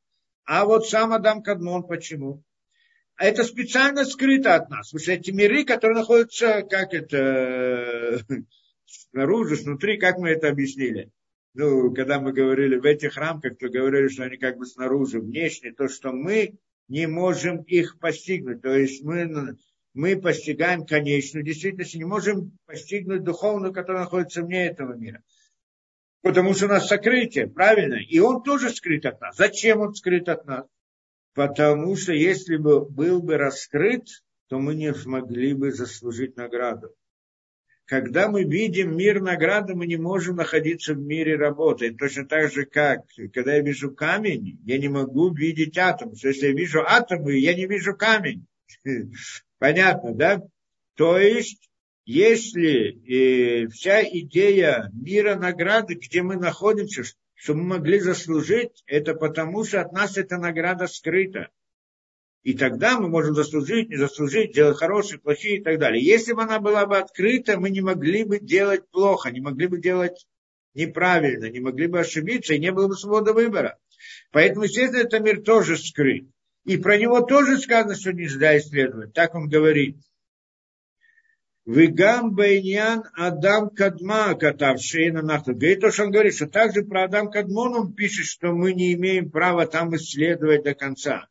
А 0.45 0.67
вот 0.67 0.87
сам 0.87 1.13
Адам 1.13 1.43
Кадмон 1.43 1.85
почему? 1.85 2.43
Это 3.17 3.45
специально 3.45 4.05
скрыто 4.05 4.55
от 4.55 4.69
нас. 4.69 4.91
Потому 4.91 5.03
что 5.03 5.13
эти 5.13 5.31
миры, 5.31 5.65
которые 5.65 5.99
находятся, 5.99 6.63
как 6.63 6.93
это, 6.93 8.21
снаружи, 8.85 9.57
снутри, 9.57 9.99
как 9.99 10.19
мы 10.19 10.31
это 10.31 10.49
объяснили. 10.49 11.11
Ну, 11.59 11.91
когда 11.95 12.21
мы 12.21 12.35
говорили 12.35 12.77
в 12.77 12.85
этих 12.85 13.17
рамках, 13.17 13.57
то 13.57 13.71
говорили, 13.71 14.09
что 14.09 14.25
они 14.25 14.37
как 14.37 14.59
бы 14.59 14.67
снаружи, 14.67 15.21
внешне, 15.21 15.73
то, 15.73 15.89
что 15.89 16.13
мы 16.13 16.59
не 16.87 17.07
можем 17.07 17.63
их 17.63 17.99
постигнуть. 17.99 18.61
То 18.61 18.77
есть 18.77 19.03
мы, 19.03 19.57
мы 19.95 20.21
постигаем 20.21 20.85
конечную 20.85 21.47
действительность 21.47 21.95
не 21.95 22.05
можем 22.05 22.59
постигнуть 22.67 23.25
духовную, 23.25 23.73
которая 23.73 24.03
находится 24.03 24.43
вне 24.43 24.67
этого 24.67 24.93
мира. 24.93 25.23
Потому 26.21 26.53
что 26.53 26.67
у 26.67 26.69
нас 26.69 26.89
сокрытие, 26.89 27.49
правильно? 27.49 27.95
И 27.95 28.19
он 28.19 28.43
тоже 28.43 28.69
скрыт 28.69 29.07
от 29.07 29.19
нас. 29.23 29.35
Зачем 29.39 29.81
он 29.81 29.95
скрыт 29.95 30.29
от 30.29 30.45
нас? 30.45 30.67
Потому 31.33 31.97
что 31.97 32.13
если 32.13 32.59
бы 32.59 32.85
был 32.85 33.23
бы 33.23 33.39
раскрыт, 33.39 34.05
то 34.49 34.59
мы 34.59 34.75
не 34.75 34.93
смогли 34.93 35.55
бы 35.55 35.73
заслужить 35.73 36.37
награду. 36.37 36.95
Когда 37.87 38.29
мы 38.29 38.43
видим 38.43 38.97
мир 38.97 39.21
награды, 39.21 39.77
мы 39.77 39.87
не 39.87 39.97
можем 39.97 40.37
находиться 40.37 40.93
в 40.93 40.99
мире 40.99 41.37
работы. 41.37 41.95
Точно 41.95 42.27
так 42.27 42.53
же, 42.53 42.67
как 42.67 43.05
когда 43.33 43.55
я 43.55 43.63
вижу 43.63 43.93
камень, 43.93 44.59
я 44.65 44.79
не 44.79 44.89
могу 44.89 45.33
видеть 45.33 45.79
атом. 45.79 46.11
То 46.17 46.29
есть, 46.29 46.43
если 46.43 46.49
я 46.49 46.53
вижу 46.53 46.81
атомы, 46.85 47.35
я 47.35 47.55
не 47.55 47.67
вижу 47.67 47.97
камень. 47.97 48.45
Понятно, 49.59 50.15
да? 50.15 50.43
То 50.97 51.17
есть, 51.17 51.71
если 52.05 52.97
э, 53.07 53.69
вся 53.69 54.03
идея 54.03 54.91
мира 54.93 55.37
награды, 55.37 55.95
где 55.95 56.23
мы 56.23 56.37
находимся, 56.37 57.05
что 57.35 57.55
мы 57.55 57.63
могли 57.63 58.01
заслужить, 58.01 58.83
это 58.87 59.15
потому, 59.15 59.63
что 59.65 59.81
от 59.81 59.93
нас 59.93 60.17
эта 60.17 60.39
награда 60.39 60.89
скрыта. 60.89 61.51
И 62.47 62.55
тогда 62.55 62.97
мы 63.01 63.09
можем 63.09 63.35
заслужить, 63.35 63.89
не 63.89 63.97
заслужить, 63.97 64.55
делать 64.55 64.79
хорошие, 64.79 65.19
плохие 65.19 65.57
и 65.57 65.65
так 65.65 65.81
далее. 65.81 66.01
Если 66.01 66.33
бы 66.33 66.45
она 66.45 66.61
была 66.61 66.87
бы 66.87 66.97
открыта, 66.97 67.59
мы 67.59 67.71
не 67.71 67.81
могли 67.81 68.23
бы 68.23 68.39
делать 68.39 68.89
плохо, 68.89 69.33
не 69.33 69.41
могли 69.41 69.67
бы 69.67 69.81
делать 69.81 70.29
неправильно, 70.73 71.51
не 71.51 71.59
могли 71.59 71.89
бы 71.89 71.99
ошибиться, 71.99 72.55
и 72.55 72.61
не 72.61 72.71
было 72.71 72.87
бы 72.87 72.95
свободы 72.95 73.33
выбора. 73.33 73.79
Поэтому, 74.31 74.63
естественно, 74.63 75.01
этот 75.01 75.25
мир 75.25 75.43
тоже 75.43 75.77
скрыт. 75.77 76.29
И 76.65 76.77
про 76.77 76.99
него 76.99 77.21
тоже 77.21 77.59
сказано, 77.59 77.97
что 77.97 78.13
нельзя 78.13 78.57
исследовать. 78.59 79.13
Так 79.13 79.35
он 79.35 79.49
говорит. 79.49 79.97
Вигам 81.65 82.33
Байнян 82.37 83.07
Адам 83.15 83.71
Кадма, 83.71 84.37
катавший 84.37 85.11
на 85.11 85.21
нахту. 85.21 85.53
Говорит 85.53 85.81
то, 85.81 85.91
что 85.91 86.05
он 86.05 86.13
говорит, 86.13 86.37
что 86.37 86.47
также 86.47 86.85
про 86.85 87.07
Адам 87.07 87.29
Кадмон 87.29 87.75
он 87.75 87.93
пишет, 87.93 88.27
что 88.27 88.53
мы 88.53 88.73
не 88.73 88.93
имеем 88.93 89.33
права 89.33 89.67
там 89.67 89.97
исследовать 89.97 90.63
до 90.63 90.77
конца. 90.77 91.27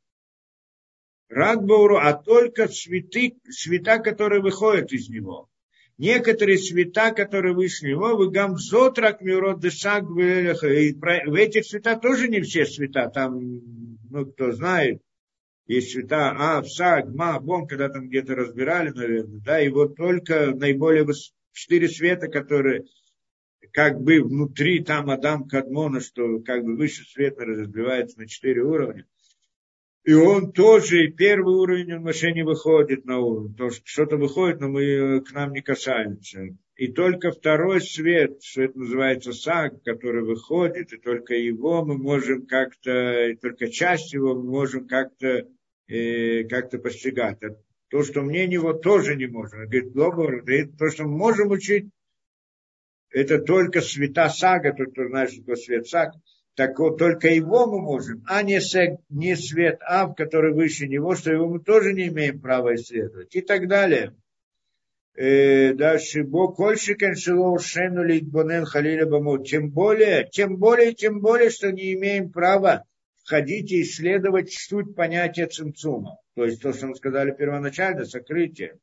Радбауру, 1.36 1.98
а 1.98 2.14
только 2.14 2.70
цветы, 2.70 3.36
цвета, 3.52 4.00
которые 4.00 4.42
выходят 4.42 4.94
из 4.94 5.10
него. 5.10 5.50
Некоторые 5.98 6.58
цвета, 6.58 7.12
которые 7.12 7.54
вышли 7.54 7.88
из 7.88 7.90
него, 7.92 8.16
вы 8.16 8.32
гамзот 8.32 8.98
ракмирот 8.98 9.60
дешак 9.60 10.06
в 10.06 11.36
этих 11.36 11.66
цветах 11.66 12.00
тоже 12.00 12.30
не 12.30 12.40
все 12.40 12.64
цвета, 12.64 13.10
там, 13.10 13.38
ну, 14.10 14.26
кто 14.26 14.54
знает, 14.54 15.02
есть 15.68 15.92
цвета 15.92 16.34
А, 16.38 16.62
Пса, 16.62 17.02
Гма, 17.02 17.38
Бон, 17.42 17.68
когда 17.68 17.90
там 17.90 18.08
где-то 18.08 18.34
разбирали, 18.36 18.92
наверное, 18.92 19.42
да, 19.42 19.62
и 19.62 19.68
вот 19.68 19.98
только 19.98 20.56
наиболее 20.56 21.06
четыре 21.52 21.90
цвета, 21.90 22.30
которые 22.30 22.86
как 23.74 24.00
бы 24.00 24.22
внутри 24.22 24.82
там 24.86 25.10
Адам 25.10 25.50
Кадмона, 25.50 26.00
что 26.00 26.40
как 26.40 26.64
бы 26.64 26.78
выше 26.78 27.04
света 27.04 27.44
разбивается 27.44 28.20
на 28.20 28.26
четыре 28.26 28.62
уровня. 28.62 29.06
И 30.06 30.14
он 30.14 30.52
тоже, 30.52 31.06
и 31.06 31.12
первый 31.12 31.56
уровень 31.56 31.96
он 31.96 32.04
вообще 32.04 32.32
не 32.32 32.44
выходит 32.44 33.06
на 33.06 33.18
уровень. 33.18 33.56
То, 33.56 33.72
что 33.72 33.82
что-то 33.86 34.18
выходит, 34.18 34.62
но 34.62 34.70
мы 34.70 35.22
к 35.22 35.32
нам 35.34 35.52
не 35.52 35.62
касаемся. 35.62 36.56
И 36.76 36.90
только 36.90 37.32
второй 37.32 37.82
свет, 37.82 38.40
это 38.56 38.78
называется 38.78 39.34
саг, 39.34 39.82
который 39.84 40.24
выходит, 40.24 40.94
и 40.94 40.98
только 40.98 41.34
его 41.34 41.84
мы 41.84 41.98
можем 41.98 42.46
как-то, 42.46 43.30
и 43.30 43.36
только 43.36 43.68
часть 43.72 44.14
его 44.14 44.36
мы 44.36 44.44
можем 44.44 44.88
как-то 44.88 45.48
э, 45.88 46.44
как-то 46.44 46.78
постигать. 46.78 47.40
То, 47.90 48.04
что 48.04 48.22
мне 48.22 48.46
него 48.46 48.74
тоже 48.74 49.16
не. 49.16 49.26
Он 49.26 49.48
говорит, 49.48 49.96
Лобор, 49.96 50.44
то, 50.78 50.90
что 50.92 51.06
мы 51.06 51.18
можем 51.18 51.50
учить, 51.50 51.90
это 53.10 53.40
только 53.40 53.82
света 53.82 54.30
сага, 54.30 54.72
тот, 54.74 54.92
кто 54.92 55.08
знает, 55.08 55.32
что 55.32 55.40
такое 55.40 55.56
свет 55.56 55.88
саг, 55.88 56.14
так 56.56 56.80
вот 56.80 56.98
только 56.98 57.28
его 57.28 57.68
мы 57.68 57.82
можем, 57.82 58.24
а 58.28 58.42
не, 58.42 58.62
сек, 58.62 59.00
не 59.10 59.36
свет 59.36 59.80
Ав, 59.82 60.16
который 60.16 60.54
выше 60.54 60.88
него, 60.88 61.16
что 61.16 61.32
его 61.32 61.48
мы 61.48 61.60
тоже 61.60 61.94
не 61.94 62.08
имеем 62.08 62.40
права 62.40 62.76
исследовать 62.76 63.36
и 63.36 63.42
так 63.42 63.68
далее. 63.68 64.16
Э, 65.16 65.74
дальше, 65.74 66.24
Бо 66.24 66.54
кольшикен 66.54 67.16
шило 67.16 67.60
шену 67.60 68.04
литбонен 68.04 68.66
халиля 68.66 69.06
бамут. 69.06 69.48
Тем 69.48 69.70
более, 69.70 70.30
тем 70.30 70.58
более, 70.58 70.94
тем 70.94 71.20
более, 71.20 71.50
что 71.50 71.72
не 71.72 71.94
имеем 71.94 72.32
права 72.32 72.86
входить 73.24 73.72
и 73.72 73.82
исследовать 73.82 74.54
суть 74.54 74.96
понятия 74.96 75.48
цимцума. 75.48 76.20
То 76.36 76.46
есть 76.46 76.62
то, 76.62 76.72
что 76.74 76.88
мы 76.88 76.96
сказали 76.96 77.32
первоначально, 77.32 78.06
сокрытие. 78.06 78.78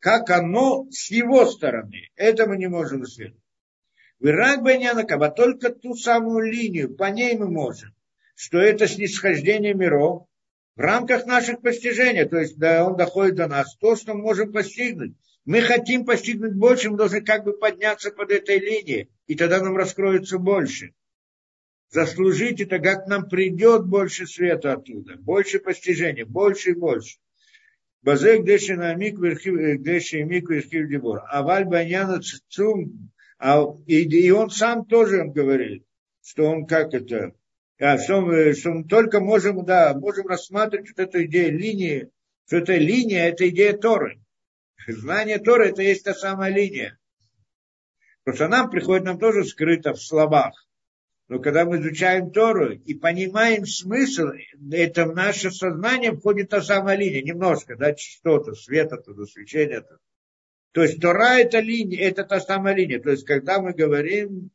Как 0.00 0.30
оно 0.30 0.86
с 0.90 1.10
его 1.10 1.46
стороны. 1.46 2.08
Это 2.16 2.46
мы 2.46 2.56
не 2.56 2.68
можем 2.68 3.04
исследовать. 3.04 3.42
Вирак 4.20 4.62
Баньянакаба, 4.62 5.30
только 5.30 5.70
ту 5.70 5.94
самую 5.94 6.50
линию, 6.50 6.94
по 6.94 7.10
ней 7.10 7.36
мы 7.36 7.48
можем. 7.50 7.94
Что 8.34 8.58
это 8.58 8.86
снисхождение 8.86 9.74
миров 9.74 10.26
в 10.76 10.80
рамках 10.80 11.26
наших 11.26 11.60
постижений. 11.60 12.24
То 12.24 12.38
есть 12.38 12.58
да, 12.58 12.86
он 12.86 12.96
доходит 12.96 13.36
до 13.36 13.48
нас. 13.48 13.76
То, 13.76 13.96
что 13.96 14.14
мы 14.14 14.22
можем 14.22 14.52
постигнуть 14.52 15.14
мы 15.44 15.62
хотим 15.62 16.04
постигнуть 16.04 16.54
больше, 16.54 16.90
мы 16.90 16.96
должны 16.96 17.22
как 17.22 17.44
бы 17.44 17.52
подняться 17.54 18.10
под 18.10 18.30
этой 18.30 18.58
линией, 18.58 19.08
и 19.26 19.34
тогда 19.34 19.60
нам 19.60 19.76
раскроется 19.76 20.38
больше. 20.38 20.92
Заслужить 21.90 22.60
это, 22.60 22.78
как 22.78 23.06
нам 23.08 23.28
придет 23.28 23.84
больше 23.84 24.26
света 24.26 24.74
оттуда, 24.74 25.16
больше 25.16 25.58
постижения, 25.58 26.24
больше 26.24 26.70
и 26.70 26.74
больше. 26.74 27.18
Базек 28.02 28.44
деши 28.44 28.76
на 28.76 28.94
мик 28.94 29.18
деши 29.18 30.22
мик 30.22 30.48
верхив. 30.48 31.20
А 31.28 31.42
валь 31.42 31.64
баньяна 31.64 32.20
цум, 32.48 33.10
а, 33.40 33.64
и, 33.86 34.02
и 34.02 34.30
он 34.30 34.50
сам 34.50 34.84
тоже 34.84 35.22
он 35.22 35.32
говорит, 35.32 35.84
что 36.22 36.44
он 36.44 36.66
как 36.66 36.92
это, 36.92 37.32
а, 37.78 37.96
что, 37.96 38.20
мы, 38.20 38.52
что 38.52 38.70
мы 38.70 38.84
только 38.84 39.20
можем, 39.20 39.64
да, 39.64 39.94
можем 39.94 40.26
рассматривать 40.26 40.90
вот 40.90 40.98
эту 40.98 41.24
идею 41.24 41.58
линии, 41.58 42.10
что 42.46 42.58
эта 42.58 42.76
линия, 42.76 43.28
это 43.28 43.48
идея 43.48 43.78
Торы. 43.78 44.20
Знание 44.86 45.38
Тора 45.38 45.68
это 45.68 45.80
есть 45.80 46.04
та 46.04 46.12
самая 46.12 46.52
линия. 46.52 46.98
Что 48.30 48.48
нам 48.48 48.68
приходит 48.68 49.04
нам 49.04 49.18
тоже 49.18 49.44
скрыто 49.44 49.94
в 49.94 50.02
словах. 50.02 50.52
Но 51.28 51.38
когда 51.38 51.64
мы 51.64 51.78
изучаем 51.78 52.32
Тору 52.32 52.72
и 52.72 52.92
понимаем 52.92 53.64
смысл, 53.64 54.32
это 54.70 55.06
в 55.06 55.14
наше 55.14 55.50
сознание 55.50 56.12
входит 56.12 56.50
та 56.50 56.60
самая 56.60 56.96
линия, 56.96 57.22
немножко, 57.22 57.76
да, 57.76 57.96
что-то, 57.96 58.52
света 58.52 58.98
туда, 58.98 59.24
свечения 59.24 59.80
-то. 59.80 59.96
То 60.72 60.82
есть 60.82 61.00
Тора 61.00 61.38
это 61.38 61.58
линия, 61.58 62.08
это 62.08 62.24
та 62.24 62.40
самая 62.40 62.74
линия. 62.74 63.00
То 63.00 63.10
есть 63.10 63.24
когда 63.24 63.60
мы 63.60 63.72
говорим, 63.72 64.50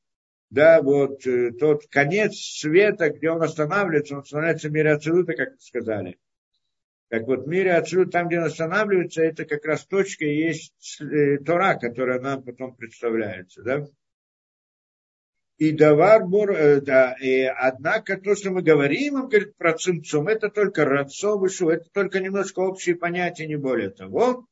да, 0.50 0.82
вот 0.82 1.26
э, 1.28 1.52
тот 1.52 1.88
конец 1.88 2.36
света, 2.36 3.10
где 3.10 3.30
он 3.30 3.42
останавливается, 3.42 4.16
он 4.16 4.26
становится 4.26 4.70
мире 4.70 4.98
как 4.98 5.60
сказали. 5.60 6.18
Как 7.10 7.28
вот 7.28 7.46
в 7.46 7.48
мире 7.48 7.74
отсюда, 7.74 8.12
там, 8.12 8.28
где 8.28 8.40
он 8.40 8.46
останавливается, 8.46 9.22
это 9.22 9.46
как 9.46 9.66
раз 9.66 9.86
точка 9.86 10.26
и 10.26 10.36
есть 10.36 11.02
э, 11.02 11.38
Тора, 11.38 11.76
которая 11.76 12.20
нам 12.20 12.44
потом 12.44 12.76
представляется. 12.76 13.62
Да? 13.64 13.86
И 15.58 15.72
давар 15.72 16.26
бур, 16.26 16.52
э, 16.52 16.82
да, 16.82 17.16
и 17.22 17.42
однако 17.44 18.18
то, 18.18 18.36
что 18.36 18.52
мы 18.52 18.62
говорим, 18.62 19.16
он 19.16 19.30
говорит 19.30 19.56
про 19.56 19.74
цимцум, 19.74 20.28
это 20.28 20.50
только 20.50 20.84
рацо 20.84 21.38
вышу, 21.38 21.70
это 21.70 21.86
только 21.94 22.20
немножко 22.20 22.60
общие 22.60 22.96
понятия, 22.96 23.48
не 23.48 23.56
более 23.56 23.90
того. 23.90 24.48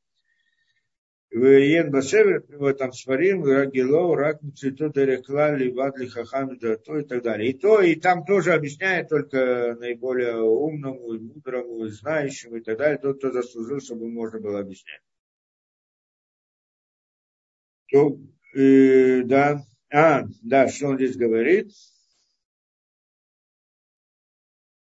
Ен 1.35 1.89
Басевер, 1.89 2.41
приводит 2.41 2.77
там 2.77 2.93
Сварим, 2.93 3.43
Рагило, 3.43 4.15
Рак, 4.15 4.39
Цвету, 4.55 4.89
Дерекла, 4.89 5.55
Ливадли, 5.55 6.05
Хахам, 6.05 6.59
то 6.59 6.99
и 6.99 7.03
так 7.03 7.23
далее. 7.23 7.49
И 7.49 7.57
то, 7.57 7.81
и 7.81 7.95
там 7.95 8.23
тоже 8.23 8.53
объясняет 8.53 9.09
только 9.09 9.75
наиболее 9.79 10.35
умному, 10.35 11.13
и 11.13 11.19
мудрому, 11.19 11.85
и 11.85 11.89
знающему 11.89 12.57
и 12.57 12.61
так 12.61 12.77
далее, 12.77 12.99
тот, 12.99 13.17
кто 13.17 13.31
заслужил, 13.31 13.79
чтобы 13.81 14.09
можно 14.09 14.39
было 14.39 14.59
объяснять. 14.59 15.01
То, 17.89 18.19
э, 18.55 19.23
да, 19.23 19.65
а, 19.91 20.25
да, 20.43 20.67
что 20.67 20.89
он 20.89 20.97
здесь 20.97 21.17
говорит? 21.17 21.71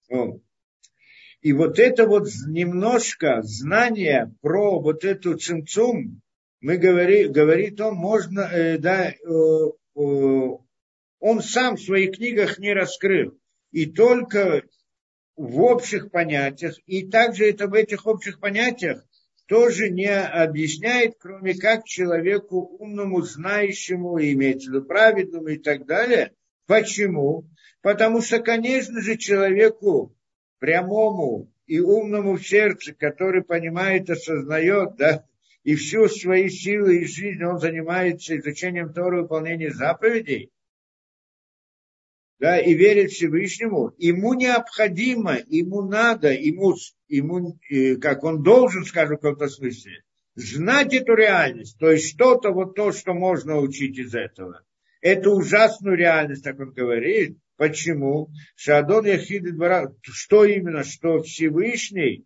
О. 0.10 0.40
И 1.42 1.54
вот 1.54 1.78
это 1.78 2.08
вот 2.08 2.28
немножко 2.48 3.44
знание 3.44 4.36
про 4.42 4.80
вот 4.80 5.06
эту 5.06 5.38
цимцум, 5.38 6.22
мы 6.62 6.78
говори, 6.78 7.28
говорит 7.28 7.80
он, 7.80 7.96
можно, 7.96 8.42
э, 8.42 8.78
да, 8.78 9.10
э, 9.10 9.14
э, 9.96 10.50
он 11.20 11.42
сам 11.42 11.76
в 11.76 11.82
своих 11.82 12.18
книгах 12.18 12.60
не 12.60 12.74
раскрыл. 12.74 13.38
И 13.72 13.86
только 13.86 14.64
в 15.36 15.62
общих 15.62 16.12
понятиях, 16.12 16.76
и 16.86 17.08
также 17.08 17.50
это 17.50 17.68
в 17.68 17.74
этих 17.74 18.06
общих 18.08 18.40
понятиях 18.40 19.04
тоже 19.48 19.90
не 19.90 20.10
объясняет, 20.10 21.16
кроме 21.20 21.56
как 21.56 21.86
человеку 21.86 22.60
умному, 22.80 23.22
знающему, 23.22 24.20
имеется 24.20 24.70
в 24.70 24.74
виду 24.74 24.86
праведному 24.86 25.48
и 25.48 25.58
так 25.58 25.86
далее. 25.86 26.34
Почему? 26.68 27.50
Потому 27.82 28.22
что, 28.22 28.40
конечно 28.40 29.02
же, 29.02 29.18
человеку 29.18 30.16
прямому 30.60 31.52
и 31.66 31.80
умному 31.80 32.36
в 32.36 32.46
сердце, 32.46 32.94
который 32.94 33.44
понимает, 33.44 34.10
осознает, 34.10 34.98
да, 34.98 35.26
и 35.70 35.76
всю 35.76 36.08
свои 36.08 36.50
силы 36.50 36.98
и 36.98 37.06
жизнь 37.06 37.44
он 37.44 37.60
занимается 37.60 38.36
изучением 38.36 38.92
Тора 38.92 39.22
выполнения 39.22 39.70
заповедей, 39.70 40.50
да, 42.40 42.60
и 42.60 42.74
верит 42.74 43.12
Всевышнему, 43.12 43.94
ему 44.00 44.34
необходимо, 44.34 45.38
ему 45.48 45.84
надо, 45.84 46.34
ему, 46.34 46.74
ему 47.08 47.60
э, 47.70 47.98
как 47.98 48.24
он 48.24 48.42
должен, 48.42 48.84
скажем 48.84 49.18
в 49.18 49.20
каком-то 49.20 49.48
смысле, 49.48 50.02
знать 50.34 50.92
эту 50.96 51.14
реальность, 51.14 51.78
то 51.78 51.92
есть 51.92 52.16
что-то 52.16 52.50
вот 52.50 52.74
то, 52.74 52.92
что 52.92 53.14
можно 53.14 53.60
учить 53.60 54.00
из 54.00 54.16
этого. 54.16 54.64
Эту 55.02 55.34
ужасную 55.34 55.96
реальность, 55.96 56.46
так 56.46 56.60
он 56.60 56.72
говорит. 56.72 57.38
Почему? 57.58 58.32
Шадон 58.56 59.06
Яхид 59.06 59.44
Что 60.02 60.46
именно? 60.46 60.84
Что 60.84 61.22
Всевышний 61.22 62.26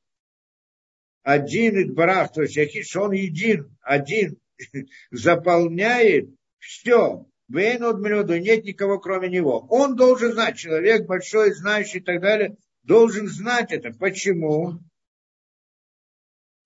один 1.24 1.78
из 1.78 1.92
барах, 1.92 2.34
то 2.34 2.42
есть 2.44 2.88
что 2.88 3.04
он 3.04 3.14
един, 3.14 3.76
один, 3.82 4.38
заполняет 5.12 6.30
все. 6.60 7.26
Вейн 7.50 7.84
от 7.84 8.00
миллиона, 8.00 8.40
нет 8.40 8.64
никого 8.64 9.00
кроме 9.00 9.30
него. 9.30 9.66
Он 9.70 9.96
должен 9.96 10.32
знать, 10.32 10.58
человек 10.58 11.06
большой, 11.06 11.54
знающий 11.54 12.00
и 12.00 12.02
так 12.02 12.22
далее, 12.22 12.56
должен 12.84 13.28
знать 13.28 13.72
это. 13.72 13.92
Почему? 13.92 14.80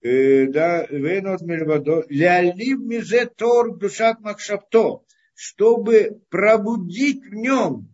Э, 0.01 0.45
да, 0.47 0.85
Вейн 0.85 1.27
от 1.27 1.41
миллиона, 1.41 2.03
лялив 2.09 2.79
мизе 2.79 3.25
тор 3.25 3.75
душат 3.77 4.19
макшапто, 4.21 5.03
чтобы 5.33 6.21
пробудить 6.29 7.23
в 7.25 7.33
нем 7.33 7.93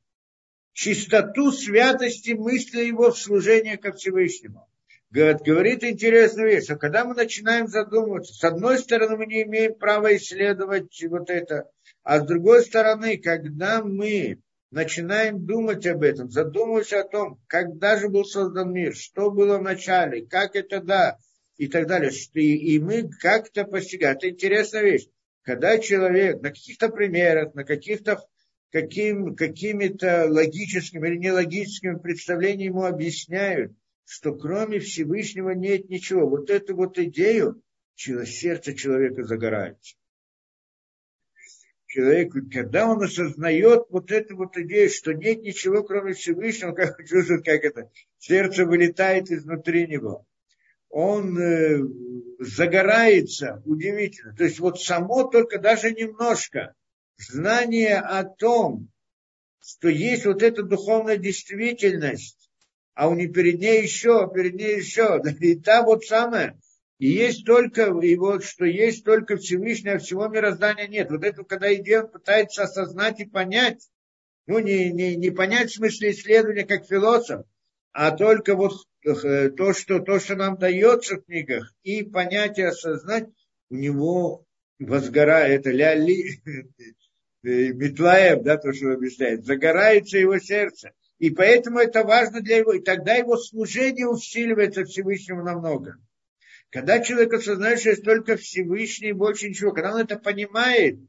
чистоту 0.73 1.51
святости 1.51 2.31
мысли 2.31 2.85
его 2.85 3.11
в 3.11 3.17
служении 3.17 3.75
ко 3.75 3.91
Всевышнему 3.93 4.67
говорит 5.13 5.83
интересную 5.83 6.49
вещь, 6.49 6.63
что 6.63 6.75
когда 6.75 7.05
мы 7.05 7.13
начинаем 7.13 7.67
задумываться, 7.67 8.33
с 8.33 8.43
одной 8.43 8.79
стороны, 8.79 9.17
мы 9.17 9.25
не 9.27 9.43
имеем 9.43 9.75
права 9.75 10.15
исследовать 10.15 11.03
вот 11.07 11.29
это, 11.29 11.69
а 12.03 12.19
с 12.19 12.25
другой 12.25 12.63
стороны, 12.63 13.17
когда 13.17 13.83
мы 13.83 14.39
начинаем 14.71 15.45
думать 15.45 15.85
об 15.85 16.01
этом, 16.01 16.31
задумываться 16.31 16.99
о 16.99 17.07
том, 17.07 17.39
когда 17.47 17.97
же 17.97 18.09
был 18.09 18.25
создан 18.25 18.73
мир, 18.73 18.95
что 18.95 19.29
было 19.29 19.59
в 19.59 19.61
начале, 19.61 20.25
как 20.25 20.55
это 20.55 20.81
да, 20.81 21.17
и 21.57 21.67
так 21.67 21.85
далее, 21.85 22.11
и, 22.33 22.75
и 22.75 22.79
мы 22.79 23.07
как-то 23.07 23.65
постигаем. 23.65 24.17
Это 24.17 24.29
интересная 24.29 24.81
вещь. 24.81 25.07
Когда 25.43 25.77
человек 25.77 26.41
на 26.41 26.49
каких-то 26.49 26.89
примерах, 26.89 27.53
на 27.53 27.63
каких-то 27.63 28.19
каким, 28.71 29.35
какими-то 29.35 30.25
логическими 30.27 31.07
или 31.07 31.17
нелогическими 31.17 31.99
представлениями 31.99 32.69
ему 32.69 32.85
объясняют, 32.85 33.73
что 34.05 34.33
кроме 34.35 34.79
Всевышнего 34.79 35.51
нет 35.51 35.89
ничего. 35.89 36.27
Вот 36.27 36.49
эту 36.49 36.75
вот 36.75 36.97
идею 36.97 37.61
сердце 37.95 38.73
человека 38.73 39.23
загорается. 39.23 39.95
Человек, 41.87 42.33
когда 42.51 42.89
он 42.89 43.03
осознает 43.03 43.85
вот 43.89 44.11
эту 44.11 44.35
вот 44.35 44.57
идею, 44.57 44.89
что 44.89 45.13
нет 45.13 45.43
ничего, 45.43 45.83
кроме 45.83 46.13
Всевышнего, 46.13 46.71
как 46.71 46.97
чувствует, 47.07 47.45
как 47.45 47.63
это, 47.63 47.91
сердце 48.17 48.65
вылетает 48.65 49.29
изнутри 49.29 49.87
него. 49.87 50.25
Он 50.89 51.37
э, 51.37 51.79
загорается 52.39 53.61
удивительно. 53.65 54.35
То 54.35 54.43
есть 54.45 54.59
вот 54.59 54.81
само 54.81 55.25
только 55.25 55.59
даже 55.59 55.91
немножко 55.91 56.73
знание 57.17 57.99
о 57.99 58.23
том, 58.23 58.89
что 59.61 59.87
есть 59.87 60.25
вот 60.25 60.41
эта 60.41 60.63
духовная 60.63 61.17
действительность, 61.17 62.42
а 62.95 63.09
у 63.09 63.15
нее 63.15 63.29
перед 63.29 63.59
ней 63.59 63.81
еще, 63.81 64.29
перед 64.33 64.55
ней 64.55 64.77
еще. 64.77 65.21
И 65.39 65.55
та 65.55 65.83
вот 65.83 66.05
самая, 66.05 66.59
И 66.99 67.07
есть 67.07 67.45
только, 67.45 67.93
и 68.01 68.15
вот 68.15 68.43
что 68.43 68.65
есть 68.65 69.03
только 69.03 69.37
Всевышний, 69.37 69.91
а 69.91 69.99
всего 69.99 70.27
мироздания 70.27 70.87
нет. 70.87 71.09
Вот 71.11 71.23
это, 71.23 71.43
когда 71.43 71.73
идея 71.73 72.03
пытается 72.03 72.63
осознать 72.63 73.19
и 73.19 73.25
понять, 73.25 73.89
ну, 74.45 74.59
не, 74.59 74.91
не, 74.91 75.15
не 75.15 75.31
понять 75.31 75.71
в 75.71 75.75
смысле 75.75 76.11
исследования 76.11 76.65
как 76.65 76.85
философ, 76.85 77.45
а 77.93 78.11
только 78.11 78.55
вот 78.55 78.73
э, 79.05 79.49
то, 79.49 79.73
что, 79.73 79.99
то, 79.99 80.19
что 80.19 80.35
нам 80.35 80.57
дается 80.57 81.15
в 81.15 81.25
книгах, 81.25 81.73
и 81.83 82.03
понять 82.03 82.57
и 82.57 82.63
осознать, 82.63 83.29
у 83.69 83.75
него 83.75 84.45
возгорает, 84.79 85.61
это 85.61 85.71
ляли, 85.71 86.41
Метлаев, 87.43 88.43
да, 88.43 88.57
то, 88.57 88.73
что 88.73 88.93
объясняет, 88.93 89.45
загорается 89.45 90.17
его 90.17 90.39
сердце. 90.39 90.91
И 91.23 91.29
поэтому 91.29 91.79
это 91.79 92.03
важно 92.03 92.41
для 92.41 92.57
его, 92.57 92.73
и 92.73 92.81
тогда 92.81 93.13
его 93.13 93.37
служение 93.37 94.09
усиливается 94.09 94.83
Всевышнему 94.83 95.41
намного. 95.41 95.95
Когда 96.69 96.99
человек 96.99 97.31
осознает, 97.31 97.79
что 97.79 97.91
есть 97.91 98.03
только 98.03 98.35
Всевышний 98.35 99.11
и 99.11 99.13
больше 99.13 99.47
ничего, 99.47 99.71
когда 99.71 99.93
он 99.93 100.01
это 100.01 100.19
понимает, 100.19 100.99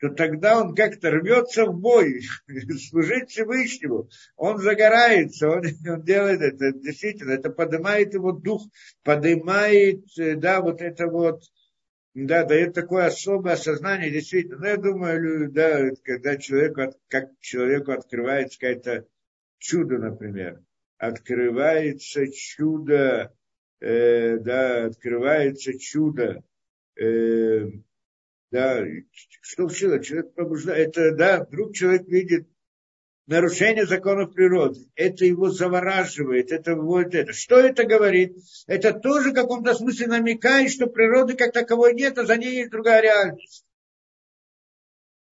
то 0.00 0.08
тогда 0.08 0.60
он 0.60 0.74
как-то 0.74 1.12
рвется 1.12 1.66
в 1.66 1.78
бой, 1.78 2.22
служить 2.90 3.30
Всевышнему. 3.30 4.08
Он 4.34 4.58
загорается, 4.58 5.50
он, 5.50 5.62
он 5.88 6.02
делает 6.02 6.40
это, 6.40 6.72
действительно, 6.72 7.30
это 7.30 7.50
поднимает 7.50 8.14
его 8.14 8.32
дух, 8.32 8.66
поднимает, 9.04 10.00
э, 10.18 10.34
да, 10.34 10.60
вот 10.60 10.82
это 10.82 11.06
вот, 11.06 11.44
да, 12.12 12.42
дает 12.42 12.74
такое 12.74 13.06
особое 13.06 13.52
осознание, 13.52 14.10
действительно. 14.10 14.58
Ну, 14.58 14.66
я 14.66 14.76
думаю, 14.78 15.52
да, 15.52 15.90
когда 16.02 16.36
человеку, 16.38 16.92
как 17.06 17.26
человеку 17.38 17.92
открывается 17.92 18.58
какое-то 18.58 19.06
чудо, 19.58 19.98
например, 19.98 20.62
открывается 20.98 22.26
чудо, 22.30 23.32
э, 23.80 24.38
да, 24.38 24.86
открывается 24.86 25.78
чудо, 25.78 26.42
э, 26.96 27.66
да, 28.50 28.84
что 29.40 29.68
человек, 29.68 30.04
человек 30.04 30.34
пробуждает, 30.34 30.88
это, 30.96 31.14
да, 31.14 31.44
вдруг 31.44 31.74
человек 31.74 32.06
видит 32.08 32.48
нарушение 33.28 33.86
законов 33.86 34.32
природы. 34.32 34.80
Это 34.96 35.24
его 35.26 35.50
завораживает, 35.50 36.50
это 36.50 36.74
вот 36.74 37.14
это. 37.14 37.32
Что 37.32 37.60
это 37.60 37.84
говорит? 37.84 38.36
Это 38.66 38.94
тоже 38.94 39.30
в 39.30 39.34
каком-то 39.34 39.74
смысле 39.74 40.06
намекает, 40.06 40.70
что 40.70 40.86
природы 40.86 41.34
как 41.34 41.52
таковой 41.52 41.94
нет, 41.94 42.16
а 42.18 42.24
за 42.24 42.36
ней 42.36 42.56
есть 42.56 42.70
другая 42.70 43.02
реальность. 43.02 43.64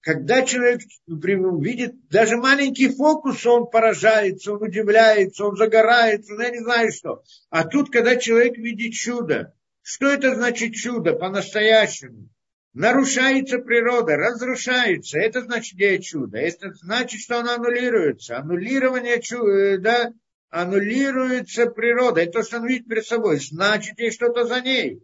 Когда 0.07 0.43
человек 0.43 0.83
видит 1.09 2.09
даже 2.11 2.37
маленький 2.37 2.95
фокус, 2.95 3.45
он 3.45 3.69
поражается, 3.69 4.53
он 4.53 4.63
удивляется, 4.63 5.47
он 5.47 5.57
загорается, 5.57 6.33
ну, 6.33 6.43
я 6.43 6.51
не 6.51 6.61
знаю 6.61 6.93
что. 6.93 7.25
А 7.51 7.65
тут, 7.65 7.91
когда 7.91 8.15
человек 8.15 8.57
видит 8.57 8.93
чудо, 8.93 9.53
что 9.83 10.07
это 10.07 10.37
значит 10.37 10.75
чудо 10.75 11.15
по-настоящему? 11.15 12.29
нарушается 12.73 13.59
природа, 13.59 14.17
разрушается. 14.17 15.19
Это 15.19 15.41
значит 15.41 15.75
идея 15.75 15.99
чуда. 15.99 16.39
Это 16.39 16.73
значит, 16.75 17.23
что 17.23 17.41
она 17.41 17.57
аннулируется. 17.57 18.37
Аннулирование 18.37 19.21
чуда, 19.21 19.51
э, 19.51 19.79
да, 19.79 20.13
аннулируется 20.51 21.67
природа. 21.67 22.21
Это 22.21 22.45
что 22.45 22.59
он 22.59 22.67
видит 22.69 22.87
перед 22.87 23.07
собой. 23.07 23.41
Значит, 23.41 23.99
есть 23.99 24.17
что-то 24.17 24.45
за 24.45 24.61
ней. 24.61 25.03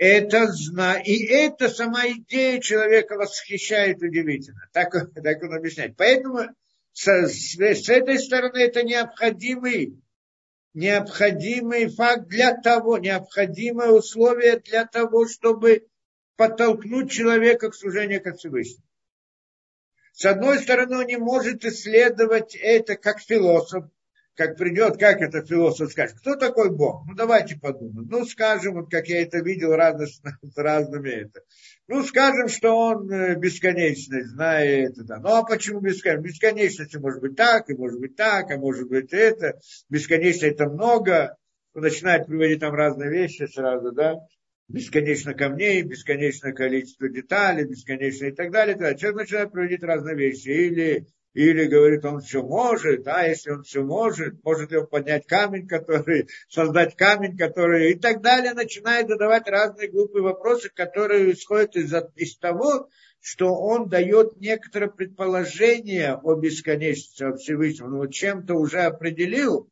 Это 0.00 0.46
зна... 0.46 0.98
И 0.98 1.26
это 1.26 1.68
сама 1.68 2.08
идея 2.08 2.58
человека 2.58 3.16
восхищает 3.16 4.00
удивительно. 4.00 4.66
Так, 4.72 4.92
так 4.92 5.42
он 5.42 5.52
объясняет. 5.52 5.94
Поэтому 5.98 6.48
с, 6.94 7.06
с, 7.06 7.54
с 7.58 7.88
этой 7.90 8.18
стороны 8.18 8.56
это 8.60 8.82
необходимый 8.82 10.00
необходимый 10.72 11.90
факт 11.90 12.28
для 12.28 12.56
того, 12.56 12.96
необходимое 12.96 13.90
условие 13.90 14.60
для 14.60 14.86
того, 14.86 15.28
чтобы 15.28 15.86
подтолкнуть 16.36 17.10
человека 17.10 17.68
к 17.68 17.74
служению 17.74 18.22
как 18.22 18.38
Всевышнему. 18.38 18.86
С 20.14 20.24
одной 20.24 20.60
стороны, 20.60 20.96
он 20.96 21.06
не 21.08 21.18
может 21.18 21.66
исследовать 21.66 22.54
это 22.54 22.96
как 22.96 23.20
философ, 23.20 23.84
как 24.40 24.56
придет, 24.56 24.96
как 24.96 25.20
это 25.20 25.44
философ 25.44 25.92
скажет, 25.92 26.16
кто 26.18 26.34
такой 26.34 26.74
Бог? 26.74 27.04
Ну, 27.06 27.14
давайте 27.14 27.58
подумаем. 27.58 28.08
Ну, 28.08 28.24
скажем, 28.24 28.72
вот 28.72 28.90
как 28.90 29.06
я 29.08 29.20
это 29.20 29.40
видел 29.40 29.72
разно, 29.72 30.06
с 30.42 30.56
разными 30.56 31.10
это. 31.10 31.42
Ну, 31.88 32.02
скажем, 32.04 32.48
что 32.48 32.74
он 32.74 33.12
э, 33.12 33.34
бесконечный, 33.36 34.22
знает 34.24 34.96
это. 34.96 35.18
Ну, 35.18 35.28
а 35.28 35.42
почему 35.42 35.80
бесконечность? 35.80 36.40
Бесконечность 36.40 36.96
может 36.96 37.20
быть 37.20 37.36
так, 37.36 37.68
и 37.68 37.74
может 37.74 38.00
быть 38.00 38.16
так, 38.16 38.50
а 38.50 38.56
может 38.56 38.88
быть 38.88 39.12
это. 39.12 39.60
Бесконечно 39.90 40.46
это 40.46 40.70
много. 40.70 41.36
Он 41.74 41.82
начинает 41.82 42.24
приводить 42.24 42.60
там 42.60 42.72
разные 42.72 43.10
вещи 43.10 43.46
сразу, 43.46 43.92
да 43.92 44.20
бесконечно 44.68 45.34
камней, 45.34 45.82
бесконечное 45.82 46.52
количество 46.52 47.08
деталей, 47.08 47.64
бесконечно 47.64 48.26
и 48.26 48.32
так 48.32 48.52
далее. 48.52 48.74
Тогда 48.74 48.94
человек 48.94 49.20
начинает 49.22 49.52
проводить 49.52 49.82
разные 49.82 50.16
вещи. 50.16 50.48
Или, 50.48 51.06
или 51.32 51.66
говорит, 51.66 52.04
он 52.04 52.20
все 52.20 52.42
может, 52.42 53.06
а 53.06 53.26
если 53.26 53.50
он 53.50 53.62
все 53.62 53.82
может, 53.82 54.42
может 54.42 54.70
ли 54.70 54.78
он 54.78 54.86
поднять 54.86 55.26
камень, 55.26 55.68
который, 55.68 56.28
создать 56.48 56.96
камень, 56.96 57.36
который 57.36 57.92
и 57.92 57.98
так 57.98 58.20
далее, 58.20 58.52
начинает 58.52 59.08
задавать 59.08 59.48
разные 59.48 59.88
глупые 59.88 60.22
вопросы, 60.22 60.70
которые 60.74 61.32
исходят 61.32 61.76
из, 61.76 61.92
из 62.16 62.36
того, 62.38 62.88
что 63.20 63.54
он 63.54 63.88
дает 63.88 64.40
некоторое 64.40 64.88
предположение 64.88 66.14
о 66.14 66.34
бесконечности, 66.34 67.22
о 67.22 67.36
Всевышнем. 67.36 67.90
Ну, 67.90 68.06
чем-то 68.08 68.54
уже 68.54 68.80
определил, 68.80 69.68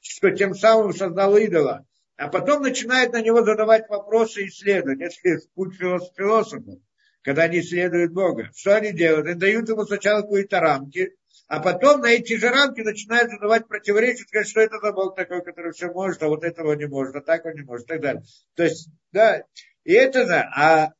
что 0.00 0.30
тем 0.30 0.54
самым 0.54 0.94
создал 0.94 1.36
идола 1.36 1.84
а 2.20 2.28
потом 2.28 2.62
начинает 2.62 3.14
на 3.14 3.22
него 3.22 3.42
задавать 3.42 3.88
вопросы 3.88 4.42
и 4.42 4.48
исследовать. 4.48 5.00
Это 5.00 5.38
путь 5.54 5.74
философов, 5.74 6.78
когда 7.22 7.44
они 7.44 7.60
исследуют 7.60 8.12
Бога. 8.12 8.50
Что 8.54 8.76
они 8.76 8.92
делают? 8.92 9.26
Они 9.26 9.38
дают 9.38 9.68
ему 9.68 9.84
сначала 9.84 10.22
какие-то 10.22 10.60
рамки, 10.60 11.14
а 11.48 11.60
потом 11.60 12.00
на 12.00 12.12
эти 12.12 12.36
же 12.36 12.48
рамки 12.48 12.80
начинают 12.80 13.30
задавать 13.30 13.66
противоречия, 13.66 14.24
сказать, 14.24 14.48
что 14.48 14.60
это 14.60 14.78
за 14.78 14.92
Бог 14.92 15.16
такой, 15.16 15.42
который 15.42 15.72
все 15.72 15.90
может, 15.92 16.22
а 16.22 16.28
вот 16.28 16.44
этого 16.44 16.74
не 16.74 16.86
может, 16.86 17.16
а 17.16 17.20
так 17.20 17.44
он 17.44 17.54
не 17.54 17.62
может, 17.62 17.86
и 17.86 17.88
так 17.88 18.00
далее. 18.00 18.22
То 18.54 18.62
есть, 18.62 18.88
да, 19.12 19.42
и 19.84 19.92
это, 19.92 20.26
да, 20.26 20.48
а 20.54 20.92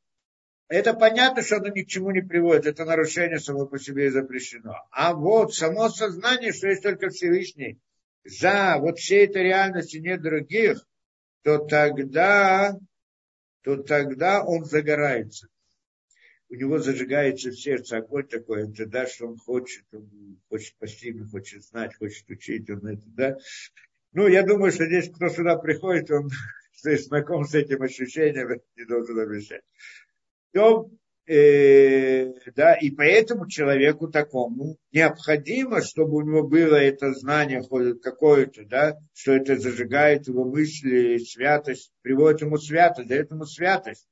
это 0.69 0.95
понятно, 0.95 1.43
что 1.43 1.57
оно 1.57 1.69
ни 1.69 1.83
к 1.83 1.89
чему 1.89 2.11
не 2.11 2.21
приводит, 2.21 2.67
это 2.67 2.85
нарушение 2.85 3.39
само 3.39 3.67
по 3.67 3.79
себе 3.79 4.07
и 4.07 4.11
запрещено. 4.11 4.75
А 4.91 5.15
вот 5.15 5.55
само 5.55 5.89
сознание, 5.89 6.53
что 6.53 6.69
есть 6.69 6.83
только 6.83 7.11
Всевышний, 7.11 7.79
за 8.25 8.77
вот 8.79 8.99
всей 8.99 9.27
этой 9.27 9.43
реальности 9.45 9.97
нет 9.97 10.21
других, 10.21 10.85
то 11.43 11.59
тогда, 11.59 12.77
то 13.63 13.83
тогда 13.83 14.43
он 14.45 14.65
загорается. 14.65 15.49
У 16.51 16.57
него 16.57 16.79
зажигается 16.81 17.51
в 17.51 17.61
сердце 17.61 17.99
огонь 17.99 18.27
такой, 18.27 18.69
это 18.69 18.85
да, 18.85 19.07
что 19.07 19.29
он 19.29 19.37
хочет, 19.37 19.85
он 19.93 20.37
хочет 20.49 20.75
постигнуть, 20.79 21.31
хочет 21.31 21.63
знать, 21.63 21.95
хочет 21.95 22.29
учить, 22.29 22.69
он 22.69 22.85
это, 22.85 23.05
да. 23.07 23.37
Ну, 24.13 24.27
я 24.27 24.43
думаю, 24.43 24.73
что 24.73 24.85
здесь, 24.87 25.09
кто 25.11 25.29
сюда 25.29 25.57
приходит, 25.57 26.11
он 26.11 26.29
знаком 26.83 27.45
с 27.45 27.55
этим 27.55 27.83
ощущением, 27.83 28.61
не 28.77 28.85
должен 28.85 29.21
обещать. 29.21 29.63
То 30.53 30.91
э, 31.29 32.33
да, 32.57 32.75
и 32.75 32.91
поэтому 32.91 33.49
человеку 33.49 34.09
такому 34.09 34.77
необходимо, 34.91 35.83
чтобы 35.83 36.17
у 36.17 36.23
него 36.23 36.43
было 36.43 36.75
это 36.75 37.15
знание 37.15 37.63
какое-то, 37.63 38.65
да, 38.65 38.99
что 39.15 39.35
это 39.35 39.57
зажигает 39.57 40.27
его 40.27 40.45
мысли, 40.45 41.19
святость, 41.19 41.93
приводит 42.03 42.41
ему 42.41 42.59
святость, 42.59 43.09
дает 43.09 43.31
ему 43.31 43.45
святость 43.45 44.09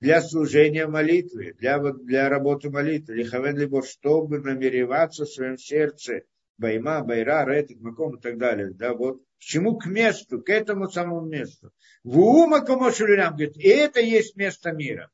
для 0.00 0.22
служения 0.22 0.86
молитвы, 0.86 1.54
для, 1.58 1.78
для 1.78 2.28
работы 2.28 2.70
молитвы, 2.70 3.14
лихавен 3.14 3.58
либо 3.58 3.82
чтобы 3.82 4.38
намереваться 4.40 5.24
в 5.24 5.30
своем 5.30 5.58
сердце, 5.58 6.22
байма, 6.56 7.02
байра, 7.02 7.44
ретик, 7.46 7.80
маком 7.80 8.16
и 8.16 8.20
так 8.20 8.38
далее, 8.38 8.70
да, 8.70 8.94
вот, 8.94 9.22
к 9.40 9.42
чему? 9.42 9.78
К 9.78 9.86
месту, 9.86 10.42
к 10.42 10.50
этому 10.50 10.90
самому 10.90 11.26
месту. 11.26 11.72
В 12.04 12.18
ума 12.18 12.60
говорит, 12.60 13.56
и 13.56 13.68
это 13.68 14.00
есть 14.00 14.36
место 14.36 14.72
мира. 14.72 15.10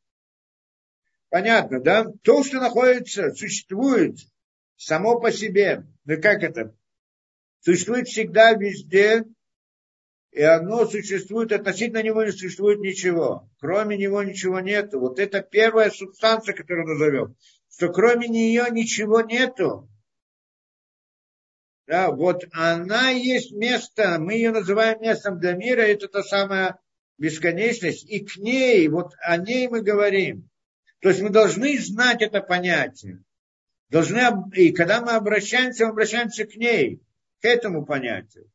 Понятно, 1.29 1.81
да? 1.81 2.07
То, 2.23 2.43
что 2.43 2.59
находится, 2.61 3.33
существует 3.33 4.19
само 4.77 5.21
по 5.21 5.31
себе. 5.31 5.85
Ну 6.05 6.21
как 6.21 6.43
это? 6.43 6.75
Существует 7.61 8.09
всегда, 8.09 8.53
везде, 8.53 9.25
и 10.37 10.43
оно 10.43 10.85
существует, 10.85 11.51
относительно 11.51 12.03
него 12.03 12.23
не 12.23 12.31
существует 12.31 12.81
ничего. 12.81 13.49
Кроме 13.59 13.97
него 13.97 14.23
ничего 14.23 14.61
нет. 14.61 14.93
Вот 14.93 15.19
это 15.19 15.41
первая 15.41 15.91
субстанция, 15.91 16.55
которую 16.55 16.89
назовем. 16.89 17.37
Что 17.73 17.89
кроме 17.89 18.29
нее 18.29 18.67
ничего 18.71 19.23
нету. 19.23 19.89
Да, 21.87 22.11
вот 22.11 22.45
она 22.53 23.09
есть 23.13 23.53
место, 23.53 24.19
мы 24.19 24.35
ее 24.35 24.51
называем 24.51 25.01
местом 25.01 25.41
для 25.41 25.55
мира, 25.55 25.81
это 25.81 26.07
та 26.07 26.23
самая 26.23 26.81
бесконечность, 27.17 28.05
и 28.05 28.21
к 28.23 28.37
ней, 28.37 28.87
вот 28.89 29.15
о 29.21 29.39
ней 29.39 29.69
мы 29.69 29.81
говорим. 29.81 30.51
То 31.01 31.09
есть 31.09 31.23
мы 31.23 31.31
должны 31.31 31.79
знать 31.79 32.21
это 32.21 32.43
понятие. 32.43 33.23
Должны, 33.89 34.21
и 34.53 34.71
когда 34.73 35.01
мы 35.01 35.13
обращаемся, 35.13 35.87
мы 35.87 35.93
обращаемся 35.93 36.45
к 36.45 36.57
ней, 36.57 37.01
к 37.41 37.47
этому 37.47 37.87
понятию, 37.87 38.51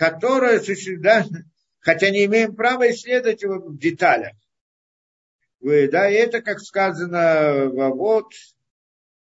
которое 0.00 0.62
да, 1.00 1.26
хотя 1.80 2.08
не 2.08 2.24
имеем 2.24 2.56
права 2.56 2.90
исследовать 2.90 3.42
его 3.42 3.58
в 3.58 3.78
деталях. 3.78 4.32
Вы, 5.60 5.90
да, 5.90 6.08
и 6.08 6.14
это, 6.14 6.40
как 6.40 6.58
сказано 6.60 7.68
вот, 7.68 8.32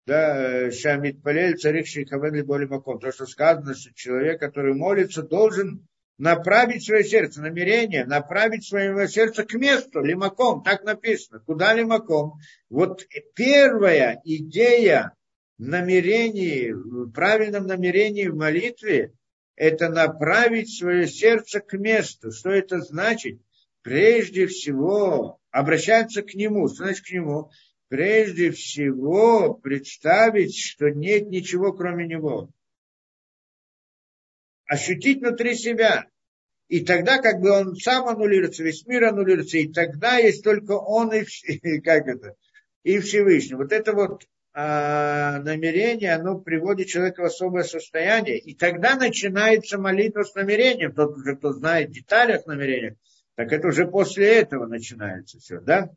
да, 0.05 0.69
Шамид 0.69 1.23
Палель, 1.23 1.57
царик 1.57 1.87
Шейхавен 1.87 2.45
Боли 2.45 2.65
Маком, 2.65 2.99
то, 2.99 3.11
что 3.11 3.25
сказано, 3.25 3.73
что 3.73 3.91
человек, 3.95 4.39
который 4.39 4.75
молится, 4.75 5.23
должен 5.23 5.87
направить 6.19 6.85
свое 6.85 7.03
сердце, 7.03 7.41
намерение, 7.41 8.05
направить 8.05 8.67
свое 8.67 9.07
сердце 9.07 9.45
к 9.45 9.55
месту, 9.55 10.03
лимаком, 10.03 10.61
так 10.61 10.83
написано. 10.83 11.39
Куда 11.39 11.73
лимаком? 11.73 12.33
Вот 12.69 13.03
первая 13.33 14.21
идея 14.23 15.13
намерении, 15.57 16.69
в 16.71 17.11
правильном 17.13 17.65
намерении 17.65 18.27
в 18.27 18.35
молитве, 18.35 19.16
это 19.57 19.89
направить 19.89 20.77
свое 20.77 21.07
сердце 21.07 21.59
к 21.59 21.73
месту. 21.73 22.31
Что 22.31 22.51
это 22.51 22.79
значит? 22.79 23.41
Прежде 23.81 24.45
всего 24.45 25.41
обращаться 25.49 26.21
к 26.21 26.35
нему. 26.35 26.67
Что 26.67 26.85
значит 26.85 27.05
к 27.05 27.11
нему? 27.11 27.49
Прежде 27.89 28.51
всего 28.51 29.55
представить, 29.55 30.55
что 30.55 30.89
нет 30.89 31.29
ничего 31.29 31.73
кроме 31.73 32.05
него. 32.05 32.49
Ощутить 34.67 35.19
внутри 35.19 35.55
себя. 35.55 36.05
И 36.67 36.81
тогда 36.81 37.19
как 37.19 37.41
бы 37.41 37.49
он 37.49 37.75
сам 37.77 38.07
аннулируется, 38.07 38.63
весь 38.63 38.85
мир 38.85 39.05
аннулируется, 39.05 39.57
и 39.57 39.71
тогда 39.71 40.17
есть 40.17 40.43
только 40.43 40.73
он 40.73 41.13
и, 41.13 41.79
как 41.79 42.07
это, 42.07 42.35
и 42.83 42.99
Всевышний. 42.99 43.55
Вот 43.55 43.71
это 43.71 43.93
вот 43.93 44.27
намерение, 44.57 46.15
оно 46.15 46.39
приводит 46.39 46.87
человека 46.87 47.21
в 47.21 47.25
особое 47.25 47.63
состояние. 47.63 48.39
И 48.39 48.55
тогда 48.55 48.95
начинается 48.95 49.77
молитва 49.77 50.23
с 50.23 50.33
намерением. 50.33 50.93
Тот 50.93 51.15
уже, 51.15 51.35
кто 51.35 51.53
знает 51.53 51.89
в 51.89 51.93
деталях 51.93 52.47
намерения, 52.47 52.95
так 53.35 53.51
это 53.51 53.67
уже 53.67 53.85
после 53.85 54.37
этого 54.37 54.65
начинается 54.65 55.37
все, 55.37 55.59
да? 55.59 55.91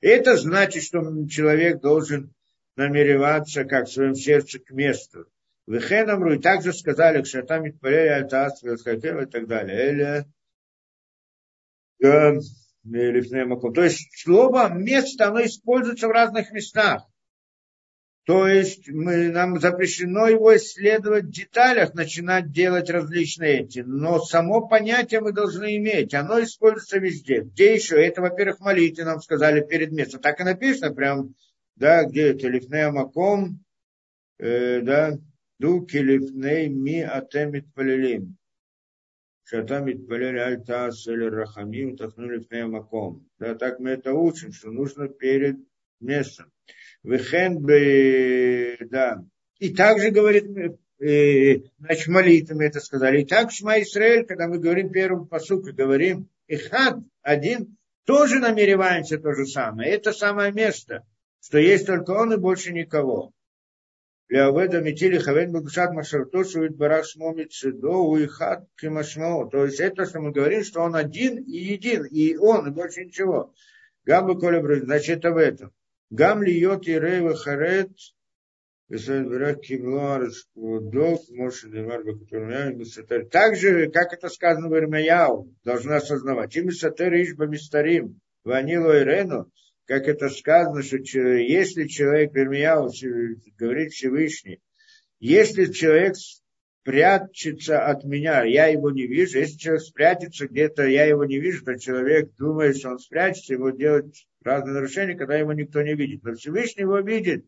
И 0.00 0.06
это 0.06 0.38
значит, 0.38 0.84
что 0.84 1.02
человек 1.26 1.82
должен 1.82 2.32
намереваться 2.76 3.64
как 3.64 3.88
в 3.88 3.92
своем 3.92 4.14
сердце 4.14 4.58
к 4.58 4.70
месту. 4.70 5.26
Вехенамру, 5.66 6.32
и 6.34 6.38
также 6.38 6.72
сказали, 6.72 7.22
что 7.24 7.42
там 7.42 7.66
и 7.66 7.72
и 9.24 9.26
так 9.26 9.46
далее. 9.46 9.92
Или, 9.92 10.24
то 13.74 13.82
есть 13.82 14.08
слово 14.16 14.72
место, 14.72 15.28
оно 15.28 15.44
используется 15.44 16.08
в 16.08 16.12
разных 16.12 16.52
местах. 16.52 17.02
То 18.28 18.46
есть 18.46 18.90
мы, 18.90 19.30
нам 19.30 19.58
запрещено 19.58 20.26
его 20.28 20.54
исследовать 20.54 21.24
в 21.24 21.30
деталях, 21.30 21.94
начинать 21.94 22.52
делать 22.52 22.90
различные 22.90 23.60
эти. 23.60 23.78
Но 23.78 24.20
само 24.20 24.68
понятие 24.68 25.22
мы 25.22 25.32
должны 25.32 25.78
иметь. 25.78 26.12
Оно 26.12 26.42
используется 26.42 26.98
везде. 26.98 27.40
Где 27.40 27.74
еще? 27.74 27.96
Это, 27.96 28.20
во-первых, 28.20 28.60
молитве 28.60 29.06
нам 29.06 29.22
сказали 29.22 29.66
перед 29.66 29.92
местом. 29.92 30.20
Так 30.20 30.40
и 30.40 30.44
написано 30.44 30.94
прям, 30.94 31.36
да, 31.74 32.04
где 32.04 32.32
это, 32.32 32.48
лифнея 32.48 32.90
маком, 32.90 33.64
э, 34.36 34.82
да, 34.82 35.16
дуки 35.58 35.96
лифней 35.96 36.68
ми 36.68 37.00
атемит 37.00 37.72
палилим. 37.72 38.36
Шатам 39.44 39.90
итпалели 39.90 40.36
аль 40.36 40.62
таас 40.62 41.06
или 41.06 41.24
рахамим 41.24 41.96
тахну 41.96 42.28
лифнея 42.28 42.66
маком. 42.66 43.26
Да, 43.38 43.54
так 43.54 43.80
мы 43.80 43.88
это 43.88 44.12
учим, 44.12 44.52
что 44.52 44.70
нужно 44.70 45.08
перед 45.08 45.56
местом. 45.98 46.52
Вехен 47.02 47.62
да. 48.90 49.24
И 49.58 49.74
также 49.74 50.10
говорит, 50.10 50.46
э, 51.00 51.60
значит, 51.78 52.08
молитвами 52.08 52.66
это 52.66 52.80
сказали. 52.80 53.22
И 53.22 53.26
так 53.26 53.50
Шма 53.50 53.80
Исраэль, 53.80 54.26
когда 54.26 54.48
мы 54.48 54.58
говорим 54.58 54.90
первым 54.90 55.26
посуку, 55.26 55.72
говорим, 55.72 56.28
Ихад, 56.46 56.98
один, 57.22 57.76
тоже 58.04 58.38
намереваемся 58.38 59.18
то 59.18 59.32
же 59.32 59.46
самое. 59.46 59.90
Это 59.92 60.12
самое 60.12 60.52
место, 60.52 61.04
что 61.40 61.58
есть 61.58 61.86
только 61.86 62.12
он 62.12 62.32
и 62.32 62.36
больше 62.36 62.72
никого. 62.72 63.32
Леоведа 64.28 64.80
Митили 64.82 65.18
Хавен 65.18 65.52
Бабушат 65.52 65.92
Машартошу 65.92 66.66
Идбарах 66.66 67.06
Шмомит 67.06 67.52
Шидо 67.52 67.96
Уихад 67.96 68.68
Кимашмо. 68.76 69.48
То 69.48 69.64
есть 69.64 69.80
это, 69.80 70.04
что 70.04 70.20
мы 70.20 70.32
говорим, 70.32 70.64
что 70.64 70.82
он 70.82 70.94
один 70.96 71.38
и 71.38 71.56
един, 71.56 72.04
и 72.04 72.36
он, 72.36 72.68
и 72.68 72.70
больше 72.70 73.04
ничего. 73.04 73.54
Гамбу 74.04 74.38
Коля 74.38 74.62
значит 74.80 75.18
это 75.18 75.32
в 75.32 75.38
этом. 75.38 75.72
Гам 76.10 76.42
льет 76.42 76.86
и 76.88 76.98
рейва 76.98 77.34
харет, 77.34 77.90
так 83.30 83.56
же, 83.56 83.90
как 83.90 84.12
это 84.14 84.28
сказано 84.30 84.68
в 84.68 84.74
Ирмаяу, 84.74 85.54
должна 85.64 85.96
осознавать. 85.96 86.56
Им 86.56 86.70
сатер 86.70 87.12
мистарим, 87.12 88.20
ванило 88.44 88.98
Ирену, 88.98 89.52
как 89.84 90.08
это 90.08 90.30
сказано, 90.30 90.82
что 90.82 90.96
если 91.20 91.86
человек, 91.86 92.34
Ирмаяу 92.34 92.88
говорит 93.58 93.92
Всевышний, 93.92 94.62
если 95.20 95.66
человек 95.70 96.14
прячется 96.88 97.84
от 97.84 98.04
меня, 98.04 98.44
я 98.44 98.68
его 98.68 98.90
не 98.90 99.06
вижу. 99.06 99.40
Если 99.40 99.58
человек 99.58 99.82
спрячется 99.82 100.48
где-то, 100.48 100.86
я 100.86 101.04
его 101.04 101.26
не 101.26 101.38
вижу, 101.38 101.62
то 101.62 101.78
человек 101.78 102.34
думает, 102.38 102.78
что 102.78 102.92
он 102.92 102.98
спрячется, 102.98 103.52
его 103.52 103.68
делать 103.68 104.26
разные 104.42 104.72
нарушения, 104.72 105.14
когда 105.14 105.36
его 105.36 105.52
никто 105.52 105.82
не 105.82 105.94
видит. 105.94 106.24
Но 106.24 106.32
Всевышний 106.32 106.84
его 106.84 107.00
видит. 107.00 107.44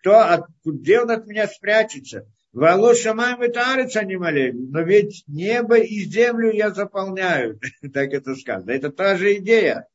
Кто, 0.00 0.20
от, 0.20 0.46
где 0.64 1.02
он 1.02 1.10
от 1.10 1.26
меня 1.26 1.46
спрячется? 1.48 2.26
Вало 2.54 2.94
шамаем 2.94 3.42
и 3.42 3.52
тарец 3.52 3.94
анималей. 3.94 4.52
Но 4.52 4.80
ведь 4.80 5.24
небо 5.26 5.76
и 5.76 5.98
землю 6.04 6.50
я 6.50 6.70
заполняю. 6.70 7.60
так 7.92 8.14
это 8.14 8.34
сказано. 8.36 8.70
Это 8.70 8.90
та 8.90 9.18
же 9.18 9.36
идея. 9.36 9.86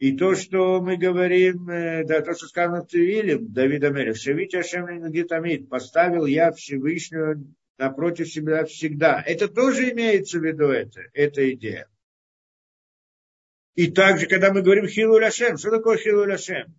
И 0.00 0.16
то, 0.16 0.34
что 0.34 0.80
мы 0.80 0.96
говорим, 0.96 1.68
э, 1.68 2.04
да, 2.04 2.22
то, 2.22 2.32
что 2.32 2.46
сказано 2.46 2.82
в 2.82 2.86
Тевиле, 2.86 3.36
Давида 3.38 3.90
Мелех, 3.90 4.16
Шевить 4.16 4.54
Ашем 4.54 4.86
Гитамид, 5.10 5.68
поставил 5.68 6.24
я 6.24 6.52
Всевышнего 6.52 7.34
напротив 7.76 8.32
себя 8.32 8.64
всегда. 8.64 9.22
Это 9.24 9.46
тоже 9.46 9.90
имеется 9.90 10.38
в 10.38 10.42
виду, 10.42 10.68
это, 10.68 11.02
эта 11.12 11.52
идея. 11.52 11.86
И 13.74 13.90
также, 13.90 14.26
когда 14.26 14.50
мы 14.50 14.62
говорим 14.62 14.88
Хилу 14.88 15.18
Ляшем, 15.18 15.58
что 15.58 15.70
такое 15.70 15.98
Хилу 15.98 16.24
Ляшем? 16.24 16.74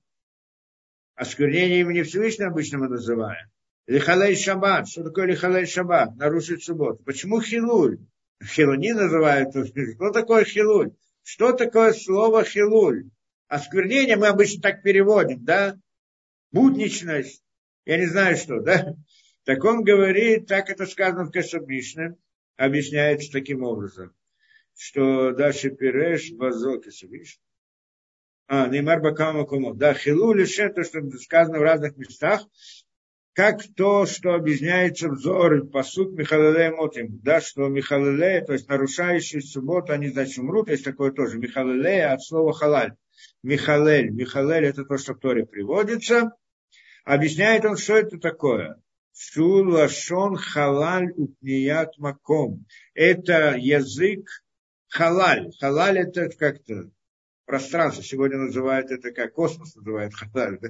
Осквернение 1.13 1.81
имени 1.81 2.01
Всевышнего 2.01 2.49
обычно 2.49 2.79
мы 2.79 2.87
называем. 2.87 3.47
Лихалей 3.85 4.35
Шаббат. 4.35 4.87
Что 4.89 5.03
такое 5.03 5.27
Лихалей 5.27 5.67
Шаббат? 5.67 6.15
Нарушить 6.15 6.63
субботу. 6.63 7.03
Почему 7.03 7.39
Хилуль? 7.39 7.99
Хилуни 8.43 8.93
называют. 8.93 9.49
Что 9.51 10.09
такое 10.09 10.43
Хилуль? 10.43 10.93
Что 11.23 11.53
такое 11.53 11.93
слово 11.93 12.43
Хилуль? 12.43 13.09
Осквернение 13.47 14.15
мы 14.15 14.27
обычно 14.27 14.61
так 14.61 14.81
переводим, 14.81 15.43
да? 15.43 15.77
Будничность. 16.51 17.43
Я 17.85 17.97
не 17.97 18.05
знаю 18.05 18.37
что, 18.37 18.59
да? 18.61 18.95
Так 19.43 19.63
он 19.63 19.83
говорит, 19.83 20.47
так 20.47 20.69
это 20.69 20.85
сказано 20.85 21.25
в 21.25 21.31
Кашабишне, 21.31 22.15
объясняется 22.57 23.31
таким 23.31 23.63
образом 23.63 24.13
что 24.75 25.31
дальше 25.31 25.69
Пиреш 25.69 26.31
Базок 26.31 26.87
и 26.87 26.91
А, 28.47 28.67
Неймар 28.67 28.99
Бакама 28.99 29.45
Кумов. 29.45 29.77
Да, 29.77 29.93
Хилу 29.93 30.33
лише 30.33 30.69
то, 30.69 30.83
что 30.83 31.07
сказано 31.19 31.59
в 31.59 31.61
разных 31.61 31.97
местах, 31.97 32.41
как 33.33 33.61
то, 33.75 34.05
что 34.05 34.33
объясняется 34.33 35.09
взор, 35.09 35.65
посуд 35.67 36.11
Михалеле 36.13 36.71
Мотим, 36.71 37.19
да, 37.23 37.39
что 37.39 37.67
Михалеле, 37.67 38.41
то 38.41 38.53
есть 38.53 38.67
нарушающие 38.67 39.41
субботу, 39.41 39.93
они, 39.93 40.09
значит, 40.09 40.37
умрут, 40.39 40.69
есть 40.69 40.83
такое 40.83 41.11
тоже, 41.11 41.37
Михалеле 41.37 42.05
от 42.07 42.21
слова 42.21 42.53
халаль. 42.53 42.95
Михалель, 43.43 44.11
Михалель 44.11 44.65
это 44.65 44.83
то, 44.83 44.97
что 44.97 45.13
в 45.13 45.19
Торе 45.19 45.45
приводится. 45.45 46.31
Объясняет 47.05 47.65
он, 47.65 47.77
что 47.77 47.95
это 47.95 48.19
такое. 48.19 48.81
Шулашон 49.13 50.35
халаль 50.35 51.11
упният 51.15 51.97
маком. 51.97 52.65
Это 52.93 53.55
язык 53.57 54.27
халаль. 54.87 55.51
Халаль 55.59 55.99
это 55.99 56.29
как-то 56.29 56.89
пространство. 57.45 58.03
Сегодня 58.03 58.37
называют 58.37 58.91
это 58.91 59.11
как 59.11 59.33
космос 59.33 59.75
называют 59.75 60.13
халаль. 60.13 60.59
Да? 60.59 60.69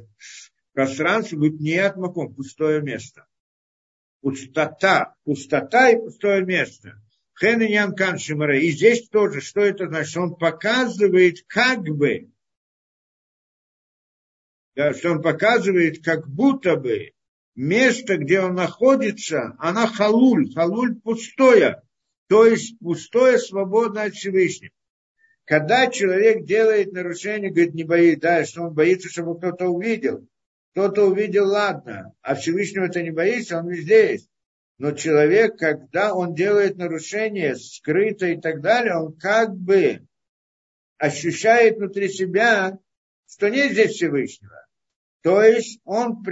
Пространство 0.73 1.37
будет 1.37 1.59
не 1.59 1.77
отмаком, 1.77 2.33
пустое 2.33 2.81
место. 2.81 3.25
Пустота, 4.21 5.15
пустота 5.23 5.89
и 5.89 5.97
пустое 5.97 6.45
место. 6.45 7.01
Хэн 7.33 7.61
и 7.61 7.71
Ян 7.71 7.95
Кан 7.95 8.17
И 8.17 8.71
здесь 8.71 9.09
тоже, 9.09 9.41
что 9.41 9.61
это 9.61 9.87
значит? 9.87 10.17
Он 10.17 10.35
показывает 10.35 11.43
как 11.47 11.81
бы, 11.81 12.29
да, 14.75 14.93
что 14.93 15.11
он 15.11 15.21
показывает 15.21 16.03
как 16.03 16.29
будто 16.29 16.75
бы 16.75 17.13
место, 17.55 18.17
где 18.17 18.41
он 18.41 18.55
находится, 18.55 19.55
она 19.59 19.87
халуль, 19.87 20.53
халуль 20.53 20.95
пустое 21.01 21.81
то 22.31 22.45
есть 22.45 22.79
пустое, 22.79 23.37
свободное 23.39 24.05
от 24.05 24.13
Всевышнего. 24.13 24.71
Когда 25.43 25.87
человек 25.87 26.45
делает 26.45 26.93
нарушение, 26.93 27.51
говорит, 27.51 27.73
не 27.73 27.83
боится, 27.83 28.21
да, 28.21 28.45
что 28.45 28.61
он 28.61 28.73
боится, 28.73 29.09
чтобы 29.09 29.37
кто-то 29.37 29.67
увидел. 29.67 30.25
Кто-то 30.71 31.07
увидел, 31.07 31.47
ладно, 31.47 32.13
а 32.21 32.35
Всевышнего 32.35 32.85
это 32.85 33.01
не 33.03 33.11
боится, 33.11 33.57
он 33.57 33.69
везде 33.69 34.13
есть. 34.13 34.29
Но 34.77 34.93
человек, 34.93 35.57
когда 35.57 36.13
он 36.13 36.33
делает 36.33 36.77
нарушение 36.77 37.55
скрыто 37.55 38.25
и 38.27 38.39
так 38.39 38.61
далее, 38.61 38.95
он 38.95 39.13
как 39.17 39.53
бы 39.55 40.07
ощущает 40.97 41.77
внутри 41.77 42.09
себя, 42.09 42.79
что 43.29 43.49
нет 43.49 43.73
здесь 43.73 43.91
Всевышнего. 43.91 44.65
То 45.21 45.43
есть 45.43 45.79
он 45.83 46.23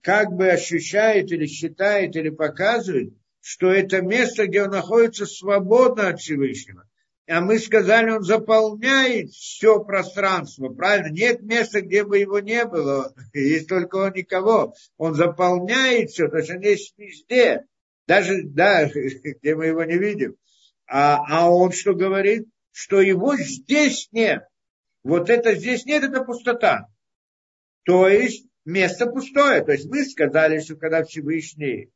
как 0.00 0.32
бы 0.32 0.48
ощущает 0.48 1.30
или 1.30 1.46
считает 1.46 2.16
или 2.16 2.30
показывает, 2.30 3.14
что 3.40 3.70
это 3.70 4.02
место, 4.02 4.46
где 4.46 4.64
он 4.64 4.70
находится 4.70 5.24
свободно 5.24 6.08
от 6.08 6.20
Всевышнего. 6.20 6.88
А 7.26 7.40
мы 7.40 7.58
сказали, 7.58 8.10
он 8.10 8.22
заполняет 8.22 9.30
все 9.30 9.82
пространство, 9.82 10.68
правильно? 10.68 11.08
Нет 11.08 11.42
места, 11.42 11.80
где 11.80 12.04
бы 12.04 12.18
его 12.18 12.40
не 12.40 12.66
было, 12.66 13.14
есть 13.32 13.68
только 13.68 13.96
он 13.96 14.12
никого. 14.12 14.74
Он 14.98 15.14
заполняет 15.14 16.10
все, 16.10 16.28
то 16.28 16.38
есть 16.38 16.50
он 16.50 16.60
есть 16.60 16.94
везде, 16.98 17.64
даже, 18.06 18.42
да, 18.42 18.88
где 18.94 19.54
мы 19.54 19.66
его 19.66 19.84
не 19.84 19.96
видим. 19.96 20.36
А, 20.86 21.24
а 21.28 21.50
он 21.50 21.72
что 21.72 21.94
говорит? 21.94 22.46
Что 22.72 23.00
его 23.00 23.36
здесь 23.36 24.08
нет. 24.12 24.46
Вот 25.02 25.30
это 25.30 25.54
здесь 25.54 25.86
нет, 25.86 26.04
это 26.04 26.24
пустота. 26.24 26.88
То 27.84 28.08
есть 28.08 28.46
место 28.64 29.06
пустое. 29.06 29.62
То 29.64 29.72
есть 29.72 29.86
мы 29.88 30.04
сказали, 30.04 30.58
что 30.60 30.76
когда 30.76 31.04
Всевышний 31.04 31.90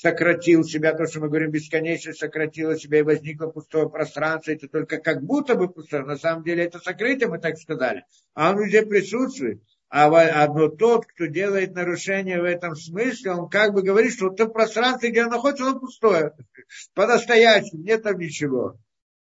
сократил 0.00 0.62
себя, 0.62 0.94
то, 0.94 1.06
что 1.06 1.18
мы 1.18 1.28
говорим, 1.28 1.50
бесконечно 1.50 2.12
сократило 2.12 2.78
себя 2.78 3.00
и 3.00 3.02
возникло 3.02 3.48
пустое 3.48 3.90
пространство, 3.90 4.52
это 4.52 4.68
только 4.68 4.98
как 4.98 5.24
будто 5.24 5.56
бы 5.56 5.68
пустое, 5.68 6.04
на 6.04 6.16
самом 6.16 6.44
деле 6.44 6.64
это 6.64 6.78
сокрытие, 6.78 7.28
мы 7.28 7.38
так 7.38 7.58
сказали, 7.58 8.04
а 8.34 8.50
он 8.50 8.62
везде 8.62 8.86
присутствует. 8.86 9.60
А 9.90 10.06
одно 10.44 10.68
тот, 10.68 11.06
кто 11.06 11.26
делает 11.26 11.74
нарушение 11.74 12.40
в 12.40 12.44
этом 12.44 12.76
смысле, 12.76 13.32
он 13.32 13.48
как 13.48 13.72
бы 13.72 13.82
говорит, 13.82 14.12
что 14.12 14.28
то 14.28 14.46
пространство, 14.46 15.08
где 15.08 15.24
он 15.24 15.30
находится, 15.30 15.64
оно 15.66 15.80
пустое. 15.80 16.34
По-настоящему, 16.94 17.82
нет 17.82 18.02
там 18.02 18.18
ничего. 18.18 18.76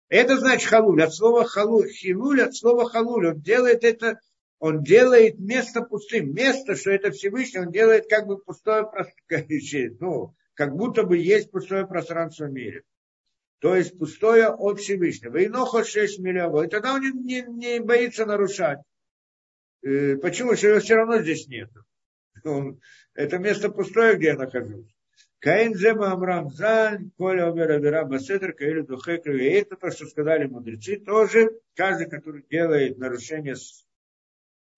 Это 0.08 0.38
значит 0.38 0.68
халуль. 0.68 1.02
От 1.02 1.12
слова 1.12 1.44
халуль, 1.44 1.88
хилуль, 1.88 2.42
от 2.42 2.54
слова 2.54 2.88
халуль. 2.88 3.26
Он 3.26 3.40
делает 3.40 3.82
это, 3.82 4.20
он 4.60 4.84
делает 4.84 5.40
место 5.40 5.82
пустым. 5.82 6.32
Место, 6.32 6.76
что 6.76 6.92
это 6.92 7.10
Всевышний, 7.10 7.58
он 7.58 7.72
делает 7.72 8.08
как 8.08 8.28
бы 8.28 8.38
пустое 8.38 8.84
пространство. 8.84 9.96
Ну, 9.98 10.32
как 10.54 10.74
будто 10.74 11.02
бы 11.04 11.16
есть 11.18 11.50
пустое 11.50 11.86
пространство 11.86 12.46
в 12.46 12.52
мире. 12.52 12.84
То 13.60 13.76
есть 13.76 13.96
пустое 13.96 14.48
от 14.48 14.80
Всевышнего. 14.80 15.36
И 15.36 15.48
нохо 15.48 15.84
6 15.84 16.18
миллионов. 16.18 16.64
И 16.64 16.68
тогда 16.68 16.94
он 16.94 17.02
не, 17.02 17.12
не, 17.12 17.42
не 17.42 17.80
боится 17.80 18.26
нарушать. 18.26 18.80
Э, 19.82 20.16
почему? 20.16 20.56
Что 20.56 20.68
его 20.68 20.80
все 20.80 20.96
равно 20.96 21.22
здесь 21.22 21.46
нет. 21.46 21.70
Он, 22.44 22.80
это 23.14 23.38
место 23.38 23.70
пустое, 23.70 24.16
где 24.16 24.28
я 24.28 24.36
нахожусь. 24.36 24.92
Каин 25.38 25.74
зема 25.74 26.12
Амрам 26.12 26.50
Заль, 26.50 27.10
Коля 27.16 27.48
Омер 27.50 27.72
Авера 27.72 28.04
Басетр, 28.04 28.52
Каилю 28.52 28.84
Духекру. 28.84 29.36
И 29.36 29.44
это 29.44 29.76
то, 29.76 29.90
что 29.90 30.06
сказали 30.06 30.46
мудрецы, 30.46 30.98
тоже 30.98 31.50
каждый, 31.74 32.08
который 32.08 32.44
делает 32.48 32.98
нарушение 32.98 33.56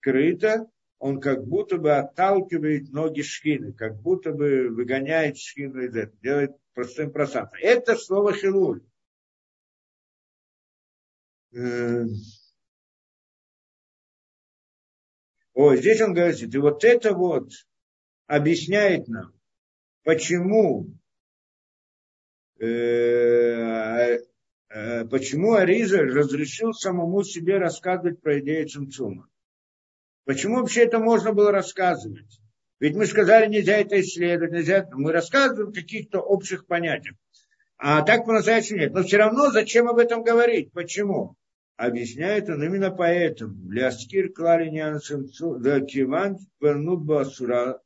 скрыто, 0.01 0.67
он 1.05 1.21
как 1.21 1.47
будто 1.47 1.77
бы 1.77 1.95
отталкивает 1.95 2.91
ноги 2.91 3.21
шхины, 3.21 3.75
как 3.75 4.01
будто 4.01 4.33
бы 4.33 4.71
выгоняет 4.71 5.37
шхину 5.37 5.83
из 5.83 5.95
этого, 5.95 6.17
делает 6.23 6.57
простым 6.73 7.13
пространством. 7.13 7.61
Это 7.61 7.95
слово 7.95 8.33
хилуль. 8.33 8.83
Э, 11.53 12.05
О, 15.53 15.77
здесь 15.77 16.01
он 16.01 16.15
говорит, 16.15 16.55
и 16.55 16.57
вот 16.57 16.83
это 16.85 17.13
вот 17.13 17.51
объясняет 18.27 19.07
нам, 19.07 19.35
почему, 20.05 20.87
э, 22.61 22.65
э, 24.71 25.05
почему 25.05 25.53
Ариза 25.53 25.99
разрешил 25.99 26.73
самому 26.73 27.23
себе 27.25 27.59
рассказывать 27.59 28.23
про 28.23 28.41
идею 28.41 28.67
Цумцума. 28.67 29.29
Почему 30.25 30.57
вообще 30.57 30.85
это 30.85 30.99
можно 30.99 31.33
было 31.33 31.51
рассказывать? 31.53 32.41
Ведь 32.81 32.97
мы 32.97 33.07
сказали, 33.07 33.49
нельзя 33.49 33.79
это 33.79 34.01
исследовать, 34.01 34.53
нельзя. 34.53 34.89
Мы 34.93 35.13
рассказываем 35.13 35.73
каких-то 35.73 36.21
общих 36.21 36.67
понятиях. 36.67 37.17
А 37.77 38.03
так 38.03 38.25
по-настоящему 38.25 38.81
нет. 38.81 38.93
Но 38.93 39.03
все 39.03 39.19
равно 39.19 39.51
зачем 39.51 39.89
об 39.89 39.99
этом 39.99 40.23
говорить? 40.23 40.73
Почему? 40.73 41.37
Объясняет 41.77 42.49
он 42.49 42.63
именно 42.63 42.91
поэтому. 42.91 43.71
Ляскир 43.71 44.31
да 44.35 45.81
киван 45.81 46.39
басура 46.61 47.81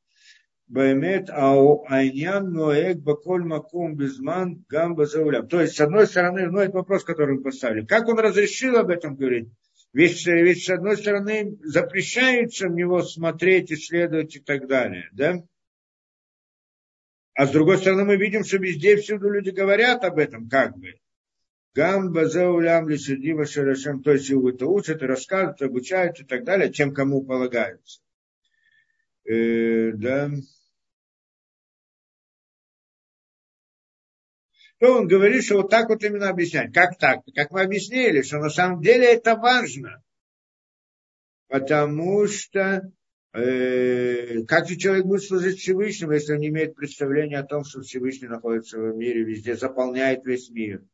Баймет 0.69 1.31
ау 1.31 1.87
айнян 1.89 2.53
ноек 2.53 2.99
баколь 2.99 3.45
макум 3.45 3.97
безман 3.97 4.65
гамба 4.69 5.07
заулям. 5.07 5.49
То 5.49 5.63
есть, 5.63 5.77
с 5.77 5.81
одной 5.81 6.07
стороны, 6.07 6.51
ну, 6.51 6.59
это 6.59 6.73
вопрос, 6.73 7.05
который 7.05 7.37
мы 7.37 7.43
поставили. 7.43 7.87
Как 7.87 8.07
он 8.07 8.19
разрешил 8.19 8.77
об 8.77 8.91
этом 8.91 9.17
говорить? 9.17 9.49
Ведь, 9.93 10.27
ведь 10.27 10.65
с 10.65 10.71
одной 10.71 10.97
стороны 10.97 11.59
запрещается 11.63 12.69
в 12.69 12.75
него 12.75 13.03
смотреть, 13.03 13.73
исследовать 13.73 14.37
и 14.37 14.41
так 14.41 14.67
далее, 14.67 15.09
да? 15.13 15.43
А 17.35 17.47
с 17.47 17.51
другой 17.51 17.79
стороны 17.79 18.05
мы 18.05 18.17
видим, 18.17 18.45
что 18.45 18.59
везде 18.59 18.97
всюду 18.97 19.31
люди 19.31 19.51
говорят 19.51 20.05
об 20.05 20.19
этом, 20.19 20.49
как 20.49 20.77
бы. 20.77 20.95
Гам 21.75 22.13
базаулям 22.13 22.89
лисидива 22.89 23.47
шарашем, 23.47 24.03
то 24.03 24.13
есть 24.13 24.29
его 24.29 24.51
это 24.51 24.67
учат, 24.67 25.03
рассказывают, 25.03 25.63
обучают 25.63 26.19
и 26.21 26.25
так 26.25 26.45
далее, 26.45 26.73
тем, 26.73 26.93
кому 26.93 27.23
полагаются. 27.23 28.01
Э, 29.25 29.93
да. 29.93 30.31
То 34.79 34.97
он 34.97 35.09
говорит, 35.09 35.45
что 35.45 35.57
вот 35.57 35.71
так 35.71 35.89
вот 35.89 36.03
именно 36.05 36.29
объяснять. 36.29 36.73
Как 36.73 36.99
так? 36.99 37.21
Как 37.35 37.51
мы 37.51 37.63
объяснили, 37.63 38.23
что 38.23 38.39
на 38.39 38.49
самом 38.49 38.81
деле 38.81 39.13
это 39.13 39.35
важно. 39.35 40.03
Потому 41.49 42.27
что 42.29 42.93
э, 43.33 44.45
как 44.45 44.69
же 44.69 44.77
человек 44.77 45.07
будет 45.07 45.25
служить 45.25 45.59
Всевышнему, 45.59 46.13
если 46.13 46.35
он 46.35 46.39
не 46.39 46.49
имеет 46.49 46.77
представления 46.77 47.39
о 47.39 47.47
том, 47.47 47.65
что 47.65 47.81
Всевышний 47.81 48.29
находится 48.29 48.79
в 48.79 48.97
мире 48.97 49.25
везде, 49.25 49.57
заполняет 49.57 50.25
весь 50.25 50.49
мир. 50.51 50.85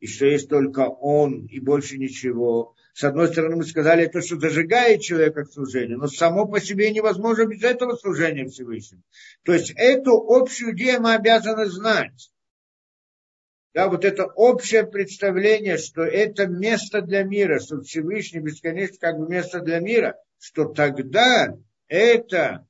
И 0.00 0.06
что 0.06 0.26
есть 0.26 0.48
только 0.48 0.88
он 0.88 1.44
и 1.46 1.60
больше 1.60 1.98
ничего. 1.98 2.74
С 2.94 3.04
одной 3.04 3.28
стороны, 3.28 3.56
мы 3.56 3.64
сказали, 3.64 4.04
это 4.04 4.22
что 4.22 4.40
зажигает 4.40 5.02
человека 5.02 5.44
к 5.44 5.52
служению, 5.52 5.98
но 5.98 6.08
само 6.08 6.48
по 6.48 6.58
себе 6.58 6.90
невозможно 6.90 7.44
без 7.44 7.62
этого 7.62 7.94
служения 7.96 8.46
Всевышнему. 8.46 9.02
То 9.44 9.52
есть 9.52 9.72
эту 9.76 10.12
общую 10.16 10.74
идею 10.74 11.02
мы 11.02 11.14
обязаны 11.14 11.66
знать 11.66 12.30
да, 13.72 13.88
вот 13.88 14.04
это 14.04 14.26
общее 14.26 14.84
представление, 14.84 15.78
что 15.78 16.02
это 16.02 16.46
место 16.46 17.02
для 17.02 17.22
мира, 17.22 17.60
что 17.60 17.80
Всевышний 17.82 18.40
бесконечно 18.40 18.96
как 19.00 19.18
бы 19.18 19.28
место 19.28 19.60
для 19.60 19.78
мира, 19.78 20.16
что 20.38 20.64
тогда 20.66 21.56
это, 21.86 22.66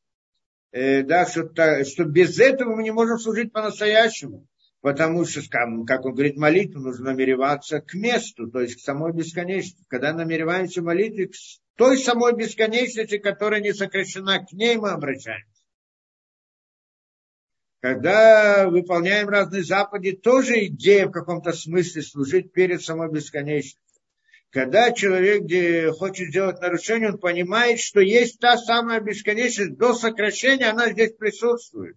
э, 0.72 1.02
да, 1.02 1.26
что, 1.26 1.50
что 1.84 2.04
без 2.04 2.38
этого 2.38 2.76
мы 2.76 2.82
не 2.82 2.90
можем 2.90 3.18
служить 3.18 3.52
по-настоящему. 3.52 4.46
Потому 4.82 5.26
что, 5.26 5.42
как 5.86 6.04
он 6.06 6.14
говорит, 6.14 6.38
молитву 6.38 6.80
нужно 6.80 7.10
намереваться 7.10 7.80
к 7.80 7.92
месту, 7.94 8.50
то 8.50 8.60
есть 8.60 8.76
к 8.76 8.80
самой 8.80 9.12
бесконечности. 9.12 9.84
Когда 9.88 10.14
намереваемся 10.14 10.80
молитвы 10.80 11.26
к 11.26 11.34
той 11.76 11.98
самой 11.98 12.34
бесконечности, 12.34 13.18
которая 13.18 13.60
не 13.60 13.74
сокращена, 13.74 14.44
к 14.44 14.52
ней 14.52 14.76
мы 14.76 14.90
обращаемся 14.90 15.59
когда 17.80 18.68
выполняем 18.68 19.28
разные 19.28 19.64
заповеди, 19.64 20.16
тоже 20.16 20.66
идея 20.66 21.06
в 21.06 21.12
каком-то 21.12 21.52
смысле 21.52 22.02
служить 22.02 22.52
перед 22.52 22.82
самой 22.82 23.10
бесконечностью. 23.10 23.80
Когда 24.50 24.92
человек 24.92 25.44
где 25.44 25.90
хочет 25.92 26.28
сделать 26.28 26.60
нарушение, 26.60 27.10
он 27.10 27.18
понимает, 27.18 27.78
что 27.78 28.00
есть 28.00 28.38
та 28.40 28.58
самая 28.58 29.00
бесконечность 29.00 29.76
до 29.76 29.94
сокращения, 29.94 30.68
она 30.68 30.90
здесь 30.90 31.12
присутствует. 31.12 31.96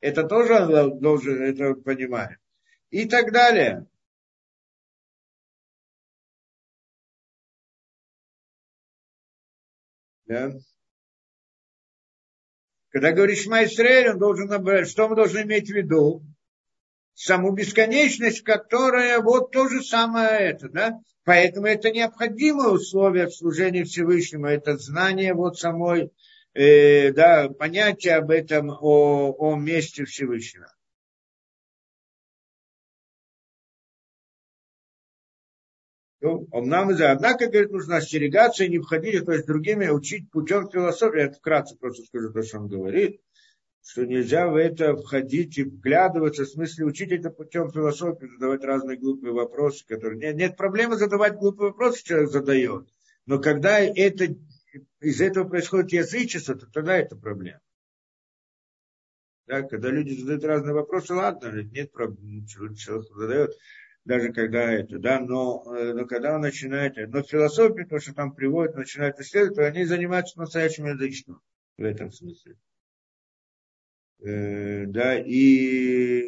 Это 0.00 0.24
тоже 0.24 0.54
он 0.54 0.98
должен 0.98 1.42
это 1.42 1.74
понимать. 1.74 2.38
И 2.90 3.06
так 3.06 3.32
далее. 3.32 3.86
Да? 10.26 10.52
Когда 12.94 13.10
говоришь 13.10 13.46
Майсрель, 13.46 14.10
он 14.10 14.18
должен 14.20 14.46
набрать, 14.46 14.88
что 14.88 15.08
мы 15.08 15.16
должны 15.16 15.40
иметь 15.40 15.68
в 15.68 15.74
виду? 15.74 16.22
Саму 17.12 17.50
бесконечность, 17.50 18.42
которая 18.42 19.18
вот 19.18 19.50
то 19.50 19.68
же 19.68 19.82
самое 19.82 20.50
это, 20.50 20.68
да? 20.68 21.00
Поэтому 21.24 21.66
это 21.66 21.90
необходимое 21.90 22.68
условие 22.68 23.26
в 23.26 23.34
служении 23.34 23.82
Всевышнему, 23.82 24.46
это 24.46 24.76
знание 24.76 25.34
вот 25.34 25.58
самой, 25.58 26.12
э, 26.54 27.10
да, 27.10 27.48
понятие 27.48 28.14
об 28.14 28.30
этом, 28.30 28.70
о, 28.70 29.34
о 29.38 29.56
месте 29.56 30.04
Всевышнего. 30.04 30.72
Ну, 36.24 36.48
он 36.52 36.68
нам 36.68 36.90
из 36.90 37.02
однако, 37.02 37.48
говорит, 37.48 37.70
нужно 37.70 37.96
остерегаться 37.96 38.64
и 38.64 38.70
не 38.70 38.78
входить, 38.78 39.26
то 39.26 39.32
есть 39.32 39.46
другими 39.46 39.88
учить 39.88 40.30
путем 40.30 40.70
философии. 40.70 41.20
Я 41.20 41.30
вкратце 41.30 41.76
просто 41.76 42.02
скажу 42.04 42.32
то, 42.32 42.42
что 42.42 42.60
он 42.60 42.68
говорит. 42.68 43.20
что 43.82 44.06
нельзя 44.06 44.48
в 44.48 44.56
это 44.56 44.96
входить 44.96 45.58
и 45.58 45.64
вглядываться, 45.64 46.44
в 46.44 46.48
смысле 46.48 46.86
учить 46.86 47.12
это 47.12 47.28
путем 47.28 47.70
философии, 47.70 48.24
задавать 48.24 48.64
разные 48.64 48.96
глупые 48.96 49.34
вопросы, 49.34 49.84
которые... 49.86 50.18
Нет, 50.18 50.36
нет 50.36 50.56
проблемы 50.56 50.96
задавать 50.96 51.34
глупые 51.34 51.72
вопросы, 51.72 52.02
человек 52.02 52.30
задает. 52.30 52.88
Но 53.26 53.38
когда 53.38 53.78
это, 53.80 54.34
из 55.02 55.20
этого 55.20 55.46
происходит 55.46 55.92
язычество, 55.92 56.54
то 56.54 56.66
тогда 56.72 56.96
это 56.96 57.16
проблема. 57.16 57.60
Да, 59.46 59.60
когда 59.60 59.90
люди 59.90 60.18
задают 60.18 60.44
разные 60.44 60.72
вопросы, 60.72 61.12
ладно, 61.12 61.52
нет 61.64 61.92
проблем, 61.92 62.46
человек 62.46 63.06
задает, 63.14 63.50
даже 64.04 64.32
когда 64.32 64.70
это, 64.72 64.98
да, 64.98 65.20
но, 65.20 65.64
э, 65.74 65.94
но 65.94 66.06
когда 66.06 66.34
он 66.34 66.42
начинает, 66.42 66.96
но 67.10 67.22
философия, 67.22 67.86
то, 67.86 67.98
что 67.98 68.14
там 68.14 68.34
приводит, 68.34 68.76
начинает 68.76 69.18
исследовать, 69.18 69.56
то 69.56 69.66
они 69.66 69.84
занимаются 69.84 70.38
настоящим 70.38 70.86
язычеством 70.86 71.40
в 71.78 71.84
этом 71.84 72.12
смысле. 72.12 72.56
Э, 74.20 74.86
да, 74.86 75.18
и, 75.18 76.20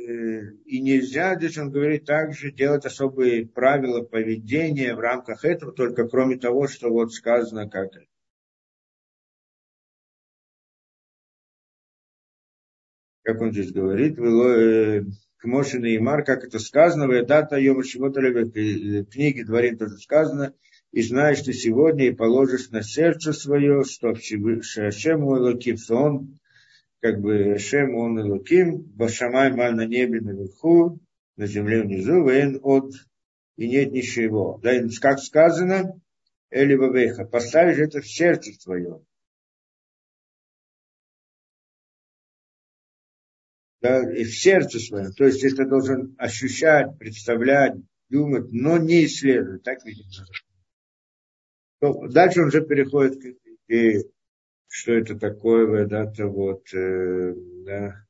и 0.65 0.81
нельзя, 0.81 1.37
здесь 1.37 1.59
он 1.59 1.71
говорит, 1.71 2.05
также 2.05 2.51
делать 2.51 2.85
особые 2.87 3.47
правила 3.47 4.03
поведения 4.03 4.95
в 4.95 5.01
рамках 5.01 5.45
этого, 5.45 5.73
только 5.73 6.09
кроме 6.09 6.39
того, 6.39 6.69
что 6.69 6.89
вот 6.91 7.13
сказано 7.13 7.69
как 7.69 7.95
это. 7.95 8.07
Как 13.23 13.41
он 13.41 13.51
здесь 13.51 13.73
говорит, 13.73 14.19
э, 14.19 15.03
к 15.39 15.45
Мошин 15.45 15.85
и 15.85 15.97
Имар, 15.97 16.25
как 16.25 16.45
это 16.45 16.59
сказано, 16.59 17.07
в 17.07 17.27
дата 17.27 17.57
Йома 17.57 17.85
Шимоталеве, 17.85 18.45
в 19.03 19.11
книге 19.11 19.45
Дворим 19.45 19.79
тоже 19.79 19.97
сказано, 19.99 20.55
и 20.93 21.03
знаешь 21.03 21.43
ты 21.43 21.53
сегодня 21.53 22.07
и 22.07 22.15
положишь 22.15 22.71
на 22.71 22.83
сердце 22.83 23.33
свое, 23.33 23.85
что 23.85 24.15
Шашему 24.15 25.37
Элоким, 25.37 25.77
что 25.77 25.97
он 25.97 26.39
как 27.01 27.21
бы 27.21 27.59
Шем 27.59 27.95
он 27.95 28.19
и 28.19 28.23
Луким, 28.23 28.79
Башамай 28.79 29.53
маль 29.53 29.75
на 29.75 29.87
небе 29.87 30.21
наверху, 30.21 30.99
на 31.37 31.47
земле 31.47 31.83
внизу, 31.83 32.27
вен 32.27 32.59
от, 32.63 32.93
и 33.57 33.69
нет 33.69 33.93
ничего. 33.93 34.59
Да, 34.63 34.73
как 35.01 35.19
сказано, 35.19 36.01
Эли 36.51 36.75
Бабеха, 36.77 37.25
поставишь 37.25 37.79
это 37.79 38.01
в 38.01 38.09
сердце 38.09 38.53
твое. 38.63 39.03
Да, 43.81 44.11
и 44.13 44.25
в 44.25 44.35
сердце 44.35 44.79
своем. 44.79 45.13
То 45.13 45.25
есть 45.25 45.45
это 45.45 45.67
должен 45.67 46.15
ощущать, 46.19 46.99
представлять, 46.99 47.75
думать, 48.09 48.51
но 48.51 48.79
не 48.79 49.05
исследовать. 49.05 49.63
Так 49.63 49.85
видимо. 49.85 50.09
Дальше 52.09 52.41
он 52.41 52.49
уже 52.49 52.65
переходит 52.65 53.21
к 53.21 53.37
что 54.69 54.93
это 54.93 55.19
такое, 55.19 55.87
да-то 55.87 56.27
вот, 56.27 56.63
э, 56.75 57.35
да. 57.65 58.05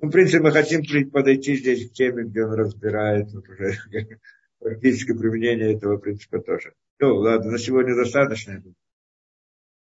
Ну, 0.00 0.08
в 0.08 0.10
принципе, 0.10 0.40
мы 0.40 0.50
хотим 0.50 0.82
подойти 1.10 1.56
здесь 1.56 1.88
к 1.88 1.92
теме, 1.92 2.24
где 2.24 2.44
он 2.44 2.54
разбирает 2.54 3.32
уже 3.34 3.74
практическое 4.58 5.14
применение 5.14 5.74
этого 5.74 5.98
принципа 5.98 6.40
тоже. 6.40 6.74
Ну, 6.98 7.16
ладно, 7.16 7.52
на 7.52 7.58
сегодня 7.58 7.94
достаточно. 7.94 8.62